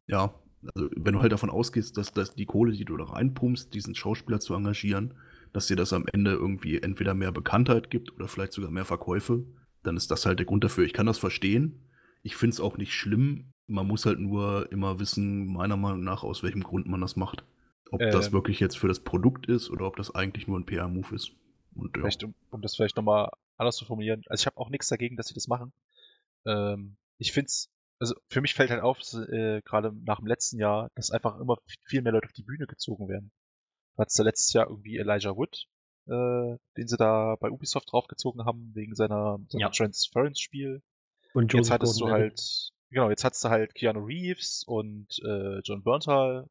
Ja, 0.09 0.35
also 0.75 0.91
wenn 0.97 1.15
du 1.15 1.21
halt 1.21 1.31
davon 1.31 1.51
ausgehst, 1.51 1.97
dass, 1.97 2.13
dass 2.13 2.35
die 2.35 2.47
Kohle, 2.47 2.73
die 2.73 2.85
du 2.85 2.97
da 2.97 3.05
reinpumpst, 3.05 3.73
diesen 3.73 3.95
Schauspieler 3.95 4.41
zu 4.41 4.55
engagieren, 4.55 5.15
dass 5.53 5.69
dir 5.69 5.77
das 5.77 5.93
am 5.93 6.07
Ende 6.13 6.33
irgendwie 6.33 6.83
entweder 6.83 7.15
mehr 7.15 7.31
Bekanntheit 7.31 7.89
gibt 7.89 8.13
oder 8.13 8.27
vielleicht 8.27 8.53
sogar 8.53 8.73
mehr 8.73 8.85
Verkäufe, 8.85 9.45
dann 9.85 9.97
ist 9.97 10.11
das 10.11 10.27
halt 10.27 10.41
der 10.41 10.47
Grund 10.47 10.65
dafür. 10.65 10.85
Ich 10.85 10.93
kann 10.95 11.07
das 11.07 11.19
verstehen. 11.19 11.85
Ich 12.25 12.35
finde 12.35 12.55
es 12.55 12.61
auch 12.61 12.77
nicht 12.77 12.93
schlimm. 12.93 13.53
Man 13.69 13.87
muss 13.87 14.05
halt 14.05 14.19
nur 14.19 14.73
immer 14.73 14.99
wissen, 14.99 15.47
meiner 15.47 15.77
Meinung 15.77 16.03
nach, 16.03 16.25
aus 16.25 16.43
welchem 16.43 16.65
Grund 16.65 16.89
man 16.89 17.01
das 17.01 17.15
macht. 17.15 17.45
Ob 17.91 18.01
ähm, 18.01 18.11
das 18.11 18.33
wirklich 18.33 18.61
jetzt 18.61 18.79
für 18.79 18.89
das 18.89 19.01
Produkt 19.01 19.47
ist 19.47 19.71
oder 19.71 19.87
ob 19.87 19.97
das 19.97 20.15
eigentlich 20.15 20.47
nur 20.47 20.59
ein 20.59 20.67
PR-Move 20.67 21.15
ist. 21.15 21.33
Und, 21.75 21.97
ja. 21.97 22.03
Vielleicht, 22.03 22.25
um, 22.25 22.35
um 22.51 22.63
das 22.63 22.77
vielleicht 22.77 22.97
nochmal 22.97 23.31
anders 23.57 23.77
zu 23.77 23.85
formulieren. 23.85 24.23
Also 24.29 24.43
ich 24.43 24.47
habe 24.47 24.59
auch 24.59 24.71
nichts 24.71 24.89
dagegen, 24.89 25.17
dass 25.17 25.29
sie 25.29 25.35
das 25.35 25.49
machen. 25.49 25.73
Ähm, 26.47 26.97
ich 27.19 27.33
finde 27.33 27.47
es, 27.47 27.71
also 27.99 28.15
für 28.29 28.41
mich 28.41 28.55
fällt 28.55 28.71
halt 28.71 28.83
auf, 28.83 28.99
äh, 29.15 29.61
gerade 29.63 29.93
nach 30.05 30.19
dem 30.19 30.27
letzten 30.27 30.59
Jahr, 30.59 30.91
dass 30.95 31.11
einfach 31.11 31.39
immer 31.41 31.59
viel 31.85 32.03
mehr 32.03 32.13
Leute 32.13 32.27
auf 32.27 32.33
die 32.33 32.43
Bühne 32.43 32.67
gezogen 32.67 33.09
werden. 33.09 33.31
Du 33.97 34.03
hattest 34.03 34.19
ja 34.19 34.25
letztes 34.25 34.53
Jahr 34.53 34.69
irgendwie 34.69 34.99
Elijah 34.99 35.37
Wood, 35.37 35.67
äh, 36.07 36.57
den 36.77 36.89
sie 36.89 36.97
da 36.97 37.37
bei 37.41 37.51
Ubisoft 37.51 37.93
draufgezogen 37.93 38.45
haben, 38.45 38.71
wegen 38.75 38.95
seiner, 38.95 39.41
seiner 39.49 39.63
ja. 39.63 39.71
Transference-Spiel. 39.71 40.83
Und 41.35 41.53
jetzt 41.53 41.71
hattest 41.71 42.01
du 42.01 42.09
halt, 42.09 42.71
genau, 42.91 43.11
jetzt 43.11 43.25
hattest 43.25 43.45
du 43.45 43.49
halt 43.49 43.75
Keanu 43.75 44.05
Reeves 44.05 44.65
und 44.67 45.19
äh, 45.25 45.59
John 45.65 45.83
Berntal 45.83 46.49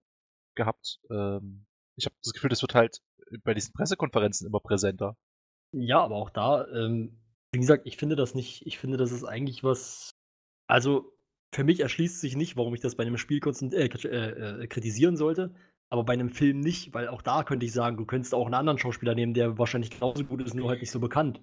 gehabt. 0.57 0.99
Ähm, 1.09 1.65
ich 1.95 2.05
habe 2.05 2.15
das 2.21 2.33
Gefühl, 2.33 2.49
das 2.49 2.61
wird 2.61 2.75
halt 2.75 3.01
bei 3.43 3.53
diesen 3.53 3.73
Pressekonferenzen 3.73 4.47
immer 4.47 4.59
präsenter. 4.59 5.15
Ja, 5.71 6.01
aber 6.01 6.15
auch 6.15 6.29
da, 6.29 6.67
ähm, 6.67 7.17
wie 7.51 7.59
gesagt, 7.59 7.87
ich 7.87 7.97
finde 7.97 8.15
das 8.15 8.35
nicht, 8.35 8.65
ich 8.65 8.77
finde, 8.77 8.97
das 8.97 9.11
ist 9.11 9.23
eigentlich 9.23 9.63
was, 9.63 10.11
also 10.67 11.13
für 11.53 11.63
mich 11.63 11.79
erschließt 11.79 12.19
sich 12.19 12.35
nicht, 12.35 12.57
warum 12.57 12.73
ich 12.73 12.81
das 12.81 12.95
bei 12.95 13.05
einem 13.05 13.17
Spiel 13.17 13.39
äh, 13.45 13.85
äh, 13.85 14.63
äh, 14.63 14.67
kritisieren 14.67 15.17
sollte, 15.17 15.55
aber 15.89 16.03
bei 16.03 16.13
einem 16.13 16.29
Film 16.29 16.59
nicht, 16.59 16.93
weil 16.93 17.07
auch 17.07 17.21
da 17.21 17.43
könnte 17.43 17.65
ich 17.65 17.73
sagen, 17.73 17.97
du 17.97 18.05
könntest 18.05 18.33
auch 18.33 18.45
einen 18.45 18.53
anderen 18.53 18.77
Schauspieler 18.77 19.15
nehmen, 19.15 19.33
der 19.33 19.57
wahrscheinlich 19.57 19.91
genauso 19.91 20.23
gut 20.23 20.41
ist, 20.41 20.53
nur 20.53 20.69
halt 20.69 20.81
nicht 20.81 20.91
so 20.91 20.99
bekannt. 20.99 21.41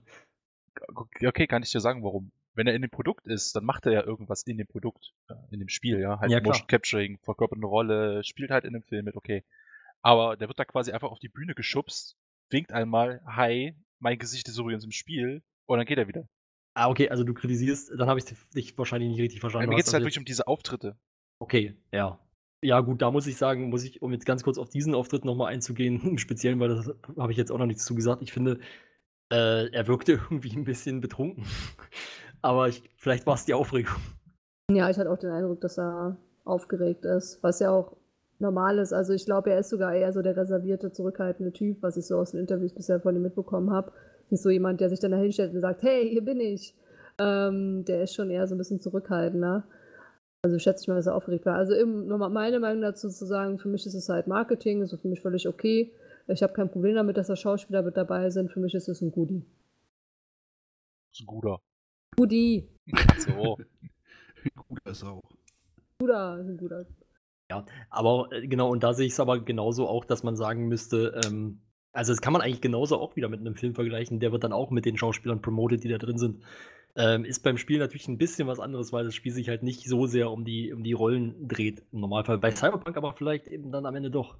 Okay, 0.94 1.46
kann 1.46 1.62
ich 1.62 1.70
dir 1.70 1.80
sagen, 1.80 2.02
warum. 2.02 2.30
Wenn 2.54 2.66
er 2.66 2.74
in 2.74 2.82
dem 2.82 2.90
Produkt 2.90 3.26
ist, 3.26 3.56
dann 3.56 3.64
macht 3.64 3.86
er 3.86 3.92
ja 3.92 4.04
irgendwas 4.04 4.42
in 4.44 4.56
dem 4.58 4.66
Produkt, 4.66 5.12
in 5.50 5.58
dem 5.58 5.68
Spiel, 5.68 6.00
ja. 6.00 6.20
Halt 6.20 6.30
ja, 6.30 6.40
Motion 6.40 6.66
Capturing, 6.66 7.18
verkörpert 7.18 7.58
eine 7.58 7.66
Rolle, 7.66 8.22
spielt 8.24 8.50
halt 8.50 8.64
in 8.64 8.72
dem 8.72 8.82
Film 8.82 9.04
mit, 9.04 9.16
okay. 9.16 9.44
Aber 10.02 10.36
der 10.36 10.48
wird 10.48 10.58
da 10.58 10.64
quasi 10.64 10.92
einfach 10.92 11.10
auf 11.10 11.18
die 11.18 11.28
Bühne 11.28 11.54
geschubst, 11.54 12.16
winkt 12.50 12.72
einmal, 12.72 13.20
hi, 13.26 13.74
mein 13.98 14.18
Gesicht 14.18 14.48
ist 14.48 14.58
übrigens 14.58 14.84
im 14.84 14.92
Spiel, 14.92 15.42
und 15.66 15.78
dann 15.78 15.86
geht 15.86 15.98
er 15.98 16.08
wieder. 16.08 16.28
Ah, 16.74 16.88
okay, 16.88 17.08
also 17.08 17.24
du 17.24 17.34
kritisierst, 17.34 17.92
dann 17.96 18.08
habe 18.08 18.18
ich 18.18 18.24
dich 18.24 18.76
wahrscheinlich 18.76 19.10
nicht 19.10 19.20
richtig 19.20 19.40
verstanden. 19.40 19.66
Ja, 19.66 19.70
mir 19.70 19.76
geht 19.76 19.86
es 19.86 19.92
halt 19.92 20.02
wirklich 20.02 20.18
um 20.18 20.24
diese 20.24 20.46
Auftritte. 20.46 20.96
Okay, 21.38 21.74
ja. 21.92 22.18
Ja, 22.62 22.80
gut, 22.80 23.02
da 23.02 23.10
muss 23.10 23.26
ich 23.26 23.36
sagen, 23.36 23.68
muss 23.68 23.84
ich, 23.84 24.02
um 24.02 24.12
jetzt 24.12 24.26
ganz 24.26 24.42
kurz 24.42 24.58
auf 24.58 24.70
diesen 24.70 24.94
Auftritt 24.94 25.24
nochmal 25.24 25.52
einzugehen, 25.52 26.00
im 26.02 26.18
Speziellen, 26.18 26.58
weil 26.60 26.68
das 26.68 26.90
habe 27.16 27.30
ich 27.30 27.38
jetzt 27.38 27.52
auch 27.52 27.58
noch 27.58 27.66
nichts 27.66 27.84
zu 27.84 27.94
gesagt. 27.94 28.22
Ich 28.22 28.32
finde, 28.32 28.58
äh, 29.30 29.70
er 29.70 29.86
wirkte 29.86 30.12
irgendwie 30.30 30.56
ein 30.56 30.64
bisschen 30.64 31.00
betrunken. 31.00 31.44
Aber 32.44 32.68
ich, 32.68 32.82
vielleicht 32.98 33.26
war 33.26 33.36
es 33.36 33.46
die 33.46 33.54
Aufregung. 33.54 33.96
Ja, 34.70 34.90
ich 34.90 34.98
hatte 34.98 35.10
auch 35.10 35.16
den 35.16 35.30
Eindruck, 35.30 35.62
dass 35.62 35.78
er 35.78 36.18
aufgeregt 36.44 37.06
ist, 37.06 37.42
was 37.42 37.58
ja 37.58 37.70
auch 37.70 37.96
normal 38.38 38.78
ist. 38.78 38.92
Also 38.92 39.14
ich 39.14 39.24
glaube, 39.24 39.50
er 39.50 39.60
ist 39.60 39.70
sogar 39.70 39.94
eher 39.94 40.12
so 40.12 40.20
der 40.20 40.36
reservierte, 40.36 40.92
zurückhaltende 40.92 41.54
Typ, 41.54 41.78
was 41.80 41.96
ich 41.96 42.06
so 42.06 42.18
aus 42.18 42.32
den 42.32 42.40
Interviews 42.40 42.74
bisher 42.74 43.00
von 43.00 43.16
ihm 43.16 43.22
mitbekommen 43.22 43.70
habe. 43.70 43.92
Nicht 44.28 44.42
so 44.42 44.50
jemand, 44.50 44.82
der 44.82 44.90
sich 44.90 45.00
dann 45.00 45.12
da 45.12 45.16
hinstellt 45.16 45.54
und 45.54 45.60
sagt, 45.62 45.82
hey, 45.84 46.06
hier 46.06 46.22
bin 46.22 46.38
ich. 46.38 46.74
Ähm, 47.16 47.86
der 47.86 48.02
ist 48.02 48.14
schon 48.14 48.28
eher 48.28 48.46
so 48.46 48.54
ein 48.54 48.58
bisschen 48.58 48.78
zurückhaltender. 48.78 49.64
Also 50.42 50.58
schätze 50.58 50.82
ich 50.82 50.88
mal, 50.88 50.96
dass 50.96 51.06
er 51.06 51.14
aufgeregt 51.14 51.46
war. 51.46 51.56
Also 51.56 51.74
eben, 51.74 52.06
nochmal 52.06 52.28
meine 52.28 52.60
Meinung 52.60 52.82
dazu 52.82 53.08
zu 53.08 53.24
sagen, 53.24 53.56
für 53.56 53.68
mich 53.68 53.86
ist 53.86 53.94
es 53.94 54.10
halt 54.10 54.26
Marketing, 54.26 54.82
ist 54.82 54.94
für 54.94 55.08
mich 55.08 55.22
völlig 55.22 55.48
okay. 55.48 55.92
Ich 56.26 56.42
habe 56.42 56.52
kein 56.52 56.70
Problem 56.70 56.96
damit, 56.96 57.16
dass 57.16 57.28
da 57.28 57.36
Schauspieler 57.36 57.80
mit 57.80 57.96
dabei 57.96 58.28
sind. 58.28 58.52
Für 58.52 58.60
mich 58.60 58.74
ist 58.74 58.88
es 58.88 59.00
ein 59.00 59.12
Goodie. 59.12 59.46
Das 61.08 61.20
ist 61.20 61.22
ein 61.22 61.26
guter. 61.26 61.58
Goodie. 62.16 62.68
So. 63.18 63.58
guter 64.68 64.90
ist 64.90 65.04
auch. 65.04 65.22
Guter, 65.98 66.38
ist 66.40 66.48
ein 66.48 66.56
guter. 66.56 66.86
Ja, 67.50 67.66
aber 67.90 68.28
äh, 68.32 68.46
genau, 68.46 68.70
und 68.70 68.82
da 68.82 68.94
sehe 68.94 69.06
ich 69.06 69.12
es 69.12 69.20
aber 69.20 69.40
genauso 69.40 69.88
auch, 69.88 70.04
dass 70.04 70.22
man 70.22 70.36
sagen 70.36 70.68
müsste, 70.68 71.20
ähm, 71.24 71.60
also 71.92 72.12
das 72.12 72.20
kann 72.20 72.32
man 72.32 72.42
eigentlich 72.42 72.60
genauso 72.60 72.98
auch 72.98 73.16
wieder 73.16 73.28
mit 73.28 73.40
einem 73.40 73.54
Film 73.54 73.74
vergleichen, 73.74 74.18
der 74.18 74.32
wird 74.32 74.44
dann 74.44 74.52
auch 74.52 74.70
mit 74.70 74.84
den 74.84 74.96
Schauspielern 74.96 75.42
promoted, 75.42 75.84
die 75.84 75.88
da 75.88 75.98
drin 75.98 76.18
sind. 76.18 76.42
Ähm, 76.96 77.24
ist 77.24 77.42
beim 77.42 77.56
Spiel 77.58 77.78
natürlich 77.78 78.08
ein 78.08 78.18
bisschen 78.18 78.46
was 78.46 78.60
anderes, 78.60 78.92
weil 78.92 79.04
das 79.04 79.14
Spiel 79.14 79.32
sich 79.32 79.48
halt 79.48 79.62
nicht 79.62 79.88
so 79.88 80.06
sehr 80.06 80.30
um 80.30 80.44
die, 80.44 80.72
um 80.72 80.82
die 80.82 80.92
Rollen 80.92 81.48
dreht 81.48 81.82
im 81.92 82.00
Normalfall. 82.00 82.38
Bei 82.38 82.50
Cyberpunk 82.50 82.96
aber 82.96 83.12
vielleicht 83.12 83.48
eben 83.48 83.72
dann 83.72 83.86
am 83.86 83.96
Ende 83.96 84.10
doch. 84.10 84.38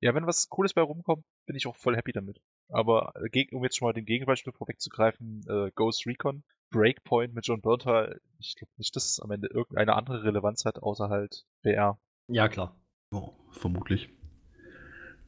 Ja, 0.00 0.14
wenn 0.14 0.26
was 0.26 0.48
Cooles 0.48 0.74
bei 0.74 0.82
rumkommt, 0.82 1.24
bin 1.46 1.54
ich 1.54 1.66
auch 1.66 1.76
voll 1.76 1.96
happy 1.96 2.12
damit. 2.12 2.40
Aber 2.68 3.12
äh, 3.32 3.46
um 3.52 3.62
jetzt 3.62 3.76
schon 3.76 3.86
mal 3.86 3.92
den 3.92 4.06
Gegenbeispiel 4.06 4.52
vorwegzugreifen, 4.52 5.44
äh, 5.48 5.70
Ghost 5.74 6.06
Recon, 6.06 6.42
Breakpoint 6.72 7.34
mit 7.34 7.46
John 7.46 7.60
Berntal, 7.60 8.20
ich 8.38 8.56
glaube 8.56 8.72
nicht, 8.76 8.96
dass 8.96 9.04
es 9.04 9.20
am 9.20 9.30
Ende 9.30 9.48
irgendeine 9.48 9.94
andere 9.94 10.24
Relevanz 10.24 10.64
hat, 10.64 10.82
außer 10.82 11.08
halt 11.08 11.44
VR. 11.62 11.98
Ja, 12.26 12.48
klar. 12.48 12.74
Oh, 13.12 13.30
vermutlich. 13.50 14.08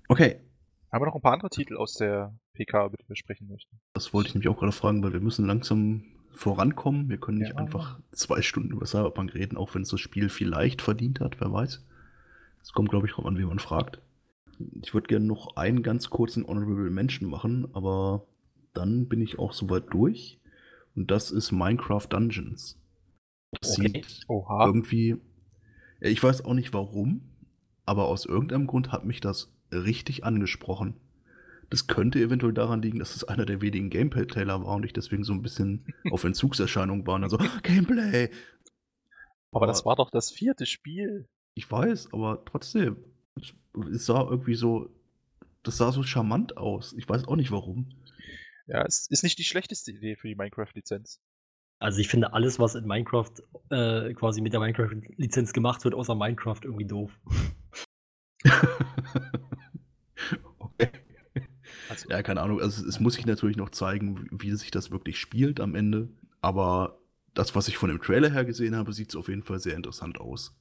Okay. 0.09 0.41
Haben 0.91 1.03
wir 1.03 1.07
noch 1.07 1.15
ein 1.15 1.23
paar 1.23 1.33
andere 1.33 1.51
Titel 1.51 1.77
aus 1.77 1.95
der 1.95 2.37
PK, 2.55 2.87
über 2.87 2.97
die 2.97 3.09
wir 3.09 3.17
sprechen 3.17 3.49
möchten? 3.49 3.81
Das 3.95 4.13
wollte 4.13 4.29
ich 4.29 4.35
nämlich 4.35 4.49
auch 4.49 4.59
gerade 4.59 4.73
fragen, 4.73 5.03
weil 5.03 5.13
wir 5.13 5.21
müssen 5.21 5.47
langsam 5.47 6.05
vorankommen. 6.31 7.09
Wir 7.09 7.19
können 7.19 7.39
nicht 7.39 7.51
ja. 7.51 7.57
einfach 7.57 8.01
zwei 8.13 8.43
Stunden 8.43 8.73
über 8.73 8.87
Cyberpunk 8.87 9.35
reden, 9.35 9.57
auch 9.57 9.75
wenn 9.75 9.83
es 9.83 9.89
das 9.89 10.01
Spiel 10.01 10.29
vielleicht 10.29 10.83
verdient 10.83 11.21
hat, 11.21 11.41
wer 11.41 11.53
weiß. 11.53 11.85
Es 12.63 12.73
kommt, 12.73 12.91
glaube 12.91 13.07
ich, 13.07 13.13
drauf 13.13 13.27
an, 13.27 13.39
wie 13.39 13.45
man 13.45 13.59
fragt. 13.59 14.01
Ich 14.83 14.95
würde 14.95 15.09
gerne 15.09 15.27
noch 15.27 15.57
einen 15.57 15.83
ganz 15.83 16.11
kurzen 16.11 16.47
Honorable 16.47 16.91
Mention 16.91 17.29
machen, 17.29 17.69
aber 17.73 18.27
dann 18.73 19.09
bin 19.09 19.21
ich 19.21 19.39
auch 19.39 19.53
soweit 19.53 19.93
durch. 19.93 20.41
Und 20.95 21.11
das 21.11 21.31
ist 21.31 21.53
Minecraft 21.53 22.07
Dungeons. 22.09 22.79
Das 23.61 23.79
okay. 23.79 23.93
sieht 23.95 24.25
Oha. 24.29 24.67
irgendwie. 24.67 25.17
Ich 26.01 26.23
weiß 26.23 26.45
auch 26.45 26.55
nicht 26.55 26.73
warum, 26.73 27.23
aber 27.87 28.07
aus 28.07 28.27
irgendeinem 28.27 28.67
Grund 28.67 28.93
hat 28.93 29.05
mich 29.05 29.21
das 29.21 29.53
richtig 29.73 30.25
angesprochen. 30.25 30.97
Das 31.71 31.87
könnte 31.87 32.21
eventuell 32.21 32.53
daran 32.53 32.83
liegen, 32.83 32.99
dass 32.99 33.17
es 33.17 33.25
einer 33.25 33.47
der 33.47 33.61
wenigen 33.61 33.91
Gameplay-Trailer 33.91 34.65
war 34.65 34.77
und 34.77 34.85
ich 34.85 34.93
deswegen 34.93 35.25
so 35.25 35.33
ein 35.33 35.43
bisschen 35.43 35.87
auf 36.11 36.25
Entzugserscheinung 36.25 37.07
war 37.07 37.15
und 37.15 37.23
dann 37.23 37.31
so, 37.31 37.39
Gameplay! 37.63 38.31
Aber, 39.51 39.63
aber 39.63 39.67
das 39.67 39.85
war 39.85 39.97
doch 39.97 40.11
das 40.11 40.31
vierte 40.31 40.67
Spiel. 40.67 41.29
Ich 41.55 41.71
weiß, 41.71 42.13
aber 42.13 42.45
trotzdem, 42.45 42.97
es 43.37 44.07
sah 44.07 44.29
irgendwie 44.29 44.55
so, 44.55 44.91
das 45.63 45.79
sah 45.79 45.93
so 45.93 46.03
charmant 46.03 46.57
aus. 46.57 46.93
Ich 46.93 47.09
weiß 47.09 47.27
auch 47.27 47.37
nicht 47.37 47.51
warum. 47.51 47.91
Ja, 48.67 48.85
es 48.85 49.07
ist 49.09 49.23
nicht 49.23 49.39
die 49.39 49.45
schlechteste 49.45 49.93
Idee 49.93 50.17
für 50.17 50.29
die 50.29 50.35
Minecraft-Lizenz. 50.35 51.21
Also 51.79 52.01
ich 52.01 52.09
finde 52.09 52.33
alles, 52.33 52.59
was 52.59 52.75
in 52.75 52.87
Minecraft 52.87 53.33
äh, 53.71 54.15
quasi 54.15 54.41
mit 54.41 54.53
der 54.53 54.61
Minecraft-Lizenz 54.61 55.53
gemacht 55.53 55.85
wird, 55.85 55.95
außer 55.95 56.15
Minecraft 56.15 56.61
irgendwie 56.63 56.87
doof. 56.87 57.13
okay. 60.59 60.91
Also, 61.89 62.09
ja, 62.09 62.23
keine 62.23 62.41
Ahnung. 62.41 62.61
Also 62.61 62.87
es 62.87 63.01
muss 63.01 63.15
sich 63.15 63.27
natürlich 63.27 63.57
noch 63.57 63.71
zeigen, 63.71 64.27
wie 64.31 64.53
sich 64.53 64.71
das 64.71 64.91
wirklich 64.91 65.19
spielt 65.19 65.61
am 65.61 65.75
Ende. 65.75 66.09
Aber 66.41 67.01
das, 67.35 67.55
was 67.55 67.69
ich 67.69 67.77
von 67.77 67.91
dem 67.91 68.01
Trailer 68.01 68.31
her 68.31 68.45
gesehen 68.45 68.77
habe, 68.77 68.93
sieht 68.93 69.11
es 69.11 69.17
auf 69.17 69.29
jeden 69.29 69.43
Fall 69.43 69.59
sehr 69.59 69.77
interessant 69.77 70.21
aus. 70.21 70.57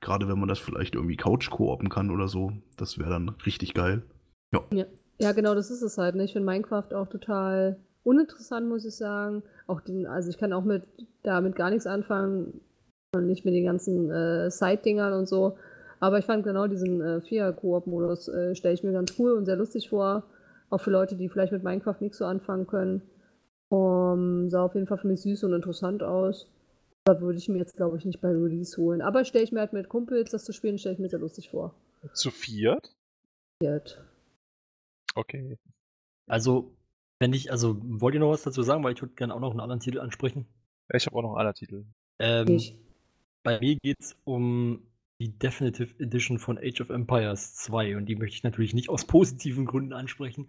Gerade 0.00 0.28
wenn 0.28 0.38
man 0.38 0.48
das 0.48 0.60
vielleicht 0.60 0.94
irgendwie 0.94 1.16
Couch 1.16 1.50
koopen 1.50 1.88
kann 1.88 2.10
oder 2.10 2.28
so, 2.28 2.52
das 2.76 2.98
wäre 2.98 3.10
dann 3.10 3.30
richtig 3.30 3.74
geil. 3.74 4.04
Ja. 4.52 4.64
ja. 4.72 4.86
Ja. 5.18 5.32
genau, 5.32 5.54
das 5.54 5.70
ist 5.70 5.82
es 5.82 5.98
halt. 5.98 6.14
Ne? 6.14 6.24
Ich 6.24 6.32
finde 6.32 6.46
Minecraft 6.46 6.92
auch 6.94 7.08
total 7.08 7.76
uninteressant, 8.04 8.68
muss 8.68 8.84
ich 8.84 8.96
sagen. 8.96 9.42
Auch 9.66 9.80
den, 9.80 10.06
also 10.06 10.30
ich 10.30 10.38
kann 10.38 10.52
auch 10.52 10.64
mit 10.64 10.84
damit 11.22 11.56
gar 11.56 11.70
nichts 11.70 11.86
anfangen. 11.86 12.60
Und 13.14 13.26
nicht 13.26 13.44
mit 13.46 13.54
den 13.54 13.64
ganzen 13.64 14.10
äh, 14.10 14.50
Side-Dingern 14.50 15.14
und 15.14 15.26
so. 15.26 15.56
Aber 16.00 16.18
ich 16.18 16.26
fand 16.26 16.44
genau 16.44 16.66
diesen 16.66 17.00
äh, 17.00 17.20
Vier-Koop-Modus, 17.20 18.28
äh, 18.28 18.54
stelle 18.54 18.74
ich 18.74 18.84
mir 18.84 18.92
ganz 18.92 19.14
cool 19.18 19.32
und 19.32 19.46
sehr 19.46 19.56
lustig 19.56 19.88
vor. 19.88 20.24
Auch 20.70 20.80
für 20.80 20.90
Leute, 20.90 21.16
die 21.16 21.28
vielleicht 21.28 21.52
mit 21.52 21.64
Minecraft 21.64 21.96
nichts 22.00 22.18
so 22.18 22.26
anfangen 22.26 22.66
können. 22.66 23.02
Um, 23.70 24.48
sah 24.48 24.62
auf 24.62 24.74
jeden 24.74 24.86
Fall 24.86 24.98
für 24.98 25.08
mich 25.08 25.22
süß 25.22 25.44
und 25.44 25.52
interessant 25.52 26.02
aus. 26.02 26.50
Da 27.04 27.20
würde 27.20 27.38
ich 27.38 27.48
mir 27.48 27.58
jetzt, 27.58 27.76
glaube 27.76 27.96
ich, 27.96 28.04
nicht 28.04 28.20
bei 28.20 28.28
Release 28.28 28.76
holen. 28.76 29.02
Aber 29.02 29.24
stelle 29.24 29.44
ich 29.44 29.52
mir 29.52 29.60
halt 29.60 29.72
mit 29.72 29.88
Kumpels 29.88 30.30
das 30.30 30.44
zu 30.44 30.52
spielen, 30.52 30.78
stelle 30.78 30.94
ich 30.94 31.00
mir 31.00 31.08
sehr 31.08 31.18
lustig 31.18 31.50
vor. 31.50 31.74
Zu 32.12 32.30
viert? 32.30 32.94
Viert. 33.62 34.02
Okay. 35.14 35.56
Also, 36.26 36.76
wenn 37.18 37.32
ich, 37.32 37.50
also, 37.50 37.78
wollt 37.82 38.14
ihr 38.14 38.20
noch 38.20 38.30
was 38.30 38.42
dazu 38.42 38.62
sagen? 38.62 38.84
Weil 38.84 38.94
ich 38.94 39.02
würde 39.02 39.14
gerne 39.14 39.34
auch 39.34 39.40
noch 39.40 39.50
einen 39.50 39.60
anderen 39.60 39.80
Titel 39.80 40.00
ansprechen. 40.00 40.46
Ich 40.94 41.06
habe 41.06 41.16
auch 41.16 41.22
noch 41.22 41.30
einen 41.30 41.38
anderen 41.40 41.54
Titel. 41.54 41.84
Ähm, 42.18 42.48
Ich. 42.48 42.76
bei 43.42 43.58
mir 43.60 43.76
geht 43.76 44.00
es 44.00 44.16
um 44.24 44.82
die 45.20 45.36
Definitive 45.36 45.98
Edition 45.98 46.38
von 46.38 46.58
Age 46.58 46.80
of 46.80 46.90
Empires 46.90 47.54
2 47.56 47.96
und 47.96 48.06
die 48.06 48.14
möchte 48.14 48.36
ich 48.36 48.44
natürlich 48.44 48.72
nicht 48.72 48.88
aus 48.88 49.04
positiven 49.04 49.66
Gründen 49.66 49.92
ansprechen. 49.92 50.48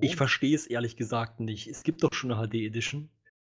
Ich 0.00 0.16
verstehe 0.16 0.54
es 0.54 0.66
ehrlich 0.66 0.96
gesagt 0.96 1.40
nicht. 1.40 1.66
Es 1.68 1.82
gibt 1.82 2.02
doch 2.02 2.14
schon 2.14 2.32
eine 2.32 2.48
HD 2.48 2.54
Edition. 2.64 3.10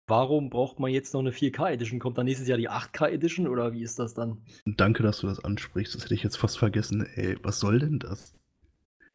Warum 0.09 0.51
braucht 0.51 0.81
man 0.81 0.91
jetzt 0.91 1.15
noch 1.15 1.21
eine 1.21 1.31
4K 1.31 1.71
Edition? 1.71 2.01
Kommt 2.01 2.19
dann 2.19 2.27
nächstes 2.27 2.49
Jahr 2.49 2.59
die 2.59 2.69
8K 2.69 3.11
Edition 3.11 3.47
oder 3.47 3.73
wie 3.73 3.83
ist 3.83 4.01
das 4.01 4.13
dann? 4.13 4.43
Danke, 4.65 5.05
dass 5.05 5.21
du 5.21 5.29
das 5.29 5.39
ansprichst. 5.45 5.95
Das 5.95 6.03
hätte 6.05 6.15
ich 6.15 6.25
jetzt 6.25 6.37
fast 6.37 6.59
vergessen. 6.59 7.07
Ey, 7.15 7.37
was 7.45 7.61
soll 7.61 7.79
denn 7.79 8.01
das? 8.01 8.35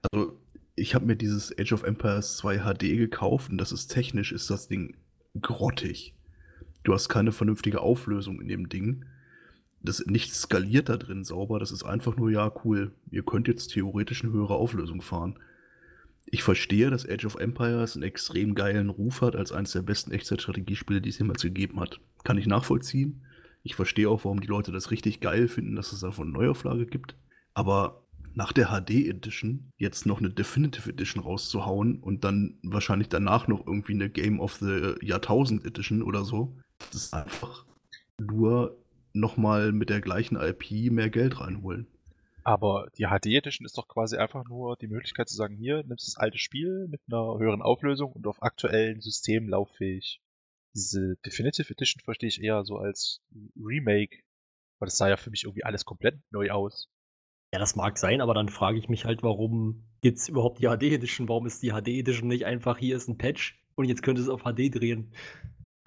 Also, 0.10 0.40
ich 0.76 0.94
habe 0.94 1.06
mir 1.06 1.16
dieses 1.16 1.58
Age 1.58 1.74
of 1.74 1.84
Empires 1.84 2.38
2 2.38 2.60
HD 2.60 2.98
gekauft 2.98 3.52
und 3.52 3.58
das 3.58 3.72
ist 3.72 3.88
technisch, 3.88 4.32
ist 4.32 4.50
das 4.50 4.68
Ding 4.68 4.98
grottig. 5.42 6.14
Du 6.84 6.94
hast 6.94 7.10
keine 7.10 7.32
vernünftige 7.32 7.82
Auflösung 7.82 8.42
in 8.42 8.48
dem 8.48 8.70
Ding. 8.70 9.06
Das 9.82 10.06
nichts 10.06 10.42
skaliert 10.42 10.90
da 10.90 10.98
drin 10.98 11.24
sauber. 11.24 11.60
Das 11.60 11.72
ist 11.72 11.84
einfach 11.84 12.18
nur, 12.18 12.30
ja, 12.30 12.52
cool. 12.64 12.92
Ihr 13.10 13.24
könnt 13.24 13.48
jetzt 13.48 13.72
theoretisch 13.72 14.24
eine 14.24 14.34
höhere 14.34 14.56
Auflösung 14.56 15.02
fahren. 15.02 15.40
Ich 16.26 16.44
verstehe, 16.44 16.90
dass 16.90 17.08
Age 17.08 17.26
of 17.26 17.36
Empires 17.36 17.96
einen 17.96 18.04
extrem 18.04 18.56
geilen 18.56 18.90
Ruf 18.90 19.22
hat 19.22 19.36
als 19.36 19.52
eines 19.52 19.72
der 19.72 19.84
besten 19.84 20.12
Echtzeitstrategiespiele, 20.12 21.02
die 21.02 21.10
es 21.10 21.20
jemals 21.20 21.44
gegeben 21.44 21.80
hat. 21.80 22.00
Kann 22.24 22.38
ich 22.38 22.48
nachvollziehen. 22.48 23.22
Ich 23.64 23.76
verstehe 23.76 24.10
auch, 24.10 24.26
warum 24.26 24.42
die 24.42 24.48
Leute 24.48 24.72
das 24.72 24.92
richtig 24.92 25.22
geil 25.22 25.48
finden, 25.48 25.76
dass 25.76 25.92
es 25.92 26.02
davon 26.02 26.28
eine 26.28 26.38
Neuauflage 26.38 26.86
gibt. 26.86 27.16
Aber 27.54 28.05
nach 28.36 28.52
der 28.52 28.68
HD 28.68 29.08
Edition 29.08 29.72
jetzt 29.78 30.06
noch 30.06 30.20
eine 30.20 30.30
Definitive 30.30 30.90
Edition 30.90 31.24
rauszuhauen 31.24 32.00
und 32.02 32.24
dann 32.24 32.60
wahrscheinlich 32.64 33.10
danach 33.10 33.48
noch 33.48 33.66
irgendwie 33.66 33.94
eine 33.94 34.10
Game 34.10 34.40
of 34.40 34.56
the 34.56 34.96
Jahrtausend 35.02 35.66
Edition 35.66 36.02
oder 36.04 36.24
so, 36.24 36.58
das 36.92 37.06
ist 37.06 37.14
einfach 37.14 37.66
nur 38.20 38.78
nochmal 39.14 39.72
mit 39.72 39.90
der 39.90 40.02
gleichen 40.02 40.36
IP 40.36 40.92
mehr 40.92 41.10
Geld 41.10 41.40
reinholen. 41.40 41.88
Aber 42.44 42.90
die 42.98 43.06
HD 43.06 43.28
Edition 43.28 43.66
ist 43.66 43.78
doch 43.78 43.88
quasi 43.88 44.18
einfach 44.18 44.46
nur 44.46 44.76
die 44.76 44.88
Möglichkeit 44.88 45.30
zu 45.30 45.36
sagen, 45.36 45.56
hier 45.56 45.84
nimmst 45.84 46.08
das 46.08 46.18
alte 46.18 46.38
Spiel 46.38 46.88
mit 46.90 47.02
einer 47.08 47.40
höheren 47.40 47.64
Auflösung 47.64 48.12
und 48.12 48.28
auf 48.28 48.44
aktuellen 48.44 49.02
Systemen 49.02 49.50
lauffähig. 49.50 50.22
Diese 50.76 51.16
Definitive 51.26 51.72
Edition 51.74 52.04
verstehe 52.04 52.30
ich 52.30 52.44
eher 52.44 52.64
so 52.66 52.78
als 52.78 53.22
Remake, 53.56 54.18
weil 54.78 54.88
das 54.88 54.98
sah 54.98 55.08
ja 55.08 55.18
für 55.18 55.32
mich 55.32 55.46
irgendwie 55.46 55.64
alles 55.64 55.86
komplett 55.86 56.20
neu 56.32 56.52
aus. 56.52 56.90
Ja, 57.54 57.60
das 57.60 57.76
mag 57.76 57.98
sein, 57.98 58.22
aber 58.22 58.34
dann 58.34 58.50
frage 58.50 58.78
ich 58.78 58.90
mich 58.90 59.06
halt, 59.06 59.24
warum 59.24 59.84
gibt 60.02 60.18
es 60.18 60.28
überhaupt 60.28 60.60
die 60.60 60.68
HD 60.68 60.84
Edition? 60.94 61.30
Warum 61.30 61.46
ist 61.46 61.64
die 61.64 61.72
HD 61.72 61.90
Edition 61.90 62.28
nicht 62.28 62.46
einfach, 62.46 62.78
hier 62.78 62.96
ist 62.96 63.08
ein 63.08 63.18
Patch 63.18 63.58
und 63.76 63.86
jetzt 63.86 64.04
könnte 64.04 64.22
es 64.22 64.30
auf 64.30 64.44
HD 64.44 64.74
drehen? 64.74 65.12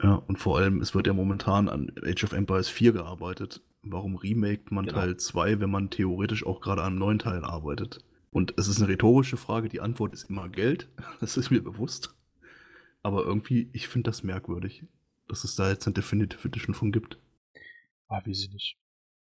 Ja, 0.02 0.14
und 0.14 0.38
vor 0.38 0.58
allem, 0.58 0.80
es 0.80 0.94
wird 0.94 1.06
ja 1.06 1.12
momentan 1.12 1.68
an 1.68 1.92
Age 2.04 2.24
of 2.24 2.32
Empires 2.32 2.68
4 2.68 2.92
gearbeitet. 2.92 3.60
Warum 3.82 4.16
remaked 4.16 4.70
man 4.70 4.86
Genau. 4.86 4.98
Teil 4.98 5.16
2, 5.16 5.60
wenn 5.60 5.70
man 5.70 5.90
theoretisch 5.90 6.46
auch 6.46 6.60
gerade 6.60 6.82
an 6.82 6.88
einem 6.92 6.98
neuen 6.98 7.18
Teil 7.18 7.44
arbeitet? 7.44 8.04
Und 8.30 8.54
es 8.56 8.68
ist 8.68 8.78
eine 8.80 8.88
rhetorische 8.88 9.36
Frage, 9.36 9.68
die 9.68 9.80
Antwort 9.80 10.12
ist 10.12 10.30
immer 10.30 10.48
Geld, 10.48 10.88
das 11.20 11.36
ist 11.36 11.50
mir 11.50 11.62
bewusst. 11.62 12.14
Aber 13.02 13.24
irgendwie, 13.24 13.70
ich 13.72 13.88
finde 13.88 14.10
das 14.10 14.22
merkwürdig, 14.22 14.84
dass 15.28 15.44
es 15.44 15.54
da 15.56 15.68
jetzt 15.68 15.86
eine 15.86 15.94
Definitive 15.94 16.46
Edition 16.46 16.74
von 16.74 16.92
gibt. 16.92 17.18
Ah, 18.08 18.20
weiß 18.24 18.44
ich 18.44 18.52
nicht. 18.52 18.78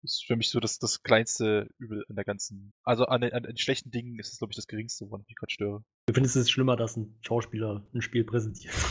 Das 0.04 0.16
ist 0.16 0.26
für 0.26 0.36
mich 0.36 0.50
so 0.50 0.60
das, 0.60 0.78
das 0.78 1.02
kleinste 1.02 1.66
Übel 1.78 2.04
an 2.10 2.16
der 2.16 2.26
ganzen. 2.26 2.74
Also 2.82 3.06
an 3.06 3.22
den, 3.22 3.32
an 3.32 3.42
den 3.44 3.56
schlechten 3.56 3.90
Dingen 3.90 4.18
ist 4.18 4.30
es, 4.32 4.38
glaube 4.38 4.52
ich, 4.52 4.56
das 4.56 4.66
geringste, 4.66 5.06
woran 5.06 5.22
ich 5.22 5.28
mich 5.28 5.36
gerade 5.36 5.50
störe. 5.52 5.84
Du 6.06 6.12
findest 6.12 6.36
es 6.36 6.50
schlimmer, 6.50 6.76
dass 6.76 6.96
ein 6.96 7.16
Schauspieler 7.22 7.86
ein 7.94 8.02
Spiel 8.02 8.24
präsentiert. 8.24 8.74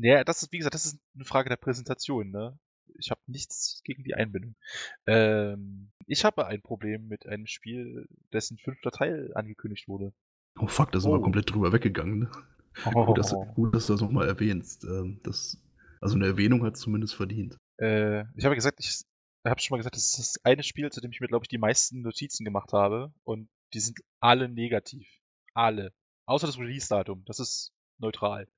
Ja, 0.00 0.22
das 0.22 0.42
ist, 0.42 0.52
wie 0.52 0.58
gesagt, 0.58 0.74
das 0.74 0.86
ist 0.86 0.98
eine 1.16 1.24
Frage 1.24 1.48
der 1.48 1.56
Präsentation, 1.56 2.30
ne? 2.30 2.56
Ich 3.00 3.10
habe 3.10 3.20
nichts 3.26 3.80
gegen 3.84 4.04
die 4.04 4.14
Einbindung. 4.14 4.54
Ähm, 5.06 5.90
ich 6.06 6.24
habe 6.24 6.46
ein 6.46 6.62
Problem 6.62 7.08
mit 7.08 7.26
einem 7.26 7.46
Spiel, 7.46 8.06
dessen 8.32 8.58
fünfter 8.58 8.92
Teil 8.92 9.32
angekündigt 9.34 9.88
wurde. 9.88 10.12
Oh 10.60 10.68
fuck, 10.68 10.92
da 10.92 11.00
sind 11.00 11.10
wir 11.10 11.18
Oh. 11.18 11.22
komplett 11.22 11.50
drüber 11.52 11.72
weggegangen. 11.72 12.20
Ne? 12.20 12.30
Gut, 12.92 13.18
dass, 13.18 13.34
gut, 13.54 13.74
dass 13.74 13.86
du 13.88 13.94
das 13.94 14.00
nochmal 14.02 14.28
erwähnst. 14.28 14.84
Ähm, 14.84 15.20
Das, 15.24 15.60
also 16.00 16.14
eine 16.14 16.26
Erwähnung 16.26 16.64
hat 16.64 16.74
es 16.76 16.80
zumindest 16.80 17.16
verdient. 17.16 17.56
Äh, 17.80 18.20
ich 18.36 18.44
habe 18.44 18.54
gesagt, 18.54 18.78
ich 18.78 19.00
habe 19.50 19.60
schon 19.60 19.74
mal 19.74 19.78
gesagt, 19.78 19.96
das 19.96 20.06
ist 20.06 20.18
das 20.18 20.44
eine 20.44 20.62
Spiel, 20.62 20.90
zu 20.90 21.00
dem 21.00 21.12
ich 21.12 21.20
mir, 21.20 21.28
glaube 21.28 21.44
ich, 21.44 21.48
die 21.48 21.58
meisten 21.58 22.02
Notizen 22.02 22.44
gemacht 22.44 22.72
habe. 22.72 23.12
Und 23.24 23.48
die 23.72 23.80
sind 23.80 23.98
alle 24.20 24.48
negativ. 24.48 25.08
Alle. 25.54 25.92
Außer 26.26 26.46
das 26.46 26.58
Release-Datum. 26.58 27.24
Das 27.24 27.40
ist 27.40 27.72
neutral. 27.98 28.48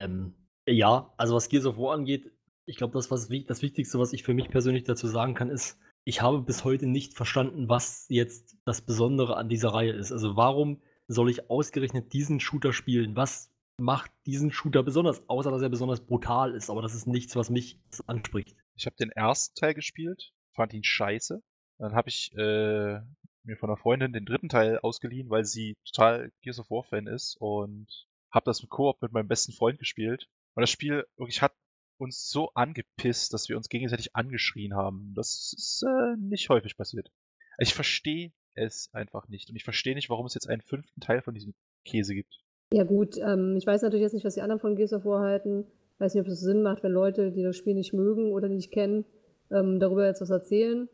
ähm, 0.00 0.34
ja, 0.66 1.12
also 1.16 1.34
was 1.34 1.48
Gears 1.48 1.66
of 1.66 1.78
War 1.78 1.94
angeht, 1.94 2.30
ich 2.66 2.76
glaube, 2.76 2.92
das, 2.92 3.08
das 3.08 3.30
Wichtigste, 3.30 3.98
was 3.98 4.12
ich 4.12 4.22
für 4.22 4.34
mich 4.34 4.50
persönlich 4.50 4.84
dazu 4.84 5.06
sagen 5.06 5.34
kann, 5.34 5.48
ist, 5.48 5.78
ich 6.04 6.20
habe 6.20 6.42
bis 6.42 6.64
heute 6.64 6.86
nicht 6.86 7.14
verstanden, 7.14 7.68
was 7.68 8.06
jetzt 8.10 8.56
das 8.66 8.82
Besondere 8.82 9.36
an 9.36 9.48
dieser 9.48 9.70
Reihe 9.70 9.92
ist. 9.92 10.12
Also 10.12 10.36
warum 10.36 10.82
soll 11.06 11.30
ich 11.30 11.48
ausgerechnet 11.48 12.12
diesen 12.12 12.40
Shooter 12.40 12.74
spielen? 12.74 13.16
Was 13.16 13.50
macht 13.78 14.10
diesen 14.26 14.52
Shooter 14.52 14.82
besonders, 14.82 15.26
außer 15.28 15.50
dass 15.50 15.62
er 15.62 15.70
besonders 15.70 16.00
brutal 16.00 16.54
ist? 16.54 16.68
Aber 16.68 16.82
das 16.82 16.94
ist 16.94 17.06
nichts, 17.06 17.34
was 17.36 17.48
mich 17.48 17.80
anspricht. 18.06 18.57
Ich 18.78 18.86
habe 18.86 18.96
den 18.96 19.10
ersten 19.10 19.56
Teil 19.56 19.74
gespielt, 19.74 20.32
fand 20.54 20.72
ihn 20.72 20.84
scheiße. 20.84 21.42
Dann 21.78 21.94
habe 21.94 22.08
ich 22.08 22.32
äh, 22.34 23.00
mir 23.42 23.56
von 23.56 23.68
einer 23.68 23.76
Freundin 23.76 24.12
den 24.12 24.24
dritten 24.24 24.48
Teil 24.48 24.78
ausgeliehen, 24.78 25.30
weil 25.30 25.44
sie 25.44 25.76
total 25.84 26.30
Gears 26.42 26.60
of 26.60 26.70
War 26.70 26.84
Fan 26.84 27.06
ist 27.08 27.36
und 27.40 27.88
habe 28.30 28.44
das 28.44 28.60
im 28.60 28.68
Koop 28.68 29.02
mit 29.02 29.12
meinem 29.12 29.28
besten 29.28 29.52
Freund 29.52 29.78
gespielt. 29.78 30.28
Und 30.54 30.60
das 30.60 30.70
Spiel 30.70 31.06
wirklich 31.16 31.42
hat 31.42 31.54
uns 31.98 32.28
so 32.28 32.50
angepisst, 32.54 33.32
dass 33.32 33.48
wir 33.48 33.56
uns 33.56 33.68
gegenseitig 33.68 34.14
angeschrien 34.14 34.74
haben. 34.74 35.12
Das 35.16 35.52
ist 35.56 35.82
äh, 35.82 36.16
nicht 36.16 36.48
häufig 36.48 36.76
passiert. 36.76 37.10
Ich 37.58 37.74
verstehe 37.74 38.32
es 38.54 38.90
einfach 38.92 39.28
nicht 39.28 39.50
und 39.50 39.56
ich 39.56 39.64
verstehe 39.64 39.94
nicht, 39.94 40.10
warum 40.10 40.26
es 40.26 40.34
jetzt 40.34 40.48
einen 40.48 40.62
fünften 40.62 41.00
Teil 41.00 41.22
von 41.22 41.34
diesem 41.34 41.54
Käse 41.84 42.14
gibt. 42.14 42.38
Ja 42.72 42.84
gut, 42.84 43.16
ähm, 43.16 43.56
ich 43.56 43.66
weiß 43.66 43.82
natürlich 43.82 44.02
jetzt 44.02 44.12
nicht, 44.12 44.24
was 44.24 44.34
die 44.34 44.42
anderen 44.42 44.60
von 44.60 44.76
Gears 44.76 44.92
of 44.92 45.04
War 45.04 45.22
halten. 45.22 45.66
Weiß 45.98 46.14
nicht, 46.14 46.22
ob 46.22 46.28
es 46.28 46.40
Sinn 46.40 46.62
macht, 46.62 46.82
wenn 46.82 46.92
Leute, 46.92 47.32
die 47.32 47.42
das 47.42 47.56
Spiel 47.56 47.74
nicht 47.74 47.92
mögen 47.92 48.32
oder 48.32 48.48
nicht 48.48 48.70
kennen, 48.70 49.04
ähm, 49.50 49.80
darüber 49.80 50.06
jetzt 50.06 50.20
was 50.20 50.30
erzählen. 50.30 50.88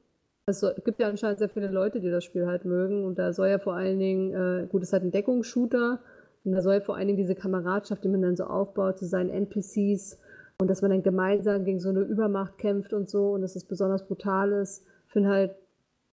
Es 0.47 0.65
gibt 0.85 1.01
ja 1.01 1.09
anscheinend 1.09 1.39
sehr 1.39 1.49
viele 1.49 1.69
Leute, 1.69 2.01
die 2.01 2.11
das 2.11 2.25
Spiel 2.25 2.47
halt 2.47 2.65
mögen. 2.65 3.05
Und 3.05 3.19
da 3.19 3.33
soll 3.33 3.49
ja 3.49 3.59
vor 3.59 3.75
allen 3.75 3.99
Dingen, 3.99 4.35
äh, 4.35 4.67
gut, 4.67 4.83
es 4.83 4.89
ist 4.89 4.93
halt 4.93 5.05
ein 5.05 5.11
Deckungsshooter. 5.11 6.01
Und 6.45 6.53
da 6.53 6.61
soll 6.61 6.75
ja 6.75 6.81
vor 6.81 6.97
allen 6.97 7.07
Dingen 7.07 7.17
diese 7.17 7.35
Kameradschaft, 7.35 8.05
die 8.05 8.09
man 8.09 8.21
dann 8.21 8.37
so 8.37 8.45
aufbaut 8.45 8.99
zu 8.99 9.07
seinen 9.07 9.31
NPCs. 9.31 10.19
Und 10.59 10.69
dass 10.69 10.83
man 10.83 10.91
dann 10.91 11.03
gemeinsam 11.03 11.65
gegen 11.65 11.81
so 11.81 11.89
eine 11.89 12.01
Übermacht 12.01 12.59
kämpft 12.59 12.93
und 12.93 13.09
so. 13.09 13.33
Und 13.33 13.41
dass 13.43 13.57
es 13.57 13.65
besonders 13.65 14.07
brutal 14.07 14.53
ist. 14.53 14.85
Finde 15.09 15.31
halt 15.31 15.55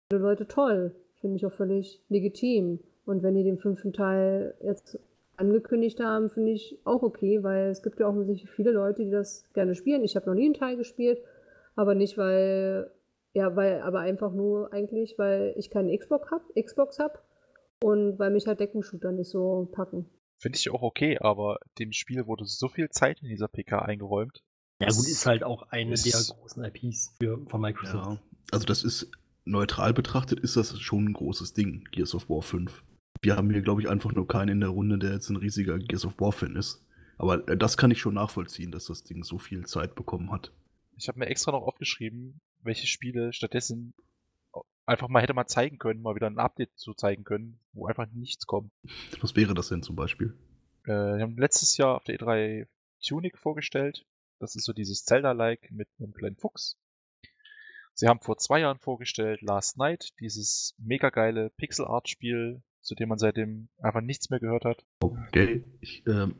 viele 0.08 0.22
Leute 0.22 0.46
toll. 0.46 0.92
Finde 1.20 1.36
ich 1.36 1.44
auch 1.44 1.52
völlig 1.52 2.00
legitim. 2.08 2.78
Und 3.06 3.24
wenn 3.24 3.34
die 3.34 3.42
den 3.42 3.58
fünften 3.58 3.92
Teil 3.92 4.54
jetzt 4.62 4.98
angekündigt 5.40 6.00
haben, 6.00 6.30
finde 6.30 6.52
ich 6.52 6.78
auch 6.84 7.02
okay, 7.02 7.42
weil 7.42 7.70
es 7.70 7.82
gibt 7.82 7.98
ja 7.98 8.06
auch 8.06 8.10
offensichtlich 8.10 8.50
viele 8.50 8.70
Leute, 8.72 9.04
die 9.04 9.10
das 9.10 9.44
gerne 9.52 9.74
spielen. 9.74 10.04
Ich 10.04 10.16
habe 10.16 10.26
noch 10.26 10.34
nie 10.34 10.44
einen 10.44 10.54
Teil 10.54 10.76
gespielt, 10.76 11.18
aber 11.74 11.94
nicht, 11.94 12.16
weil, 12.18 12.90
ja, 13.32 13.56
weil, 13.56 13.80
aber 13.80 14.00
einfach 14.00 14.32
nur 14.32 14.72
eigentlich, 14.72 15.18
weil 15.18 15.54
ich 15.56 15.70
keine 15.70 15.96
Xbox 15.96 16.30
habe, 16.30 16.44
Xbox 16.62 16.98
hab 16.98 17.24
und 17.82 18.18
weil 18.18 18.30
mich 18.30 18.46
halt 18.46 18.60
Deckenshooter 18.60 19.12
nicht 19.12 19.30
so 19.30 19.68
packen. 19.72 20.08
Finde 20.38 20.56
ich 20.56 20.70
auch 20.70 20.82
okay, 20.82 21.18
aber 21.18 21.58
dem 21.78 21.92
Spiel 21.92 22.26
wurde 22.26 22.44
so 22.44 22.68
viel 22.68 22.88
Zeit 22.90 23.20
in 23.22 23.28
dieser 23.28 23.48
PK 23.48 23.80
eingeräumt. 23.80 24.42
Ja 24.80 24.88
gut, 24.88 25.06
ist 25.06 25.26
halt 25.26 25.42
auch 25.42 25.62
eine 25.70 25.94
der 25.94 26.12
großen 26.12 26.64
IPs 26.64 27.16
für, 27.20 27.44
von 27.46 27.60
Microsoft. 27.60 27.94
Ja, 27.94 28.18
also 28.50 28.64
das 28.64 28.82
ist, 28.82 29.10
neutral 29.44 29.92
betrachtet, 29.92 30.40
ist 30.40 30.56
das 30.56 30.78
schon 30.80 31.06
ein 31.06 31.12
großes 31.12 31.52
Ding, 31.52 31.84
Gears 31.92 32.14
of 32.14 32.28
War 32.28 32.42
5. 32.42 32.82
Wir 33.22 33.36
haben 33.36 33.50
hier, 33.50 33.62
glaube 33.62 33.82
ich, 33.82 33.88
einfach 33.88 34.12
nur 34.12 34.26
keinen 34.26 34.48
in 34.48 34.60
der 34.60 34.70
Runde, 34.70 34.98
der 34.98 35.12
jetzt 35.12 35.28
ein 35.28 35.36
riesiger 35.36 35.78
Gears 35.78 36.06
of 36.06 36.18
War-Fan 36.18 36.56
ist. 36.56 36.84
Aber 37.18 37.46
äh, 37.48 37.56
das 37.56 37.76
kann 37.76 37.90
ich 37.90 38.00
schon 38.00 38.14
nachvollziehen, 38.14 38.72
dass 38.72 38.86
das 38.86 39.04
Ding 39.04 39.24
so 39.24 39.38
viel 39.38 39.66
Zeit 39.66 39.94
bekommen 39.94 40.32
hat. 40.32 40.52
Ich 40.96 41.08
habe 41.08 41.18
mir 41.18 41.26
extra 41.26 41.52
noch 41.52 41.62
aufgeschrieben, 41.62 42.40
welche 42.62 42.86
Spiele 42.86 43.32
stattdessen 43.32 43.94
einfach 44.86 45.08
mal 45.08 45.22
hätte 45.22 45.34
man 45.34 45.46
zeigen 45.46 45.78
können, 45.78 46.02
mal 46.02 46.14
wieder 46.16 46.26
ein 46.26 46.38
Update 46.38 46.76
zu 46.76 46.94
zeigen 46.94 47.24
können, 47.24 47.60
wo 47.72 47.86
einfach 47.86 48.06
nichts 48.10 48.46
kommt. 48.46 48.72
Was 49.20 49.36
wäre 49.36 49.54
das 49.54 49.68
denn 49.68 49.82
zum 49.82 49.96
Beispiel? 49.96 50.36
Äh, 50.84 50.90
wir 51.16 51.22
haben 51.22 51.38
letztes 51.38 51.76
Jahr 51.76 51.96
auf 51.96 52.04
der 52.04 52.18
E3 52.18 52.66
Tunic 53.00 53.38
vorgestellt. 53.38 54.04
Das 54.40 54.56
ist 54.56 54.64
so 54.64 54.72
dieses 54.72 55.04
Zelda-like 55.04 55.70
mit 55.70 55.88
einem 55.98 56.12
kleinen 56.12 56.36
Fuchs. 56.36 56.76
Sie 57.94 58.08
haben 58.08 58.20
vor 58.20 58.38
zwei 58.38 58.60
Jahren 58.60 58.78
vorgestellt 58.78 59.42
Last 59.42 59.76
Night, 59.76 60.12
dieses 60.20 60.74
mega 60.78 61.10
geile 61.10 61.50
Pixel-Art-Spiel, 61.50 62.62
zu 62.90 62.96
dem 62.96 63.08
man 63.08 63.18
seitdem 63.18 63.68
einfach 63.80 64.00
nichts 64.00 64.30
mehr 64.30 64.40
gehört 64.40 64.64
hat. 64.64 64.84
Okay, 64.98 65.62
ich, 65.80 66.02
ähm, 66.08 66.34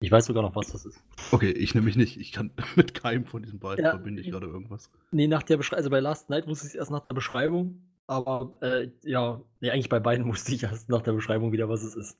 Ich 0.00 0.10
weiß 0.10 0.26
sogar 0.26 0.42
noch, 0.42 0.56
was 0.56 0.72
das 0.72 0.84
ist. 0.84 1.00
okay, 1.30 1.50
ich 1.52 1.76
nämlich 1.76 1.94
nicht. 1.94 2.18
Ich 2.18 2.32
kann 2.32 2.50
mit 2.76 2.92
keinem 2.92 3.24
von 3.24 3.40
diesen 3.44 3.60
beiden 3.60 3.84
Ja. 3.84 3.92
verbinde 3.92 4.20
ich 4.20 4.32
gerade 4.32 4.48
irgendwas. 4.48 4.90
Nee, 5.12 5.28
nach 5.28 5.44
der 5.44 5.56
Beschreibung, 5.58 5.78
also 5.78 5.90
bei 5.90 6.00
Last 6.00 6.28
Night 6.28 6.48
wusste 6.48 6.66
ich 6.66 6.72
es 6.72 6.78
erst 6.78 6.90
nach 6.90 7.06
der 7.06 7.14
Beschreibung, 7.14 7.82
aber 8.08 8.52
äh, 8.62 8.88
ja, 9.04 9.40
nee, 9.60 9.70
eigentlich 9.70 9.88
bei 9.88 10.00
beiden 10.00 10.26
wusste 10.28 10.52
ich 10.52 10.64
erst 10.64 10.88
nach 10.88 11.02
der 11.02 11.12
Beschreibung 11.12 11.52
wieder, 11.52 11.68
was 11.68 11.84
es 11.84 11.94
ist. 11.94 12.18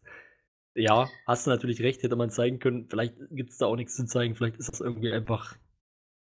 Ja, 0.77 1.09
hast 1.27 1.45
du 1.45 1.51
natürlich 1.51 1.83
recht, 1.83 2.05
hätte 2.05 2.14
man 2.14 2.31
zeigen 2.31 2.61
können. 2.61 2.87
Vielleicht 2.89 3.16
gibt 3.33 3.51
es 3.51 3.59
da 3.59 3.66
auch 3.66 3.75
nichts 3.75 3.97
zu 3.97 4.07
zeigen, 4.07 4.37
vielleicht 4.37 4.59
ist 4.59 4.69
das 4.71 4.81
irgendwie 4.81 5.11
einfach 5.12 5.57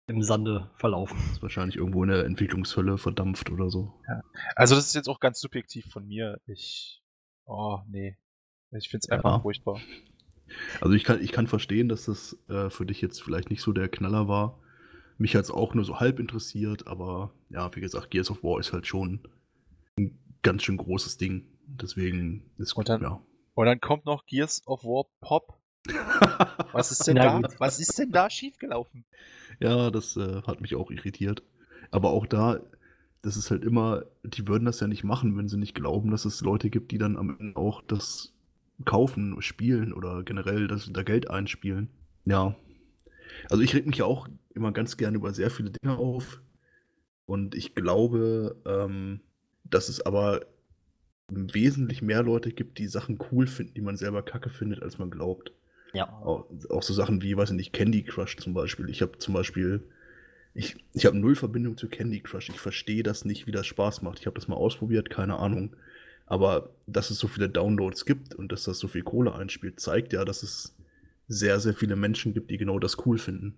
im 0.07 0.21
Sande 0.21 0.69
verlaufen. 0.77 1.17
ist 1.31 1.41
wahrscheinlich 1.41 1.77
irgendwo 1.77 2.03
in 2.03 2.09
der 2.09 2.25
Entwicklungshölle 2.25 2.97
verdampft 2.97 3.49
oder 3.49 3.69
so. 3.69 3.93
Also 4.55 4.75
das 4.75 4.85
ist 4.87 4.93
jetzt 4.95 5.09
auch 5.09 5.19
ganz 5.19 5.39
subjektiv 5.39 5.85
von 5.91 6.07
mir. 6.07 6.39
Ich, 6.45 7.01
oh 7.45 7.79
nee, 7.87 8.17
ich 8.71 8.89
find's 8.89 9.09
einfach 9.09 9.31
Ja. 9.37 9.39
furchtbar. 9.39 9.79
Also 10.79 10.93
ich 10.93 11.03
kann, 11.03 11.21
ich 11.23 11.31
kann 11.31 11.47
verstehen, 11.47 11.89
dass 11.89 12.05
das 12.05 12.37
äh, 12.49 12.69
für 12.69 12.85
dich 12.85 13.01
jetzt 13.01 13.23
vielleicht 13.23 13.49
nicht 13.49 13.61
so 13.61 13.71
der 13.73 13.89
Knaller 13.89 14.27
war. 14.27 14.59
Mich 15.17 15.35
hat 15.35 15.43
es 15.45 15.51
auch 15.51 15.73
nur 15.73 15.85
so 15.85 15.99
halb 15.99 16.19
interessiert, 16.19 16.87
aber 16.87 17.33
ja, 17.49 17.73
wie 17.75 17.81
gesagt, 17.81 18.11
Gears 18.11 18.29
of 18.29 18.43
War 18.43 18.59
ist 18.59 18.73
halt 18.73 18.85
schon 18.85 19.27
ein 19.97 20.19
ganz 20.43 20.63
schön 20.63 20.77
großes 20.77 21.17
Ding. 21.17 21.47
Deswegen 21.67 22.51
ist 22.57 22.75
dann- 22.85 23.01
ja. 23.01 23.21
Und 23.55 23.65
dann 23.65 23.79
kommt 23.79 24.05
noch 24.05 24.25
Gears 24.27 24.61
of 24.67 24.83
War 24.83 25.05
Pop. 25.21 25.54
Was 26.71 26.91
ist 26.91 27.07
denn 27.07 27.15
da? 27.15 27.41
Was 27.59 27.79
ist 27.79 27.97
denn 27.97 28.11
da 28.11 28.29
schiefgelaufen? 28.29 29.05
ja, 29.59 29.91
das 29.91 30.17
äh, 30.17 30.41
hat 30.43 30.61
mich 30.61 30.75
auch 30.75 30.91
irritiert. 30.91 31.43
Aber 31.91 32.11
auch 32.11 32.25
da, 32.25 32.59
das 33.21 33.37
ist 33.37 33.51
halt 33.51 33.63
immer, 33.63 34.03
die 34.23 34.47
würden 34.47 34.65
das 34.65 34.79
ja 34.79 34.87
nicht 34.87 35.03
machen, 35.03 35.37
wenn 35.37 35.47
sie 35.47 35.57
nicht 35.57 35.75
glauben, 35.75 36.11
dass 36.11 36.25
es 36.25 36.41
Leute 36.41 36.69
gibt, 36.69 36.91
die 36.91 36.97
dann 36.97 37.17
am 37.17 37.37
Ende 37.39 37.57
auch 37.57 37.81
das 37.81 38.33
kaufen, 38.83 39.41
spielen 39.41 39.93
oder 39.93 40.23
generell 40.23 40.67
das, 40.67 40.91
da 40.91 41.03
Geld 41.03 41.29
einspielen. 41.29 41.89
Ja. 42.25 42.55
Also 43.49 43.63
ich 43.63 43.73
reg 43.73 43.85
mich 43.85 43.97
ja 43.97 44.05
auch 44.05 44.27
immer 44.53 44.71
ganz 44.71 44.97
gerne 44.97 45.17
über 45.17 45.33
sehr 45.33 45.49
viele 45.49 45.71
Dinge 45.71 45.97
auf. 45.97 46.41
Und 47.25 47.55
ich 47.55 47.75
glaube, 47.75 48.55
ähm, 48.65 49.21
dass 49.63 49.89
es 49.89 50.05
aber 50.05 50.41
wesentlich 51.27 52.01
mehr 52.01 52.21
Leute 52.21 52.51
gibt, 52.51 52.77
die 52.77 52.87
Sachen 52.87 53.17
cool 53.31 53.47
finden, 53.47 53.73
die 53.73 53.81
man 53.81 53.97
selber 53.97 54.21
kacke 54.21 54.49
findet, 54.49 54.83
als 54.83 54.99
man 54.99 55.09
glaubt. 55.09 55.51
Ja. 55.93 56.09
Auch, 56.09 56.45
auch 56.69 56.83
so 56.83 56.93
Sachen 56.93 57.21
wie, 57.21 57.37
weiß 57.37 57.51
ich 57.51 57.55
nicht, 57.55 57.73
Candy 57.73 58.03
Crush 58.03 58.37
zum 58.37 58.53
Beispiel. 58.53 58.89
Ich 58.89 59.01
habe 59.01 59.17
zum 59.17 59.33
Beispiel, 59.33 59.87
ich, 60.53 60.77
ich 60.93 61.05
habe 61.05 61.17
null 61.17 61.35
Verbindung 61.35 61.77
zu 61.77 61.87
Candy 61.87 62.21
Crush. 62.21 62.49
Ich 62.49 62.59
verstehe 62.59 63.03
das 63.03 63.25
nicht, 63.25 63.47
wie 63.47 63.51
das 63.51 63.65
Spaß 63.67 64.01
macht. 64.01 64.19
Ich 64.19 64.25
habe 64.25 64.35
das 64.35 64.47
mal 64.47 64.55
ausprobiert, 64.55 65.09
keine 65.09 65.37
Ahnung. 65.37 65.75
Aber 66.25 66.75
dass 66.87 67.11
es 67.11 67.19
so 67.19 67.27
viele 67.27 67.49
Downloads 67.49 68.05
gibt 68.05 68.33
und 68.33 68.51
dass 68.51 68.63
das 68.63 68.79
so 68.79 68.87
viel 68.87 69.03
Kohle 69.03 69.35
einspielt, 69.35 69.79
zeigt 69.79 70.11
ja, 70.13 70.25
dass 70.25 70.43
es 70.43 70.75
sehr, 71.27 71.59
sehr 71.59 71.73
viele 71.73 71.95
Menschen 71.95 72.33
gibt, 72.33 72.51
die 72.51 72.57
genau 72.57 72.79
das 72.79 73.05
cool 73.05 73.17
finden. 73.17 73.57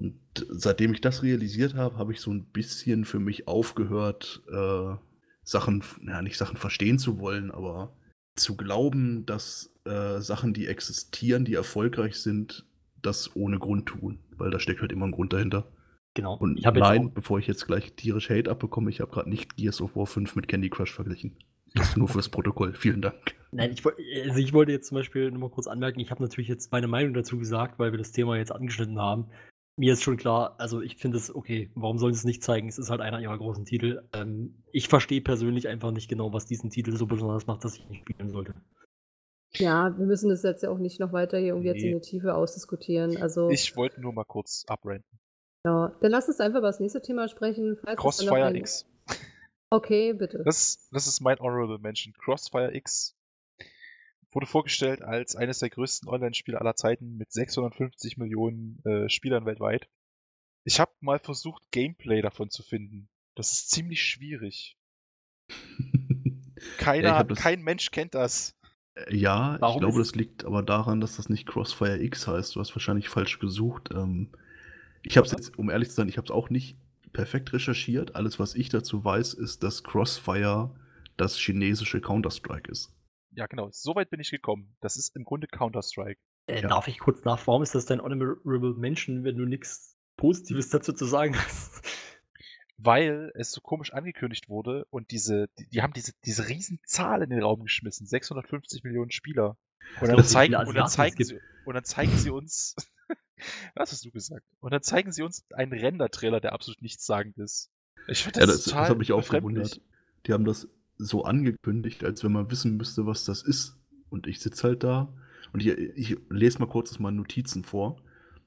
Und 0.00 0.18
seitdem 0.48 0.92
ich 0.92 1.00
das 1.00 1.22
realisiert 1.22 1.74
habe, 1.74 1.96
habe 1.96 2.12
ich 2.12 2.20
so 2.20 2.32
ein 2.32 2.46
bisschen 2.46 3.04
für 3.04 3.20
mich 3.20 3.46
aufgehört, 3.46 4.42
äh, 4.52 4.96
Sachen, 5.44 5.84
ja, 6.06 6.22
nicht 6.22 6.36
Sachen 6.36 6.56
verstehen 6.56 6.98
zu 6.98 7.18
wollen, 7.18 7.50
aber 7.50 7.96
zu 8.34 8.56
glauben, 8.56 9.26
dass 9.26 9.73
äh, 9.84 10.20
Sachen, 10.20 10.54
die 10.54 10.66
existieren, 10.66 11.44
die 11.44 11.54
erfolgreich 11.54 12.16
sind, 12.16 12.64
das 13.02 13.34
ohne 13.36 13.58
Grund 13.58 13.86
tun. 13.86 14.18
Weil 14.36 14.50
da 14.50 14.58
steckt 14.58 14.80
halt 14.80 14.92
immer 14.92 15.06
ein 15.06 15.12
Grund 15.12 15.32
dahinter. 15.32 15.66
Genau. 16.14 16.36
Und 16.36 16.58
ich 16.58 16.64
nein, 16.64 17.12
bevor 17.12 17.38
ich 17.38 17.46
jetzt 17.46 17.66
gleich 17.66 17.92
tierisch 17.94 18.30
Hate 18.30 18.50
abbekomme, 18.50 18.88
ich 18.90 19.00
habe 19.00 19.10
gerade 19.10 19.28
nicht 19.28 19.56
Gears 19.56 19.80
of 19.80 19.96
War 19.96 20.06
5 20.06 20.36
mit 20.36 20.48
Candy 20.48 20.70
Crush 20.70 20.92
verglichen. 20.92 21.36
Das 21.74 21.96
nur 21.96 22.08
fürs 22.08 22.28
Protokoll. 22.28 22.72
Vielen 22.74 23.02
Dank. 23.02 23.34
Nein, 23.50 23.72
ich, 23.72 23.84
also 23.84 24.38
ich 24.38 24.52
wollte 24.52 24.72
jetzt 24.72 24.88
zum 24.88 24.96
Beispiel 24.96 25.30
nur 25.30 25.40
mal 25.40 25.50
kurz 25.50 25.66
anmerken, 25.66 26.00
ich 26.00 26.10
habe 26.10 26.22
natürlich 26.22 26.48
jetzt 26.48 26.70
meine 26.72 26.86
Meinung 26.86 27.14
dazu 27.14 27.38
gesagt, 27.38 27.78
weil 27.78 27.92
wir 27.92 27.98
das 27.98 28.12
Thema 28.12 28.36
jetzt 28.36 28.52
angeschnitten 28.52 28.98
haben. 28.98 29.26
Mir 29.76 29.92
ist 29.92 30.04
schon 30.04 30.16
klar, 30.16 30.54
also 30.58 30.80
ich 30.80 30.96
finde 30.96 31.16
es 31.16 31.34
okay, 31.34 31.70
warum 31.74 31.98
sollen 31.98 32.14
sie 32.14 32.18
es 32.18 32.24
nicht 32.24 32.44
zeigen? 32.44 32.68
Es 32.68 32.78
ist 32.78 32.90
halt 32.90 33.00
einer 33.00 33.20
ihrer 33.20 33.36
großen 33.36 33.64
Titel. 33.64 34.02
Ähm, 34.12 34.62
ich 34.70 34.86
verstehe 34.86 35.20
persönlich 35.20 35.66
einfach 35.66 35.90
nicht 35.90 36.08
genau, 36.08 36.32
was 36.32 36.46
diesen 36.46 36.70
Titel 36.70 36.96
so 36.96 37.06
besonders 37.06 37.48
macht, 37.48 37.64
dass 37.64 37.74
ich 37.76 37.90
ihn 37.90 37.96
spielen 37.96 38.30
sollte. 38.30 38.54
Ja, 39.56 39.96
wir 39.96 40.06
müssen 40.06 40.28
das 40.30 40.42
jetzt 40.42 40.62
ja 40.62 40.70
auch 40.70 40.78
nicht 40.78 40.98
noch 41.00 41.12
weiter 41.12 41.38
hier 41.38 41.48
irgendwie 41.48 41.68
jetzt 41.68 41.82
in 41.82 41.90
Nee. 41.90 42.00
die 42.00 42.00
Tiefe 42.10 42.34
ausdiskutieren. 42.34 43.16
Also, 43.22 43.50
Ich 43.50 43.76
wollte 43.76 44.00
nur 44.00 44.12
mal 44.12 44.24
kurz 44.24 44.64
abrenten. 44.66 45.18
ja. 45.64 45.96
Dann 46.00 46.10
lass 46.10 46.28
uns 46.28 46.40
einfach 46.40 46.58
über 46.58 46.68
das 46.68 46.80
nächste 46.80 47.00
Thema 47.02 47.28
sprechen. 47.28 47.76
Crossfire 47.96 48.44
ein- 48.46 48.56
X. 48.56 48.86
Okay, 49.70 50.12
bitte. 50.12 50.42
Das, 50.44 50.88
das 50.90 51.06
ist 51.06 51.20
mein 51.20 51.38
Honorable 51.38 51.78
Mention. 51.78 52.14
Crossfire 52.14 52.74
X 52.74 53.16
wurde 54.32 54.46
vorgestellt 54.46 55.02
als 55.02 55.36
eines 55.36 55.60
der 55.60 55.70
größten 55.70 56.08
Online-Spiele 56.08 56.60
aller 56.60 56.74
Zeiten 56.74 57.16
mit 57.16 57.32
650 57.32 58.16
Millionen 58.16 58.82
äh, 58.84 59.08
Spielern 59.08 59.46
weltweit. 59.46 59.88
Ich 60.64 60.80
habe 60.80 60.90
mal 61.00 61.18
versucht, 61.20 61.70
Gameplay 61.70 62.20
davon 62.22 62.50
zu 62.50 62.62
finden. 62.64 63.08
Das 63.36 63.52
ist 63.52 63.70
ziemlich 63.70 64.02
schwierig. 64.02 64.76
Keiner, 66.78 67.08
Ja, 67.08 67.24
das- 67.24 67.38
kein 67.38 67.62
Mensch 67.62 67.90
kennt 67.90 68.14
das. 68.14 68.56
Äh, 68.94 69.16
Ja, 69.16 69.56
Warum 69.60 69.76
ich 69.76 69.80
glaube, 69.80 69.98
das 69.98 70.14
liegt 70.14 70.44
aber 70.44 70.62
daran, 70.62 71.00
dass 71.00 71.16
das 71.16 71.28
nicht 71.28 71.46
Crossfire 71.46 72.02
X 72.02 72.26
heißt. 72.26 72.54
Du 72.56 72.60
hast 72.60 72.74
wahrscheinlich 72.74 73.08
falsch 73.08 73.38
gesucht. 73.38 73.90
Ähm, 73.94 74.30
ich 75.02 75.16
habe 75.16 75.26
es 75.26 75.32
jetzt, 75.32 75.58
um 75.58 75.70
ehrlich 75.70 75.90
zu 75.90 75.96
sein, 75.96 76.08
ich 76.08 76.16
habe 76.16 76.26
es 76.26 76.30
auch 76.30 76.50
nicht 76.50 76.78
perfekt 77.12 77.52
recherchiert. 77.52 78.16
Alles, 78.16 78.38
was 78.38 78.54
ich 78.54 78.68
dazu 78.68 79.04
weiß, 79.04 79.34
ist, 79.34 79.62
dass 79.62 79.84
Crossfire 79.84 80.74
das 81.16 81.36
chinesische 81.36 82.00
Counter-Strike 82.00 82.70
ist. 82.70 82.92
Ja, 83.32 83.46
genau. 83.46 83.68
So 83.72 83.94
weit 83.94 84.10
bin 84.10 84.20
ich 84.20 84.30
gekommen. 84.30 84.76
Das 84.80 84.96
ist 84.96 85.14
im 85.16 85.24
Grunde 85.24 85.46
Counter-Strike. 85.46 86.20
Äh, 86.46 86.62
Ja. 86.62 86.68
Darf 86.68 86.88
ich 86.88 86.98
kurz 86.98 87.24
nach, 87.24 87.44
warum 87.46 87.62
ist 87.62 87.74
das 87.74 87.86
dein 87.86 88.00
Honorable 88.00 88.74
Mention, 88.74 89.24
wenn 89.24 89.36
du 89.36 89.44
nichts 89.44 89.96
Positives 90.16 90.68
dazu 90.70 90.92
zu 90.92 91.04
sagen 91.04 91.36
hast? 91.36 91.82
Weil 92.84 93.32
es 93.34 93.50
so 93.50 93.60
komisch 93.60 93.92
angekündigt 93.92 94.48
wurde 94.48 94.86
und 94.90 95.10
diese, 95.10 95.48
die, 95.58 95.66
die 95.68 95.82
haben 95.82 95.92
diese, 95.92 96.12
diese 96.24 96.48
riesen 96.48 96.80
Zahl 96.84 97.22
in 97.22 97.30
den 97.30 97.42
Raum 97.42 97.62
geschmissen, 97.62 98.06
650 98.06 98.84
Millionen 98.84 99.10
Spieler. 99.10 99.56
Und 100.00 100.08
dann, 100.08 100.24
zeigen, 100.24 100.54
und, 100.54 100.74
dann 100.74 100.88
zeigen 100.88 101.24
sie, 101.24 101.38
und 101.64 101.74
dann 101.74 101.84
zeigen 101.84 102.16
sie 102.16 102.30
uns, 102.30 102.76
was 103.74 103.92
hast 103.92 104.04
du 104.04 104.10
gesagt? 104.10 104.44
Und 104.60 104.72
dann 104.72 104.82
zeigen 104.82 105.12
sie 105.12 105.22
uns 105.22 105.44
einen 105.52 105.72
Render-Trailer, 105.72 106.40
der 106.40 106.52
absolut 106.52 106.82
nichtssagend 106.82 107.38
ist. 107.38 107.70
Ich 108.08 108.22
finde 108.22 108.40
Ja, 108.40 108.46
das, 108.46 108.56
das, 108.56 108.64
das 108.64 108.72
total 108.72 108.88
habe 108.88 109.02
ich 109.02 109.12
auch 109.12 109.20
befremdlich. 109.20 109.72
gewundert. 109.72 109.80
Die 110.26 110.32
haben 110.32 110.44
das 110.44 110.68
so 110.96 111.24
angekündigt, 111.24 112.04
als 112.04 112.24
wenn 112.24 112.32
man 112.32 112.50
wissen 112.50 112.76
müsste, 112.76 113.06
was 113.06 113.24
das 113.24 113.42
ist. 113.42 113.76
Und 114.10 114.26
ich 114.26 114.40
sitze 114.40 114.68
halt 114.68 114.84
da 114.84 115.12
und 115.52 115.60
ich, 115.60 115.68
ich 115.68 116.16
lese 116.30 116.58
mal 116.58 116.68
kurz 116.68 116.92
aus 116.92 116.98
meinen 116.98 117.16
Notizen 117.16 117.64
vor. 117.64 118.02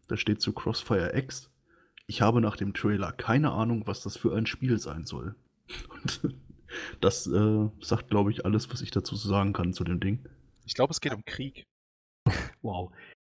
Da 0.07 0.15
steht 0.15 0.41
zu 0.41 0.53
Crossfire 0.53 1.15
X. 1.17 1.49
Ich 2.09 2.21
habe 2.21 2.39
nach 2.39 2.55
dem 2.55 2.73
Trailer 2.73 3.11
keine 3.11 3.51
Ahnung, 3.51 3.85
was 3.85 4.01
das 4.01 4.15
für 4.15 4.33
ein 4.33 4.45
Spiel 4.45 4.79
sein 4.79 5.05
soll. 5.05 5.35
Und 5.89 6.35
das 7.01 7.27
äh, 7.27 7.69
sagt, 7.79 8.09
glaube 8.09 8.31
ich, 8.31 8.45
alles, 8.45 8.71
was 8.71 8.81
ich 8.81 8.91
dazu 8.91 9.15
sagen 9.15 9.53
kann 9.53 9.73
zu 9.73 9.83
dem 9.83 9.99
Ding. 9.99 10.27
Ich 10.65 10.73
glaube, 10.73 10.91
es 10.91 11.01
geht 11.01 11.13
um 11.13 11.23
Krieg. 11.25 11.63
Wow. 12.61 12.91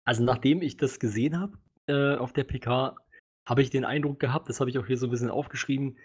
Also 0.05 0.23
nachdem 0.23 0.61
ich 0.61 0.77
das 0.77 0.99
gesehen 0.99 1.37
habe 1.37 1.57
äh, 1.87 2.15
auf 2.15 2.31
der 2.31 2.45
PK, 2.45 2.95
habe 3.45 3.61
ich 3.61 3.69
den 3.69 3.83
Eindruck 3.83 4.19
gehabt, 4.19 4.47
das 4.47 4.61
habe 4.61 4.69
ich 4.69 4.77
auch 4.77 4.85
hier 4.85 4.97
so 4.97 5.07
ein 5.07 5.09
bisschen 5.09 5.29
aufgeschrieben, 5.29 5.97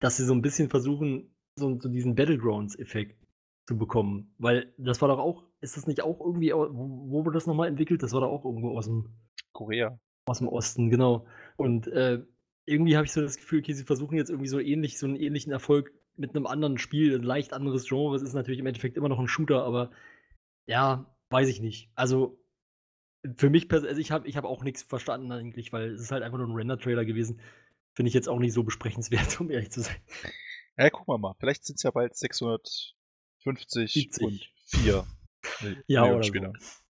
dass 0.00 0.16
sie 0.18 0.24
so 0.26 0.34
ein 0.34 0.42
bisschen 0.42 0.68
versuchen, 0.68 1.34
so, 1.58 1.78
so 1.80 1.88
diesen 1.88 2.14
Battlegrounds-Effekt 2.14 3.22
zu 3.66 3.78
bekommen. 3.78 4.34
Weil 4.38 4.74
das 4.76 5.00
war 5.00 5.08
doch 5.08 5.18
auch, 5.18 5.44
ist 5.60 5.76
das 5.76 5.86
nicht 5.86 6.02
auch 6.02 6.20
irgendwie, 6.20 6.52
wo 6.52 7.24
wurde 7.24 7.32
das 7.32 7.46
nochmal 7.46 7.68
entwickelt? 7.68 8.02
Das 8.02 8.12
war 8.12 8.20
doch 8.20 8.30
auch 8.30 8.44
irgendwo 8.44 8.76
aus 8.76 8.86
dem, 8.86 9.14
Korea. 9.52 9.98
aus 10.26 10.38
dem 10.38 10.48
Osten, 10.48 10.90
genau. 10.90 11.26
Und 11.56 11.86
äh, 11.88 12.22
irgendwie 12.66 12.96
habe 12.96 13.06
ich 13.06 13.12
so 13.12 13.20
das 13.20 13.36
Gefühl, 13.36 13.60
okay, 13.60 13.72
sie 13.72 13.84
versuchen 13.84 14.16
jetzt 14.16 14.30
irgendwie 14.30 14.48
so 14.48 14.58
ähnlich, 14.58 14.98
so 14.98 15.06
einen 15.06 15.16
ähnlichen 15.16 15.52
Erfolg 15.52 15.92
mit 16.16 16.34
einem 16.34 16.46
anderen 16.46 16.78
Spiel, 16.78 17.14
ein 17.14 17.22
leicht 17.22 17.52
anderes 17.52 17.88
Genre. 17.88 18.16
Es 18.16 18.22
ist 18.22 18.34
natürlich 18.34 18.60
im 18.60 18.66
Endeffekt 18.66 18.96
immer 18.96 19.08
noch 19.08 19.18
ein 19.18 19.28
Shooter, 19.28 19.62
aber 19.64 19.90
ja, 20.66 21.14
weiß 21.30 21.48
ich 21.48 21.60
nicht. 21.60 21.90
Also 21.94 22.38
für 23.36 23.50
mich, 23.50 23.64
pers- 23.66 23.86
also 23.86 24.00
ich 24.00 24.10
habe 24.10 24.28
ich 24.28 24.36
hab 24.36 24.44
auch 24.44 24.62
nichts 24.62 24.82
verstanden 24.82 25.32
eigentlich, 25.32 25.72
weil 25.72 25.90
es 25.90 26.00
ist 26.00 26.12
halt 26.12 26.22
einfach 26.22 26.38
nur 26.38 26.46
ein 26.48 26.54
Render-Trailer 26.54 27.04
gewesen. 27.04 27.40
Finde 27.94 28.08
ich 28.08 28.14
jetzt 28.14 28.28
auch 28.28 28.38
nicht 28.38 28.52
so 28.52 28.62
besprechenswert, 28.62 29.40
um 29.40 29.50
ehrlich 29.50 29.70
zu 29.70 29.80
sein. 29.82 29.96
Ja, 30.76 30.90
gucken 30.90 31.14
wir 31.14 31.18
mal. 31.18 31.34
Vielleicht 31.38 31.64
sind 31.64 31.76
es 31.76 31.82
ja 31.82 31.90
bald 31.90 32.14
650 32.16 32.94
70. 33.92 34.22
und 34.22 34.50
4 34.66 35.06
Ja, 35.86 36.02
Millionen 36.02 36.18
oder 36.18 36.24
Spieler. 36.24 36.52
so. 36.58 36.85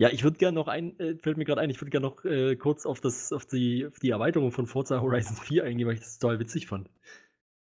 Ja, 0.00 0.08
ich 0.08 0.24
würde 0.24 0.38
gerne 0.38 0.54
noch 0.54 0.66
ein, 0.66 0.98
äh, 0.98 1.16
fällt 1.18 1.36
mir 1.36 1.44
gerade 1.44 1.60
ein, 1.60 1.68
ich 1.68 1.80
würde 1.80 1.90
gerne 1.90 2.06
noch 2.06 2.24
äh, 2.24 2.56
kurz 2.56 2.86
auf, 2.86 3.00
das, 3.00 3.32
auf, 3.32 3.44
die, 3.44 3.86
auf 3.86 3.98
die 3.98 4.10
Erweiterung 4.10 4.50
von 4.50 4.66
Forza 4.66 5.00
Horizon 5.00 5.36
4 5.44 5.64
eingehen, 5.64 5.86
weil 5.86 5.94
ich 5.94 6.00
das 6.00 6.18
total 6.18 6.38
witzig 6.38 6.66
fand. 6.66 6.88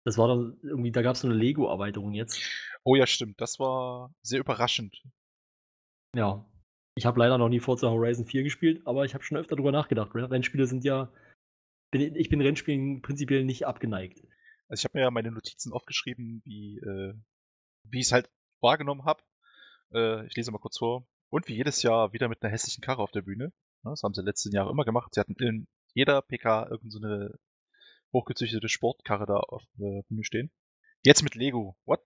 Das 0.05 0.17
war 0.17 0.27
dann 0.27 0.57
irgendwie, 0.61 0.91
da 0.91 1.01
gab 1.01 1.15
es 1.15 1.21
so 1.21 1.27
eine 1.27 1.35
Lego-Erweiterung 1.35 2.13
jetzt. 2.13 2.39
Oh 2.83 2.95
ja, 2.95 3.07
stimmt. 3.07 3.41
Das 3.41 3.59
war 3.59 4.13
sehr 4.21 4.39
überraschend. 4.39 5.01
Ja. 6.15 6.45
Ich 6.95 7.05
habe 7.05 7.19
leider 7.19 7.37
noch 7.37 7.49
nie 7.49 7.59
Forza 7.59 7.89
Horizon 7.89 8.25
4 8.25 8.43
gespielt, 8.43 8.85
aber 8.85 9.05
ich 9.05 9.13
habe 9.13 9.23
schon 9.23 9.37
öfter 9.37 9.55
drüber 9.55 9.71
nachgedacht. 9.71 10.13
Renn- 10.13 10.25
Rennspiele 10.25 10.67
sind 10.67 10.83
ja 10.83 11.11
bin, 11.91 12.15
ich 12.15 12.29
bin 12.29 12.41
Rennspielen 12.41 13.01
prinzipiell 13.01 13.45
nicht 13.45 13.65
abgeneigt. 13.67 14.19
Also 14.69 14.81
ich 14.81 14.85
habe 14.85 14.97
mir 14.97 15.03
ja 15.03 15.11
meine 15.11 15.31
Notizen 15.31 15.73
aufgeschrieben, 15.73 16.41
wie, 16.45 16.79
äh, 16.79 17.13
wie 17.85 17.99
ich 17.99 18.07
es 18.07 18.11
halt 18.11 18.29
wahrgenommen 18.61 19.05
habe. 19.05 19.23
Äh, 19.93 20.27
ich 20.27 20.35
lese 20.35 20.51
mal 20.51 20.59
kurz 20.59 20.79
vor. 20.79 21.07
Und 21.29 21.47
wie 21.47 21.55
jedes 21.55 21.83
Jahr 21.83 22.13
wieder 22.13 22.27
mit 22.27 22.41
einer 22.41 22.51
hässlichen 22.51 22.81
Karre 22.81 23.01
auf 23.01 23.11
der 23.11 23.21
Bühne. 23.21 23.51
Ja, 23.83 23.91
das 23.91 24.03
haben 24.03 24.13
sie 24.13 24.21
letzten 24.21 24.51
Jahre 24.51 24.71
immer 24.71 24.85
gemacht. 24.85 25.13
Sie 25.13 25.19
hatten 25.19 25.35
in 25.35 25.67
jeder 25.93 26.21
PK 26.21 26.67
irgendeine 26.69 27.31
so 27.31 27.37
hochgezüchtete 28.13 28.69
Sportkarre 28.69 29.25
da 29.25 29.37
auf 29.37 29.63
der 29.73 30.03
Bühne 30.07 30.23
stehen. 30.23 30.51
Jetzt 31.03 31.23
mit 31.23 31.35
Lego. 31.35 31.77
What? 31.85 32.01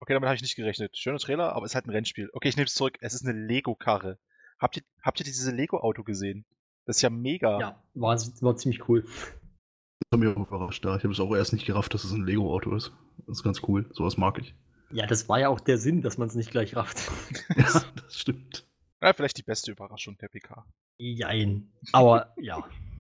Okay, 0.00 0.12
damit 0.12 0.26
habe 0.26 0.36
ich 0.36 0.42
nicht 0.42 0.56
gerechnet. 0.56 0.96
Schöner 0.96 1.18
Trailer, 1.18 1.54
aber 1.54 1.64
es 1.64 1.72
ist 1.72 1.74
halt 1.74 1.86
ein 1.86 1.90
Rennspiel. 1.90 2.28
Okay, 2.32 2.48
ich 2.48 2.56
nehme 2.56 2.66
es 2.66 2.74
zurück. 2.74 2.98
Es 3.00 3.14
ist 3.14 3.26
eine 3.26 3.38
Lego-Karre. 3.38 4.18
Habt 4.58 4.76
ihr, 4.76 4.82
habt 5.02 5.20
ihr 5.20 5.24
dieses 5.24 5.50
Lego-Auto 5.50 6.02
gesehen? 6.02 6.44
Das 6.84 6.96
ist 6.96 7.02
ja 7.02 7.10
mega. 7.10 7.58
Ja, 7.58 7.82
war, 7.94 8.16
war 8.16 8.56
ziemlich 8.56 8.88
cool. 8.88 9.02
Das 9.04 10.12
hat 10.12 10.20
mich 10.20 10.36
auch 10.36 10.46
überrascht 10.46 10.84
da. 10.84 10.96
Ich 10.96 11.04
habe 11.04 11.12
es 11.12 11.20
auch 11.20 11.34
erst 11.34 11.52
nicht 11.52 11.66
gerafft, 11.66 11.94
dass 11.94 12.04
es 12.04 12.12
ein 12.12 12.26
Lego-Auto 12.26 12.74
ist. 12.74 12.92
Das 13.26 13.38
ist 13.38 13.42
ganz 13.42 13.62
cool. 13.66 13.88
Sowas 13.92 14.16
mag 14.16 14.38
ich. 14.38 14.54
Ja, 14.90 15.06
das 15.06 15.28
war 15.28 15.40
ja 15.40 15.48
auch 15.48 15.60
der 15.60 15.78
Sinn, 15.78 16.02
dass 16.02 16.18
man 16.18 16.28
es 16.28 16.34
nicht 16.34 16.50
gleich 16.50 16.76
rafft. 16.76 17.10
ja, 17.56 17.64
das 17.64 18.20
stimmt. 18.20 18.66
Ja, 19.02 19.12
vielleicht 19.12 19.38
die 19.38 19.42
beste 19.42 19.72
Überraschung 19.72 20.16
der 20.18 20.28
PK. 20.28 20.66
Jein. 20.98 21.72
Aber 21.92 22.32
ja. 22.40 22.68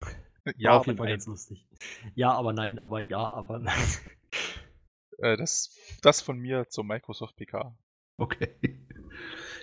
ja, 0.56 0.70
war 0.70 0.80
auf 0.80 0.86
jeden 0.86 0.98
Fall 0.98 1.08
ganz 1.08 1.26
lustig. 1.26 1.66
Ja, 2.14 2.32
aber 2.32 2.52
nein. 2.52 2.78
Aber 2.80 3.08
ja, 3.08 3.32
aber 3.32 3.58
nein. 3.58 3.86
Äh, 5.18 5.36
das, 5.36 5.76
das 6.02 6.20
von 6.20 6.38
mir 6.38 6.68
zur 6.68 6.84
Microsoft 6.84 7.36
PK. 7.36 7.76
Okay. 8.16 8.48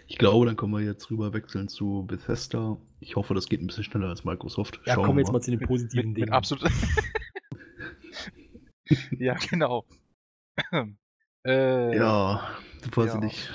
Ich 0.07 0.17
glaube, 0.17 0.45
dann 0.45 0.55
können 0.55 0.71
wir 0.71 0.81
jetzt 0.81 1.09
rüber 1.09 1.33
wechseln 1.33 1.67
zu 1.67 2.05
Bethesda. 2.07 2.77
Ich 2.99 3.15
hoffe, 3.15 3.33
das 3.33 3.49
geht 3.49 3.61
ein 3.61 3.67
bisschen 3.67 3.83
schneller 3.83 4.09
als 4.09 4.23
Microsoft. 4.23 4.79
Ja, 4.85 4.93
Schauen 4.93 5.05
kommen 5.05 5.17
wir 5.17 5.21
jetzt 5.21 5.29
mal 5.29 5.39
mal 5.39 5.41
zu 5.41 5.51
den 5.51 5.59
positiven 5.59 6.09
Mit, 6.09 6.17
Dingen. 6.17 6.29
mit 6.29 6.33
absolut. 6.33 6.71
ja, 9.17 9.33
genau. 9.49 9.85
Äh, 11.45 11.95
Ja, 11.97 12.41
weiß 12.93 13.13
Ja. 13.13 13.15
ich 13.15 13.21
nicht. 13.21 13.49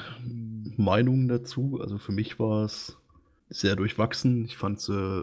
Meinungen 0.76 1.28
dazu. 1.28 1.78
Also 1.80 1.98
für 1.98 2.12
mich 2.12 2.38
war 2.38 2.64
es 2.64 2.98
sehr 3.48 3.76
durchwachsen. 3.76 4.44
Ich 4.44 4.56
fand 4.56 4.78
es 4.78 4.88
äh, 4.88 5.22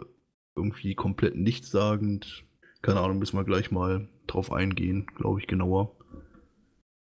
irgendwie 0.54 0.94
komplett 0.94 1.36
nichtssagend. 1.36 2.44
Keine 2.82 3.00
Ahnung, 3.00 3.18
müssen 3.18 3.36
wir 3.36 3.44
gleich 3.44 3.70
mal 3.70 4.08
drauf 4.26 4.52
eingehen, 4.52 5.06
glaube 5.16 5.40
ich, 5.40 5.46
genauer. 5.46 5.96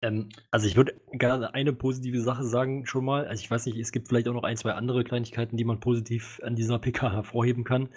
Ähm, 0.02 0.28
also 0.50 0.66
ich 0.66 0.76
würde 0.76 0.94
gerne 1.12 1.54
eine 1.54 1.72
positive 1.72 2.20
Sache 2.20 2.44
sagen 2.44 2.86
schon 2.86 3.04
mal. 3.04 3.26
Also 3.26 3.42
ich 3.42 3.50
weiß 3.50 3.66
nicht, 3.66 3.78
es 3.78 3.92
gibt 3.92 4.08
vielleicht 4.08 4.28
auch 4.28 4.34
noch 4.34 4.44
ein, 4.44 4.56
zwei 4.56 4.72
andere 4.72 5.04
Kleinigkeiten, 5.04 5.56
die 5.56 5.64
man 5.64 5.80
positiv 5.80 6.40
an 6.42 6.54
dieser 6.56 6.78
PK 6.78 7.12
hervorheben 7.12 7.64
kann. 7.64 7.88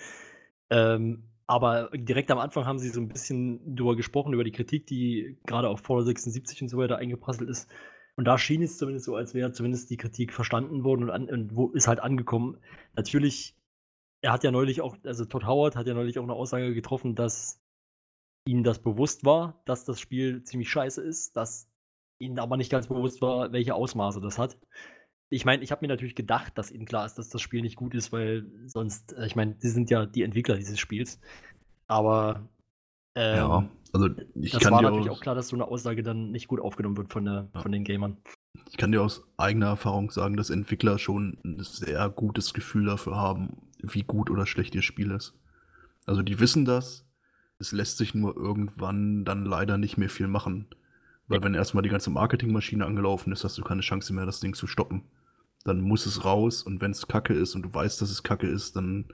Ähm, 0.70 1.29
aber 1.50 1.90
direkt 1.96 2.30
am 2.30 2.38
Anfang 2.38 2.66
haben 2.66 2.78
sie 2.78 2.90
so 2.90 3.02
ein 3.02 3.08
bisschen 3.08 3.76
drüber 3.76 3.96
gesprochen, 3.96 4.34
über 4.34 4.44
die 4.44 4.52
Kritik, 4.52 4.86
die 4.86 5.40
gerade 5.48 5.68
auf 5.68 5.80
Fallout 5.80 6.06
76 6.06 6.62
und 6.62 6.68
so 6.70 6.78
weiter 6.78 6.98
eingeprasselt 6.98 7.50
ist. 7.50 7.68
Und 8.16 8.26
da 8.26 8.38
schien 8.38 8.62
es 8.62 8.78
zumindest 8.78 9.08
so, 9.08 9.16
als 9.16 9.34
wäre 9.34 9.52
zumindest 9.52 9.90
die 9.90 9.98
Kritik 9.98 10.32
verstanden 10.32 10.84
worden 10.84 11.06
und, 11.06 11.10
an, 11.10 11.28
und 11.28 11.56
wo 11.56 11.70
ist 11.70 11.88
halt 11.88 12.02
angekommen. 12.02 12.60
Natürlich, 12.96 13.58
er 14.22 14.32
hat 14.32 14.44
ja 14.44 14.52
neulich 14.52 14.82
auch, 14.82 14.96
also 15.04 15.26
Todd 15.26 15.48
Howard 15.48 15.76
hat 15.76 15.88
ja 15.88 15.96
neulich 15.96 16.20
auch 16.20 16.24
eine 16.24 16.34
Aussage 16.34 16.72
getroffen, 16.76 17.16
dass 17.16 17.60
ihm 18.46 18.64
das 18.64 18.78
bewusst 18.78 19.26
war, 19.26 19.64
dass 19.66 19.86
das 19.86 20.00
Spiel 20.00 20.44
ziemlich 20.44 20.70
scheiße 20.70 21.02
ist, 21.02 21.36
dass 21.36 21.68
ihnen 22.20 22.38
aber 22.38 22.58
nicht 22.58 22.70
ganz 22.70 22.88
bewusst 22.88 23.24
war, 23.24 23.52
welche 23.54 23.74
Ausmaße 23.74 24.22
das 24.22 24.38
hat. 24.38 24.60
Ich 25.30 25.46
meine, 25.46 25.64
ich 25.64 25.72
habe 25.72 25.82
mir 25.86 25.90
natürlich 25.90 26.16
gedacht, 26.16 26.58
dass 26.58 26.72
ihnen 26.72 26.86
klar 26.86 27.06
ist, 27.06 27.16
dass 27.16 27.30
das 27.30 27.42
Spiel 27.42 27.62
nicht 27.62 27.76
gut 27.76 27.94
ist, 27.94 28.12
weil 28.12 28.46
sonst, 28.66 29.14
äh, 29.14 29.26
ich 29.28 29.36
meine, 29.36 29.56
sie 29.60 29.70
sind 29.70 29.90
ja 29.90 30.06
die 30.06 30.24
Entwickler 30.24 30.56
dieses 30.56 30.80
Spiels. 30.80 31.20
Aber 31.88 32.48
ähm, 33.16 33.36
ja, 33.36 33.70
also 33.94 34.10
ich 34.36 34.52
das 34.52 34.64
kann, 34.64 34.74
war 34.74 34.80
dir 34.82 34.90
natürlich 34.90 35.10
aus, 35.10 35.18
auch 35.18 35.22
klar, 35.22 35.36
dass 35.36 35.48
so 35.50 35.56
eine 35.56 35.66
Aussage 35.66 36.04
dann 36.04 36.32
nicht 36.32 36.48
gut 36.48 36.60
aufgenommen 36.60 36.98
wird 36.98 37.12
von, 37.12 37.26
der, 37.26 37.50
Ja. 37.54 37.62
von 37.62 37.72
den 37.72 37.84
Gamern. 37.84 38.18
ich 38.70 38.78
kann 38.78 38.92
dir 38.92 39.02
aus 39.02 39.24
eigener 39.38 39.68
Erfahrung 39.68 40.12
sagen, 40.12 40.36
dass 40.38 40.50
Entwickler 40.50 40.98
schon 41.00 41.38
ein 41.44 41.60
sehr 41.62 42.10
gutes 42.10 42.54
Gefühl 42.54 42.86
dafür 42.86 43.16
haben, 43.16 43.58
wie 43.82 44.04
gut 44.04 44.30
oder 44.30 44.46
schlecht 44.46 44.74
ihr 44.76 44.82
Spiel 44.82 45.12
ist. 45.12 45.34
Also 46.06 46.22
die 46.24 46.40
wissen 46.40 46.66
das. 46.66 47.06
Es 47.60 47.72
lässt 47.72 47.98
sich 47.98 48.16
nur 48.16 48.36
irgendwann 48.38 49.26
dann 49.26 49.46
leider 49.46 49.78
nicht 49.78 49.98
mehr 49.98 50.10
viel 50.10 50.28
machen. 50.28 50.68
Weil 51.28 51.44
wenn 51.44 51.54
erstmal 51.54 51.84
die 51.84 51.90
ganze 51.90 52.10
Marketingmaschine 52.10 52.86
angelaufen 52.86 53.32
ist, 53.32 53.44
hast 53.44 53.58
du 53.58 53.62
keine 53.64 53.82
Chance 53.82 54.14
mehr, 54.14 54.26
das 54.26 54.40
Ding 54.40 54.56
zu 54.56 54.66
stoppen. 54.66 55.04
Dann 55.64 55.82
muss 55.82 56.06
es 56.06 56.24
raus 56.26 56.64
und 56.64 56.82
wenn 56.82 56.92
es 56.92 57.08
Kacke 57.08 57.34
ist 57.34 57.56
und 57.56 57.64
du 57.64 57.74
weißt, 57.74 58.02
dass 58.02 58.10
es 58.10 58.24
Kacke 58.24 58.48
ist, 58.48 58.76
dann, 58.76 59.06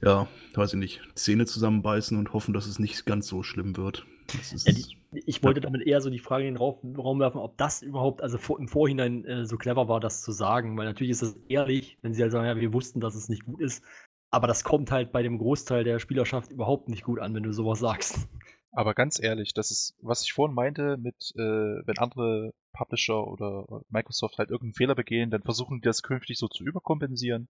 ja, 0.00 0.28
weiß 0.54 0.74
ich 0.74 0.78
nicht, 0.78 1.00
Zähne 1.14 1.46
zusammenbeißen 1.46 2.16
und 2.16 2.32
hoffen, 2.32 2.54
dass 2.54 2.66
es 2.66 2.78
nicht 2.78 3.06
ganz 3.06 3.26
so 3.26 3.42
schlimm 3.42 3.76
wird. 3.76 4.06
Ist, 4.34 4.66
Ja, 4.66 4.72
die, 4.72 4.86
ich 5.26 5.42
wollte 5.42 5.60
damit 5.60 5.82
eher 5.82 6.00
so 6.00 6.10
die 6.10 6.18
Frage 6.18 6.46
in 6.46 6.54
den 6.54 6.58
Raum, 6.58 6.94
Raum 6.96 7.20
werfen, 7.20 7.38
ob 7.38 7.58
das 7.58 7.82
überhaupt, 7.82 8.22
also 8.22 8.38
vor, 8.38 8.58
im 8.58 8.68
Vorhinein 8.68 9.24
äh, 9.24 9.44
so 9.44 9.56
clever 9.56 9.88
war, 9.88 10.00
das 10.00 10.22
zu 10.22 10.32
sagen, 10.32 10.76
weil 10.78 10.86
natürlich 10.86 11.10
ist 11.10 11.22
das 11.22 11.36
ehrlich, 11.48 11.98
wenn 12.02 12.14
sie 12.14 12.22
halt 12.22 12.32
sagen, 12.32 12.46
ja, 12.46 12.56
wir 12.56 12.72
wussten, 12.72 13.00
dass 13.00 13.14
es 13.14 13.28
nicht 13.28 13.44
gut 13.44 13.60
ist, 13.60 13.84
aber 14.30 14.46
das 14.46 14.64
kommt 14.64 14.90
halt 14.90 15.12
bei 15.12 15.22
dem 15.22 15.38
Großteil 15.38 15.84
der 15.84 15.98
Spielerschaft 15.98 16.50
überhaupt 16.50 16.88
nicht 16.88 17.04
gut 17.04 17.20
an, 17.20 17.34
wenn 17.34 17.42
du 17.42 17.52
sowas 17.52 17.80
sagst. 17.80 18.28
Aber 18.72 18.94
ganz 18.94 19.22
ehrlich, 19.22 19.52
das 19.52 19.70
ist, 19.70 19.94
was 20.00 20.22
ich 20.22 20.32
vorhin 20.32 20.54
meinte, 20.54 20.96
mit, 20.96 21.32
äh, 21.36 21.86
wenn 21.86 21.98
andere 21.98 22.54
Publisher 22.72 23.26
oder 23.26 23.82
Microsoft 23.90 24.38
halt 24.38 24.48
irgendeinen 24.48 24.74
Fehler 24.74 24.94
begehen, 24.94 25.30
dann 25.30 25.42
versuchen 25.42 25.80
die 25.80 25.84
das 25.86 26.02
künftig 26.02 26.38
so 26.38 26.48
zu 26.48 26.64
überkompensieren. 26.64 27.48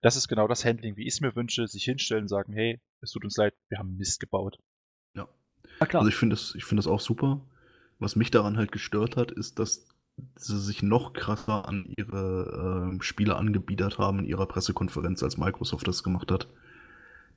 Das 0.00 0.16
ist 0.16 0.26
genau 0.28 0.48
das 0.48 0.64
Handling, 0.64 0.96
wie 0.96 1.06
ich 1.06 1.14
es 1.14 1.20
mir 1.20 1.34
wünsche, 1.36 1.68
sich 1.68 1.84
hinstellen 1.84 2.24
und 2.24 2.28
sagen, 2.28 2.52
hey, 2.52 2.80
es 3.00 3.12
tut 3.12 3.24
uns 3.24 3.36
leid, 3.36 3.54
wir 3.68 3.78
haben 3.78 3.96
Mist 3.96 4.20
gebaut. 4.20 4.58
ja. 5.14 5.28
Na 5.80 5.86
klar. 5.86 6.00
Also 6.00 6.10
ich 6.10 6.16
finde 6.16 6.34
das, 6.34 6.54
ich 6.56 6.64
finde 6.64 6.80
das 6.80 6.88
auch 6.88 7.00
super. 7.00 7.40
Was 8.00 8.16
mich 8.16 8.30
daran 8.30 8.56
halt 8.56 8.72
gestört 8.72 9.16
hat, 9.16 9.30
ist, 9.30 9.58
dass 9.58 9.88
sie 10.36 10.58
sich 10.58 10.82
noch 10.82 11.12
krasser 11.12 11.68
an 11.68 11.92
ihre 11.96 12.96
äh, 12.98 13.02
Spiele 13.02 13.36
angebiedert 13.36 13.98
haben 13.98 14.20
in 14.20 14.24
ihrer 14.24 14.46
Pressekonferenz, 14.46 15.22
als 15.22 15.36
Microsoft 15.36 15.86
das 15.86 16.02
gemacht 16.02 16.32
hat. 16.32 16.48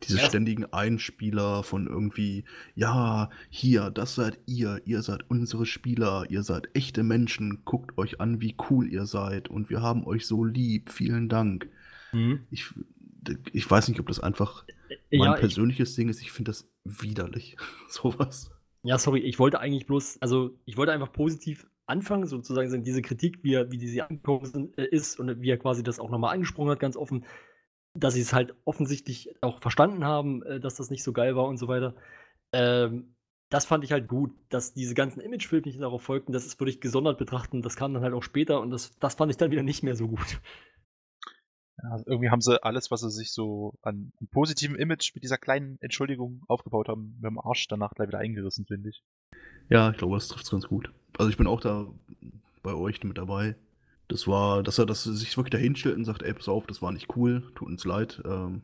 Diese 0.03 0.18
Ja. 0.18 0.26
ständigen 0.26 0.65
Einspieler 0.73 1.64
von 1.64 1.88
irgendwie, 1.88 2.44
ja, 2.76 3.30
hier, 3.49 3.91
das 3.91 4.15
seid 4.15 4.40
ihr, 4.48 4.82
ihr 4.86 5.02
seid 5.03 5.30
unsere 5.30 5.65
Spieler, 5.65 6.26
ihr 6.30 6.44
seid 6.44 6.69
echte 6.73 7.03
Menschen, 7.03 7.64
guckt 7.65 7.98
euch 7.98 8.19
an, 8.19 8.41
wie 8.41 8.56
cool 8.69 8.88
ihr 8.91 9.06
seid 9.06 9.48
und 9.49 9.69
wir 9.69 9.82
haben 9.82 10.06
euch 10.06 10.26
so 10.26 10.44
lieb, 10.44 10.91
vielen 10.91 11.30
Dank. 11.30 11.69
Mhm. 12.11 12.48
Ich, 12.49 12.65
ich 13.53 13.69
weiß 13.69 13.88
nicht, 13.90 13.99
ob 13.99 14.07
das 14.07 14.19
einfach 14.19 14.65
mein 15.11 15.34
Ja, 15.34 15.38
ich, 15.40 15.40
persönliches 15.40 15.95
Ding 15.95 16.10
ist, 16.10 16.22
ich 16.22 16.32
finde 16.32 16.52
das 16.52 16.69
widerlich, 16.84 17.57
sowas. 17.90 18.52
ja, 18.84 18.98
sorry, 18.98 19.19
ich 19.19 19.40
wollte 19.40 19.60
eigentlich 19.60 19.86
bloß, 19.86 20.18
also 20.22 20.57
ich 20.65 20.78
wollte 20.78 20.91
einfach 20.91 21.11
positiv 21.11 21.68
anfangen, 21.86 22.26
sozusagen 22.26 22.69
sagen, 22.69 22.84
diese 22.84 23.02
Kritik, 23.02 23.44
wie, 23.44 23.53
er, 23.53 23.72
wie 23.72 23.78
die 23.78 23.88
sie 23.88 24.02
angekommen 24.02 24.45
sind, 24.45 24.78
äh, 24.78 24.86
ist 24.86 25.19
und 25.19 25.41
wie 25.41 25.49
er 25.49 25.57
quasi 25.57 25.84
das 25.84 25.99
auch 25.99 26.10
nochmal 26.10 26.34
angesprochen 26.34 26.69
hat, 26.72 26.80
ganz 26.80 26.95
offen, 26.95 27.26
dass 27.94 28.14
sie 28.14 28.22
es 28.22 28.34
halt 28.34 28.56
offensichtlich 28.66 29.36
auch 29.42 29.62
verstanden 29.62 30.06
haben, 30.06 30.44
äh, 30.44 30.60
dass 30.60 30.76
das 30.76 30.90
nicht 30.90 31.04
so 31.04 31.14
geil 31.14 31.36
war 31.36 31.46
und 31.46 31.58
so 31.58 31.68
weiter. 31.68 31.96
Ähm, 32.54 33.16
das 33.50 33.66
fand 33.66 33.84
ich 33.84 33.92
halt 33.92 34.08
gut, 34.08 34.32
dass 34.50 34.74
diese 34.74 34.94
ganzen 34.94 35.20
Imagefilme 35.20 35.66
nicht 35.66 35.82
darauf 35.82 36.02
folgten, 36.02 36.32
das 36.32 36.46
ist 36.46 36.60
würde 36.60 36.72
ich 36.72 36.80
gesondert 36.80 37.18
betrachten, 37.18 37.62
das 37.62 37.76
kam 37.76 37.94
dann 37.94 38.04
halt 38.04 38.14
auch 38.14 38.24
später 38.24 38.62
und 38.62 38.72
das, 38.72 38.98
das 39.00 39.16
fand 39.16 39.30
ich 39.30 39.38
dann 39.38 39.52
wieder 39.52 39.64
nicht 39.64 39.84
mehr 39.84 39.96
so 39.96 40.08
gut. 40.08 40.42
Ja, 41.84 41.90
also 41.92 42.06
irgendwie 42.08 42.30
haben 42.30 42.42
sie 42.42 42.64
alles, 42.64 42.92
was 42.92 43.02
sie 43.02 43.12
sich 43.12 43.34
so 43.34 43.74
an, 43.82 44.14
an 44.20 44.28
positivem 44.28 44.76
Image 44.76 45.14
mit 45.16 45.24
dieser 45.24 45.38
kleinen 45.38 45.78
Entschuldigung 45.82 46.44
aufgebaut 46.48 46.88
haben, 46.88 47.16
mit 47.20 47.30
dem 47.30 47.40
Arsch 47.40 47.68
danach 47.68 47.94
gleich 47.94 48.08
wieder 48.08 48.20
eingerissen, 48.20 48.66
finde 48.66 48.90
ich. 48.90 49.04
Ja, 49.70 49.92
ich 49.92 49.98
glaube, 49.98 50.16
das 50.16 50.30
trifft 50.30 50.46
es 50.46 50.52
ganz 50.52 50.68
gut. 50.68 50.92
Also 51.18 51.30
ich 51.30 51.38
bin 51.38 51.48
auch 51.48 51.60
da 51.60 51.88
bei 52.64 52.74
euch 52.74 53.04
mit 53.04 53.18
dabei. 53.18 53.56
Das 54.12 54.28
war, 54.28 54.62
dass 54.62 54.78
er, 54.78 54.86
dass 54.86 55.06
er 55.06 55.14
sich 55.14 55.38
wirklich 55.38 55.52
dahin 55.52 55.74
stellt 55.78 55.96
und 55.96 56.04
sagt, 56.04 56.22
ey, 56.22 56.34
pass 56.34 56.50
auf, 56.50 56.68
das 56.68 56.82
war 56.82 56.92
nicht 56.92 57.16
cool, 57.16 57.50
tut 57.56 57.70
uns 57.70 57.86
leid. 57.86 58.22
Ähm, 58.26 58.62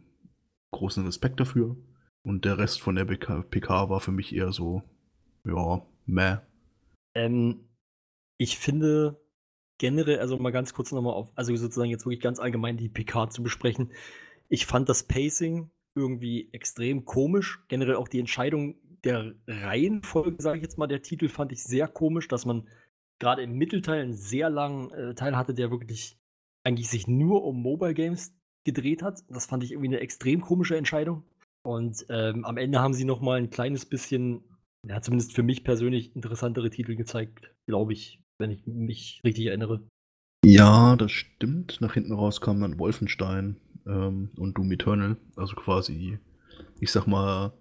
großen 0.72 1.06
Respekt 1.06 1.40
dafür. 1.40 1.78
Und 2.22 2.44
der 2.44 2.57
Rest 2.57 2.82
von 2.82 2.95
der 2.95 3.06
PK 3.06 3.90
war 3.90 4.02
für 4.02 4.11
mich 4.11 4.36
eher 4.36 4.52
so, 4.52 4.84
ja, 5.45 5.86
meh. 6.06 6.40
Ähm, 7.15 7.69
ich 8.38 8.57
finde 8.57 9.22
generell, 9.78 10.19
also 10.19 10.38
mal 10.38 10.52
ganz 10.52 10.74
kurz 10.74 10.91
nochmal 10.91 11.14
auf, 11.14 11.32
also 11.36 11.56
sozusagen 11.56 11.91
jetzt 11.91 12.06
wirklich 12.06 12.19
ganz 12.19 12.40
allgemein 12.40 12.76
die 12.76 12.90
PK 12.90 13.30
zu 13.30 13.41
besprechen. 13.41 13.94
Ich 14.49 14.65
fand 14.65 14.90
das 14.90 15.03
Pacing 15.03 15.72
irgendwie 15.95 16.49
extrem 16.52 17.06
komisch. 17.06 17.64
Generell 17.69 17.95
auch 17.95 18.10
die 18.10 18.19
Entscheidung 18.19 18.76
der 19.06 19.34
Reihenfolge, 19.48 20.41
sage 20.44 20.57
ich 20.57 20.64
jetzt 20.64 20.78
mal, 20.78 20.88
der 20.88 21.03
Titel 21.03 21.30
fand 21.30 21.53
ich 21.53 21.64
sehr 21.64 21.88
komisch, 21.88 22.28
dass 22.28 22.45
man 22.45 22.68
gerade 23.19 23.41
im 23.41 23.53
Mittelteil 23.53 24.02
einen 24.02 24.14
sehr 24.14 24.49
langen 24.49 24.91
äh, 24.91 25.15
Teil 25.15 25.35
hatte, 25.35 25.53
der 25.53 25.72
wirklich 25.72 26.18
eigentlich 26.64 26.89
sich 26.89 27.07
nur 27.07 27.44
um 27.44 27.61
Mobile 27.61 27.94
Games 27.94 28.35
gedreht 28.65 29.02
hat. 29.02 29.23
Das 29.30 29.45
fand 29.45 29.64
ich 29.64 29.72
irgendwie 29.72 29.89
eine 29.89 29.99
extrem 29.99 30.41
komische 30.41 30.77
Entscheidung. 30.77 31.23
Und 31.64 32.06
ähm, 32.10 32.45
am 32.45 32.57
Ende 32.57 32.80
haben 32.80 32.94
sie 32.94 33.06
noch 33.06 33.22
mal 33.22 33.38
ein 33.38 33.49
kleines 33.49 33.85
bisschen, 33.85 34.44
ja, 34.88 35.02
zumindest 35.02 35.34
für 35.34 35.44
mich 35.44 35.64
persönlich 35.64 36.15
interessantere 36.15 36.69
Titel 36.69 36.95
gezeigt, 36.95 37.53
glaube 37.68 37.94
ich, 37.94 38.22
wenn 38.39 38.52
ich 38.52 38.65
mich 38.68 39.22
richtig 39.23 39.48
erinnere. 39.48 39.88
Ja, 40.45 40.95
das 40.95 41.11
stimmt. 41.11 41.81
Nach 41.81 41.94
hinten 41.94 42.14
raus 42.14 42.41
kam 42.41 42.61
dann 42.61 42.80
Wolfenstein 42.80 43.57
ähm, 43.85 44.31
und 44.38 44.57
Doom 44.57 44.72
Eternal. 44.72 45.18
Also 45.35 45.56
quasi, 45.56 46.19
ich 46.80 46.91
sag 46.91 47.07
mal, 47.07 47.53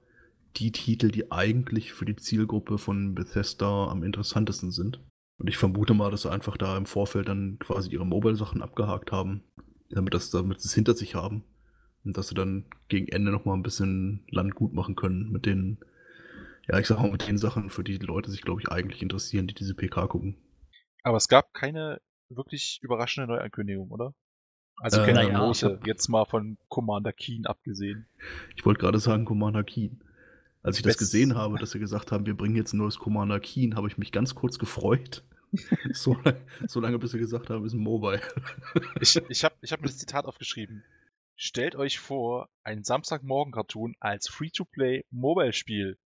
die 0.57 0.73
Titel, 0.73 1.11
die 1.11 1.31
eigentlich 1.33 1.93
für 1.93 2.05
die 2.05 2.17
Zielgruppe 2.17 2.79
von 2.79 3.15
Bethesda 3.15 3.89
am 3.89 4.03
interessantesten 4.03 4.71
sind. 4.71 5.01
Und 5.39 5.49
ich 5.49 5.59
vermute 5.59 5.95
mal, 5.95 6.11
dass 6.11 6.23
sie 6.23 6.31
einfach 6.31 6.57
da 6.57 6.77
im 6.77 6.87
Vorfeld 6.87 7.29
dann 7.29 7.59
quasi 7.59 7.91
ihre 7.91 8.07
Mobile-Sachen 8.07 8.63
abgehakt 8.63 9.13
haben, 9.13 9.43
damit, 9.91 10.15
das, 10.15 10.31
damit 10.31 10.61
sie 10.61 10.69
es 10.69 10.75
hinter 10.75 10.95
sich 10.95 11.15
haben. 11.15 11.45
Und 12.05 12.17
dass 12.17 12.29
sie 12.29 12.35
dann 12.35 12.67
gegen 12.89 13.09
Ende 13.09 13.33
nochmal 13.33 13.57
ein 13.57 13.63
bisschen 13.63 14.25
Land 14.31 14.55
gut 14.55 14.73
machen 14.73 14.97
können 14.97 15.31
mit 15.31 15.45
den, 15.45 15.79
ja, 16.69 16.79
ich 16.79 16.87
sag 16.87 17.01
mal, 17.01 17.11
mit 17.11 17.29
den 17.29 17.37
Sachen, 17.39 17.69
für 17.69 17.85
die 17.85 17.99
die 17.99 18.07
Leute 18.07 18.31
sich, 18.31 18.43
glaube 18.43 18.63
ich, 18.63 18.69
eigentlich 18.71 19.03
interessieren, 19.03 19.47
die 19.47 19.55
diese 19.55 19.75
PK 19.75 20.07
gucken. 20.07 20.37
Aber 21.03 21.17
es 21.17 21.29
gab 21.29 21.53
keine 21.53 22.01
wirklich 22.29 22.81
überraschende 22.83 23.33
Neuankündigung, 23.33 23.91
oder? 23.91 24.15
Also 24.77 25.01
Äh, 25.01 25.07
keine 25.07 25.25
naja, 25.25 25.39
große, 25.39 25.81
jetzt 25.85 26.09
mal 26.09 26.25
von 26.25 26.59
Commander 26.69 27.13
Keen 27.13 27.47
abgesehen. 27.47 28.07
Ich 28.57 28.65
wollte 28.65 28.81
gerade 28.81 28.99
sagen 28.99 29.25
Commander 29.25 29.65
Keen. 29.65 30.03
Als 30.67 30.79
ich 30.79 30.83
das 30.83 30.99
gesehen 30.99 31.37
habe, 31.37 31.59
dass 31.59 31.71
sie 31.71 31.79
gesagt 31.79 32.11
haben, 32.11 32.27
wir 32.27 32.37
bringen 32.37 32.57
jetzt 32.57 32.73
ein 32.73 32.79
neues 32.79 32.99
Commander 32.99 33.39
Keen, 33.39 33.77
habe 33.77 33.87
ich 33.87 33.99
mich 33.99 34.11
ganz 34.11 34.35
kurz 34.35 34.59
gefreut. 34.59 35.23
so, 35.93 36.17
so 36.67 36.81
lange, 36.81 36.99
bis 36.99 37.13
sie 37.13 37.19
gesagt 37.19 37.51
haben, 37.51 37.65
ist 37.65 37.73
ein 37.73 37.79
Mobile. 37.79 38.21
Ich, 39.01 39.17
ich 39.29 39.45
habe 39.45 39.55
ich 39.61 39.73
hab 39.73 39.81
mir 39.81 39.87
das 39.87 39.99
Zitat 39.99 40.25
aufgeschrieben. 40.25 40.83
Stellt 41.37 41.77
euch 41.77 42.01
vor, 42.01 42.49
ein 42.65 42.83
Samstagmorgen-Cartoon 42.83 43.95
als 44.01 44.29
Free-to-Play-Mobile-Spiel. 44.29 45.99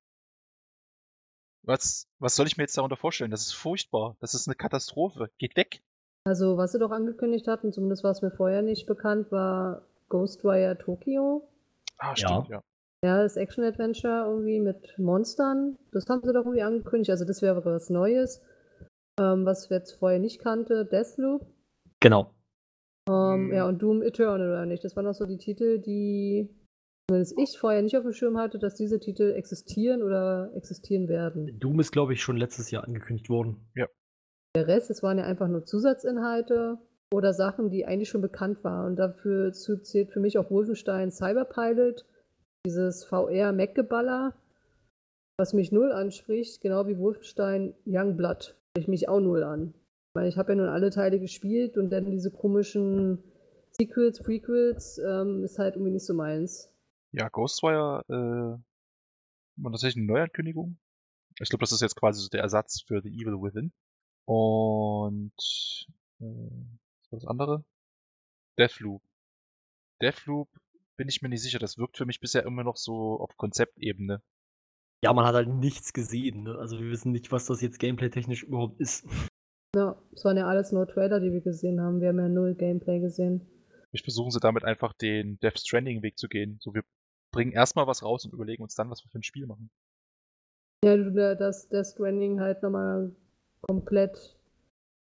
Was, 1.63 2.07
was 2.19 2.37
soll 2.37 2.47
ich 2.47 2.59
mir 2.59 2.65
jetzt 2.65 2.77
darunter 2.77 2.97
vorstellen? 2.97 3.31
Das 3.31 3.47
ist 3.47 3.53
furchtbar. 3.53 4.17
Das 4.21 4.35
ist 4.35 4.47
eine 4.47 4.57
Katastrophe. 4.57 5.31
Geht 5.39 5.57
weg. 5.57 5.83
Also, 6.25 6.59
was 6.59 6.73
sie 6.73 6.79
doch 6.79 6.91
angekündigt 6.91 7.49
hatten, 7.49 7.73
zumindest 7.73 8.05
war 8.05 8.11
es 8.11 8.21
mir 8.21 8.31
vorher 8.31 8.61
nicht 8.61 8.87
bekannt, 8.87 9.33
war 9.33 9.87
Ghostwire 10.11 10.77
Tokyo. 10.77 11.49
Ah, 11.97 12.15
stimmt, 12.15 12.49
ja. 12.49 12.57
Ja, 12.57 12.63
das 13.03 13.37
Action-Adventure 13.37 14.25
irgendwie 14.27 14.61
mit 14.61 14.99
Monstern. 14.99 15.77
Das 15.93 16.07
haben 16.09 16.23
sie 16.25 16.33
doch 16.33 16.45
irgendwie 16.45 16.63
angekündigt. 16.63 17.11
Also, 17.11 17.25
das 17.25 17.43
wäre 17.43 17.65
was 17.65 17.91
Neues, 17.91 18.43
ähm, 19.19 19.45
was 19.47 19.65
ich 19.65 19.71
jetzt 19.71 19.93
vorher 19.93 20.19
nicht 20.19 20.41
kannte. 20.41 20.85
Deathloop. 20.85 21.47
Genau. 22.01 22.35
Ähm, 23.09 23.49
Hm. 23.49 23.53
Ja, 23.53 23.67
und 23.67 23.83
Doom 23.83 24.03
Eternal 24.03 24.49
oder 24.49 24.67
nicht. 24.67 24.85
Das 24.85 24.97
waren 24.97 25.07
auch 25.07 25.15
so 25.15 25.27
die 25.27 25.39
Titel, 25.39 25.79
die 25.79 26.49
zumindest 27.09 27.39
ich 27.39 27.59
vorher 27.59 27.83
nicht 27.83 27.97
auf 27.97 28.05
dem 28.05 28.13
Schirm 28.13 28.39
hatte, 28.39 28.59
dass 28.59 28.75
diese 28.75 29.01
Titel 29.01 29.33
existieren 29.33 30.03
oder 30.03 30.53
existieren 30.55 31.09
werden. 31.09 31.59
Doom 31.59 31.81
ist, 31.81 31.91
glaube 31.91 32.13
ich, 32.13 32.23
schon 32.23 32.37
letztes 32.37 32.71
Jahr 32.71 32.85
angekündigt 32.85 33.29
worden. 33.29 33.69
Der 34.57 34.67
Rest, 34.67 34.91
es 34.91 35.03
waren 35.03 35.19
ja 35.19 35.25
einfach 35.25 35.49
nur 35.49 35.65
Zusatzinhalte 35.65 36.79
oder 37.13 37.33
Sachen, 37.33 37.71
die 37.71 37.85
eigentlich 37.85 38.09
schon 38.09 38.21
bekannt 38.21 38.63
waren. 38.63 38.87
Und 38.87 38.97
dafür 38.97 39.53
zählt 39.53 40.13
für 40.13 40.21
mich 40.21 40.39
auch 40.39 40.51
Wolfenstein 40.51 41.11
Cyberpilot, 41.11 42.05
dieses 42.67 43.05
VR-Mac-Geballer, 43.05 44.35
was 45.39 45.53
mich 45.53 45.73
null 45.73 45.93
anspricht, 45.93 46.61
genau 46.61 46.87
wie 46.87 46.99
Wolfenstein 46.99 47.75
Youngblood. 47.87 48.57
Spricht 48.71 48.89
mich 48.89 49.09
auch 49.09 49.21
null 49.21 49.43
an. 49.43 49.75
Ich 49.75 50.15
meine, 50.15 50.29
ich 50.29 50.37
habe 50.37 50.53
ja 50.53 50.57
nun 50.57 50.69
alle 50.69 50.91
Teile 50.91 51.19
gespielt 51.19 51.79
und 51.79 51.91
dann 51.91 52.11
diese 52.11 52.31
komischen 52.31 53.23
Sequels, 53.73 54.23
Prequels, 54.23 54.99
ähm, 54.99 55.45
ist 55.45 55.59
halt 55.59 55.77
irgendwie 55.77 55.93
nicht 55.93 56.05
so 56.05 56.15
meins. 56.15 56.71
Ja, 57.13 57.29
Ghostwire 57.29 58.05
äh, 58.09 59.63
war 59.63 59.73
tatsächlich 59.73 60.03
eine 60.03 60.13
Neuankündigung. 60.13 60.79
Ich 61.41 61.49
glaube, 61.49 61.63
das 61.63 61.73
ist 61.73 61.81
jetzt 61.81 61.97
quasi 61.97 62.21
so 62.23 62.29
der 62.29 62.43
Ersatz 62.43 62.83
für 62.83 63.01
The 63.01 63.09
Evil 63.09 63.41
Within. 63.41 63.73
Und 64.27 65.33
äh, 66.21 66.25
was 66.25 67.13
war 67.13 67.19
das 67.19 67.27
andere? 67.27 67.65
Deathloop. 68.59 69.03
Deathloop 70.03 70.49
bin 71.01 71.09
ich 71.09 71.23
mir 71.23 71.31
nicht 71.31 71.41
sicher. 71.41 71.59
Das 71.59 71.79
wirkt 71.79 71.97
für 71.97 72.05
mich 72.05 72.21
bisher 72.21 72.45
immer 72.45 72.63
noch 72.63 72.77
so 72.77 73.19
auf 73.21 73.35
Konzeptebene. 73.39 74.21
Ja, 75.03 75.15
man 75.15 75.25
hat 75.25 75.35
halt 75.35 75.49
nichts 75.49 75.95
gesehen. 75.95 76.43
Ne? 76.43 76.59
Also 76.59 76.79
wir 76.79 76.91
wissen 76.91 77.11
nicht, 77.11 77.33
was 77.33 77.47
das 77.47 77.63
jetzt 77.63 77.79
gameplay-technisch 77.79 78.43
überhaupt 78.43 78.79
ist. 78.79 79.07
Ja, 79.75 79.99
es 80.13 80.27
waren 80.27 80.37
ja 80.37 80.47
alles 80.47 80.73
nur 80.73 80.87
Trailer, 80.87 81.19
die 81.19 81.33
wir 81.33 81.41
gesehen 81.41 81.81
haben. 81.81 82.03
Wir 82.03 82.09
haben 82.09 82.19
ja 82.19 82.29
null 82.29 82.55
Gameplay 82.55 83.01
gesehen. 83.01 83.49
Ich 83.93 84.03
versuchen 84.03 84.31
sie 84.31 84.41
damit 84.41 84.65
einfach 84.65 84.93
den 84.93 85.39
Death 85.41 85.61
Stranding 85.61 86.03
Weg 86.03 86.19
zu 86.19 86.29
gehen. 86.29 86.59
So, 86.61 86.75
wir 86.75 86.83
bringen 87.33 87.53
erstmal 87.53 87.87
was 87.87 88.03
raus 88.03 88.27
und 88.27 88.35
überlegen 88.35 88.63
uns 88.63 88.75
dann, 88.75 88.91
was 88.91 89.03
wir 89.03 89.09
für 89.11 89.21
ein 89.21 89.23
Spiel 89.23 89.47
machen. 89.47 89.71
Ja, 90.85 91.35
dass 91.35 91.71
Death 91.71 91.87
Stranding 91.87 92.41
halt 92.41 92.63
nochmal 92.63 93.17
komplett 93.63 94.39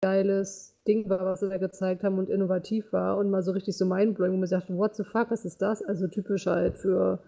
geiles 0.02 0.78
Ding 0.88 1.10
war, 1.10 1.26
was 1.26 1.42
sie 1.42 1.50
da 1.50 1.58
gezeigt 1.58 2.04
haben 2.04 2.18
und 2.18 2.30
innovativ 2.30 2.94
war 2.94 3.18
und 3.18 3.30
mal 3.30 3.44
so 3.44 3.52
richtig 3.52 3.78
so 3.78 3.86
mindblowing, 3.86 4.34
wo 4.34 4.38
man 4.38 4.48
sagt, 4.48 4.70
what 4.70 4.96
the 4.96 5.04
fuck, 5.04 5.30
was 5.30 5.46
ist 5.46 5.62
das? 5.62 5.82
Also 5.84 6.08
typisch 6.08 6.48
halt 6.48 6.78
für, 6.78 7.22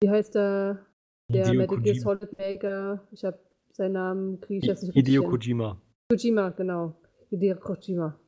wie 0.00 0.10
heißt 0.10 0.34
der, 0.34 0.86
der 1.32 1.46
Hideo 1.46 1.60
Metal 1.60 1.80
Gear. 1.80 1.96
Solid 1.96 2.38
Maker, 2.38 3.02
ich 3.10 3.24
habe 3.24 3.38
seinen 3.72 3.92
Namen, 3.92 4.40
kriege 4.40 4.60
ich 4.60 4.66
jetzt 4.66 4.82
nicht 4.82 4.94
Hideo 4.94 5.22
hin. 5.22 5.30
Kojima. 5.30 5.80
Kojima, 6.10 6.50
genau. 6.50 6.94
Hideo 7.30 7.56
Kojima. 7.56 8.18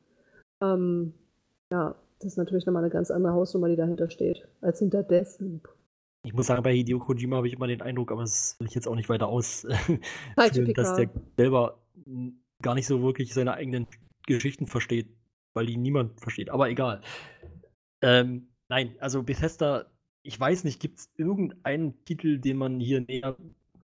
Ähm, 0.61 1.13
ja, 1.71 1.95
das 2.19 2.31
ist 2.31 2.37
natürlich 2.37 2.65
nochmal 2.65 2.83
eine 2.83 2.91
ganz 2.91 3.11
andere 3.11 3.33
Hausnummer, 3.33 3.69
die 3.69 3.75
dahinter 3.75 4.09
steht, 4.09 4.47
als 4.61 4.79
hinter 4.79 5.03
Deathloop. 5.03 5.69
Ich 6.25 6.33
muss 6.33 6.47
sagen, 6.47 6.63
bei 6.63 6.73
Hideo 6.73 6.99
Kojima 6.99 7.37
habe 7.37 7.47
ich 7.47 7.53
immer 7.53 7.67
den 7.67 7.81
Eindruck, 7.81 8.11
aber 8.11 8.21
das 8.21 8.57
will 8.59 8.67
ich 8.67 8.75
jetzt 8.75 8.87
auch 8.87 8.95
nicht 8.95 9.07
weiter 9.07 9.27
aus, 9.27 9.67
Falsche 10.35 10.63
führen, 10.63 10.73
dass 10.73 10.95
der 10.95 11.09
selber 11.37 11.79
gar 12.61 12.75
nicht 12.75 12.87
so 12.87 13.01
wirklich 13.01 13.33
seine 13.33 13.53
eigenen 13.53 13.87
Geschichten 14.25 14.67
versteht, 14.67 15.07
weil 15.53 15.65
die 15.65 15.77
niemand 15.77 16.19
versteht. 16.19 16.49
Aber 16.49 16.69
egal. 16.69 17.01
Ähm, 18.01 18.49
nein, 18.69 18.95
also 18.99 19.23
Bethesda, 19.23 19.85
ich 20.23 20.39
weiß 20.39 20.63
nicht, 20.63 20.79
gibt 20.79 20.99
es 20.99 21.09
irgendeinen 21.15 22.03
Titel, 22.05 22.39
den 22.39 22.57
man 22.57 22.79
hier 22.79 23.01
näher. 23.01 23.37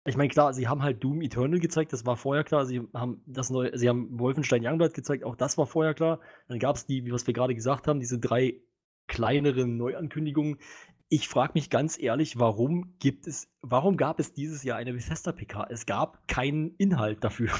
Ich 0.05 0.17
meine, 0.17 0.29
klar, 0.29 0.53
sie 0.53 0.67
haben 0.67 0.83
halt 0.83 1.01
Doom 1.03 1.21
Eternal 1.21 1.59
gezeigt, 1.59 1.93
das 1.93 2.05
war 2.05 2.17
vorher 2.17 2.43
klar. 2.43 2.65
Sie 2.65 2.81
haben 2.93 3.21
das 3.25 3.49
neue, 3.49 3.77
sie 3.77 3.87
haben 3.87 4.19
Wolfenstein 4.19 4.65
Youngblood 4.65 4.93
gezeigt, 4.93 5.23
auch 5.23 5.35
das 5.35 5.57
war 5.57 5.65
vorher 5.65 5.93
klar. 5.93 6.19
Dann 6.47 6.59
gab 6.59 6.75
es 6.75 6.85
die, 6.85 7.05
wie 7.05 7.11
was 7.11 7.25
wir 7.25 7.33
gerade 7.33 7.55
gesagt 7.55 7.87
haben, 7.87 7.99
diese 7.99 8.19
drei 8.19 8.59
kleineren 9.07 9.77
Neuankündigungen. 9.77 10.57
Ich 11.07 11.29
frage 11.29 11.53
mich 11.55 11.69
ganz 11.69 11.97
ehrlich, 12.01 12.39
warum 12.39 12.95
gibt 12.99 13.27
es, 13.27 13.47
warum 13.61 13.97
gab 13.97 14.19
es 14.19 14.33
dieses 14.33 14.63
Jahr 14.63 14.77
eine 14.77 14.93
Bethesda 14.93 15.31
PK? 15.31 15.67
Es 15.69 15.85
gab 15.85 16.27
keinen 16.27 16.75
Inhalt 16.77 17.23
dafür. 17.23 17.51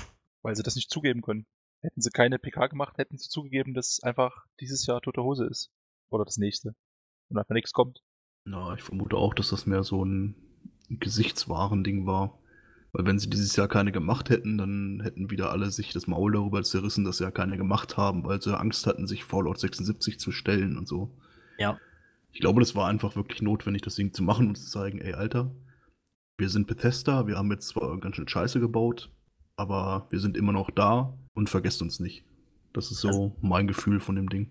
Weil 0.44 0.56
sie 0.56 0.64
das 0.64 0.76
nicht 0.76 0.92
zugeben 0.92 1.22
können. 1.22 1.48
Hätten 1.82 2.02
sie 2.02 2.12
keine 2.12 2.38
PK 2.38 2.68
gemacht, 2.68 2.98
hätten 2.98 3.18
sie 3.18 3.28
zugegeben, 3.28 3.74
dass 3.74 4.02
einfach 4.04 4.46
dieses 4.60 4.86
Jahr 4.86 5.02
tote 5.02 5.24
Hose 5.24 5.46
ist. 5.46 5.72
Oder 6.10 6.24
das 6.26 6.38
nächste. 6.38 6.76
Und 7.30 7.38
einfach 7.38 7.56
nichts 7.56 7.74
kommt. 7.74 8.04
Na, 8.46 8.74
ich 8.76 8.84
vermute 8.84 9.18
auch, 9.18 9.34
dass 9.34 9.50
das 9.50 9.66
mehr 9.66 9.84
so 9.84 10.06
ein 10.06 10.36
Gesichtswaren-Ding 10.90 12.06
war. 12.06 12.40
Weil 12.94 13.08
wenn 13.08 13.18
sie 13.18 13.30
dieses 13.30 13.56
Jahr 13.56 13.68
keine 13.68 13.92
gemacht 13.92 14.30
hätten, 14.30 14.58
dann 14.58 15.02
hätten 15.02 15.32
wieder 15.32 15.52
alle 15.52 15.72
sich 15.72 15.94
das 15.94 16.06
Maul 16.06 16.34
darüber 16.34 16.62
zerrissen, 16.62 17.04
dass 17.04 17.18
sie 17.18 17.24
ja 17.24 17.32
keine 17.32 17.58
gemacht 17.58 17.98
haben, 17.98 18.24
weil 18.24 18.40
sie 18.40 18.58
Angst 18.58 18.86
hatten, 18.86 19.08
sich 19.08 19.24
Fallout 19.24 19.60
76 19.60 20.20
zu 20.20 20.32
stellen 20.32 20.78
und 20.78 20.88
so. 20.88 21.18
Ja. 21.58 21.80
Ich 22.32 22.40
glaube, 22.40 22.60
das 22.60 22.76
war 22.76 22.88
einfach 22.88 23.16
wirklich 23.16 23.42
notwendig, 23.42 23.82
das 23.82 23.96
Ding 23.96 24.14
zu 24.14 24.22
machen 24.22 24.48
und 24.48 24.56
zu 24.56 24.70
zeigen, 24.70 25.00
ey, 25.00 25.14
Alter, 25.14 25.56
wir 26.38 26.50
sind 26.50 26.68
Bethesda, 26.68 27.26
wir 27.26 27.38
haben 27.38 27.52
jetzt 27.52 27.68
zwar 27.68 28.00
ganz 28.00 28.16
schön 28.16 28.28
Scheiße 28.28 28.60
gebaut, 28.60 29.12
aber 29.56 30.08
wir 30.10 30.20
sind 30.20 30.38
immer 30.38 30.52
noch 30.52 30.70
da 30.72 31.18
und 31.34 31.50
vergesst 31.50 31.82
uns 31.82 32.00
nicht. 32.00 32.26
Das 32.74 32.92
ist 32.92 33.00
so 33.02 33.08
Also- 33.08 33.36
mein 33.42 33.68
Gefühl 33.68 34.00
von 34.00 34.16
dem 34.16 34.30
Ding. 34.30 34.50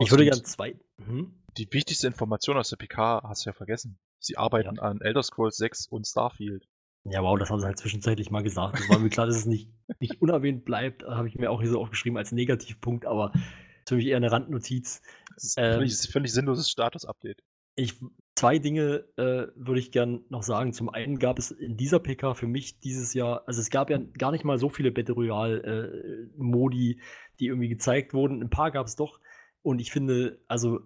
Ich 0.00 0.10
würde 0.10 0.24
Stimmt. 0.24 0.36
gern 0.36 0.44
zwei. 0.44 0.76
Mhm. 0.98 1.34
Die 1.56 1.68
wichtigste 1.72 2.06
Information 2.06 2.56
aus 2.56 2.70
der 2.70 2.76
PK 2.76 3.22
hast 3.24 3.44
du 3.44 3.50
ja 3.50 3.54
vergessen. 3.54 3.98
Sie 4.20 4.36
arbeiten 4.36 4.78
an 4.78 5.00
Elder 5.00 5.22
Scrolls 5.22 5.56
6 5.56 5.86
und 5.88 6.06
Starfield. 6.06 6.68
Ja, 7.04 7.22
wow, 7.22 7.38
das 7.38 7.50
haben 7.50 7.60
sie 7.60 7.66
halt 7.66 7.78
zwischenzeitlich 7.78 8.30
mal 8.30 8.42
gesagt. 8.42 8.78
Es 8.80 8.88
war 8.88 8.98
mir 8.98 9.08
klar, 9.08 9.26
dass 9.26 9.36
es 9.36 9.46
nicht, 9.46 9.70
nicht 10.00 10.20
unerwähnt 10.20 10.64
bleibt. 10.64 11.04
Habe 11.04 11.28
ich 11.28 11.36
mir 11.36 11.50
auch 11.50 11.60
hier 11.60 11.70
so 11.70 11.80
aufgeschrieben 11.80 12.16
als 12.18 12.32
Negativpunkt, 12.32 13.06
aber 13.06 13.32
ist 13.34 13.88
für 13.88 13.96
mich 13.96 14.06
eher 14.06 14.16
eine 14.18 14.30
Randnotiz. 14.30 15.00
Das 15.34 15.44
ist 15.44 15.54
Ähm, 15.58 15.74
völlig, 15.74 15.96
völlig 15.96 16.32
sinnloses 16.32 16.68
Status-Update. 16.70 17.42
Ich, 17.76 17.94
zwei 18.38 18.58
Dinge 18.60 19.04
äh, 19.16 19.48
würde 19.56 19.80
ich 19.80 19.90
gern 19.90 20.20
noch 20.28 20.44
sagen. 20.44 20.72
Zum 20.72 20.88
einen 20.88 21.18
gab 21.18 21.40
es 21.40 21.50
in 21.50 21.76
dieser 21.76 21.98
PK 21.98 22.34
für 22.34 22.46
mich 22.46 22.78
dieses 22.78 23.12
Jahr, 23.12 23.42
also 23.46 23.60
es 23.60 23.68
gab 23.68 23.90
ja 23.90 23.98
gar 24.16 24.30
nicht 24.30 24.44
mal 24.44 24.58
so 24.58 24.68
viele 24.68 24.92
Battle 24.92 25.14
Royale-Modi, 25.14 27.00
die 27.40 27.46
irgendwie 27.46 27.68
gezeigt 27.68 28.14
wurden. 28.14 28.40
Ein 28.40 28.50
paar 28.50 28.70
gab 28.70 28.86
es 28.86 28.94
doch. 28.94 29.20
Und 29.62 29.80
ich 29.80 29.90
finde, 29.90 30.40
also 30.46 30.80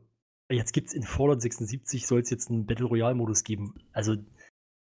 jetzt 0.51 0.73
gibt 0.73 0.89
es 0.89 0.95
in 0.95 1.03
Fallout 1.03 1.43
76 1.43 2.07
soll 2.07 2.21
es 2.21 2.31
jetzt 2.31 2.51
einen 2.51 2.65
Battle 2.65 2.87
Royale-Modus 2.87 3.45
geben. 3.45 3.75
Also 3.93 4.17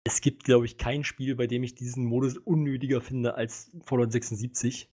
es 0.02 0.20
gibt, 0.20 0.42
glaube 0.42 0.66
ich, 0.66 0.78
kein 0.78 1.04
Spiel, 1.04 1.36
bei 1.36 1.46
dem 1.46 1.62
ich 1.62 1.76
diesen 1.76 2.06
Modus 2.06 2.38
unnötiger 2.38 3.00
finde 3.00 3.34
als 3.34 3.70
Fallout 3.84 4.10
76. 4.10 4.90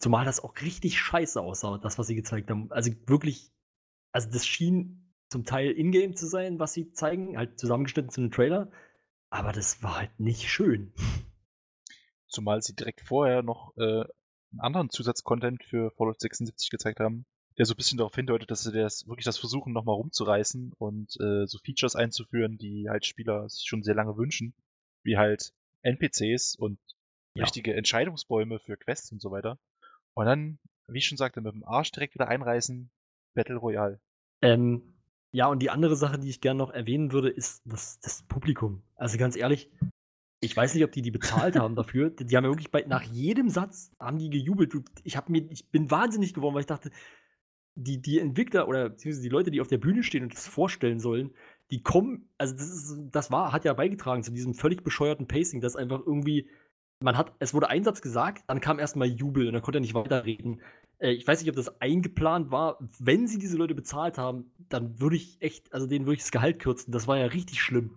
Zumal 0.00 0.24
das 0.24 0.40
auch 0.40 0.54
richtig 0.60 0.98
scheiße 0.98 1.40
aussah, 1.40 1.78
das, 1.78 1.98
was 1.98 2.08
sie 2.08 2.16
gezeigt 2.16 2.50
haben. 2.50 2.72
Also 2.72 2.90
wirklich, 3.06 3.52
also 4.12 4.28
das 4.28 4.44
schien 4.44 5.05
zum 5.28 5.44
Teil 5.44 5.72
Ingame 5.72 6.14
zu 6.14 6.26
sein, 6.26 6.58
was 6.58 6.72
sie 6.72 6.92
zeigen, 6.92 7.36
halt 7.36 7.58
zusammengeschnitten 7.58 8.10
zu 8.10 8.20
einem 8.20 8.30
Trailer. 8.30 8.70
Aber 9.30 9.52
das 9.52 9.82
war 9.82 9.98
halt 9.98 10.20
nicht 10.20 10.48
schön. 10.48 10.92
Zumal 12.28 12.62
sie 12.62 12.74
direkt 12.74 13.00
vorher 13.00 13.42
noch 13.42 13.76
äh, 13.76 14.04
einen 14.52 14.60
anderen 14.60 14.90
Zusatzcontent 14.90 15.64
für 15.64 15.90
Fallout 15.92 16.20
76 16.20 16.70
gezeigt 16.70 17.00
haben, 17.00 17.24
der 17.58 17.66
so 17.66 17.74
ein 17.74 17.76
bisschen 17.76 17.98
darauf 17.98 18.14
hindeutet, 18.14 18.50
dass 18.50 18.62
sie 18.62 18.72
das 18.72 19.06
wirklich 19.06 19.24
das 19.24 19.38
versuchen, 19.38 19.72
nochmal 19.72 19.94
rumzureißen 19.96 20.72
und 20.78 21.16
äh, 21.20 21.46
so 21.46 21.58
Features 21.58 21.96
einzuführen, 21.96 22.58
die 22.58 22.88
halt 22.88 23.06
Spieler 23.06 23.48
sich 23.48 23.66
schon 23.66 23.82
sehr 23.82 23.94
lange 23.94 24.16
wünschen. 24.16 24.54
wie 25.02 25.16
halt 25.16 25.52
NPCs 25.82 26.56
und 26.56 26.80
Ja. 27.34 27.44
richtige 27.44 27.74
Entscheidungsbäume 27.74 28.58
für 28.58 28.76
Quests 28.76 29.12
und 29.12 29.20
so 29.22 29.30
weiter. 29.30 29.56
Und 30.14 30.26
dann, 30.26 30.58
wie 30.88 30.98
ich 30.98 31.06
schon 31.06 31.16
sagte, 31.18 31.40
mit 31.40 31.54
dem 31.54 31.62
Arsch 31.64 31.92
direkt 31.92 32.14
wieder 32.14 32.26
einreißen, 32.26 32.90
Battle 33.34 33.54
Royale. 33.56 34.00
Ähm, 34.42 34.95
ja, 35.36 35.48
und 35.48 35.58
die 35.58 35.68
andere 35.68 35.96
Sache, 35.96 36.18
die 36.18 36.30
ich 36.30 36.40
gerne 36.40 36.56
noch 36.56 36.70
erwähnen 36.70 37.12
würde, 37.12 37.28
ist 37.28 37.60
das, 37.66 38.00
das 38.00 38.22
Publikum. 38.22 38.82
Also 38.94 39.18
ganz 39.18 39.36
ehrlich, 39.36 39.70
ich 40.40 40.56
weiß 40.56 40.72
nicht, 40.72 40.82
ob 40.82 40.92
die 40.92 41.02
die 41.02 41.10
bezahlt 41.10 41.58
haben 41.58 41.74
dafür. 41.76 42.08
Die, 42.08 42.24
die 42.24 42.38
haben 42.38 42.44
ja 42.44 42.50
wirklich 42.50 42.70
bei, 42.70 42.86
nach 42.88 43.02
jedem 43.02 43.50
Satz 43.50 43.92
haben 44.00 44.16
die 44.16 44.30
gejubelt. 44.30 44.72
Ich, 45.04 45.18
hab 45.18 45.28
mir, 45.28 45.46
ich 45.50 45.70
bin 45.70 45.90
wahnsinnig 45.90 46.32
geworden, 46.32 46.54
weil 46.54 46.62
ich 46.62 46.66
dachte, 46.66 46.90
die, 47.74 48.00
die 48.00 48.18
Entwickler 48.18 48.66
oder 48.66 48.88
beziehungsweise 48.88 49.22
die 49.24 49.28
Leute, 49.28 49.50
die 49.50 49.60
auf 49.60 49.68
der 49.68 49.76
Bühne 49.76 50.02
stehen 50.02 50.22
und 50.22 50.32
das 50.32 50.48
vorstellen 50.48 51.00
sollen, 51.00 51.34
die 51.70 51.82
kommen, 51.82 52.30
also 52.38 52.54
das, 52.54 52.70
ist, 52.70 52.96
das 53.10 53.30
war, 53.30 53.52
hat 53.52 53.66
ja 53.66 53.74
beigetragen 53.74 54.22
zu 54.22 54.32
diesem 54.32 54.54
völlig 54.54 54.84
bescheuerten 54.84 55.28
Pacing, 55.28 55.60
dass 55.60 55.76
einfach 55.76 56.00
irgendwie, 56.06 56.48
man 57.00 57.18
hat, 57.18 57.34
es 57.40 57.52
wurde 57.52 57.68
ein 57.68 57.84
Satz 57.84 58.00
gesagt, 58.00 58.44
dann 58.46 58.62
kam 58.62 58.78
erstmal 58.78 59.08
Jubel 59.08 59.48
und 59.48 59.52
dann 59.52 59.60
konnte 59.60 59.80
er 59.80 59.82
nicht 59.82 59.92
weiterreden. 59.92 60.62
Äh, 60.98 61.12
ich 61.12 61.26
weiß 61.26 61.40
nicht, 61.40 61.50
ob 61.50 61.56
das 61.56 61.80
eingeplant 61.80 62.50
war. 62.50 62.78
Wenn 62.98 63.26
sie 63.28 63.38
diese 63.38 63.56
Leute 63.56 63.74
bezahlt 63.74 64.18
haben, 64.18 64.50
dann 64.68 65.00
würde 65.00 65.16
ich 65.16 65.36
echt, 65.40 65.72
also 65.72 65.86
denen 65.86 66.06
würde 66.06 66.14
ich 66.16 66.22
das 66.22 66.30
Gehalt 66.30 66.58
kürzen. 66.58 66.92
Das 66.92 67.06
war 67.06 67.18
ja 67.18 67.26
richtig 67.26 67.60
schlimm. 67.62 67.90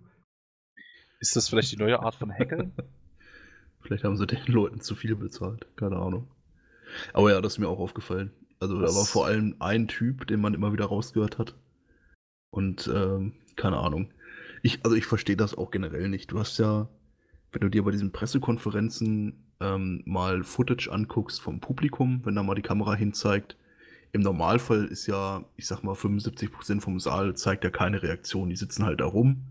Ist 1.20 1.36
das 1.36 1.50
vielleicht 1.50 1.72
die 1.72 1.78
neue 1.78 2.00
Art 2.02 2.16
von 2.16 2.32
Hackeln? 2.32 2.72
Vielleicht 3.82 4.04
haben 4.04 4.18
sie 4.18 4.28
den 4.28 4.44
Leuten 4.48 4.82
zu 4.82 4.94
viel 4.94 5.16
bezahlt. 5.16 5.66
Keine 5.78 5.96
Ahnung. 5.96 6.28
Aber 7.14 7.32
ja, 7.32 7.40
das 7.40 7.54
ist 7.54 7.60
mir 7.60 7.70
auch 7.70 7.80
aufgefallen. 7.80 8.32
Also 8.60 8.76
da 8.76 8.88
Das- 8.88 8.96
war 8.96 9.06
vor 9.06 9.26
allem 9.26 9.56
ein 9.60 9.88
Typ, 9.88 10.28
den 10.28 10.42
man 10.42 10.54
immer 10.54 10.74
wieder 10.74 10.86
rausgehört 10.86 11.38
hat. 11.38 11.56
Und 12.52 12.90
ähm, 12.94 13.34
keine 13.56 13.78
Ahnung. 13.78 14.12
Ich, 14.64 14.84
also 14.84 14.98
ich 14.98 15.06
verstehe 15.06 15.38
das 15.38 15.56
auch 15.56 15.72
generell 15.72 16.10
nicht. 16.10 16.32
Du 16.32 16.40
hast 16.40 16.58
ja, 16.58 16.90
wenn 17.54 17.62
du 17.62 17.70
dir 17.70 17.84
bei 17.84 17.92
diesen 17.92 18.12
Pressekonferenzen 18.12 19.46
ähm, 19.60 20.04
mal 20.06 20.44
Footage 20.44 20.92
anguckst 20.92 21.42
vom 21.42 21.60
Publikum, 21.60 22.22
wenn 22.26 22.36
da 22.36 22.44
mal 22.44 22.56
die 22.56 22.62
Kamera 22.62 22.96
hinzeigt, 22.96 23.58
im 24.12 24.22
Normalfall 24.22 24.86
ist 24.86 25.08
ja, 25.08 25.46
ich 25.56 25.68
sag 25.68 25.84
mal, 25.84 25.94
75% 25.94 26.82
vom 26.82 27.00
Saal 27.00 27.36
zeigt 27.36 27.64
ja 27.64 27.70
keine 27.70 28.02
Reaktion. 28.02 28.50
Die 28.50 28.56
sitzen 28.56 28.86
halt 28.86 29.02
da 29.02 29.06
rum 29.06 29.44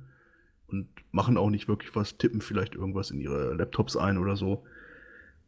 und 0.67 0.89
machen 1.13 1.37
auch 1.37 1.51
nicht 1.51 1.69
wirklich 1.69 1.95
was, 1.95 2.17
tippen 2.19 2.41
vielleicht 2.41 2.75
irgendwas 2.75 3.11
in 3.11 3.21
ihre 3.21 3.55
Laptops 3.55 3.97
ein 3.97 4.19
oder 4.19 4.37
so. 4.37 4.65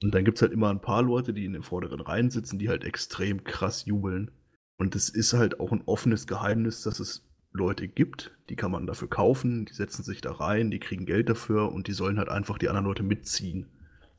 Und 0.03 0.15
dann 0.15 0.25
gibt 0.25 0.39
es 0.39 0.43
halt 0.43 0.53
immer 0.53 0.71
ein 0.71 0.81
paar 0.81 1.03
Leute, 1.03 1.35
die 1.35 1.45
in 1.45 1.53
den 1.53 1.63
vorderen 1.63 2.01
Reihen 2.01 2.31
sitzen, 2.31 2.59
die 2.59 2.69
halt 2.69 2.85
extrem 2.85 3.45
krass 3.45 3.85
jubeln. 3.85 4.31
Und 4.79 4.95
es 4.95 5.09
ist 5.09 5.35
halt 5.35 5.61
auch 5.61 5.73
ein 5.73 5.83
offenes 5.87 6.27
Geheimnis, 6.27 6.83
dass 6.83 7.01
es 7.01 7.27
Leute 7.53 7.89
gibt, 7.89 8.31
die 8.49 8.55
kann 8.55 8.71
man 8.71 8.87
dafür 8.87 9.11
kaufen, 9.11 9.67
die 9.67 9.75
setzen 9.75 10.05
sich 10.05 10.21
da 10.21 10.31
rein, 10.31 10.71
die 10.71 10.79
kriegen 10.79 11.05
Geld 11.05 11.29
dafür 11.29 11.73
und 11.73 11.89
die 11.89 11.93
sollen 11.93 12.19
halt 12.19 12.29
einfach 12.29 12.59
die 12.59 12.69
anderen 12.69 12.87
Leute 12.87 13.03
mitziehen. 13.03 13.67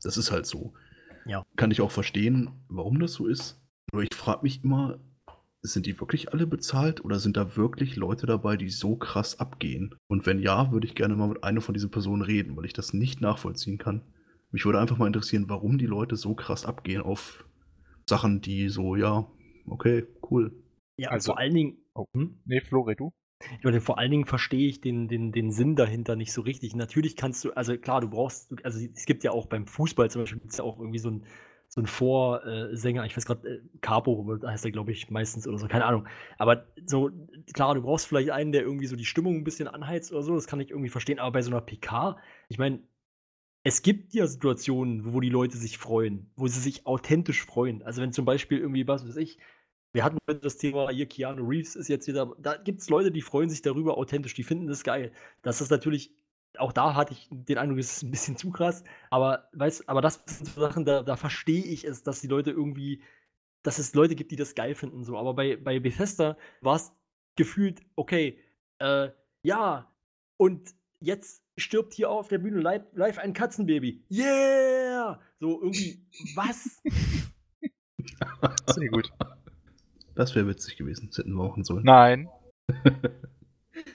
Das 0.02 0.16
ist 0.16 0.30
halt 0.32 0.46
so. 0.46 0.72
Ja. 1.26 1.44
Kann 1.56 1.70
ich 1.70 1.80
auch 1.80 1.90
verstehen, 1.90 2.50
warum 2.68 2.98
das 3.00 3.12
so 3.14 3.26
ist. 3.26 3.60
Nur 3.92 4.02
ich 4.02 4.14
frage 4.14 4.40
mich 4.42 4.64
immer, 4.64 4.98
sind 5.60 5.86
die 5.86 5.98
wirklich 6.00 6.32
alle 6.32 6.46
bezahlt 6.46 7.04
oder 7.04 7.20
sind 7.20 7.36
da 7.36 7.56
wirklich 7.56 7.94
Leute 7.96 8.26
dabei, 8.26 8.56
die 8.56 8.70
so 8.70 8.96
krass 8.96 9.38
abgehen? 9.38 9.94
Und 10.08 10.26
wenn 10.26 10.40
ja, 10.40 10.72
würde 10.72 10.86
ich 10.86 10.94
gerne 10.96 11.14
mal 11.14 11.28
mit 11.28 11.44
einer 11.44 11.60
von 11.60 11.74
diesen 11.74 11.90
Personen 11.90 12.22
reden, 12.22 12.56
weil 12.56 12.64
ich 12.64 12.72
das 12.72 12.92
nicht 12.92 13.20
nachvollziehen 13.20 13.78
kann. 13.78 14.02
Mich 14.50 14.64
würde 14.64 14.80
einfach 14.80 14.98
mal 14.98 15.06
interessieren, 15.06 15.44
warum 15.48 15.78
die 15.78 15.86
Leute 15.86 16.16
so 16.16 16.34
krass 16.34 16.66
abgehen 16.66 17.00
auf 17.02 17.44
Sachen, 18.08 18.40
die 18.40 18.68
so, 18.68 18.96
ja, 18.96 19.26
okay, 19.66 20.06
cool. 20.30 20.52
Ja, 20.96 21.10
Also- 21.10 21.32
vor 21.32 21.38
allen 21.38 21.54
Dingen. 21.54 21.78
Oh. 21.94 22.06
Hm? 22.14 22.40
Nee, 22.44 22.60
Flore, 22.60 22.96
du? 22.96 23.12
Ich 23.58 23.64
meine, 23.64 23.80
vor 23.80 23.98
allen 23.98 24.10
Dingen 24.10 24.24
verstehe 24.24 24.68
ich 24.68 24.80
den, 24.80 25.08
den, 25.08 25.32
den 25.32 25.50
Sinn 25.50 25.76
dahinter 25.76 26.16
nicht 26.16 26.32
so 26.32 26.42
richtig. 26.42 26.74
Natürlich 26.74 27.16
kannst 27.16 27.44
du, 27.44 27.52
also 27.52 27.76
klar, 27.76 28.00
du 28.00 28.08
brauchst, 28.08 28.52
also 28.64 28.78
es 28.94 29.06
gibt 29.06 29.24
ja 29.24 29.32
auch 29.32 29.46
beim 29.46 29.66
Fußball 29.66 30.10
zum 30.10 30.22
Beispiel, 30.22 30.40
gibt's 30.40 30.58
ja 30.58 30.64
auch 30.64 30.78
irgendwie 30.78 30.98
so 30.98 31.10
ein, 31.10 31.24
so 31.68 31.80
ein 31.80 31.86
Vorsänger, 31.86 33.06
ich 33.06 33.16
weiß 33.16 33.24
gerade, 33.24 33.48
äh, 33.48 33.60
Capo 33.80 34.38
heißt 34.44 34.64
er, 34.66 34.70
glaube 34.72 34.92
ich, 34.92 35.10
meistens 35.10 35.48
oder 35.48 35.56
so, 35.56 35.68
keine 35.68 35.86
Ahnung. 35.86 36.06
Aber 36.36 36.66
so, 36.84 37.10
klar, 37.54 37.74
du 37.74 37.80
brauchst 37.80 38.06
vielleicht 38.06 38.30
einen, 38.30 38.52
der 38.52 38.60
irgendwie 38.60 38.86
so 38.86 38.94
die 38.94 39.06
Stimmung 39.06 39.36
ein 39.36 39.44
bisschen 39.44 39.68
anheizt 39.68 40.12
oder 40.12 40.22
so, 40.22 40.34
das 40.34 40.46
kann 40.46 40.60
ich 40.60 40.70
irgendwie 40.70 40.90
verstehen. 40.90 41.18
Aber 41.18 41.32
bei 41.32 41.42
so 41.42 41.50
einer 41.50 41.62
PK, 41.62 42.18
ich 42.48 42.58
meine, 42.58 42.80
es 43.64 43.82
gibt 43.82 44.12
ja 44.12 44.26
Situationen, 44.26 45.14
wo 45.14 45.20
die 45.20 45.30
Leute 45.30 45.56
sich 45.56 45.78
freuen, 45.78 46.30
wo 46.36 46.46
sie 46.46 46.60
sich 46.60 46.86
authentisch 46.86 47.44
freuen. 47.44 47.82
Also 47.82 48.02
wenn 48.02 48.12
zum 48.12 48.24
Beispiel 48.24 48.58
irgendwie, 48.58 48.86
was 48.86 49.06
weiß 49.06 49.16
ich, 49.16 49.38
wir 49.92 50.04
hatten 50.04 50.18
das 50.40 50.56
Thema, 50.56 50.90
hier 50.90 51.06
Keanu 51.06 51.46
Reeves 51.46 51.76
ist 51.76 51.88
jetzt 51.88 52.06
wieder, 52.06 52.34
da 52.38 52.56
gibt 52.56 52.80
es 52.80 52.88
Leute, 52.88 53.10
die 53.10 53.20
freuen 53.20 53.50
sich 53.50 53.62
darüber 53.62 53.98
authentisch, 53.98 54.34
die 54.34 54.42
finden 54.42 54.66
das 54.66 54.84
geil. 54.84 55.12
Das 55.42 55.60
ist 55.60 55.70
natürlich, 55.70 56.14
auch 56.56 56.72
da 56.72 56.94
hatte 56.94 57.12
ich 57.12 57.28
den 57.30 57.58
Eindruck, 57.58 57.78
es 57.78 57.96
ist 57.96 58.02
ein 58.02 58.10
bisschen 58.10 58.36
zu 58.36 58.50
krass, 58.50 58.84
aber 59.10 59.48
weißt, 59.52 59.88
aber 59.88 60.00
das 60.00 60.22
sind 60.26 60.48
so 60.48 60.60
Sachen, 60.60 60.84
da, 60.84 61.02
da 61.02 61.16
verstehe 61.16 61.64
ich 61.64 61.84
es, 61.84 62.02
dass 62.02 62.20
die 62.20 62.26
Leute 62.26 62.50
irgendwie, 62.50 63.02
dass 63.62 63.78
es 63.78 63.94
Leute 63.94 64.14
gibt, 64.14 64.30
die 64.30 64.36
das 64.36 64.54
geil 64.54 64.74
finden, 64.74 65.04
so. 65.04 65.18
Aber 65.18 65.34
bei, 65.34 65.56
bei 65.56 65.78
Bethesda 65.78 66.38
war 66.62 66.76
es 66.76 66.92
gefühlt, 67.36 67.80
okay, 67.94 68.38
äh, 68.78 69.10
ja, 69.42 69.92
und 70.38 70.74
jetzt 71.00 71.42
stirbt 71.58 71.92
hier 71.92 72.10
auf 72.10 72.28
der 72.28 72.38
Bühne 72.38 72.60
live, 72.60 72.84
live 72.94 73.18
ein 73.18 73.34
Katzenbaby. 73.34 74.04
Yeah! 74.10 75.20
So 75.38 75.60
irgendwie, 75.60 76.02
was? 76.34 76.82
Sehr 78.74 78.88
gut. 78.88 79.12
Das 80.14 80.34
wäre 80.34 80.46
witzig 80.46 80.76
gewesen. 80.76 81.08
Das 81.08 81.18
hätten 81.18 81.32
wir 81.32 81.44
machen 81.44 81.64
sollen. 81.64 81.84
Nein. 81.84 82.28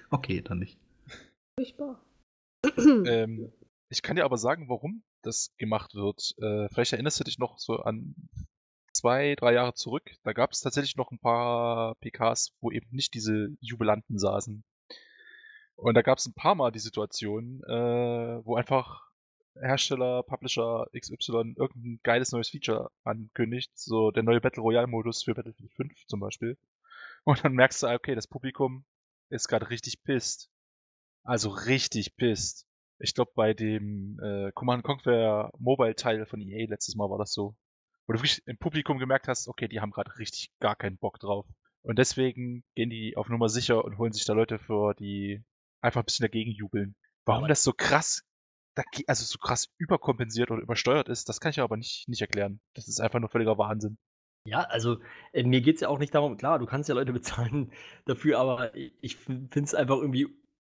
Okay, 0.09 0.41
dann 0.41 0.59
nicht. 0.59 0.79
Furchtbar. 1.59 2.01
Ähm, 3.05 3.51
ich 3.89 4.01
kann 4.01 4.15
dir 4.15 4.25
aber 4.25 4.37
sagen, 4.37 4.67
warum 4.69 5.03
das 5.21 5.53
gemacht 5.57 5.95
wird. 5.95 6.33
Äh, 6.39 6.67
vielleicht 6.69 6.93
erinnerst 6.93 7.19
du 7.19 7.23
dich 7.23 7.37
noch 7.37 7.59
so 7.59 7.77
an 7.77 8.15
zwei, 8.93 9.35
drei 9.35 9.53
Jahre 9.53 9.73
zurück. 9.73 10.11
Da 10.23 10.33
gab 10.33 10.51
es 10.51 10.61
tatsächlich 10.61 10.95
noch 10.95 11.11
ein 11.11 11.19
paar 11.19 11.95
PKs, 11.95 12.51
wo 12.59 12.71
eben 12.71 12.87
nicht 12.91 13.13
diese 13.13 13.49
Jubilanten 13.61 14.17
saßen. 14.17 14.63
Und 15.75 15.93
da 15.93 16.01
gab 16.01 16.17
es 16.17 16.25
ein 16.25 16.33
paar 16.33 16.55
Mal 16.55 16.71
die 16.71 16.79
Situation, 16.79 17.61
äh, 17.63 18.45
wo 18.45 18.55
einfach 18.55 19.06
Hersteller, 19.61 20.23
Publisher 20.23 20.87
XY 20.97 21.55
irgendein 21.57 21.99
geiles 22.03 22.31
neues 22.31 22.49
Feature 22.49 22.91
ankündigt, 23.03 23.71
so 23.77 24.11
der 24.11 24.23
neue 24.23 24.41
Battle 24.41 24.63
Royale 24.63 24.87
Modus 24.87 25.23
für 25.23 25.33
Battlefield 25.33 25.71
5 25.73 26.05
zum 26.07 26.19
Beispiel. 26.19 26.57
Und 27.23 27.43
dann 27.43 27.53
merkst 27.53 27.83
du, 27.83 27.87
okay, 27.87 28.15
das 28.15 28.27
Publikum 28.27 28.85
ist 29.29 29.47
gerade 29.47 29.69
richtig 29.69 30.03
pisst. 30.03 30.49
Also 31.23 31.49
richtig 31.49 32.15
pisst. 32.15 32.65
Ich 32.99 33.13
glaube, 33.13 33.31
bei 33.35 33.53
dem 33.53 34.19
äh, 34.23 34.51
Command 34.53 34.83
Conquer 34.83 35.51
Mobile 35.59 35.95
Teil 35.95 36.25
von 36.25 36.41
EA 36.41 36.67
letztes 36.69 36.95
Mal 36.95 37.09
war 37.09 37.17
das 37.17 37.33
so. 37.33 37.55
Wo 38.07 38.13
du 38.13 38.19
wirklich 38.19 38.41
im 38.47 38.57
Publikum 38.57 38.97
gemerkt 38.97 39.27
hast, 39.27 39.47
okay, 39.47 39.67
die 39.67 39.81
haben 39.81 39.91
gerade 39.91 40.17
richtig 40.17 40.51
gar 40.59 40.75
keinen 40.75 40.97
Bock 40.97 41.19
drauf. 41.19 41.45
Und 41.81 41.99
deswegen 41.99 42.63
gehen 42.75 42.89
die 42.89 43.15
auf 43.17 43.29
Nummer 43.29 43.49
sicher 43.49 43.83
und 43.83 43.97
holen 43.97 44.13
sich 44.13 44.25
da 44.25 44.33
Leute 44.33 44.57
für, 44.59 44.93
die 44.93 45.43
einfach 45.81 46.01
ein 46.01 46.05
bisschen 46.05 46.23
dagegen 46.23 46.51
jubeln. 46.51 46.95
Warum 47.25 47.47
das 47.47 47.63
so 47.63 47.73
krass, 47.73 48.23
dage- 48.77 49.03
also 49.07 49.25
so 49.25 49.37
krass 49.39 49.67
überkompensiert 49.77 50.51
oder 50.51 50.61
übersteuert 50.61 51.09
ist, 51.09 51.29
das 51.29 51.39
kann 51.39 51.51
ich 51.51 51.59
aber 51.59 51.77
nicht, 51.77 52.07
nicht 52.07 52.21
erklären. 52.21 52.59
Das 52.75 52.87
ist 52.87 52.99
einfach 53.01 53.19
nur 53.19 53.29
völliger 53.29 53.57
Wahnsinn. 53.57 53.97
Ja, 54.45 54.61
also 54.61 54.99
äh, 55.33 55.43
mir 55.43 55.61
geht 55.61 55.75
es 55.75 55.81
ja 55.81 55.89
auch 55.89 55.99
nicht 55.99 56.15
darum, 56.15 56.37
klar, 56.37 56.59
du 56.59 56.65
kannst 56.65 56.87
ja 56.89 56.95
Leute 56.95 57.13
bezahlen 57.19 57.71
dafür, 58.05 58.39
aber 58.39 58.73
ich 58.75 59.17
finde 59.17 59.59
es 59.59 59.75
einfach 59.75 59.97
irgendwie 59.97 60.27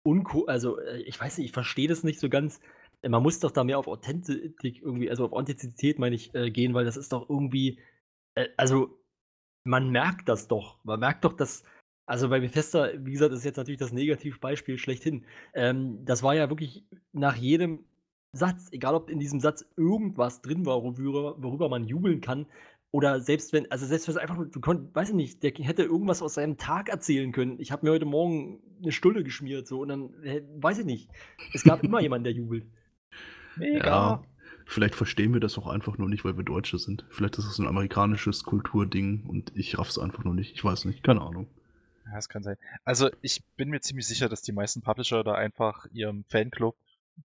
unco, 0.04 0.46
also 0.46 0.80
äh, 0.80 1.02
ich 1.02 1.20
weiß 1.20 1.38
nicht, 1.38 1.48
ich 1.48 1.52
verstehe 1.52 1.88
das 1.88 2.04
nicht 2.04 2.20
so 2.20 2.30
ganz. 2.30 2.62
Äh, 3.02 3.10
Man 3.10 3.24
muss 3.24 3.40
doch 3.40 3.52
da 3.52 3.64
mehr 3.64 3.78
auf 3.80 3.88
Authentik 3.88 4.82
irgendwie, 4.82 5.10
also 5.10 5.26
auf 5.26 5.34
Authentizität 5.34 6.00
meine 6.00 6.16
ich, 6.16 6.34
äh, 6.34 6.50
gehen, 6.52 6.74
weil 6.74 6.86
das 6.86 6.98
ist 6.98 7.12
doch 7.12 7.30
irgendwie, 7.30 7.80
äh, 8.36 8.48
also 8.58 9.00
man 9.66 9.90
merkt 9.92 10.30
das 10.30 10.48
doch. 10.48 10.80
Man 10.86 11.00
merkt 11.00 11.26
doch, 11.26 11.34
dass, 11.34 11.64
also 12.08 12.30
bei 12.30 12.40
Bethesda, 12.40 12.90
wie 12.98 13.12
gesagt, 13.12 13.34
ist 13.34 13.46
jetzt 13.46 13.58
natürlich 13.58 13.80
das 13.80 13.92
Negativbeispiel 13.92 14.78
schlechthin. 14.78 15.26
Ähm, 15.54 16.06
das 16.06 16.24
war 16.24 16.34
ja 16.34 16.50
wirklich 16.50 16.86
nach 17.12 17.36
jedem 17.36 17.84
Satz, 18.32 18.70
egal 18.72 18.96
ob 18.96 19.10
in 19.10 19.20
diesem 19.20 19.42
Satz 19.42 19.66
irgendwas 19.76 20.42
drin 20.42 20.66
war, 20.66 20.84
worüber, 20.84 21.36
worüber 21.38 21.70
man 21.70 21.86
jubeln 21.86 22.22
kann, 22.22 22.48
oder 22.92 23.20
selbst 23.20 23.52
wenn, 23.52 23.70
also 23.70 23.86
selbst 23.86 24.08
wenn 24.08 24.16
es 24.16 24.22
einfach 24.22 24.38
nur, 24.38 24.46
du 24.46 24.62
konntest, 24.62 24.96
weiß 24.96 25.10
ich 25.10 25.16
nicht, 25.16 25.44
der 25.44 25.52
hätte 25.52 25.84
irgendwas 25.84 26.22
aus 26.22 26.36
seinem 26.36 26.58
Tag 26.58 26.88
erzählen 26.88 27.34
können. 27.34 27.60
Ich 27.60 27.72
habe 27.74 27.86
mir 27.86 27.92
heute 27.92 28.06
Morgen 28.06 28.62
eine 28.82 28.94
Stulle 28.94 29.26
geschmiert, 29.26 29.68
so, 29.68 29.82
und 29.82 29.90
dann, 29.90 30.14
weiß 30.62 30.80
ich 30.80 30.86
nicht. 30.86 31.10
Es 31.54 31.64
gab 31.64 31.84
immer 31.84 32.00
jemanden, 32.00 32.24
der 32.24 32.34
jubelt. 32.34 32.66
Ja, 33.60 34.24
vielleicht 34.66 34.96
verstehen 34.96 35.34
wir 35.34 35.42
das 35.42 35.58
auch 35.58 35.68
einfach 35.68 35.98
nur 35.98 36.08
nicht, 36.08 36.24
weil 36.24 36.38
wir 36.38 36.44
Deutsche 36.44 36.78
sind. 36.78 37.06
Vielleicht 37.10 37.38
ist 37.38 37.46
es 37.46 37.60
ein 37.60 37.68
amerikanisches 37.68 38.44
Kulturding 38.46 39.26
und 39.28 39.52
ich 39.56 39.78
raff's 39.78 40.00
einfach 40.00 40.24
nur 40.24 40.36
nicht. 40.36 40.54
Ich 40.54 40.64
weiß 40.64 40.86
nicht, 40.86 41.04
keine 41.04 41.22
Ahnung. 41.22 41.48
Ja, 42.10 42.16
das 42.16 42.30
kann 42.30 42.44
sein. 42.44 42.58
Also 42.86 43.10
ich 43.22 43.44
bin 43.56 43.70
mir 43.70 43.82
ziemlich 43.82 44.08
sicher, 44.08 44.30
dass 44.30 44.42
die 44.42 44.52
meisten 44.54 44.82
Publisher 44.82 45.24
da 45.24 45.34
einfach 45.34 45.86
ihrem 45.92 46.24
Fanclub 46.30 46.76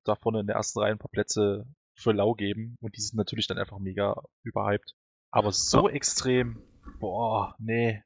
da 0.04 0.16
vorne 0.16 0.40
in 0.40 0.48
der 0.48 0.56
ersten 0.56 0.80
Reihe 0.80 0.92
ein 0.94 0.98
paar 0.98 1.12
Plätze 1.12 1.66
für 1.94 2.14
lau 2.14 2.34
geben 2.34 2.78
und 2.82 2.96
die 2.98 3.02
sind 3.02 3.18
natürlich 3.18 3.48
dann 3.48 3.58
einfach 3.58 3.78
mega 3.80 4.22
überhyped. 4.44 4.96
Aber 5.30 5.52
so 5.52 5.88
Ja. 5.88 5.94
extrem, 5.96 6.62
boah, 7.00 7.56
nee. 7.60 8.02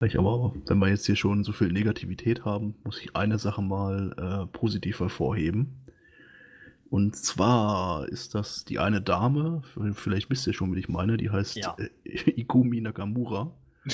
Ich 0.00 0.16
aber, 0.18 0.54
wenn 0.66 0.78
wir 0.78 0.88
jetzt 0.88 1.06
hier 1.06 1.16
schon 1.16 1.42
so 1.42 1.52
viel 1.52 1.72
Negativität 1.72 2.44
haben, 2.44 2.76
muss 2.84 3.00
ich 3.02 3.16
eine 3.16 3.38
Sache 3.38 3.60
mal 3.62 4.14
äh, 4.16 4.46
positiv 4.56 5.00
hervorheben. 5.00 5.84
Und 6.88 7.16
zwar 7.16 8.08
ist 8.08 8.34
das 8.34 8.64
die 8.64 8.78
eine 8.78 9.02
Dame, 9.02 9.62
vielleicht 9.94 10.30
wisst 10.30 10.46
ihr 10.46 10.54
schon, 10.54 10.74
wie 10.74 10.78
ich 10.78 10.88
meine, 10.88 11.16
die 11.16 11.30
heißt 11.30 11.56
Ja. 11.56 11.76
äh, 11.78 11.90
Ikumi 12.40 12.80
Nakamura. 12.80 13.52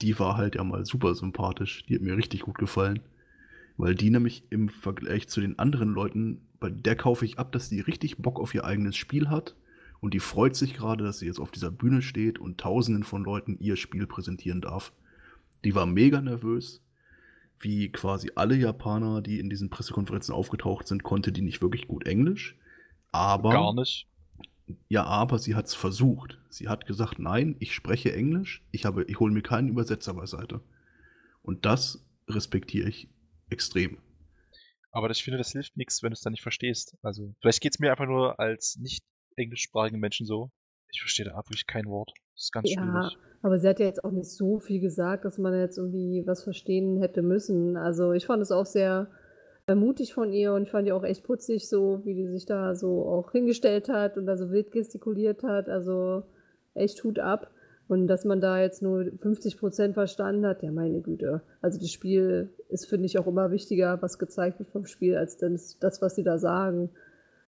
Die 0.00 0.18
war 0.18 0.36
halt 0.36 0.54
ja 0.54 0.64
mal 0.64 0.84
super 0.86 1.14
sympathisch. 1.14 1.84
Die 1.86 1.94
hat 1.94 2.02
mir 2.02 2.16
richtig 2.16 2.40
gut 2.42 2.58
gefallen. 2.58 3.00
Weil 3.76 3.94
die 3.94 4.10
nämlich 4.10 4.44
im 4.50 4.68
Vergleich 4.68 5.28
zu 5.28 5.40
den 5.40 5.58
anderen 5.58 5.90
Leuten, 5.90 6.40
bei 6.58 6.70
der 6.70 6.96
kaufe 6.96 7.24
ich 7.24 7.38
ab, 7.38 7.52
dass 7.52 7.68
die 7.68 7.80
richtig 7.80 8.18
Bock 8.18 8.40
auf 8.40 8.54
ihr 8.54 8.64
eigenes 8.64 8.96
Spiel 8.96 9.28
hat. 9.30 9.54
Und 10.00 10.14
die 10.14 10.20
freut 10.20 10.56
sich 10.56 10.74
gerade, 10.74 11.04
dass 11.04 11.18
sie 11.18 11.26
jetzt 11.26 11.40
auf 11.40 11.50
dieser 11.50 11.70
Bühne 11.70 12.02
steht 12.02 12.38
und 12.38 12.58
tausenden 12.58 13.04
von 13.04 13.24
Leuten 13.24 13.56
ihr 13.58 13.76
Spiel 13.76 14.06
präsentieren 14.06 14.60
darf. 14.60 14.92
Die 15.64 15.74
war 15.74 15.86
mega 15.86 16.20
nervös. 16.20 16.82
Wie 17.60 17.90
quasi 17.90 18.30
alle 18.36 18.54
Japaner, 18.54 19.20
die 19.20 19.40
in 19.40 19.50
diesen 19.50 19.70
Pressekonferenzen 19.70 20.32
aufgetaucht 20.32 20.86
sind, 20.86 21.02
konnte 21.02 21.32
die 21.32 21.42
nicht 21.42 21.60
wirklich 21.60 21.88
gut 21.88 22.06
Englisch. 22.06 22.56
Aber 23.10 23.50
Gar 23.50 23.74
nicht. 23.74 24.06
Ja, 24.88 25.04
aber 25.04 25.38
sie 25.38 25.54
hat 25.54 25.66
es 25.66 25.74
versucht. 25.74 26.38
Sie 26.50 26.68
hat 26.68 26.86
gesagt, 26.86 27.18
nein, 27.18 27.56
ich 27.58 27.74
spreche 27.74 28.12
Englisch, 28.12 28.64
ich, 28.70 28.84
habe, 28.84 29.04
ich 29.04 29.20
hole 29.20 29.32
mir 29.32 29.42
keinen 29.42 29.68
Übersetzer 29.68 30.14
beiseite. 30.14 30.60
Und 31.42 31.64
das 31.64 32.04
respektiere 32.28 32.88
ich 32.88 33.08
extrem. 33.50 33.98
Aber 34.90 35.10
ich 35.10 35.22
finde, 35.22 35.38
das 35.38 35.52
hilft 35.52 35.76
nichts, 35.76 36.02
wenn 36.02 36.10
du 36.10 36.14
es 36.14 36.22
dann 36.22 36.32
nicht 36.32 36.42
verstehst. 36.42 36.96
Also, 37.02 37.34
vielleicht 37.40 37.60
geht's 37.60 37.78
mir 37.78 37.90
einfach 37.90 38.06
nur 38.06 38.38
als 38.40 38.76
nicht 38.80 39.04
englischsprachigen 39.36 40.00
Menschen 40.00 40.26
so. 40.26 40.50
Ich 40.90 41.00
verstehe 41.00 41.26
da 41.26 41.36
wirklich 41.36 41.66
kein 41.66 41.84
Wort. 41.86 42.10
Das 42.34 42.44
ist 42.44 42.52
ganz 42.52 42.70
Ja, 42.70 42.82
schwierig. 42.82 43.16
aber 43.42 43.58
sie 43.58 43.68
hat 43.68 43.78
ja 43.80 43.86
jetzt 43.86 44.04
auch 44.04 44.10
nicht 44.10 44.30
so 44.30 44.58
viel 44.60 44.80
gesagt, 44.80 45.24
dass 45.24 45.38
man 45.38 45.54
jetzt 45.54 45.76
irgendwie 45.78 46.22
was 46.26 46.44
verstehen 46.44 47.00
hätte 47.00 47.22
müssen. 47.22 47.76
Also 47.76 48.12
ich 48.12 48.26
fand 48.26 48.42
es 48.42 48.50
auch 48.50 48.66
sehr 48.66 49.10
äh, 49.10 49.17
mutig 49.74 50.14
von 50.14 50.32
ihr 50.32 50.52
und 50.54 50.68
fand 50.68 50.86
die 50.86 50.92
auch 50.92 51.04
echt 51.04 51.24
putzig, 51.24 51.68
so 51.68 52.00
wie 52.04 52.14
die 52.14 52.26
sich 52.28 52.46
da 52.46 52.74
so 52.74 53.06
auch 53.06 53.32
hingestellt 53.32 53.88
hat 53.88 54.16
und 54.16 54.26
da 54.26 54.36
so 54.36 54.50
wild 54.50 54.70
gestikuliert 54.70 55.42
hat. 55.42 55.68
Also 55.68 56.24
echt 56.74 57.02
Hut 57.04 57.18
ab. 57.18 57.50
Und 57.88 58.06
dass 58.06 58.26
man 58.26 58.40
da 58.40 58.60
jetzt 58.60 58.82
nur 58.82 59.00
50% 59.00 59.94
verstanden 59.94 60.46
hat, 60.46 60.62
ja 60.62 60.70
meine 60.70 61.00
Güte. 61.00 61.42
Also 61.62 61.78
das 61.78 61.90
Spiel 61.90 62.52
ist, 62.68 62.86
finde 62.86 63.06
ich, 63.06 63.18
auch 63.18 63.26
immer 63.26 63.50
wichtiger, 63.50 64.00
was 64.02 64.18
gezeigt 64.18 64.58
wird 64.58 64.70
vom 64.70 64.84
Spiel, 64.84 65.16
als 65.16 65.38
das, 65.38 65.78
das, 65.78 66.02
was 66.02 66.14
sie 66.14 66.22
da 66.22 66.38
sagen. 66.38 66.90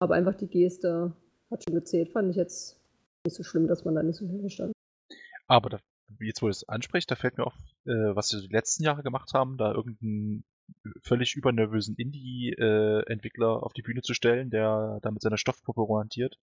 Aber 0.01 0.15
einfach 0.15 0.35
die 0.35 0.49
Geste 0.49 1.13
hat 1.51 1.63
schon 1.63 1.75
gezählt. 1.75 2.11
Fand 2.11 2.31
ich 2.31 2.37
jetzt 2.37 2.81
nicht 3.25 3.37
so 3.37 3.45
schlimm, 3.45 3.69
dass 3.69 3.85
man 3.85 3.95
da 3.95 4.03
nicht 4.03 4.17
so 4.17 4.27
viel 4.27 4.41
verstanden 4.41 4.73
hat. 4.73 5.17
Aber 5.47 5.71
da, 5.71 5.79
jetzt, 6.21 6.43
wo 6.43 6.47
du 6.47 6.51
es 6.51 6.69
ansprichst, 6.69 7.11
da 7.11 7.15
fällt 7.15 7.39
mir 7.39 7.47
auf, 7.47 7.55
äh, 7.87 8.15
was 8.17 8.29
sie 8.29 8.41
die 8.41 8.53
letzten 8.53 8.83
Jahre 8.83 9.05
gemacht 9.05 9.35
haben, 9.35 9.57
da 9.57 9.73
irgendeinen 9.73 10.45
völlig 11.03 11.35
übernervösen 11.35 11.97
Indie-Entwickler 11.97 13.63
auf 13.63 13.73
die 13.73 13.83
Bühne 13.83 14.03
zu 14.03 14.15
stellen, 14.15 14.51
der 14.51 14.99
da 15.03 15.11
mit 15.11 15.23
seiner 15.23 15.39
Stoffpuppe 15.39 15.81
romantiert 15.81 16.39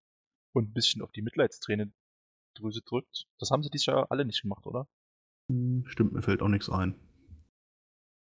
und 0.54 0.70
ein 0.70 0.74
bisschen 0.74 1.02
auf 1.02 1.12
die 1.12 1.22
Mitleidsträne 1.22 1.92
Drüse 2.56 2.82
drückt. 2.82 3.28
Das 3.40 3.52
haben 3.52 3.64
sie 3.64 3.70
dieses 3.70 3.86
Jahr 3.86 4.12
alle 4.12 4.26
nicht 4.26 4.42
gemacht, 4.42 4.66
oder? 4.68 4.88
Hm, 5.50 5.84
Stimmt, 5.88 6.14
mir 6.14 6.22
fällt 6.22 6.42
auch 6.42 6.48
nichts 6.48 6.70
ein. 6.70 6.96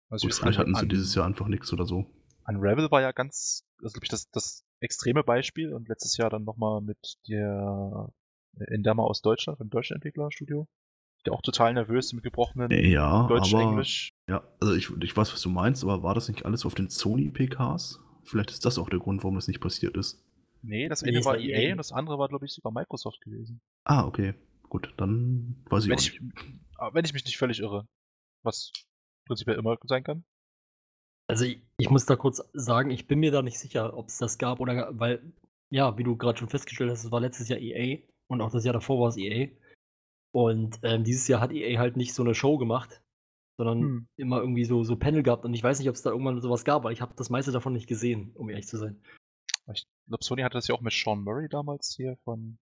Also 0.09 0.27
Gut, 0.27 0.37
vielleicht 0.37 0.59
hatten 0.59 0.75
sie 0.75 0.89
dieses 0.89 1.15
Jahr 1.15 1.27
einfach 1.27 1.49
nichts 1.49 1.73
oder 1.73 1.87
so. 1.87 2.07
Unravel 2.47 2.91
war 2.91 3.01
ja 3.01 3.13
ganz, 3.13 3.65
das 3.81 3.93
glaube 3.93 4.05
ich, 4.05 4.11
das, 4.11 4.31
das 4.31 4.65
extreme 4.81 5.23
Beispiel 5.23 5.73
und 5.73 5.89
letztes 5.89 6.17
Jahr 6.17 6.31
dann 6.31 6.45
nochmal 6.45 6.81
mit 6.81 7.17
der 7.29 8.13
Endama 8.59 9.05
aus 9.05 9.23
Deutschland, 9.23 9.59
vom 9.59 9.71
deutschen 9.71 9.95
Entwicklerstudio, 9.95 10.67
der 11.27 11.33
auch 11.33 11.43
total 11.43 11.75
nervös 11.75 12.13
mit 12.13 12.25
gebrochenen 12.25 12.71
Ja, 12.71 13.27
Deutsch, 13.29 13.53
aber 13.55 13.63
Englisch. 13.63 14.11
ja, 14.29 14.43
also 14.61 14.75
ich, 14.75 14.91
ich 15.03 15.17
weiß, 15.17 15.33
was 15.33 15.41
du 15.43 15.49
meinst, 15.51 15.83
aber 15.85 16.03
war 16.03 16.15
das 16.15 16.29
nicht 16.29 16.45
alles 16.45 16.65
auf 16.67 16.75
den 16.75 16.89
Sony 16.89 17.31
PKs? 17.31 18.01
Vielleicht 18.25 18.51
ist 18.51 18.65
das 18.65 18.79
auch 18.79 18.89
der 18.89 18.99
Grund, 19.01 19.23
warum 19.23 19.35
das 19.35 19.49
nicht 19.49 19.61
passiert 19.61 19.97
ist. 19.97 20.25
Nee, 20.63 20.89
das 20.89 21.03
Nee, 21.03 21.09
eine 21.11 21.19
es 21.21 21.25
war 21.25 21.39
EA 21.39 21.59
EA. 21.61 21.73
und 21.73 21.79
das 21.79 21.93
andere 21.93 22.19
war, 22.19 22.29
glaube 22.29 22.45
ich, 22.47 22.53
sogar 22.53 22.73
Microsoft 22.73 23.21
gewesen. 23.23 23.61
Ah, 23.85 24.05
okay. 24.07 24.35
Gut, 24.69 24.93
dann 24.99 25.57
weiß 25.69 25.85
ich 25.85 25.91
Wenn 25.91 25.97
auch 25.99 26.03
ich, 26.03 26.21
nicht. 26.21 26.35
aber 26.77 26.95
wenn 26.95 27.05
ich 27.05 27.13
mich 27.13 27.25
nicht 27.25 27.39
völlig 27.39 27.61
irre. 27.61 27.89
Was 28.43 28.73
prinzipiell 29.27 29.59
immer 29.59 29.77
sein 29.85 30.05
kann. 30.05 30.25
Also 31.27 31.45
ich, 31.45 31.63
ich 31.79 31.91
muss 31.91 32.07
da 32.07 32.17
kurz 32.17 32.43
sagen, 32.53 32.91
ich 32.91 33.07
bin 33.07 33.21
mir 33.21 33.31
da 33.31 33.43
nicht 33.43 33.59
sicher, 33.59 33.97
ob 33.97 34.09
es 34.09 34.19
das 34.19 34.39
gab 34.39 34.61
oder 34.61 34.89
weil, 34.99 35.33
ja, 35.71 35.97
wie 35.97 36.03
du 36.05 36.17
gerade 36.17 36.39
schon 36.39 36.49
festgestellt 36.49 36.91
hast, 36.91 37.05
es 37.05 37.11
war 37.11 37.21
letztes 37.21 37.49
Jahr 37.49 37.59
EA 37.61 37.99
und 38.27 38.41
auch 38.41 38.51
das 38.51 38.65
Jahr 38.65 38.75
davor 38.75 39.01
war 39.01 39.09
es 39.09 39.17
EA. 39.17 39.49
Und 40.33 40.79
ähm, 40.83 41.05
dieses 41.05 41.27
Jahr 41.29 41.41
hat 41.41 41.53
EA 41.53 41.79
halt 41.79 41.97
nicht 41.97 42.15
so 42.15 42.23
eine 42.23 42.35
Show 42.35 42.59
gemacht, 42.59 43.03
sondern 43.57 43.81
Hm. 43.81 44.09
immer 44.17 44.41
irgendwie 44.41 44.65
so, 44.65 44.85
so 44.85 44.97
Panel 44.97 45.23
gehabt. 45.23 45.45
Und 45.45 45.55
ich 45.55 45.63
weiß 45.63 45.79
nicht, 45.79 45.89
ob 45.89 45.95
es 45.95 46.03
da 46.03 46.11
irgendwann 46.11 46.41
sowas 46.41 46.65
gab, 46.65 46.85
weil 46.85 46.93
ich 46.93 47.01
habe 47.01 47.15
das 47.17 47.31
meiste 47.31 47.53
davon 47.53 47.73
nicht 47.73 47.89
gesehen, 47.89 48.33
um 48.35 48.49
ehrlich 48.49 48.69
zu 48.69 48.77
sein. 48.79 49.03
Ich 49.73 49.87
glaube, 50.07 50.25
Sony 50.25 50.43
hatte 50.43 50.55
das 50.55 50.69
ja 50.69 50.75
auch 50.75 50.81
mit 50.81 50.93
Sean 50.93 51.23
Murray 51.23 51.49
damals 51.49 51.95
hier 51.97 52.17
von 52.25 52.59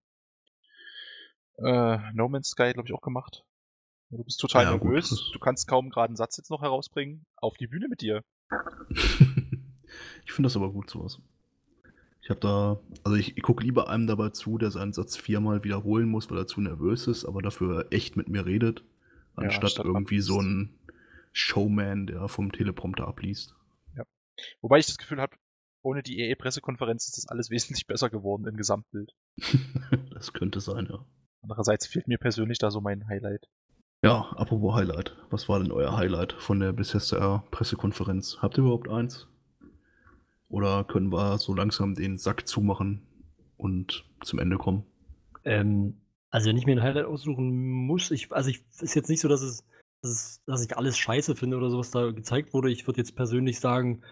äh, 1.58 1.98
No 2.12 2.28
Man's 2.28 2.48
Sky, 2.48 2.72
glaube 2.72 2.88
ich, 2.88 2.94
auch 2.94 3.00
gemacht. 3.00 3.44
Du 4.10 4.24
bist 4.24 4.40
total 4.40 4.64
Ja, 4.64 4.70
nervös, 4.70 5.30
du 5.32 5.38
kannst 5.38 5.68
kaum 5.68 5.90
gerade 5.90 6.08
einen 6.08 6.16
Satz 6.16 6.36
jetzt 6.38 6.50
noch 6.50 6.62
herausbringen. 6.62 7.26
Auf 7.36 7.56
die 7.58 7.66
Bühne 7.66 7.88
mit 7.88 8.00
dir. 8.00 8.24
ich 10.24 10.32
finde 10.32 10.46
das 10.46 10.56
aber 10.56 10.72
gut, 10.72 10.88
sowas. 10.88 11.20
Ich 12.28 12.30
habe 12.30 12.40
da, 12.40 12.78
also 13.04 13.16
ich, 13.16 13.38
ich 13.38 13.42
gucke 13.42 13.64
lieber 13.64 13.88
einem 13.88 14.06
dabei 14.06 14.28
zu, 14.28 14.58
der 14.58 14.70
seinen 14.70 14.92
Satz 14.92 15.16
viermal 15.16 15.64
wiederholen 15.64 16.06
muss, 16.06 16.30
weil 16.30 16.36
er 16.36 16.46
zu 16.46 16.60
nervös 16.60 17.06
ist, 17.06 17.24
aber 17.24 17.40
dafür 17.40 17.86
echt 17.90 18.18
mit 18.18 18.28
mir 18.28 18.44
redet, 18.44 18.84
Ja, 19.38 19.44
anstatt 19.44 19.64
anstatt 19.64 19.86
irgendwie 19.86 20.20
so 20.20 20.38
ein 20.38 20.78
Showman, 21.32 22.06
der 22.06 22.28
vom 22.28 22.52
Teleprompter 22.52 23.08
abliest. 23.08 23.54
Wobei 24.60 24.78
ich 24.78 24.84
das 24.84 24.98
Gefühl 24.98 25.22
habe, 25.22 25.38
ohne 25.80 26.02
die 26.02 26.20
EA-Pressekonferenz 26.20 27.06
ist 27.06 27.16
das 27.16 27.28
alles 27.28 27.48
wesentlich 27.50 27.86
besser 27.86 28.10
geworden 28.10 28.46
im 28.46 28.58
Gesamtbild. 28.58 29.14
das 30.10 30.34
könnte 30.34 30.60
sein, 30.60 30.86
ja. 30.90 31.02
Andererseits 31.40 31.86
fehlt 31.86 32.08
mir 32.08 32.18
persönlich 32.18 32.58
da 32.58 32.70
so 32.70 32.82
mein 32.82 33.08
Highlight. 33.08 33.48
Ja, 34.02 34.30
apropos 34.36 34.74
Highlight. 34.74 35.16
Was 35.30 35.48
war 35.48 35.60
denn 35.60 35.72
euer 35.72 35.96
Highlight 35.96 36.34
von 36.34 36.60
der 36.60 36.74
Bethesda 36.74 37.42
Pressekonferenz? 37.50 38.36
Habt 38.42 38.58
ihr 38.58 38.64
überhaupt 38.64 38.90
eins? 38.90 39.28
Oder 40.48 40.84
können 40.84 41.12
wir 41.12 41.38
so 41.38 41.54
langsam 41.54 41.94
den 41.94 42.16
Sack 42.18 42.46
zumachen 42.46 43.06
und 43.56 44.04
zum 44.22 44.38
Ende 44.38 44.56
kommen? 44.56 44.84
Ähm, 45.44 46.00
also 46.30 46.48
wenn 46.48 46.56
ich 46.56 46.66
mir 46.66 46.72
ein 46.72 46.82
Highlight 46.82 47.06
aussuchen 47.06 47.86
muss, 47.86 48.10
ich, 48.10 48.32
also 48.32 48.50
ich 48.50 48.64
ist 48.80 48.94
jetzt 48.94 49.08
nicht 49.08 49.20
so, 49.20 49.28
dass 49.28 49.42
es, 49.42 49.64
dass 50.02 50.10
es, 50.10 50.44
dass 50.46 50.64
ich 50.64 50.76
alles 50.76 50.96
scheiße 50.96 51.36
finde 51.36 51.56
oder 51.56 51.70
so, 51.70 51.78
was 51.78 51.90
da 51.90 52.10
gezeigt 52.10 52.54
wurde. 52.54 52.70
Ich 52.70 52.86
würde 52.86 53.00
jetzt 53.00 53.16
persönlich 53.16 53.60
sagen, 53.60 54.02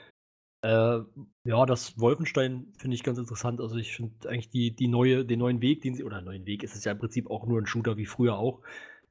äh, 0.62 1.00
ja, 1.44 1.66
das 1.66 1.98
Wolfenstein 1.98 2.72
finde 2.76 2.94
ich 2.94 3.02
ganz 3.02 3.18
interessant. 3.18 3.60
Also 3.60 3.76
ich 3.76 3.96
finde 3.96 4.28
eigentlich 4.28 4.50
die, 4.50 4.74
die 4.74 4.88
neue, 4.88 5.24
den 5.24 5.38
neuen 5.38 5.60
Weg, 5.60 5.82
den 5.82 5.94
sie, 5.94 6.04
oder 6.04 6.20
neuen 6.20 6.46
Weg, 6.46 6.62
ist 6.62 6.74
es 6.74 6.84
ja 6.84 6.92
im 6.92 6.98
Prinzip 6.98 7.30
auch 7.30 7.46
nur 7.46 7.60
ein 7.60 7.66
Shooter 7.66 7.96
wie 7.96 8.06
früher 8.06 8.36
auch. 8.36 8.62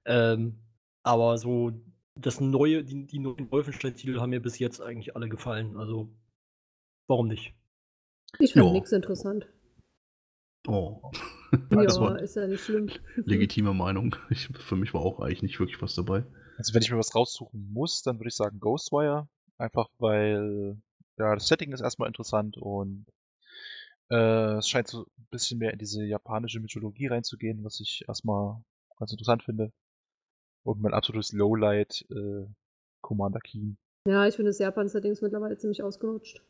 Ähm, 0.05 0.59
aber 1.03 1.37
so 1.37 1.71
das 2.15 2.39
neue, 2.39 2.83
die, 2.83 3.05
die 3.05 3.19
neuen 3.19 3.51
Wolfenstein-Titel 3.51 4.19
haben 4.19 4.29
mir 4.29 4.41
bis 4.41 4.59
jetzt 4.59 4.81
eigentlich 4.81 5.15
alle 5.15 5.29
gefallen. 5.29 5.77
Also 5.77 6.09
warum 7.07 7.27
nicht? 7.27 7.53
Ich 8.39 8.53
fand 8.53 8.65
Ja. 8.67 8.71
nichts 8.73 8.91
interessant. 8.91 9.47
Oh. 10.67 11.01
Ja, 11.71 12.15
ist 12.15 12.35
ja 12.35 12.47
nicht 12.47 12.65
schlimm. 12.65 12.89
legitime 13.15 13.73
Meinung. 13.73 14.15
Ich, 14.29 14.47
für 14.47 14.75
mich 14.75 14.93
war 14.93 15.01
auch 15.01 15.21
eigentlich 15.21 15.41
nicht 15.43 15.59
wirklich 15.59 15.81
was 15.81 15.95
dabei. 15.95 16.25
Also 16.57 16.73
wenn 16.73 16.81
ich 16.81 16.91
mir 16.91 16.97
was 16.97 17.15
raussuchen 17.15 17.71
muss, 17.71 18.01
dann 18.03 18.19
würde 18.19 18.27
ich 18.27 18.35
sagen 18.35 18.59
Ghostwire. 18.59 19.29
Einfach 19.57 19.87
weil, 19.99 20.75
ja, 21.17 21.33
das 21.33 21.47
Setting 21.47 21.71
ist 21.71 21.79
erstmal 21.79 22.07
interessant 22.09 22.57
und 22.57 23.05
äh, 24.09 24.55
es 24.57 24.67
scheint 24.67 24.89
so 24.89 25.03
ein 25.03 25.27
bisschen 25.31 25.59
mehr 25.59 25.71
in 25.71 25.79
diese 25.79 26.03
japanische 26.03 26.59
Mythologie 26.59 27.07
reinzugehen, 27.07 27.63
was 27.63 27.79
ich 27.79 28.03
erstmal 28.07 28.61
ganz 28.97 29.11
interessant 29.11 29.43
finde. 29.43 29.71
Und 30.63 30.81
mein 30.81 30.93
absolutes 30.93 31.31
Lowlight, 31.31 32.05
äh, 32.09 32.47
Commander 33.01 33.39
Keen. 33.39 33.77
Ja, 34.09 34.27
ich 34.27 34.35
finde 34.35 34.49
das 34.49 34.59
Japan-Setting 34.59 35.11
ist 35.13 35.21
mittlerweile 35.21 35.57
ziemlich 35.57 35.81
ausgelutscht. 35.83 36.41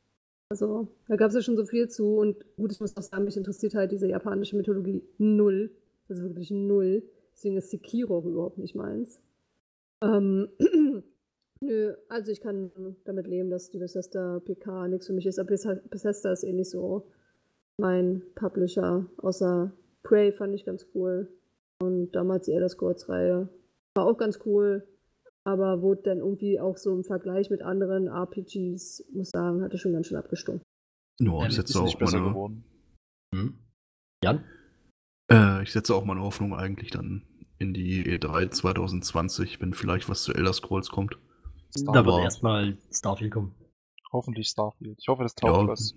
Also, 0.49 0.87
da 1.07 1.15
gab 1.15 1.29
es 1.29 1.35
ja 1.35 1.41
schon 1.41 1.57
so 1.57 1.65
viel 1.65 1.87
zu 1.89 2.17
und 2.17 2.37
gut, 2.55 2.71
ich 2.71 2.79
muss 2.79 2.95
auch 2.95 3.01
sagen, 3.01 3.23
mich 3.25 3.35
interessiert 3.37 3.73
halt 3.73 3.91
diese 3.91 4.07
japanische 4.07 4.55
Mythologie 4.55 5.03
null. 5.17 5.71
Also 6.07 6.23
wirklich 6.23 6.51
null. 6.51 7.03
Deswegen 7.33 7.57
ist 7.57 7.71
Sekiro 7.71 8.21
überhaupt 8.27 8.59
nicht 8.59 8.75
meins. 8.75 9.19
Ähm, 10.01 10.49
nö, 11.61 11.95
also 12.09 12.31
ich 12.31 12.41
kann 12.41 12.71
damit 13.05 13.27
leben, 13.27 13.49
dass 13.49 13.71
die 13.71 13.79
Bethesda 13.79 14.39
PK 14.39 14.87
nichts 14.87 15.07
für 15.07 15.13
mich 15.13 15.25
ist. 15.25 15.39
Aber 15.39 15.49
Beth- 15.49 15.89
Bethesda 15.89 16.31
ist 16.31 16.43
eh 16.43 16.53
nicht 16.53 16.69
so 16.69 17.07
mein 17.77 18.21
Publisher. 18.35 19.07
Außer 19.17 19.73
Prey 20.03 20.31
fand 20.31 20.53
ich 20.53 20.63
ganz 20.63 20.85
cool. 20.93 21.27
Und 21.81 22.11
damals 22.11 22.45
die 22.45 22.53
Elder 22.53 22.69
Scrolls-Reihe 22.69 23.49
war 23.95 24.05
auch 24.05 24.17
ganz 24.17 24.39
cool. 24.45 24.87
Aber 25.47 25.81
wurde 25.81 26.01
dann 26.03 26.17
irgendwie 26.19 26.59
auch 26.59 26.77
so 26.77 26.91
im 26.95 27.03
Vergleich 27.03 27.49
mit 27.49 27.61
anderen 27.61 28.07
RPGs, 28.07 29.05
muss 29.13 29.29
sagen, 29.29 29.61
hatte 29.63 29.77
schon 29.77 29.93
ganz 29.93 30.07
schön 30.07 30.17
abgestunken. 30.17 30.63
Ja, 31.19 31.31
Ähm, 31.41 31.47
ich 31.47 31.55
setze 31.55 31.79
auch 31.81 31.99
meine. 31.99 32.61
Hm? 33.33 33.59
Jan? 34.23 34.43
äh, 35.31 35.61
ich 35.63 35.71
setze 35.71 35.93
auch 35.95 36.03
meine 36.05 36.21
Hoffnung 36.21 36.55
eigentlich 36.55 36.89
dann 36.91 37.23
in 37.59 37.73
die 37.73 38.03
E3 38.05 38.49
2020, 38.49 39.61
wenn 39.61 39.73
vielleicht 39.73 40.09
was 40.09 40.23
zu 40.23 40.33
Elder 40.33 40.53
Scrolls 40.53 40.89
kommt. 40.89 41.17
Da 41.85 42.05
wird 42.05 42.19
erstmal 42.19 42.77
Starfield 42.91 43.31
kommen. 43.33 43.53
Hoffentlich 44.11 44.47
Starfield. 44.47 44.97
Ich 44.99 45.07
hoffe, 45.07 45.23
das 45.23 45.35
taugt 45.35 45.53
Ja, 45.61 45.67
was. 45.67 45.93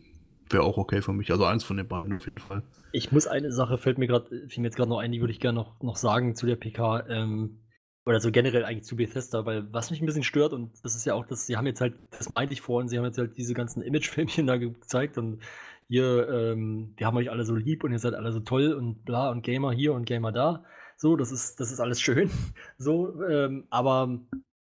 wäre 0.50 0.64
auch 0.64 0.76
okay 0.76 1.02
für 1.02 1.12
mich. 1.12 1.30
Also 1.30 1.44
eins 1.44 1.64
von 1.64 1.76
den 1.76 1.86
beiden 1.88 2.16
auf 2.16 2.24
jeden 2.24 2.38
Fall. 2.38 2.62
Ich 2.92 3.12
muss 3.12 3.26
eine 3.26 3.52
Sache, 3.52 3.78
fällt 3.78 3.98
mir 3.98 4.06
gerade, 4.08 4.28
fiel 4.48 4.60
mir 4.60 4.68
jetzt 4.68 4.76
gerade 4.76 4.90
noch 4.90 4.98
ein, 4.98 5.12
die 5.12 5.20
würde 5.20 5.32
ich 5.32 5.40
gerne 5.40 5.56
noch, 5.58 5.80
noch 5.82 5.96
sagen 5.96 6.34
zu 6.34 6.46
der 6.46 6.56
PK. 6.56 7.06
Ähm, 7.08 7.60
oder 8.08 8.20
so 8.20 8.32
generell 8.32 8.64
eigentlich 8.64 8.84
zu 8.84 8.96
Bethesda, 8.96 9.44
weil 9.44 9.70
was 9.70 9.90
mich 9.90 10.00
ein 10.00 10.06
bisschen 10.06 10.22
stört, 10.22 10.54
und 10.54 10.72
das 10.82 10.96
ist 10.96 11.04
ja 11.04 11.12
auch 11.12 11.26
das, 11.26 11.46
sie 11.46 11.58
haben 11.58 11.66
jetzt 11.66 11.82
halt, 11.82 11.94
das 12.10 12.32
meinte 12.34 12.54
ich 12.54 12.62
vorhin, 12.62 12.88
sie 12.88 12.96
haben 12.96 13.04
jetzt 13.04 13.18
halt 13.18 13.36
diese 13.36 13.52
ganzen 13.52 13.82
Imagefilmchen 13.84 14.46
da 14.46 14.56
gezeigt 14.56 15.18
und 15.18 15.42
hier, 15.88 16.26
ähm, 16.30 16.94
wir 16.96 17.06
haben 17.06 17.18
euch 17.18 17.30
alle 17.30 17.44
so 17.44 17.54
lieb 17.54 17.84
und 17.84 17.92
ihr 17.92 17.98
seid 17.98 18.14
alle 18.14 18.32
so 18.32 18.40
toll 18.40 18.72
und 18.72 19.04
bla 19.04 19.30
und 19.30 19.42
Gamer 19.42 19.72
hier 19.72 19.92
und 19.92 20.06
Gamer 20.06 20.32
da. 20.32 20.64
So, 20.96 21.16
das 21.16 21.32
ist, 21.32 21.60
das 21.60 21.70
ist 21.70 21.80
alles 21.80 22.00
schön. 22.02 22.30
So, 22.78 23.22
ähm, 23.24 23.66
aber 23.68 24.18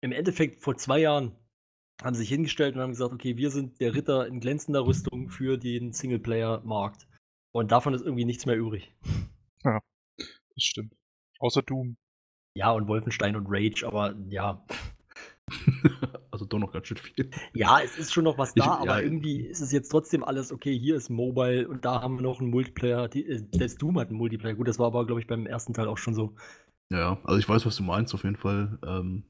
im 0.01 0.13
Endeffekt 0.13 0.63
vor 0.63 0.77
zwei 0.77 1.01
Jahren 1.01 1.33
haben 2.05 2.15
sie 2.15 2.21
sich 2.21 2.29
hingestellt 2.29 2.77
und 2.77 2.83
haben 2.83 2.91
gesagt, 2.91 3.13
okay, 3.13 3.37
wir 3.37 3.51
sind 3.51 3.81
der 3.81 3.95
Ritter 3.95 4.29
in 4.29 4.39
glänzender 4.39 4.87
Rüstung 4.87 5.29
für 5.29 5.59
den 5.59 5.93
Singleplayer-Markt. 5.93 7.09
Und 7.53 7.73
davon 7.73 7.95
ist 7.95 8.03
irgendwie 8.03 8.25
nichts 8.25 8.47
mehr 8.47 8.57
übrig. 8.57 8.95
Das 9.63 9.83
stimmt. 10.59 10.95
Außer 11.41 11.63
Doom. 11.63 11.97
Ja, 12.57 12.71
und 12.71 12.87
Wolfenstein 12.89 13.37
und 13.37 13.47
Rage, 13.49 13.85
aber 13.87 14.15
ja. 14.29 14.65
also 16.31 16.47
doch 16.47 16.59
noch 16.59 16.73
ganz 16.73 16.87
schön 16.87 16.97
viel. 16.97 17.31
Ja, 17.53 17.81
es 17.81 17.99
ist 17.99 18.13
schon 18.13 18.25
noch 18.25 18.39
was 18.39 18.51
Ich- 18.55 18.63
da, 18.63 18.77
aber 18.77 18.87
ja, 18.87 19.01
irgendwie 19.01 19.41
ist 19.43 19.61
es 19.61 19.73
jetzt 19.73 19.89
trotzdem 19.89 20.25
alles, 20.25 20.53
okay, 20.53 20.77
hier 20.79 20.97
ist 20.97 21.11
Mobile 21.11 21.69
und 21.69 21.85
da 21.85 22.01
haben 22.01 22.17
wir 22.17 22.23
noch 22.23 22.41
einen 22.41 22.51
Multiplayer. 22.51 23.09
Die, 23.09 23.27
äh, 23.27 23.43
das 23.53 23.77
Doom 23.77 23.99
hat 23.99 24.09
einen 24.09 24.19
Multiplayer. 24.19 24.55
Gut, 24.55 24.69
das 24.69 24.79
war 24.79 24.87
aber, 24.87 25.05
glaube 25.07 25.21
ich, 25.21 25.27
beim 25.27 25.47
ersten 25.47 25.75
Teil 25.75 25.89
auch 25.89 25.99
schon 25.99 26.15
so. 26.15 26.35
Ja, 26.91 27.19
also 27.25 27.39
ich 27.39 27.49
weiß, 27.49 27.67
was 27.67 27.77
du 27.77 27.83
meinst, 27.83 28.15
auf 28.15 28.25
jeden 28.25 28.37
Fall. 28.37 28.79
Ähm, 28.87 29.25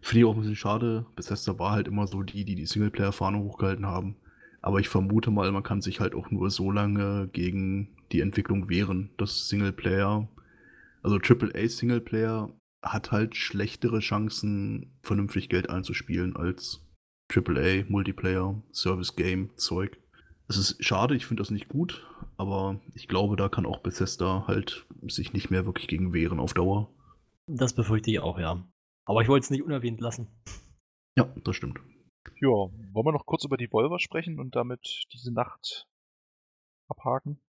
Finde 0.00 0.20
ich 0.20 0.24
auch 0.24 0.34
ein 0.34 0.40
bisschen 0.40 0.56
schade. 0.56 1.06
Bethesda 1.16 1.58
war 1.58 1.72
halt 1.72 1.88
immer 1.88 2.06
so 2.06 2.22
die, 2.22 2.44
die 2.44 2.54
die 2.54 2.66
Singleplayer-Fahne 2.66 3.38
hochgehalten 3.38 3.86
haben. 3.86 4.16
Aber 4.62 4.78
ich 4.78 4.88
vermute 4.88 5.30
mal, 5.30 5.50
man 5.52 5.62
kann 5.62 5.82
sich 5.82 6.00
halt 6.00 6.14
auch 6.14 6.30
nur 6.30 6.50
so 6.50 6.70
lange 6.70 7.28
gegen 7.32 7.96
die 8.12 8.20
Entwicklung 8.20 8.68
wehren, 8.70 9.10
dass 9.18 9.48
Singleplayer, 9.48 10.28
also 11.02 11.18
AAA-Singleplayer, 11.18 12.50
hat 12.82 13.12
halt 13.12 13.36
schlechtere 13.36 14.00
Chancen, 14.00 14.98
vernünftig 15.02 15.48
Geld 15.48 15.70
einzuspielen 15.70 16.36
als 16.36 16.86
AAA, 17.32 17.84
Multiplayer, 17.88 18.62
Service-Game-Zeug. 18.72 19.98
Es 20.48 20.56
ist 20.56 20.84
schade, 20.84 21.14
ich 21.14 21.26
finde 21.26 21.42
das 21.42 21.50
nicht 21.50 21.68
gut, 21.68 22.06
aber 22.36 22.80
ich 22.94 23.06
glaube, 23.06 23.36
da 23.36 23.48
kann 23.48 23.66
auch 23.66 23.78
Bethesda 23.78 24.46
halt 24.48 24.86
sich 25.02 25.32
nicht 25.32 25.50
mehr 25.50 25.66
wirklich 25.66 25.86
gegen 25.86 26.12
wehren 26.12 26.40
auf 26.40 26.54
Dauer. 26.54 26.92
Das 27.46 27.74
befürchte 27.74 28.10
ich 28.10 28.20
auch, 28.20 28.38
ja. 28.38 28.66
Aber 29.04 29.22
ich 29.22 29.28
wollte 29.28 29.44
es 29.44 29.50
nicht 29.50 29.62
unerwähnt 29.62 30.00
lassen. 30.00 30.28
Ja, 31.16 31.32
das 31.44 31.56
stimmt. 31.56 31.78
Ja, 32.40 32.48
wollen 32.48 33.06
wir 33.06 33.12
noch 33.12 33.26
kurz 33.26 33.44
über 33.44 33.56
die 33.56 33.68
Volver 33.68 33.98
sprechen 33.98 34.40
und 34.40 34.56
damit 34.56 35.04
diese 35.12 35.32
Nacht 35.32 35.86
abhaken? 36.88 37.40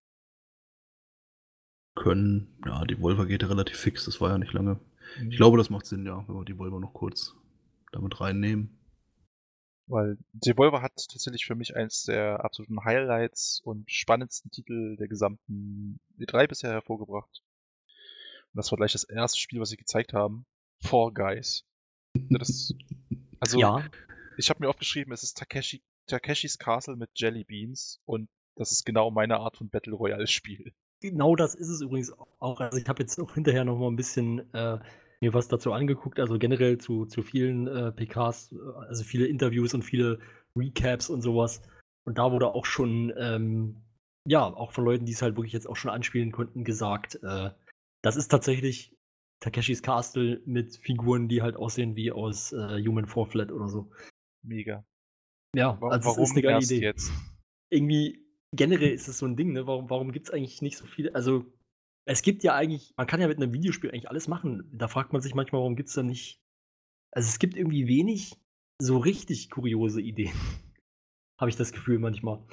Können, 1.94 2.58
ja, 2.64 2.84
die 2.84 2.96
Volver 2.96 3.26
geht 3.26 3.42
ja 3.42 3.48
relativ 3.48 3.76
fix, 3.76 4.04
das 4.04 4.20
war 4.20 4.30
ja 4.30 4.38
nicht 4.38 4.52
lange. 4.52 4.80
Ich 5.28 5.36
glaube, 5.36 5.58
das 5.58 5.70
macht 5.70 5.86
Sinn, 5.86 6.06
ja, 6.06 6.24
wenn 6.26 6.34
wir 6.34 6.44
die 6.44 6.58
Volver 6.58 6.80
noch 6.80 6.92
kurz 6.92 7.34
damit 7.92 8.20
reinnehmen. 8.20 8.78
Weil 9.86 10.16
Devolver 10.32 10.80
hat 10.80 10.92
tatsächlich 11.10 11.44
für 11.44 11.54
mich 11.54 11.76
eins 11.76 12.04
der 12.04 12.44
absoluten 12.44 12.84
Highlights 12.84 13.60
und 13.64 13.90
spannendsten 13.90 14.50
Titel 14.50 14.96
der 14.96 15.08
gesamten 15.08 16.00
E3 16.18 16.46
bisher 16.46 16.70
hervorgebracht. 16.70 17.42
Und 18.52 18.58
das 18.58 18.70
war 18.70 18.76
gleich 18.76 18.92
das 18.92 19.04
erste 19.04 19.38
Spiel, 19.38 19.60
was 19.60 19.70
sie 19.70 19.76
gezeigt 19.76 20.12
haben. 20.12 20.46
Fall 20.80 21.12
Guys. 21.12 21.64
Das, 22.14 22.74
also, 23.40 23.58
ja, 23.58 23.84
ich 24.36 24.50
habe 24.50 24.60
mir 24.60 24.68
aufgeschrieben, 24.68 25.12
es 25.12 25.22
ist 25.22 25.36
Takeshi, 25.38 25.82
Takeshis 26.06 26.58
Castle 26.58 26.96
mit 26.96 27.10
Jelly 27.14 27.44
Beans 27.44 28.00
und 28.04 28.28
das 28.56 28.72
ist 28.72 28.84
genau 28.84 29.10
meine 29.10 29.38
Art 29.38 29.56
von 29.56 29.70
Battle 29.70 29.94
Royale 29.94 30.26
Spiel. 30.26 30.72
genau 31.00 31.36
das 31.36 31.54
ist 31.54 31.68
es 31.68 31.80
übrigens 31.80 32.12
auch. 32.38 32.60
Also 32.60 32.78
ich 32.78 32.88
habe 32.88 33.02
jetzt 33.02 33.18
auch 33.18 33.34
hinterher 33.34 33.64
noch 33.64 33.78
mal 33.78 33.88
ein 33.88 33.96
bisschen 33.96 34.52
äh, 34.52 34.78
mir 35.22 35.32
was 35.32 35.48
dazu 35.48 35.72
angeguckt, 35.72 36.20
also 36.20 36.38
generell 36.38 36.78
zu, 36.78 37.06
zu 37.06 37.22
vielen 37.22 37.66
äh, 37.66 37.92
PKs, 37.92 38.52
äh, 38.52 38.56
also 38.88 39.04
viele 39.04 39.26
Interviews 39.26 39.72
und 39.72 39.82
viele 39.82 40.18
Recaps 40.56 41.08
und 41.08 41.22
sowas. 41.22 41.62
Und 42.04 42.18
da 42.18 42.32
wurde 42.32 42.48
auch 42.48 42.66
schon, 42.66 43.12
ähm, 43.16 43.76
ja, 44.28 44.44
auch 44.44 44.72
von 44.72 44.84
Leuten, 44.84 45.06
die 45.06 45.12
es 45.12 45.22
halt 45.22 45.36
wirklich 45.36 45.52
jetzt 45.52 45.68
auch 45.68 45.76
schon 45.76 45.90
anspielen 45.90 46.32
konnten, 46.32 46.64
gesagt, 46.64 47.20
äh, 47.22 47.50
das 48.02 48.16
ist 48.16 48.28
tatsächlich 48.28 48.96
Takeshis 49.40 49.82
Castle 49.82 50.42
mit 50.44 50.76
Figuren, 50.76 51.28
die 51.28 51.40
halt 51.42 51.56
aussehen 51.56 51.96
wie 51.96 52.12
aus 52.12 52.52
äh, 52.52 52.84
Human 52.84 53.06
Fall 53.06 53.26
Flat 53.26 53.52
oder 53.52 53.68
so. 53.68 53.90
Mega. 54.44 54.84
Ja, 55.54 55.78
also 55.80 56.08
Warum 56.08 56.22
es 56.22 56.30
ist 56.30 56.36
eine 56.36 56.42
geile 56.42 56.64
Idee. 56.64 56.80
jetzt? 56.80 57.12
irgendwie 57.72 58.22
generell 58.54 58.92
ist 58.92 59.08
es 59.08 59.18
so 59.18 59.26
ein 59.26 59.36
Ding, 59.36 59.52
ne? 59.52 59.66
Warum, 59.66 59.88
warum 59.88 60.12
gibt 60.12 60.26
es 60.26 60.32
eigentlich 60.32 60.62
nicht 60.62 60.76
so 60.76 60.86
viele? 60.86 61.14
Also, 61.14 61.46
es 62.04 62.22
gibt 62.22 62.42
ja 62.42 62.54
eigentlich, 62.54 62.94
man 62.96 63.06
kann 63.06 63.20
ja 63.20 63.28
mit 63.28 63.36
einem 63.36 63.52
Videospiel 63.52 63.90
eigentlich 63.90 64.08
alles 64.08 64.28
machen. 64.28 64.68
Da 64.72 64.88
fragt 64.88 65.12
man 65.12 65.22
sich 65.22 65.34
manchmal, 65.34 65.60
warum 65.60 65.76
gibt 65.76 65.88
es 65.88 65.94
da 65.94 66.02
nicht. 66.02 66.40
Also, 67.12 67.28
es 67.28 67.38
gibt 67.38 67.56
irgendwie 67.56 67.86
wenig 67.86 68.36
so 68.80 68.98
richtig 68.98 69.50
kuriose 69.50 70.00
Ideen. 70.00 70.32
Habe 71.40 71.50
ich 71.50 71.56
das 71.56 71.72
Gefühl 71.72 71.98
manchmal. 71.98 72.44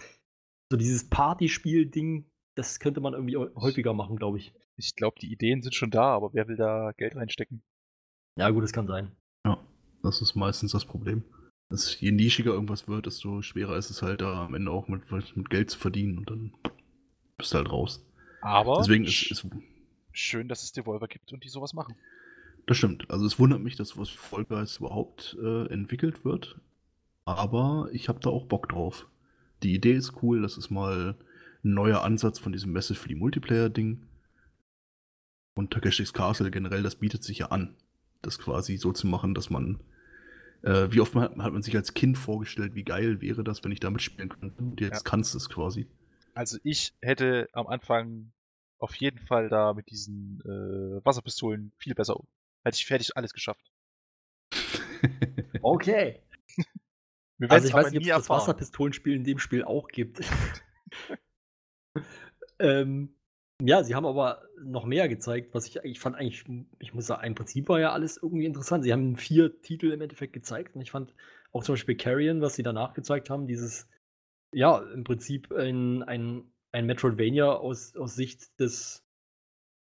So 0.71 0.77
dieses 0.77 1.09
Partyspiel-Ding, 1.09 2.30
das 2.55 2.80
könnte 2.80 3.01
man 3.01 3.13
irgendwie 3.13 3.38
häu- 3.38 3.53
häufiger 3.55 3.93
machen, 3.93 4.17
glaube 4.17 4.38
ich. 4.38 4.53
Ich 4.77 4.95
glaube, 4.95 5.17
die 5.19 5.31
Ideen 5.31 5.61
sind 5.61 5.76
schon 5.76 5.91
da, 5.91 6.03
aber 6.03 6.34
wer 6.34 6.47
will 6.47 6.55
da 6.55 6.91
Geld 6.97 7.15
reinstecken? 7.15 7.63
Ja, 8.38 8.49
gut, 8.49 8.63
das 8.63 8.71
kann 8.71 8.88
sein. 8.88 9.11
Ja, 9.45 9.65
das 10.03 10.21
ist 10.21 10.35
meistens 10.35 10.71
das 10.71 10.85
Problem. 10.85 11.23
Dass 11.71 11.99
je 11.99 12.11
nischiger 12.11 12.51
irgendwas 12.51 12.88
wird, 12.88 13.05
desto 13.05 13.41
schwerer 13.41 13.77
ist 13.77 13.89
es 13.89 14.01
halt 14.01 14.21
da 14.21 14.45
am 14.45 14.55
Ende 14.55 14.71
auch 14.71 14.88
mit, 14.88 15.11
mit 15.35 15.49
Geld 15.49 15.69
zu 15.69 15.77
verdienen 15.77 16.17
und 16.19 16.30
dann 16.30 16.53
bist 17.38 17.53
du 17.53 17.57
halt 17.57 17.71
raus. 17.71 18.05
Aber 18.41 18.77
Deswegen 18.79 19.05
ist, 19.05 19.29
ist 19.31 19.45
schön, 20.11 20.47
dass 20.47 20.63
es 20.63 20.71
Devolver 20.71 21.07
gibt 21.07 21.33
und 21.33 21.43
die 21.43 21.49
sowas 21.49 21.73
machen. 21.73 21.95
das 22.65 22.77
stimmt. 22.77 23.09
Also 23.09 23.25
es 23.25 23.39
wundert 23.39 23.61
mich, 23.61 23.75
dass 23.75 23.97
was 23.97 24.09
Fall 24.09 24.45
Guys 24.45 24.77
überhaupt 24.77 25.37
äh, 25.41 25.65
entwickelt 25.67 26.23
wird. 26.25 26.59
Aber 27.25 27.89
ich 27.91 28.09
habe 28.09 28.19
da 28.19 28.29
auch 28.29 28.45
Bock 28.45 28.69
drauf. 28.69 29.07
Die 29.63 29.73
Idee 29.75 29.93
ist 29.93 30.21
cool, 30.23 30.41
das 30.41 30.57
ist 30.57 30.69
mal 30.69 31.15
ein 31.63 31.73
neuer 31.73 32.03
Ansatz 32.03 32.39
von 32.39 32.51
diesem 32.53 32.71
Massively 32.71 33.15
Multiplayer-Ding. 33.15 34.01
Und 35.55 35.71
Takeshis 35.71 36.13
Castle 36.13 36.51
generell, 36.51 36.83
das 36.83 36.95
bietet 36.95 37.23
sich 37.23 37.39
ja 37.39 37.47
an, 37.47 37.75
das 38.21 38.39
quasi 38.39 38.77
so 38.77 38.93
zu 38.93 39.07
machen, 39.07 39.33
dass 39.33 39.49
man. 39.49 39.79
Äh, 40.61 40.91
wie 40.91 40.99
oft 41.01 41.15
hat, 41.15 41.37
hat 41.37 41.53
man 41.53 41.63
sich 41.63 41.75
als 41.75 41.93
Kind 41.93 42.17
vorgestellt, 42.17 42.75
wie 42.75 42.83
geil 42.83 43.21
wäre 43.21 43.43
das, 43.43 43.63
wenn 43.63 43.71
ich 43.71 43.79
damit 43.79 44.01
spielen 44.01 44.29
könnte? 44.29 44.61
Und 44.61 44.79
jetzt 44.81 45.05
Ja. 45.05 45.09
kannst 45.09 45.33
du 45.33 45.37
es 45.37 45.49
quasi. 45.49 45.87
Also 46.34 46.57
ich 46.64 46.93
hätte 47.01 47.49
am 47.53 47.68
Anfang 47.68 48.31
auf 48.80 48.95
jeden 48.95 49.19
Fall 49.19 49.49
da 49.49 49.73
mit 49.73 49.89
diesen 49.89 50.41
äh, 50.45 51.06
Wasserpistolen 51.06 51.72
viel 51.77 51.95
besser 51.95 52.19
um. 52.19 52.27
Hätte 52.64 52.76
ich 52.76 52.85
fertig 52.85 53.15
alles 53.15 53.34
geschafft. 53.34 53.72
Okay. 55.61 56.22
Wir 57.38 57.51
Also 57.51 57.68
ich 57.68 57.73
weiß 57.73 57.91
nicht, 57.91 58.14
ob 58.14 58.19
es 58.19 58.27
das. 58.27 58.30
Wasserpistolenspiel 58.30 59.15
in 59.15 59.23
dem 59.23 59.39
Spiel 59.39 59.64
auch 59.64 59.88
gibt. 59.88 60.22
ähm, 62.60 63.15
ja, 63.61 63.84
sie 63.84 63.95
haben 63.95 64.06
aber 64.06 64.43
noch 64.61 64.85
mehr 64.85 65.07
gezeigt, 65.10 65.53
was 65.53 65.65
ich, 65.65 65.77
ich 65.84 65.99
fand 65.99 66.15
eigentlich, 66.15 66.43
ich 66.80 66.93
muss 66.93 67.07
sagen, 67.07 67.26
im 67.26 67.35
Prinzip 67.35 67.69
war 67.69 67.80
ja 67.80 67.91
alles 67.91 68.18
irgendwie 68.18 68.45
interessant. 68.45 68.84
Sie 68.84 68.91
haben 68.91 69.15
vier 69.15 69.61
Titel 69.61 69.91
im 69.91 70.01
Endeffekt 70.01 70.34
gezeigt 70.34 70.76
und 70.76 70.81
ich 70.81 70.91
fand 70.91 71.14
auch 71.51 71.64
zum 71.64 71.73
Beispiel 71.73 71.95
Carrion, 71.95 72.41
was 72.41 72.56
sie 72.56 72.64
danach 72.64 72.93
gezeigt 72.93 73.30
haben, 73.30 73.47
dieses, 73.47 73.88
ja, 74.53 74.80
im 74.93 75.03
Prinzip 75.03 75.51
ein, 75.51 76.03
ein, 76.03 76.51
ein 76.71 76.85
Metroidvania 76.85 77.53
aus, 77.53 77.95
aus 77.95 78.15
Sicht 78.15 78.59
des, 78.59 79.05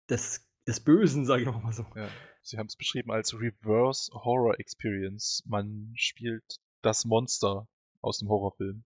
des, 0.10 0.50
des 0.68 0.80
Bösen, 0.80 1.26
sage 1.26 1.44
ich 1.44 1.48
mal 1.48 1.74
so. 1.74 1.86
Ja, 1.96 2.10
sie 2.42 2.58
haben 2.58 2.68
es 2.68 2.76
beschrieben 2.76 3.12
als 3.12 3.34
Reverse 3.34 4.12
Horror 4.14 4.60
Experience. 4.60 5.44
Man 5.46 5.94
spielt 5.96 6.58
das 6.82 7.06
Monster 7.06 7.68
aus 8.02 8.20
dem 8.20 8.30
Horrorfilm. 8.30 8.84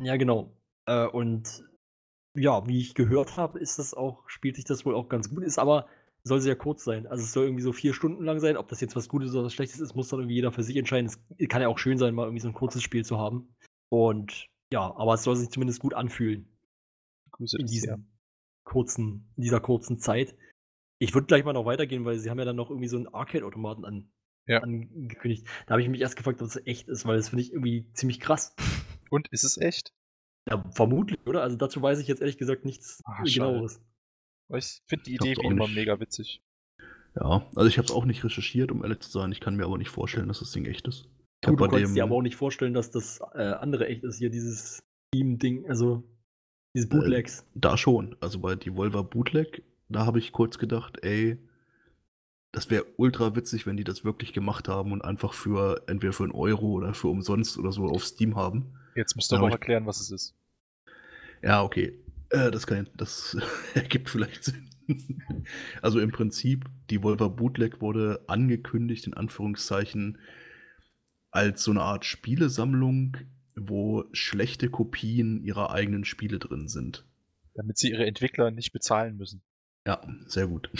Ja, 0.00 0.16
genau. 0.16 0.56
Äh, 0.86 1.06
und 1.06 1.64
ja, 2.34 2.66
wie 2.66 2.80
ich 2.80 2.94
gehört 2.94 3.36
habe, 3.36 3.58
ist 3.58 3.78
das 3.78 3.94
auch, 3.94 4.28
spielt 4.28 4.56
sich 4.56 4.64
das 4.64 4.86
wohl 4.86 4.94
auch 4.94 5.08
ganz 5.08 5.28
gut, 5.28 5.42
ist 5.42 5.58
aber 5.58 5.86
soll 6.24 6.40
sehr 6.40 6.56
kurz 6.56 6.84
sein. 6.84 7.06
Also 7.06 7.24
es 7.24 7.32
soll 7.32 7.46
irgendwie 7.46 7.62
so 7.62 7.72
vier 7.72 7.94
Stunden 7.94 8.24
lang 8.24 8.38
sein. 8.38 8.56
Ob 8.56 8.68
das 8.68 8.80
jetzt 8.80 8.94
was 8.94 9.08
Gutes 9.08 9.34
oder 9.34 9.44
was 9.44 9.54
Schlechtes 9.54 9.80
ist, 9.80 9.96
muss 9.96 10.08
dann 10.08 10.20
irgendwie 10.20 10.36
jeder 10.36 10.52
für 10.52 10.62
sich 10.62 10.76
entscheiden. 10.76 11.06
Es 11.06 11.48
kann 11.48 11.62
ja 11.62 11.68
auch 11.68 11.78
schön 11.78 11.98
sein, 11.98 12.14
mal 12.14 12.24
irgendwie 12.24 12.40
so 12.40 12.48
ein 12.48 12.54
kurzes 12.54 12.82
Spiel 12.82 13.04
zu 13.04 13.18
haben. 13.18 13.54
Und 13.88 14.48
ja, 14.72 14.94
aber 14.96 15.14
es 15.14 15.22
soll 15.22 15.36
sich 15.36 15.50
zumindest 15.50 15.80
gut 15.80 15.94
anfühlen 15.94 16.48
Grüße 17.32 17.58
in 17.58 17.66
diesem 17.66 18.06
kurzen, 18.64 19.32
in 19.36 19.42
dieser 19.44 19.60
kurzen 19.60 19.98
Zeit. 19.98 20.34
Ich 20.98 21.14
würde 21.14 21.26
gleich 21.26 21.44
mal 21.44 21.52
noch 21.52 21.64
weitergehen, 21.66 22.04
weil 22.04 22.18
sie 22.18 22.30
haben 22.30 22.38
ja 22.38 22.44
dann 22.44 22.56
noch 22.56 22.70
irgendwie 22.70 22.88
so 22.88 22.96
einen 22.96 23.08
Arcade-Automaten 23.08 23.84
an, 23.84 24.12
Ja. 24.46 24.60
angekündigt. 24.62 25.46
Da 25.66 25.72
habe 25.72 25.82
ich 25.82 25.88
mich 25.88 26.00
erst 26.00 26.16
gefragt, 26.16 26.40
ob 26.42 26.48
es 26.48 26.56
echt 26.66 26.88
ist, 26.88 27.04
weil 27.06 27.16
das 27.16 27.30
finde 27.30 27.42
ich 27.42 27.52
irgendwie 27.52 27.90
ziemlich 27.92 28.20
krass. 28.20 28.54
Und 29.10 29.28
ist 29.32 29.44
es 29.44 29.56
echt? 29.58 29.92
Ja, 30.48 30.64
vermutlich, 30.74 31.18
oder? 31.26 31.42
Also 31.42 31.56
dazu 31.56 31.82
weiß 31.82 31.98
ich 32.00 32.08
jetzt 32.08 32.20
ehrlich 32.20 32.38
gesagt 32.38 32.64
nichts 32.64 33.00
schade. 33.04 33.30
genaueres. 33.30 33.80
Ich 34.54 34.82
finde 34.86 35.04
die 35.04 35.14
Idee 35.14 35.36
wie 35.36 35.46
immer 35.46 35.66
nicht. 35.66 35.74
mega 35.76 35.98
witzig. 36.00 36.42
Ja, 37.14 37.46
also 37.56 37.66
ich 37.66 37.78
habe 37.78 37.86
es 37.86 37.92
auch 37.92 38.04
nicht 38.04 38.24
recherchiert, 38.24 38.70
um 38.72 38.82
ehrlich 38.82 39.00
zu 39.00 39.10
sein. 39.10 39.32
Ich 39.32 39.40
kann 39.40 39.56
mir 39.56 39.64
aber 39.64 39.78
nicht 39.78 39.90
vorstellen, 39.90 40.28
dass 40.28 40.38
das 40.40 40.52
Ding 40.52 40.64
echt 40.66 40.86
ist. 40.88 41.08
Ich 41.44 41.48
Gut, 41.48 41.60
du 41.60 41.68
kannst 41.68 41.96
dir 41.96 42.04
aber 42.04 42.14
auch 42.16 42.22
nicht 42.22 42.36
vorstellen, 42.36 42.72
dass 42.72 42.90
das 42.90 43.20
äh, 43.34 43.42
andere 43.42 43.88
echt 43.88 44.04
ist, 44.04 44.18
hier 44.18 44.30
dieses 44.30 44.80
Team-Ding. 45.12 45.68
Also, 45.68 46.04
Diese 46.74 46.88
Bootlegs. 46.88 47.44
Da 47.54 47.76
schon. 47.76 48.14
Also 48.20 48.38
bei 48.38 48.54
Devolver 48.54 49.02
Bootleg, 49.02 49.64
da 49.88 50.06
habe 50.06 50.20
ich 50.20 50.30
kurz 50.32 50.58
gedacht, 50.58 50.98
ey, 51.02 51.38
das 52.52 52.70
wäre 52.70 52.86
ultra 52.96 53.34
witzig, 53.34 53.66
wenn 53.66 53.76
die 53.76 53.82
das 53.84 54.04
wirklich 54.04 54.32
gemacht 54.32 54.68
haben 54.68 54.92
und 54.92 55.02
einfach 55.02 55.32
für 55.34 55.82
entweder 55.88 56.12
für 56.12 56.22
einen 56.24 56.32
Euro 56.32 56.66
oder 56.72 56.94
für 56.94 57.08
umsonst 57.08 57.58
oder 57.58 57.72
so 57.72 57.86
auf 57.86 58.04
Steam 58.04 58.36
haben. 58.36 58.74
Jetzt 58.94 59.16
müsst 59.16 59.32
ihr 59.32 59.36
Ja, 59.36 59.40
noch 59.40 59.48
ich- 59.48 59.54
erklären, 59.54 59.86
was 59.86 60.00
es 60.00 60.10
ist. 60.10 60.34
Ja, 61.42 61.62
okay. 61.64 61.98
Äh, 62.30 62.50
das 62.52 62.66
kann, 62.68 62.88
das 62.96 63.36
ergibt 63.74 64.08
vielleicht 64.08 64.44
Sinn. 64.44 64.68
Also 65.80 65.98
im 66.00 66.12
Prinzip, 66.12 66.66
die 66.90 67.02
Volver 67.02 67.30
Bootleg 67.30 67.80
wurde 67.80 68.22
angekündigt, 68.28 69.06
in 69.06 69.14
Anführungszeichen, 69.14 70.18
als 71.32 71.64
so 71.64 71.72
eine 71.72 71.82
Art 71.82 72.04
Spielesammlung, 72.04 73.16
wo 73.56 74.04
schlechte 74.12 74.70
Kopien 74.70 75.42
ihrer 75.42 75.72
eigenen 75.72 76.04
Spiele 76.04 76.38
drin 76.38 76.68
sind. 76.68 77.04
Damit 77.54 77.78
sie 77.78 77.90
ihre 77.90 78.06
Entwickler 78.06 78.50
nicht 78.50 78.72
bezahlen 78.72 79.16
müssen. 79.16 79.42
Ja, 79.86 80.00
sehr 80.26 80.46
gut. 80.46 80.70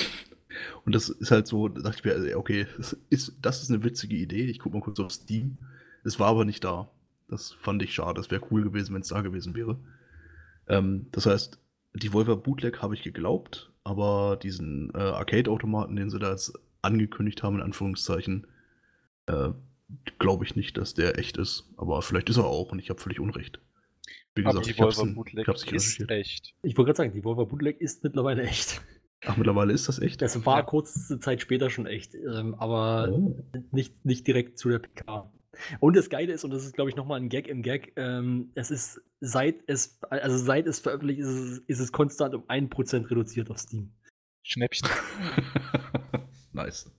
Und 0.85 0.95
das 0.95 1.09
ist 1.09 1.31
halt 1.31 1.47
so, 1.47 1.69
da 1.69 1.81
dachte 1.81 1.97
ich 1.99 2.05
mir, 2.05 2.13
also, 2.13 2.37
okay, 2.37 2.67
das 2.77 2.97
ist, 3.09 3.35
das 3.41 3.63
ist 3.63 3.71
eine 3.71 3.83
witzige 3.83 4.17
Idee. 4.17 4.45
Ich 4.45 4.59
gucke 4.59 4.77
mal 4.77 4.83
kurz 4.83 5.01
auf 5.01 5.11
Steam. 5.11 5.59
Es 6.05 6.21
war 6.21 6.29
aber 6.29 6.45
nicht 6.45 6.63
da. 6.63 6.91
Das 7.29 7.53
fand 7.53 7.83
ich 7.83 7.95
schade. 7.95 8.21
Das 8.21 8.31
wäre 8.31 8.47
cool 8.51 8.63
gewesen, 8.63 8.95
wenn 8.95 9.01
es 9.01 9.09
da 9.09 9.23
gewesen 9.23 9.55
wäre. 9.55 9.79
Ähm, 10.69 11.07
das 11.13 11.27
heißt, 11.27 11.59
die 11.95 12.13
Volver 12.13 12.37
Bootleg 12.37 12.83
habe 12.83 12.95
ich 12.95 13.03
geglaubt, 13.03 13.73
aber 13.85 14.39
diesen 14.41 14.91
äh, 14.95 14.99
Arcade-Automaten, 14.99 15.97
den 15.97 16.11
sie 16.11 16.19
da 16.19 16.31
jetzt 16.31 16.53
angekündigt 16.83 17.43
haben, 17.43 17.57
in 17.57 17.63
Anführungszeichen, 17.63 18.47
äh, 19.27 19.51
glaube 20.19 20.45
ich 20.45 20.57
nicht, 20.57 20.77
dass 20.77 20.95
der 20.95 21.19
echt 21.19 21.37
ist. 21.37 21.69
Aber 21.77 22.03
vielleicht 22.03 22.29
ist 22.31 22.37
er 22.39 22.45
auch 22.47 22.73
und 22.73 22.79
ich 22.79 22.91
habe 22.91 23.01
völlig 23.01 23.21
Unrecht. 23.21 23.61
Wie 24.35 24.43
Aber 24.45 24.53
gesagt, 24.53 24.67
die 24.67 24.71
ich 24.71 24.81
habe 24.81 24.91
es 24.91 24.97
Volver 24.97 25.15
Bootleg 25.15 25.47
nicht 25.49 25.57
ist 25.57 25.67
recherchiert. 25.73 26.11
echt. 26.11 26.55
Ich 26.63 26.77
wollte 26.77 26.89
gerade 26.89 26.97
sagen, 26.97 27.13
die 27.13 27.23
Volver 27.23 27.47
Bootleg 27.47 27.81
ist 27.81 28.03
mittlerweile 28.03 28.43
echt. 28.43 28.81
Ach, 29.25 29.37
mittlerweile 29.37 29.73
ist 29.73 29.89
das 29.89 29.99
echt? 30.01 30.21
Das 30.23 30.45
war 30.47 30.59
Ja. 30.59 30.63
kurze 30.65 31.21
Zeit 31.21 31.41
später 31.43 31.71
schon 31.71 31.87
echt, 31.87 32.15
ähm, 32.15 32.55
aber 32.55 33.09
Oh. 33.13 33.37
nicht, 33.71 34.05
nicht 34.05 34.27
direkt 34.27 34.59
zu 34.59 34.69
der 34.71 34.79
PK. 34.81 35.31
Und 35.81 35.97
das 35.97 36.09
Geile 36.09 36.33
ist, 36.33 36.45
und 36.45 36.51
das 36.51 36.65
ist, 36.65 36.75
glaube 36.75 36.89
ich, 36.91 36.97
nochmal 36.97 37.21
ein 37.21 37.29
Gag 37.29 37.47
im 37.47 37.63
Gag, 37.63 37.93
ähm, 37.97 38.51
es 38.55 38.71
ist, 38.71 39.03
seit 39.21 39.57
es, 39.67 40.01
also 40.09 40.39
seit 40.39 40.67
es 40.67 40.81
veröffentlicht 40.81 41.21
ist, 41.21 41.29
ist 41.29 41.39
es, 41.51 41.59
ist 41.67 41.81
es 41.81 41.93
konstant 41.93 42.35
um 42.35 42.43
1% 42.49 43.11
reduziert 43.11 43.51
auf 43.51 43.59
Steam. 43.59 43.93
Schnäppchen. 44.43 44.89
nice. 46.53 46.91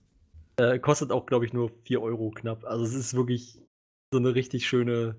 Äh, 0.56 0.78
kostet 0.78 1.10
auch, 1.10 1.26
glaube 1.26 1.44
ich, 1.46 1.52
nur 1.52 1.70
4 1.84 2.00
Euro 2.00 2.30
knapp. 2.30 2.64
Also 2.64 2.84
es 2.84 2.94
ist 2.94 3.14
wirklich 3.14 3.60
so 4.12 4.18
eine 4.18 4.34
richtig 4.34 4.66
schöne, 4.66 5.16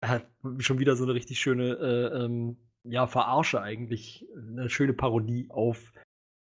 äh, 0.00 0.20
schon 0.58 0.78
wieder 0.78 0.96
so 0.96 1.04
eine 1.04 1.14
richtig 1.14 1.38
schöne, 1.40 1.74
äh, 1.76 2.24
ähm, 2.24 2.56
ja, 2.84 3.06
Verarsche 3.06 3.60
eigentlich. 3.60 4.26
Eine 4.36 4.70
schöne 4.70 4.94
Parodie 4.94 5.46
auf, 5.50 5.92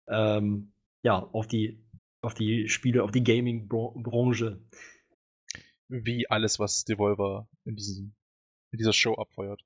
ähm, 0.08 0.72
ja, 1.02 1.18
auf 1.18 1.46
die, 1.46 1.80
auf 2.20 2.34
die 2.34 2.68
Spiele, 2.68 3.04
auf 3.04 3.12
die 3.12 3.22
Gaming-Branche. 3.24 4.60
Wie 5.88 6.28
alles, 6.28 6.58
was 6.58 6.84
Devolver 6.84 7.48
in, 7.64 7.76
diesem, 7.76 8.14
in 8.72 8.78
dieser 8.78 8.92
Show 8.92 9.14
abfeuert. 9.14 9.62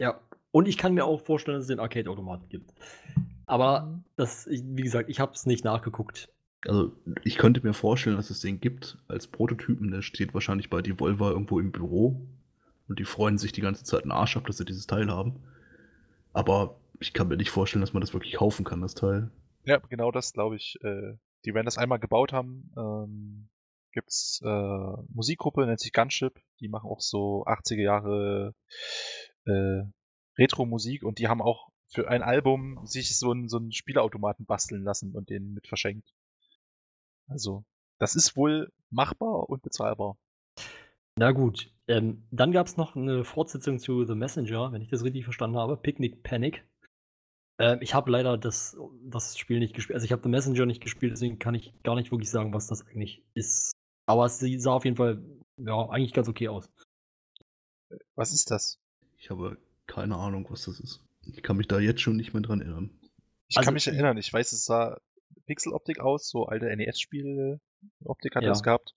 Ja. 0.00 0.20
Und 0.50 0.66
ich 0.66 0.78
kann 0.78 0.94
mir 0.94 1.04
auch 1.04 1.20
vorstellen, 1.20 1.56
dass 1.58 1.64
es 1.64 1.68
den 1.68 1.78
Arcade-Automaten 1.80 2.48
gibt. 2.48 2.72
Aber 3.46 4.02
das, 4.16 4.46
ich- 4.46 4.62
wie 4.64 4.82
gesagt, 4.82 5.08
ich 5.10 5.20
habe 5.20 5.32
es 5.32 5.46
nicht 5.46 5.64
nachgeguckt. 5.64 6.32
Also, 6.66 6.92
ich 7.24 7.36
könnte 7.36 7.62
mir 7.62 7.74
vorstellen, 7.74 8.16
dass 8.16 8.30
es 8.30 8.40
den 8.40 8.60
gibt 8.60 8.98
als 9.08 9.26
Prototypen. 9.26 9.90
Der 9.90 10.02
steht 10.02 10.34
wahrscheinlich 10.34 10.70
bei 10.70 10.82
Devolver 10.82 11.30
irgendwo 11.30 11.60
im 11.60 11.72
Büro. 11.72 12.26
Und 12.88 12.98
die 12.98 13.04
freuen 13.04 13.38
sich 13.38 13.52
die 13.52 13.60
ganze 13.60 13.84
Zeit 13.84 14.02
einen 14.02 14.12
Arsch 14.12 14.36
ab, 14.36 14.46
dass 14.46 14.58
sie 14.58 14.64
dieses 14.64 14.86
Teil 14.86 15.10
haben. 15.10 15.40
Aber 16.32 16.76
ich 17.00 17.12
kann 17.12 17.28
mir 17.28 17.36
nicht 17.36 17.50
vorstellen, 17.50 17.80
dass 17.80 17.92
man 17.92 18.00
das 18.00 18.12
wirklich 18.12 18.34
kaufen 18.34 18.64
kann, 18.64 18.80
das 18.80 18.94
Teil. 18.94 19.30
Ja, 19.64 19.78
genau 19.78 20.10
das 20.10 20.32
glaube 20.32 20.56
ich. 20.56 20.78
Äh, 20.82 21.14
die 21.44 21.54
werden 21.54 21.66
das 21.66 21.78
einmal 21.78 21.98
gebaut 21.98 22.32
haben. 22.32 22.70
Ähm, 22.76 23.48
gibt's 23.92 24.40
äh, 24.44 24.92
Musikgruppe, 25.12 25.66
nennt 25.66 25.80
sich 25.80 25.92
Gunship. 25.92 26.40
Die 26.60 26.68
machen 26.68 26.90
auch 26.90 27.00
so 27.00 27.44
80er 27.46 27.82
Jahre 27.82 28.54
äh, 29.46 29.82
Retro-Musik 30.38 31.02
und 31.02 31.18
die 31.18 31.28
haben 31.28 31.40
auch 31.40 31.68
für 31.88 32.08
ein 32.08 32.22
Album 32.22 32.80
sich 32.84 33.16
so 33.18 33.30
einen 33.30 33.48
so 33.48 33.60
Spielautomaten 33.70 34.44
basteln 34.44 34.82
lassen 34.82 35.14
und 35.14 35.30
den 35.30 35.54
mit 35.54 35.66
verschenkt. 35.66 36.12
Also, 37.28 37.64
das 37.98 38.14
ist 38.16 38.36
wohl 38.36 38.72
machbar 38.90 39.48
und 39.48 39.62
bezahlbar. 39.62 40.16
Na 41.18 41.32
gut. 41.32 41.72
Ähm, 41.88 42.26
dann 42.30 42.52
gab 42.52 42.66
es 42.66 42.76
noch 42.76 42.96
eine 42.96 43.24
Fortsetzung 43.24 43.78
zu 43.78 44.04
The 44.04 44.14
Messenger, 44.14 44.72
wenn 44.72 44.82
ich 44.82 44.88
das 44.90 45.04
richtig 45.04 45.24
verstanden 45.24 45.56
habe. 45.56 45.76
Picnic 45.76 46.22
Panic. 46.22 46.64
Ähm, 47.58 47.78
ich 47.80 47.94
habe 47.94 48.10
leider 48.10 48.36
das, 48.36 48.76
das 49.02 49.38
Spiel 49.38 49.60
nicht 49.60 49.74
gespielt. 49.74 49.94
Also 49.94 50.04
ich 50.04 50.12
habe 50.12 50.22
The 50.22 50.28
Messenger 50.28 50.66
nicht 50.66 50.82
gespielt, 50.82 51.12
deswegen 51.12 51.38
kann 51.38 51.54
ich 51.54 51.72
gar 51.84 51.94
nicht 51.94 52.10
wirklich 52.10 52.30
sagen, 52.30 52.52
was 52.52 52.66
das 52.66 52.86
eigentlich 52.86 53.22
ist. 53.34 53.72
Aber 54.06 54.26
es 54.26 54.38
sah 54.38 54.72
auf 54.72 54.84
jeden 54.84 54.96
Fall 54.96 55.22
ja, 55.58 55.88
eigentlich 55.88 56.12
ganz 56.12 56.28
okay 56.28 56.48
aus. 56.48 56.68
Was 58.14 58.32
ist 58.32 58.50
das? 58.50 58.78
Ich 59.18 59.30
habe 59.30 59.56
keine 59.86 60.16
Ahnung, 60.16 60.46
was 60.50 60.64
das 60.64 60.80
ist. 60.80 61.02
Ich 61.22 61.42
kann 61.42 61.56
mich 61.56 61.68
da 61.68 61.78
jetzt 61.78 62.00
schon 62.02 62.16
nicht 62.16 62.34
mehr 62.34 62.42
dran 62.42 62.60
erinnern. 62.60 62.90
Ich 63.48 63.56
Also 63.56 63.66
kann 63.66 63.74
mich 63.74 63.86
ich- 63.86 63.92
erinnern, 63.92 64.16
ich 64.18 64.32
weiß, 64.32 64.52
es 64.52 64.64
sah 64.64 65.00
Pixeloptik 65.46 66.00
aus, 66.00 66.28
so 66.28 66.46
alte 66.46 66.66
NES-Spiel-Optik 66.74 68.34
hat 68.36 68.42
Ja. 68.42 68.50
das 68.50 68.62
gehabt. 68.62 68.94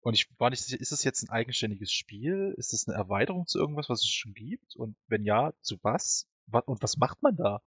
Und 0.00 0.14
ich 0.14 0.28
war 0.38 0.50
nicht 0.50 0.62
sicher, 0.62 0.80
ist 0.80 0.92
das 0.92 1.02
jetzt 1.04 1.22
ein 1.22 1.30
eigenständiges 1.30 1.90
Spiel? 1.92 2.54
Ist 2.58 2.72
das 2.72 2.86
eine 2.86 2.96
Erweiterung 2.96 3.46
zu 3.46 3.58
irgendwas, 3.58 3.88
was 3.88 4.02
es 4.02 4.08
schon 4.10 4.34
gibt? 4.34 4.76
Und 4.76 4.96
wenn 5.08 5.24
ja, 5.24 5.52
zu 5.62 5.78
was? 5.82 6.28
Wa- 6.46 6.58
Und 6.66 6.82
was 6.82 6.96
macht 6.98 7.22
man 7.22 7.36
da? 7.36 7.62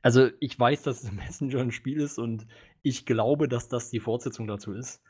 Also 0.00 0.30
ich 0.40 0.58
weiß, 0.58 0.82
dass 0.82 1.02
The 1.02 1.12
Messenger 1.12 1.60
ein 1.60 1.70
Spiel 1.70 2.00
ist 2.00 2.18
und 2.18 2.46
ich 2.82 3.06
glaube, 3.06 3.46
dass 3.48 3.68
das 3.68 3.90
die 3.90 4.00
Fortsetzung 4.00 4.46
dazu 4.46 4.72
ist. 4.72 5.02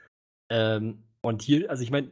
Ähm, 0.51 1.05
und 1.23 1.41
hier, 1.43 1.71
also 1.71 1.83
ich 1.83 1.91
meine, 1.91 2.11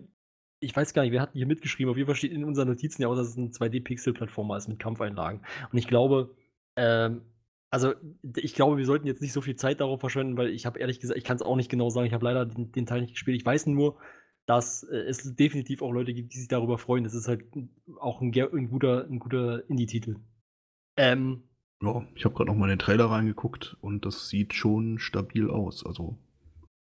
ich 0.61 0.75
weiß 0.75 0.95
gar 0.95 1.03
nicht, 1.03 1.13
wer 1.13 1.23
hat 1.23 1.33
hier 1.33 1.47
mitgeschrieben. 1.47 1.91
Auf 1.91 1.97
jeden 1.97 2.07
Fall 2.07 2.15
steht 2.17 2.33
in 2.33 2.45
unseren 2.45 2.69
Notizen 2.69 3.03
ja 3.03 3.09
auch, 3.09 3.17
dass 3.17 3.29
es 3.29 3.37
ein 3.37 3.51
2D-Pixel-Plattformer 3.51 4.57
ist 4.57 4.69
mit 4.69 4.79
Kampfeinlagen. 4.79 5.45
Und 5.73 5.79
ich 5.79 5.89
glaube, 5.89 6.35
ähm, 6.77 7.23
also 7.71 7.95
ich 8.37 8.55
glaube, 8.55 8.77
wir 8.77 8.85
sollten 8.85 9.07
jetzt 9.07 9.23
nicht 9.23 9.33
so 9.33 9.41
viel 9.41 9.57
Zeit 9.57 9.81
darauf 9.81 10.01
verschwenden, 10.01 10.37
weil 10.37 10.51
ich 10.51 10.67
habe 10.67 10.79
ehrlich 10.81 11.01
gesagt, 11.01 11.19
ich 11.19 11.25
kann 11.25 11.37
es 11.37 11.43
auch 11.43 11.57
nicht 11.57 11.71
genau 11.71 11.89
sagen. 11.91 12.07
Ich 12.07 12.13
habe 12.13 12.25
leider 12.25 12.45
den, 12.45 12.73
den 12.73 12.87
Teil 12.87 13.01
nicht 13.01 13.13
gespielt. 13.13 13.37
Ich 13.37 13.47
weiß 13.47 13.67
nur, 13.67 13.99
dass 14.47 14.83
äh, 14.83 14.97
es 14.97 15.35
definitiv 15.37 15.81
auch 15.81 15.93
Leute 15.93 16.13
gibt, 16.13 16.35
die 16.35 16.39
sich 16.39 16.49
darüber 16.49 16.79
freuen. 16.79 17.05
Das 17.05 17.15
ist 17.15 17.29
halt 17.29 17.45
auch 18.01 18.21
ein, 18.21 18.33
ein 18.35 18.71
guter, 18.71 19.05
ein 19.05 19.21
guter 19.21 19.69
Indie-Titel. 19.71 20.17
Ähm, 20.97 21.45
Ja, 21.83 22.05
ich 22.15 22.25
habe 22.25 22.35
gerade 22.35 22.51
noch 22.51 22.57
mal 22.57 22.67
in 22.67 22.71
den 22.71 22.79
Trailer 22.81 23.07
reingeguckt 23.07 23.77
und 23.81 24.05
das 24.05 24.29
sieht 24.29 24.53
schon 24.55 24.99
stabil 24.99 25.49
aus. 25.49 25.87
Also 25.87 26.19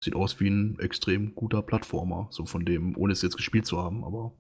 sieht 0.02 0.14
aus 0.14 0.40
wie 0.40 0.48
ein 0.48 0.78
extrem 0.78 1.34
guter 1.34 1.62
Plattformer, 1.62 2.28
so 2.30 2.46
von 2.46 2.64
dem, 2.64 2.96
ohne 2.96 3.12
es 3.12 3.22
jetzt 3.22 3.36
gespielt 3.36 3.66
zu 3.66 3.78
haben, 3.78 4.04
aber 4.04 4.32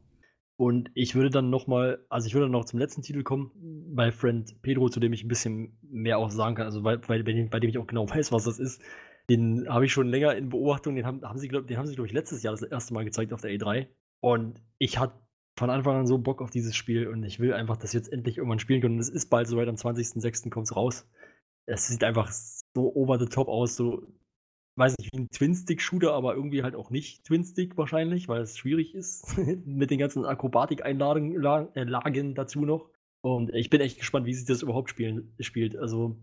Und 0.60 0.90
ich 0.94 1.14
würde 1.14 1.30
dann 1.30 1.50
noch 1.50 1.68
mal, 1.68 2.04
also 2.08 2.26
ich 2.26 2.34
würde 2.34 2.48
noch 2.48 2.64
zum 2.64 2.80
letzten 2.80 3.02
Titel 3.02 3.22
kommen, 3.22 3.52
bei 3.94 4.10
Friend 4.10 4.60
Pedro, 4.60 4.88
zu 4.88 4.98
dem 4.98 5.12
ich 5.12 5.22
ein 5.22 5.28
bisschen 5.28 5.78
mehr 5.82 6.18
auch 6.18 6.30
sagen 6.30 6.56
kann, 6.56 6.66
also 6.66 6.82
bei, 6.82 6.96
dem, 6.96 7.48
bei 7.48 7.60
dem 7.60 7.70
ich 7.70 7.78
auch 7.78 7.86
genau 7.86 8.10
weiß, 8.10 8.32
was 8.32 8.44
das 8.44 8.58
ist. 8.58 8.82
Den 9.30 9.68
habe 9.68 9.84
ich 9.84 9.92
schon 9.92 10.08
länger 10.08 10.34
in 10.34 10.48
Beobachtung, 10.48 10.96
den 10.96 11.06
haben, 11.06 11.22
haben 11.22 11.38
sie, 11.38 11.48
glaub, 11.48 11.66
glaube 11.66 12.06
ich, 12.06 12.12
letztes 12.12 12.42
Jahr 12.42 12.54
das 12.54 12.62
erste 12.62 12.92
Mal 12.92 13.04
gezeigt 13.04 13.32
auf 13.32 13.40
der 13.40 13.52
E3. 13.52 13.86
Und 14.20 14.60
ich 14.78 14.98
hatte 14.98 15.14
von 15.56 15.70
Anfang 15.70 15.96
an 15.96 16.06
so 16.06 16.18
Bock 16.18 16.42
auf 16.42 16.50
dieses 16.50 16.74
Spiel 16.74 17.06
und 17.06 17.22
ich 17.22 17.38
will 17.38 17.52
einfach 17.52 17.76
das 17.76 17.92
jetzt 17.92 18.12
endlich 18.12 18.38
irgendwann 18.38 18.58
spielen 18.58 18.80
können. 18.80 18.94
Und 18.94 19.00
es 19.00 19.08
ist 19.08 19.30
bald 19.30 19.46
soweit, 19.46 19.68
am 19.68 19.76
20.06. 19.76 20.50
kommt 20.50 20.66
es 20.66 20.74
raus. 20.74 21.08
Es 21.66 21.86
sieht 21.86 22.02
einfach 22.02 22.32
so 22.32 22.94
over 22.96 23.18
the 23.18 23.26
top 23.26 23.48
aus, 23.48 23.76
so, 23.76 24.02
weiß 24.78 24.96
nicht, 24.98 25.12
wie 25.12 25.18
ein 25.18 25.30
Twin-Stick-Shooter, 25.30 26.12
aber 26.12 26.34
irgendwie 26.34 26.62
halt 26.62 26.74
auch 26.76 26.90
nicht 26.90 27.24
Twin-Stick 27.24 27.76
wahrscheinlich, 27.76 28.28
weil 28.28 28.42
es 28.42 28.56
schwierig 28.56 28.94
ist 28.94 29.36
mit 29.66 29.90
den 29.90 29.98
ganzen 29.98 30.24
Akrobatik-Einlagen 30.24 31.34
La- 31.40 31.68
äh, 31.74 31.84
Lagen 31.84 32.34
dazu 32.34 32.64
noch. 32.64 32.90
Und 33.20 33.52
ich 33.54 33.68
bin 33.70 33.80
echt 33.80 33.98
gespannt, 33.98 34.26
wie 34.26 34.34
sich 34.34 34.44
das 34.46 34.62
überhaupt 34.62 34.90
spielen, 34.90 35.34
spielt. 35.40 35.76
Also, 35.76 36.16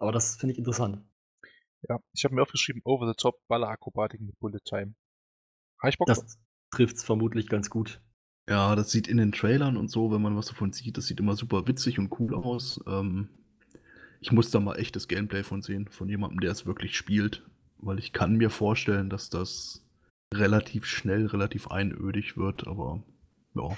aber 0.00 0.12
das 0.12 0.36
finde 0.36 0.52
ich 0.52 0.58
interessant. 0.58 1.04
Ja, 1.88 2.00
ich 2.12 2.24
habe 2.24 2.34
mir 2.34 2.42
aufgeschrieben, 2.42 2.82
Over 2.84 3.06
the 3.06 3.14
Top 3.16 3.40
Ballerakrobatik 3.46 4.20
mit 4.20 4.38
Bullet 4.40 4.58
Time. 4.64 4.94
Habe 5.80 5.90
ich 5.90 5.98
Bock? 5.98 6.08
Das 6.08 6.38
trifft 6.72 6.96
es 6.96 7.04
vermutlich 7.04 7.48
ganz 7.48 7.70
gut. 7.70 8.00
ja, 8.48 8.74
das 8.74 8.90
sieht 8.90 9.06
in 9.06 9.18
den 9.18 9.30
Trailern 9.32 9.76
und 9.76 9.88
so, 9.88 10.10
wenn 10.10 10.20
man 10.20 10.36
was 10.36 10.46
davon 10.46 10.72
sieht, 10.72 10.96
das 10.96 11.06
sieht 11.06 11.20
immer 11.20 11.36
super 11.36 11.68
witzig 11.68 11.98
und 12.00 12.18
cool 12.18 12.34
aus. 12.34 12.80
Ähm, 12.88 13.28
ich 14.20 14.32
muss 14.32 14.50
da 14.50 14.58
mal 14.58 14.74
echtes 14.76 15.06
Gameplay 15.06 15.44
von 15.44 15.62
sehen, 15.62 15.86
von 15.88 16.08
jemandem, 16.08 16.40
der 16.40 16.50
es 16.50 16.66
wirklich 16.66 16.96
spielt, 16.96 17.48
weil 17.78 17.98
ich 17.98 18.12
kann 18.12 18.36
mir 18.36 18.50
vorstellen, 18.50 19.10
dass 19.10 19.30
das 19.30 19.84
relativ 20.34 20.84
schnell, 20.84 21.26
relativ 21.26 21.68
einödig 21.68 22.36
wird, 22.36 22.66
aber 22.66 23.02
ja. 23.54 23.76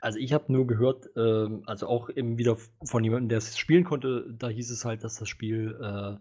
Also 0.00 0.18
ich 0.18 0.32
habe 0.32 0.52
nur 0.52 0.66
gehört, 0.66 1.10
ähm, 1.16 1.62
also 1.66 1.86
auch 1.86 2.10
eben 2.10 2.38
wieder 2.38 2.56
von 2.84 3.04
jemandem, 3.04 3.28
der 3.28 3.38
es 3.38 3.56
spielen 3.58 3.84
konnte, 3.84 4.34
da 4.36 4.48
hieß 4.48 4.70
es 4.70 4.84
halt, 4.84 5.04
dass 5.04 5.16
das 5.16 5.28
Spiel 5.28 5.78
äh, 5.80 6.16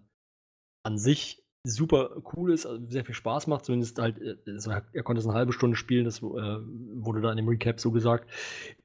an 0.84 0.98
sich 0.98 1.44
super 1.64 2.22
cool 2.34 2.52
ist, 2.54 2.66
also 2.66 2.86
sehr 2.90 3.06
viel 3.06 3.16
Spaß 3.16 3.48
macht, 3.48 3.66
zumindest 3.66 4.00
halt, 4.00 4.20
also 4.48 4.72
er 4.72 4.86
er 4.94 5.04
konnte 5.04 5.20
es 5.20 5.28
eine 5.28 5.36
halbe 5.36 5.54
Stunde 5.54 5.78
spielen, 5.78 6.06
das 6.06 6.20
äh, 6.22 6.24
wurde 6.24 7.22
da 7.22 7.32
in 7.32 7.38
dem 7.38 7.48
Recap 7.48 7.80
so 7.80 7.92
gesagt, 7.92 8.30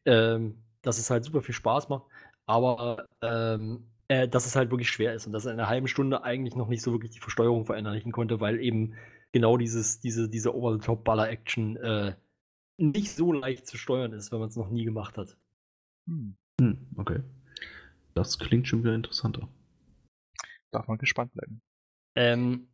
ähm, 0.05 0.63
dass 0.83 0.99
es 0.99 1.11
halt 1.11 1.25
super 1.25 1.43
viel 1.43 1.55
Spaß 1.55 1.89
macht, 1.89 2.05
Aber 2.47 3.07
ähm, 3.23 3.85
äh, 4.09 4.29
dass 4.29 4.47
es 4.47 4.57
halt 4.57 4.71
wirklich 4.71 4.91
schwer 4.91 5.15
ist 5.15 5.27
und 5.27 5.33
dass 5.33 5.47
er 5.47 5.53
in 5.53 5.61
einer 5.61 5.69
halben 5.69 5.89
Stunde 5.89 6.23
eigentlich 6.25 6.55
noch 6.55 6.69
nicht 6.69 6.83
so 6.83 6.93
wirklich 6.93 7.13
die 7.13 7.21
Versteuerung 7.21 7.65
verinnerlichen 7.65 8.13
konnte, 8.13 8.41
weil 8.41 8.61
eben 8.61 8.95
genau 9.33 9.57
dieses, 9.57 10.01
diese, 10.01 10.29
diese 10.29 10.55
Over-the-Top-Baller-Action 10.55 11.77
äh, 11.77 12.15
nicht 12.79 13.13
so 13.13 13.33
leicht 13.33 13.67
zu 13.67 13.77
steuern 13.77 14.13
ist, 14.13 14.33
wenn 14.33 14.39
man 14.39 14.49
es 14.49 14.57
noch 14.57 14.71
nie 14.71 14.85
gemacht 14.85 15.19
hat. 15.19 15.37
Hm. 16.09 16.37
Hm, 16.61 16.87
okay. 16.97 17.21
Das 18.15 18.39
klingt 18.39 18.67
schon 18.67 18.83
wieder 18.83 18.95
interessanter. 18.95 19.49
Darf 20.71 20.89
man 20.89 20.99
gespannt 20.99 21.33
bleiben. 21.35 21.61
Ähm, 22.17 22.69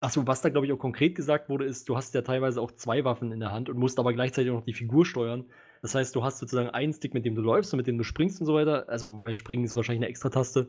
achso, 0.00 0.26
was 0.26 0.40
da 0.40 0.48
glaube 0.48 0.66
ich 0.66 0.72
auch 0.72 0.78
konkret 0.78 1.14
gesagt 1.14 1.48
wurde, 1.48 1.64
ist, 1.64 1.88
du 1.88 1.96
hast 1.96 2.14
ja 2.14 2.22
teilweise 2.22 2.60
auch 2.60 2.72
zwei 2.72 3.04
Waffen 3.04 3.32
in 3.32 3.40
der 3.40 3.52
Hand 3.52 3.68
und 3.68 3.78
musst 3.78 3.98
aber 3.98 4.12
gleichzeitig 4.12 4.50
auch 4.50 4.56
noch 4.56 4.64
die 4.64 4.74
Figur 4.74 5.04
steuern. 5.04 5.50
Das 5.82 5.94
heißt, 5.94 6.14
du 6.14 6.22
hast 6.22 6.38
sozusagen 6.38 6.70
einen 6.70 6.92
Stick, 6.92 7.14
mit 7.14 7.24
dem 7.24 7.34
du 7.34 7.42
läufst 7.42 7.72
und 7.72 7.78
mit 7.78 7.86
dem 7.86 7.98
du 7.98 8.04
springst 8.04 8.40
und 8.40 8.46
so 8.46 8.54
weiter. 8.54 8.88
Also, 8.88 9.22
weil 9.24 9.38
Springen 9.38 9.64
ist 9.64 9.76
wahrscheinlich 9.76 10.00
eine 10.00 10.10
Extra-Taste. 10.10 10.68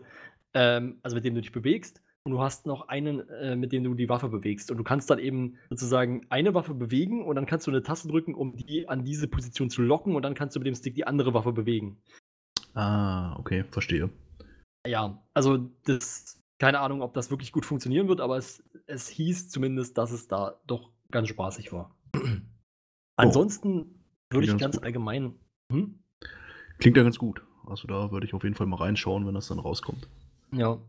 Ähm, 0.53 0.99
also, 1.03 1.15
mit 1.15 1.26
dem 1.26 1.36
du 1.36 1.41
dich 1.41 1.52
bewegst. 1.52 2.02
Und 2.23 2.34
du 2.34 2.41
hast 2.41 2.65
noch 2.65 2.90
einen, 2.90 3.27
äh, 3.30 3.56
mit 3.56 3.72
dem 3.72 3.84
du 3.84 3.94
die 3.94 4.10
Waffe 4.10 4.30
bewegst. 4.30 4.72
Und 4.72 4.77
du 4.77 4.84
kannst 4.84 5.10
dann 5.10 5.19
eben 5.19 5.57
sozusagen 5.69 6.26
eine 6.30 6.53
Waffe 6.53 6.73
bewegen 6.73 7.26
und 7.26 7.36
dann 7.36 7.45
kannst 7.45 7.65
du 7.65 7.72
eine 7.72 7.81
Taste 7.81 8.07
drücken, 8.07 8.36
um 8.36 8.56
die 8.56 8.88
an 8.90 9.03
diese 9.03 9.27
Position 9.27 9.69
zu 9.69 9.81
locken 9.81 10.15
und 10.15 10.22
dann 10.22 10.36
kannst 10.36 10.56
du 10.56 10.60
mit 10.60 10.68
dem 10.68 10.76
Stick 10.76 10.95
die 10.95 11.07
andere 11.07 11.34
Waffe 11.34 11.53
bewegen. 11.53 11.98
Ah, 12.73 13.38
okay, 13.40 13.64
verstehe. 13.72 14.10
Ja, 14.86 15.23
also 15.34 15.69
das, 15.86 16.41
keine 16.60 16.80
Ahnung, 16.80 17.02
ob 17.02 17.14
das 17.14 17.31
wirklich 17.31 17.52
gut 17.52 17.65
funktionieren 17.65 18.07
wird, 18.07 18.22
aber 18.22 18.38
es, 18.38 18.64
es 18.86 19.07
hieß 19.07 19.49
zumindest, 19.49 19.98
dass 19.98 20.11
es 20.11 20.27
da 20.27 20.60
doch 20.68 20.91
ganz 21.11 21.30
spaßig 21.30 21.72
war. 21.72 21.95
Ansonsten 23.15 23.99
würde 24.30 24.46
ich 24.46 24.52
ganz 24.52 24.62
ganz 24.62 24.78
allgemein. 24.78 25.34
Hm? 25.72 26.00
Klingt 26.78 26.98
ja 26.98 27.04
ganz 27.04 27.18
gut. 27.18 27.42
Also 27.66 27.88
da 27.88 28.12
würde 28.12 28.26
ich 28.26 28.34
auf 28.34 28.44
jeden 28.44 28.56
Fall 28.56 28.68
mal 28.68 28.78
reinschauen, 28.78 29.28
wenn 29.28 29.36
das 29.36 29.48
dann 29.48 29.60
rauskommt. 29.60 30.08
Ja. 30.52 30.80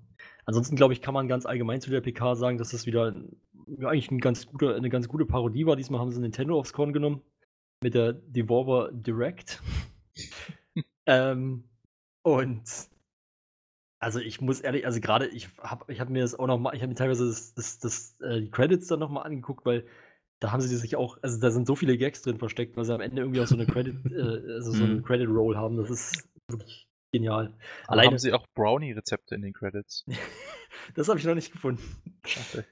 Ansonsten 0.47 0.77
glaube 0.77 0.95
ich, 0.95 1.03
kann 1.03 1.15
man 1.15 1.29
ganz 1.29 1.47
allgemein 1.47 1.81
zu 1.81 1.91
der 1.91 2.01
PK 2.01 2.35
sagen, 2.35 2.59
dass 2.59 2.71
das 2.71 2.87
wieder 2.87 3.15
ja, 3.79 3.89
eigentlich 3.89 4.11
ein 4.11 4.21
ganz 4.21 4.47
guter, 4.47 4.75
eine 4.75 4.89
ganz 4.89 5.09
gute 5.09 5.27
Parodie 5.27 5.67
war. 5.67 5.77
Diesmal 5.77 6.01
haben 6.01 6.11
sie 6.11 6.21
Nintendo 6.21 6.59
aufs 6.59 6.73
Korn 6.73 6.93
genommen 6.93 7.23
mit 7.83 7.95
der 7.95 8.13
Devolver 8.13 8.91
Direct. 8.93 9.63
ähm, 11.07 11.65
und 12.23 12.63
also 14.01 14.19
ich 14.19 14.41
muss 14.41 14.61
ehrlich, 14.61 14.87
also 14.87 15.01
gerade 15.01 15.27
ich 15.29 15.49
habe 15.59 15.93
ich 15.93 16.01
hab 16.01 16.09
mir 16.09 16.23
das 16.23 16.35
auch 16.35 16.47
noch 16.47 16.59
mal, 16.59 16.75
ich 16.75 16.81
habe 16.81 16.89
mir 16.89 16.95
teilweise 16.95 17.27
das, 17.27 17.55
das, 17.55 17.79
das, 17.79 18.21
äh, 18.21 18.41
die 18.41 18.51
Credits 18.51 18.87
dann 18.87 19.01
noch 19.01 19.11
mal 19.11 19.23
angeguckt, 19.23 19.65
weil 19.67 19.87
da 20.41 20.53
haben 20.53 20.61
sie 20.61 20.77
sich 20.77 20.97
auch, 20.97 21.19
also 21.23 21.39
da 21.41 21.51
sind 21.51 21.67
so 21.67 21.77
viele 21.77 21.97
Gags 21.99 22.23
drin 22.23 22.39
versteckt, 22.39 22.77
weil 22.77 22.85
sie 22.85 22.95
am 22.95 23.01
Ende 23.01 23.23
irgendwie 23.23 23.41
auch 23.41 23.47
so 23.47 23.55
eine 23.55 23.67
Credit, 23.67 23.95
äh, 24.13 24.53
also 24.55 24.73
so 24.73 24.85
einen 24.85 24.97
Mhm. 24.99 25.03
Credit 25.05 25.29
Roll 25.29 25.57
haben. 25.57 25.77
Das 25.77 25.91
ist 25.91 26.29
wirklich 26.49 26.89
genial. 27.13 27.55
Aber 27.85 27.93
Alleine- 27.93 28.11
haben 28.13 28.19
sie 28.19 28.33
auch 28.33 28.47
Brownie-Rezepte 28.55 29.35
in 29.35 29.43
den 29.43 29.53
Credits? 29.53 30.05
Das 30.95 31.09
habe 31.09 31.19
ich 31.19 31.25
noch 31.27 31.35
nicht 31.35 31.53
gefunden. 31.53 31.83
Schade. 32.25 32.65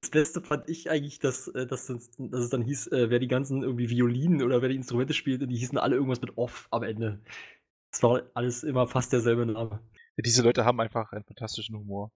Das 0.00 0.10
Beste 0.10 0.40
fand 0.42 0.68
ich 0.68 0.90
eigentlich, 0.90 1.18
dass, 1.18 1.48
äh, 1.48 1.66
dass, 1.66 1.88
es, 1.88 2.10
dass 2.18 2.40
es 2.44 2.50
dann 2.50 2.62
hieß, 2.62 2.88
äh, 2.88 3.10
wer 3.10 3.18
die 3.18 3.26
ganzen 3.26 3.62
irgendwie 3.62 3.88
Violinen 3.90 4.42
oder 4.42 4.60
wer 4.62 4.68
die 4.68 4.76
Instrumente 4.76 5.12
spielt, 5.14 5.42
und 5.42 5.48
die 5.48 5.56
hießen 5.56 5.78
alle 5.78 5.96
irgendwas 5.96 6.20
mit 6.20 6.36
Off 6.36 6.68
am 6.70 6.82
Ende. 6.82 7.20
Es 7.92 8.02
war 8.02 8.22
alles 8.34 8.62
immer 8.64 8.86
fast 8.86 9.12
derselbe 9.14 9.46
Name. 9.46 9.80
Diese 10.18 10.42
Leute 10.42 10.64
haben 10.66 10.78
einfach 10.80 11.12
einen 11.12 11.24
fantastischen 11.24 11.74
Humor. 11.76 12.12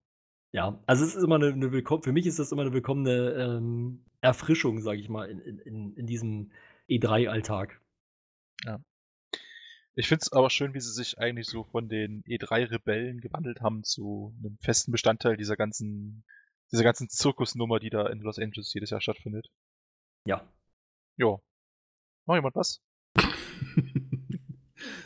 Ja, 0.53 0.79
also 0.87 1.05
es 1.05 1.15
ist 1.15 1.25
immer 1.25 1.37
eine, 1.37 1.49
eine 1.49 1.73
willkommen, 1.73 2.03
für 2.03 2.13
mich 2.13 2.27
ist 2.27 2.39
das 2.39 2.53
immer 2.53 2.63
eine 2.63 2.75
willkommene 2.75 3.33
ähm, 3.33 4.05
Erfrischung, 4.21 4.83
sage 4.83 5.01
ich 5.01 5.09
mal, 5.09 5.29
in, 5.31 5.41
in, 5.41 5.95
in, 5.95 6.07
diesem 6.07 6.53
E3-Alltag. 6.91 7.81
Ich 9.95 10.09
finde 10.09 10.23
es 10.23 10.33
aber 10.33 10.49
schön, 10.49 10.73
wie 10.75 10.81
sie 10.81 10.93
sich 10.93 11.19
eigentlich 11.19 11.47
so 11.47 11.65
von 11.65 11.89
den 11.89 12.23
E3-Rebellen 12.25 13.21
gewandelt 13.21 13.61
haben 13.61 13.83
zu 13.83 14.35
einem 14.39 14.59
festen 14.61 14.93
Bestandteil 14.93 15.37
dieser 15.37 15.57
ganzen, 15.57 16.25
dieser 16.71 16.85
ganzen 16.85 17.09
Zirkusnummer, 17.09 17.79
die 17.79 17.91
da 17.91 18.07
in 18.07 18.21
Los 18.21 18.39
Angeles 18.39 18.73
jedes 18.73 18.91
Jahr 18.91 19.03
stattfindet. 19.03 19.51
Ja. 20.27 20.47
Jo. 21.17 21.43
Noch 22.27 22.37
jemand 22.37 22.57
was? 22.57 22.81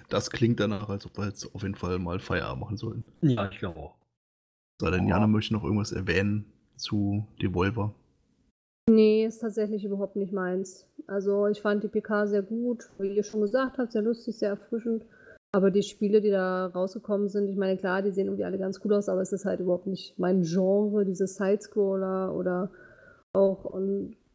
das 0.09 0.31
klingt 0.31 0.60
danach, 0.60 0.89
als 0.89 1.06
ob 1.06 1.18
wir 1.18 1.27
jetzt 1.27 1.52
auf 1.52 1.62
jeden 1.62 1.74
Fall 1.74 1.98
mal 1.98 2.20
Feierabend 2.20 2.60
machen 2.60 2.77
sollen. 2.77 3.05
Ja, 3.23 3.48
ich 3.51 3.59
glaube 3.59 3.81
auch. 3.81 3.95
Sei 4.80 4.90
denn. 4.90 5.08
Jana 5.08 5.26
möchte 5.26 5.54
noch 5.54 5.64
irgendwas 5.64 5.92
erwähnen 5.92 6.52
zu 6.76 7.26
Devolver. 7.40 7.94
Nee, 8.88 9.26
ist 9.26 9.38
tatsächlich 9.38 9.84
überhaupt 9.84 10.16
nicht 10.16 10.32
meins. 10.32 10.86
Also 11.06 11.48
ich 11.48 11.60
fand 11.60 11.82
die 11.82 11.88
PK 11.88 12.26
sehr 12.26 12.42
gut, 12.42 12.84
wie 12.98 13.16
ihr 13.16 13.24
schon 13.24 13.40
gesagt 13.40 13.78
habt, 13.78 13.92
sehr 13.92 14.02
lustig, 14.02 14.38
sehr 14.38 14.50
erfrischend. 14.50 15.04
Aber 15.52 15.70
die 15.70 15.82
Spiele, 15.82 16.20
die 16.20 16.30
da 16.30 16.66
rausgekommen 16.66 17.28
sind, 17.28 17.48
ich 17.48 17.56
meine, 17.56 17.78
klar, 17.78 18.02
die 18.02 18.12
sehen 18.12 18.26
irgendwie 18.26 18.44
alle 18.44 18.58
ganz 18.58 18.80
cool 18.84 18.92
aus, 18.92 19.08
aber 19.08 19.22
es 19.22 19.32
ist 19.32 19.44
halt 19.44 19.60
überhaupt 19.60 19.86
nicht 19.86 20.18
mein 20.18 20.42
Genre, 20.42 21.04
diese 21.04 21.26
Sidescroller 21.26 22.34
oder 22.34 22.70
auch 23.32 23.74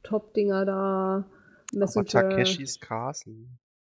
Top-Dinger 0.04 0.66
da. 0.66 1.26
Aber 1.74 1.80
Messenger. 1.80 2.06
Takeshis 2.06 2.80
Castle. 2.80 3.36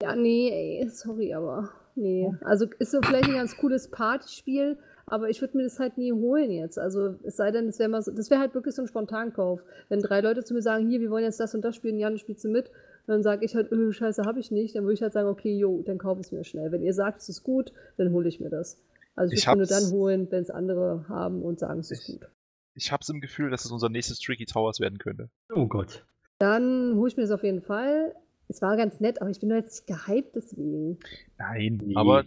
Ja, 0.02 0.16
nee, 0.16 0.51
ey, 0.51 0.89
sorry, 0.89 1.35
aber 1.35 1.70
nee. 1.94 2.31
Also 2.43 2.66
ist 2.78 2.93
so 2.93 3.01
vielleicht 3.02 3.28
ein 3.28 3.35
ganz 3.35 3.56
cooles 3.56 3.90
Partyspiel, 3.90 4.78
aber 5.06 5.28
ich 5.31 5.40
würde 5.40 5.56
mir 5.56 5.64
das 5.64 5.78
halt 5.78 5.98
nie 5.98 6.12
holen 6.12 6.51
jetzt. 6.51 6.78
Also 6.78 7.16
es 7.22 7.36
sei 7.36 7.51
denn, 7.51 7.66
das 7.66 7.78
wäre 7.78 7.89
mal 7.89 8.02
so, 8.02 8.10
das 8.12 8.31
wäre 8.31 8.40
halt 8.40 8.55
wirklich 8.55 8.74
so 8.74 8.82
ein 8.82 8.89
Spontankauf. 8.89 9.64
Wenn 9.89 10.01
drei 10.02 10.20
Leute 10.20 10.44
zu 10.44 10.55
mir 10.55 10.62
sagen, 10.62 10.89
hier, 10.89 11.01
wir 11.01 11.10
wollen 11.10 11.24
jetzt 11.24 11.40
das 11.40 11.55
und 11.55 11.62
das 11.62 11.76
spielen, 11.76 11.98
Jan, 11.98 12.18
spielst 12.18 12.44
du 12.44 12.48
mit? 12.48 12.68
Und 12.68 13.09
dann 13.09 13.22
sage 13.22 13.44
ich 13.44 13.55
halt, 13.55 13.70
öh, 13.70 13.93
scheiße, 13.93 14.24
habe 14.24 14.40
ich 14.40 14.51
nicht. 14.51 14.74
Dann 14.76 14.85
würde 14.85 14.94
ich 14.94 15.02
halt 15.02 15.12
sagen, 15.12 15.28
okay, 15.28 15.55
jo, 15.56 15.82
dann 15.85 15.98
kaufe 15.98 16.20
ich 16.20 16.26
es 16.28 16.32
mir 16.32 16.44
schnell. 16.44 16.72
Wenn 16.72 16.82
ihr 16.82 16.94
sagt, 16.94 17.20
es 17.20 17.28
ist 17.28 17.43
gut, 17.43 17.72
dann 17.98 18.12
hole 18.12 18.28
ich 18.28 18.40
mir 18.40 18.48
das. 18.51 18.78
Also 19.14 19.32
ich 19.32 19.40
Ich 19.40 19.47
würde 19.47 19.59
nur 19.59 19.66
dann 19.66 19.90
holen, 19.93 20.26
wenn 20.31 20.43
es 20.43 20.51
andere 20.51 21.05
haben 21.09 21.43
und 21.43 21.59
sagen, 21.59 21.81
es 21.81 21.90
ist 21.90 22.09
Ich- 22.09 22.20
gut. 22.20 22.28
Ich 22.76 22.90
hab's 22.90 23.09
im 23.09 23.20
Gefühl, 23.20 23.51
dass 23.51 23.64
es 23.64 23.70
unser 23.70 23.89
nächstes 23.89 24.18
Tricky 24.18 24.47
Towers 24.47 24.81
werden 24.81 24.98
könnte. 24.98 25.28
Oh 25.55 25.66
Gott. 25.66 26.05
Dann 26.39 26.94
hole 26.97 27.09
ich 27.09 27.16
mir 27.16 27.22
das 27.22 27.31
auf 27.31 27.44
jeden 27.44 27.60
Fall. 27.62 28.12
Es 28.48 28.60
war 28.62 28.76
ganz 28.76 28.98
nett, 29.01 29.20
aber 29.22 29.31
ich 29.31 29.39
bin 29.39 29.48
doch 29.51 29.56
jetzt 29.56 29.86
nicht 29.89 30.06
gehypt 30.06 30.35
deswegen. 30.35 30.98
Nein, 31.39 31.81
Nee. 31.85 31.94
aber 31.94 32.24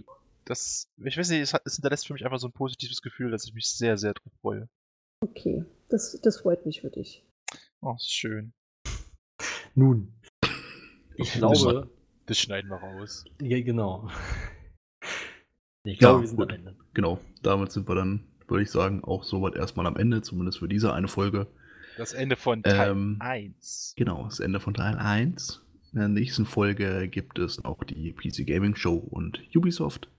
das, 0.47 0.87
ich 1.03 1.17
weiß 1.17 1.29
nicht, 1.29 1.41
es, 1.41 1.53
hat, 1.53 1.61
es 1.65 1.75
hinterlässt 1.75 2.07
für 2.07 2.13
mich 2.13 2.25
einfach 2.25 2.39
so 2.39 2.47
ein 2.47 2.53
positives 2.53 3.01
Gefühl, 3.01 3.31
dass 3.31 3.45
ich 3.45 3.53
mich 3.53 3.67
sehr, 3.69 3.97
sehr 3.97 4.13
drauf 4.13 4.31
freue. 4.41 4.69
Okay, 5.21 5.65
das, 5.89 6.19
das 6.21 6.37
freut 6.41 6.65
mich 6.65 6.81
für 6.81 6.89
dich. 6.89 7.25
Oh, 7.81 7.93
ist 7.95 8.11
schön. 8.11 8.53
Nun. 9.75 10.13
Ich 11.15 11.29
Okay, 11.29 11.39
glaube, 11.39 11.89
Das 12.25 12.37
schneiden 12.37 12.69
wir 12.69 12.77
raus. 12.77 13.23
ja, 13.41 13.61
genau. 13.61 14.09
Ich 15.83 15.93
Ja, 15.93 16.09
glaube, 16.09 16.21
wir 16.21 16.27
sind 16.27 16.37
gut. 16.37 16.49
am 16.51 16.55
Ende. 16.55 16.75
Genau, 16.93 17.19
damit 17.43 17.71
sind 17.71 17.87
wir 17.87 17.95
dann, 17.95 18.23
würde 18.47 18.63
ich 18.63 18.71
sagen, 18.71 19.03
auch 19.03 19.23
soweit 19.23 19.55
erstmal 19.55 19.85
am 19.85 19.97
Ende, 19.97 20.21
zumindest 20.21 20.59
für 20.59 20.67
diese 20.67 20.93
eine 20.93 21.07
Folge. 21.07 21.47
Das 21.97 22.13
Ende 22.13 22.35
von 22.35 22.61
Teil 22.63 22.91
Ähm, 22.91 23.17
1. 23.19 23.93
Genau, 23.95 24.25
das 24.25 24.39
Ende 24.39 24.59
von 24.59 24.73
Teil 24.73 24.97
1. 24.97 25.61
In 25.93 25.99
der 25.99 26.09
nächsten 26.09 26.45
Folge 26.45 27.07
gibt 27.07 27.39
es 27.39 27.63
auch 27.63 27.83
die 27.83 28.11
PC 28.13 28.45
Gaming 28.45 28.75
Show 28.75 28.95
und 28.95 29.39
Ubisoft. 29.55 30.09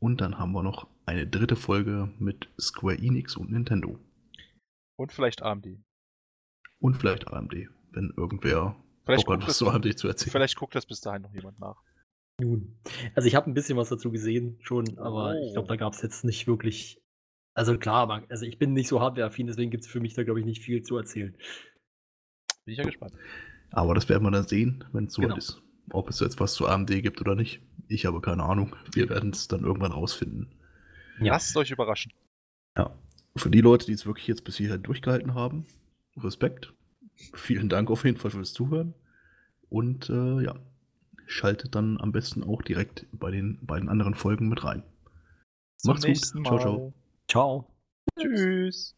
Und 0.00 0.20
dann 0.20 0.38
haben 0.38 0.52
wir 0.52 0.62
noch 0.62 0.86
eine 1.06 1.26
dritte 1.26 1.56
Folge 1.56 2.12
mit 2.18 2.48
Square 2.60 2.98
Enix 2.98 3.36
und 3.36 3.50
Nintendo. 3.50 3.98
Und 4.96 5.12
vielleicht 5.12 5.42
AMD. 5.42 5.66
Und 6.80 6.96
vielleicht 6.96 7.28
AMD, 7.28 7.68
wenn 7.92 8.12
irgendwer 8.16 8.76
Vielleicht 9.04 9.26
Bock 9.26 9.40
hat, 9.40 9.48
was 9.48 9.58
zu 9.58 9.68
AMD 9.68 9.98
zu 9.98 10.06
erzählen. 10.08 10.30
vielleicht 10.32 10.56
guckt 10.56 10.74
das 10.74 10.86
bis 10.86 11.00
dahin 11.00 11.22
noch 11.22 11.32
jemand 11.34 11.58
nach. 11.58 11.82
Nun. 12.40 12.78
Also 13.14 13.26
ich 13.26 13.34
habe 13.34 13.50
ein 13.50 13.54
bisschen 13.54 13.76
was 13.76 13.88
dazu 13.88 14.12
gesehen 14.12 14.58
schon, 14.62 14.98
aber 14.98 15.34
ich 15.40 15.50
Oh. 15.50 15.52
glaube, 15.54 15.68
da 15.68 15.76
gab 15.76 15.94
es 15.94 16.02
jetzt 16.02 16.24
nicht 16.24 16.46
wirklich. 16.46 17.00
Also 17.54 17.76
klar, 17.76 17.96
aber, 18.02 18.22
also 18.28 18.44
ich 18.46 18.58
bin 18.58 18.72
nicht 18.74 18.86
so 18.86 19.00
hardwareaffin, 19.00 19.48
deswegen 19.48 19.72
gibt 19.72 19.84
es 19.84 19.90
für 19.90 19.98
mich 19.98 20.14
da, 20.14 20.22
glaube 20.22 20.38
ich, 20.38 20.46
nicht 20.46 20.62
viel 20.62 20.82
zu 20.82 20.96
erzählen. 20.96 21.32
Bin 22.64 22.72
ich 22.72 22.76
ja 22.78 22.84
gespannt. 22.84 23.14
Aber 23.72 23.94
das 23.94 24.08
werden 24.08 24.22
wir 24.22 24.30
dann 24.30 24.46
sehen, 24.46 24.84
wenn 24.92 25.06
es 25.06 25.14
soweit 25.14 25.28
Genau. 25.30 25.38
ist. 25.38 25.60
Ob 25.90 26.08
es 26.10 26.20
jetzt 26.20 26.38
was 26.38 26.54
zu 26.54 26.68
AMD 26.68 27.02
gibt 27.02 27.20
oder 27.20 27.34
nicht. 27.34 27.60
Ich 27.88 28.06
habe 28.06 28.20
keine 28.20 28.44
Ahnung. 28.44 28.76
Wir 28.92 29.08
werden 29.08 29.30
es 29.30 29.48
dann 29.48 29.64
irgendwann 29.64 29.92
rausfinden. 29.92 30.48
Ja. 31.20 31.32
Lasst 31.32 31.56
euch 31.56 31.70
überraschen. 31.70 32.12
Ja. 32.76 32.90
Für 33.36 33.50
die 33.50 33.60
Leute, 33.60 33.86
die 33.86 33.92
es 33.92 34.06
wirklich 34.06 34.26
jetzt 34.26 34.44
bis 34.44 34.56
hierher 34.56 34.78
durchgehalten 34.78 35.34
haben, 35.34 35.66
Respekt. 36.16 36.72
Vielen 37.34 37.68
Dank 37.68 37.90
auf 37.90 38.04
jeden 38.04 38.18
Fall 38.18 38.30
fürs 38.30 38.52
Zuhören. 38.52 38.94
Und 39.68 40.08
äh, 40.10 40.42
ja, 40.42 40.54
schaltet 41.26 41.74
dann 41.74 42.00
am 42.00 42.12
besten 42.12 42.42
auch 42.42 42.62
direkt 42.62 43.06
bei 43.12 43.30
den 43.30 43.58
beiden 43.64 43.88
anderen 43.88 44.14
Folgen 44.14 44.48
mit 44.48 44.64
rein. 44.64 44.82
Zum 45.76 45.90
Macht's 45.90 46.02
gut. 46.04 46.08
nächsten 46.08 46.44
Ciao, 46.44 46.56
Mal. 46.56 46.60
ciao. 46.60 46.94
Ciao. 47.28 47.66
Tschüss. 48.18 48.97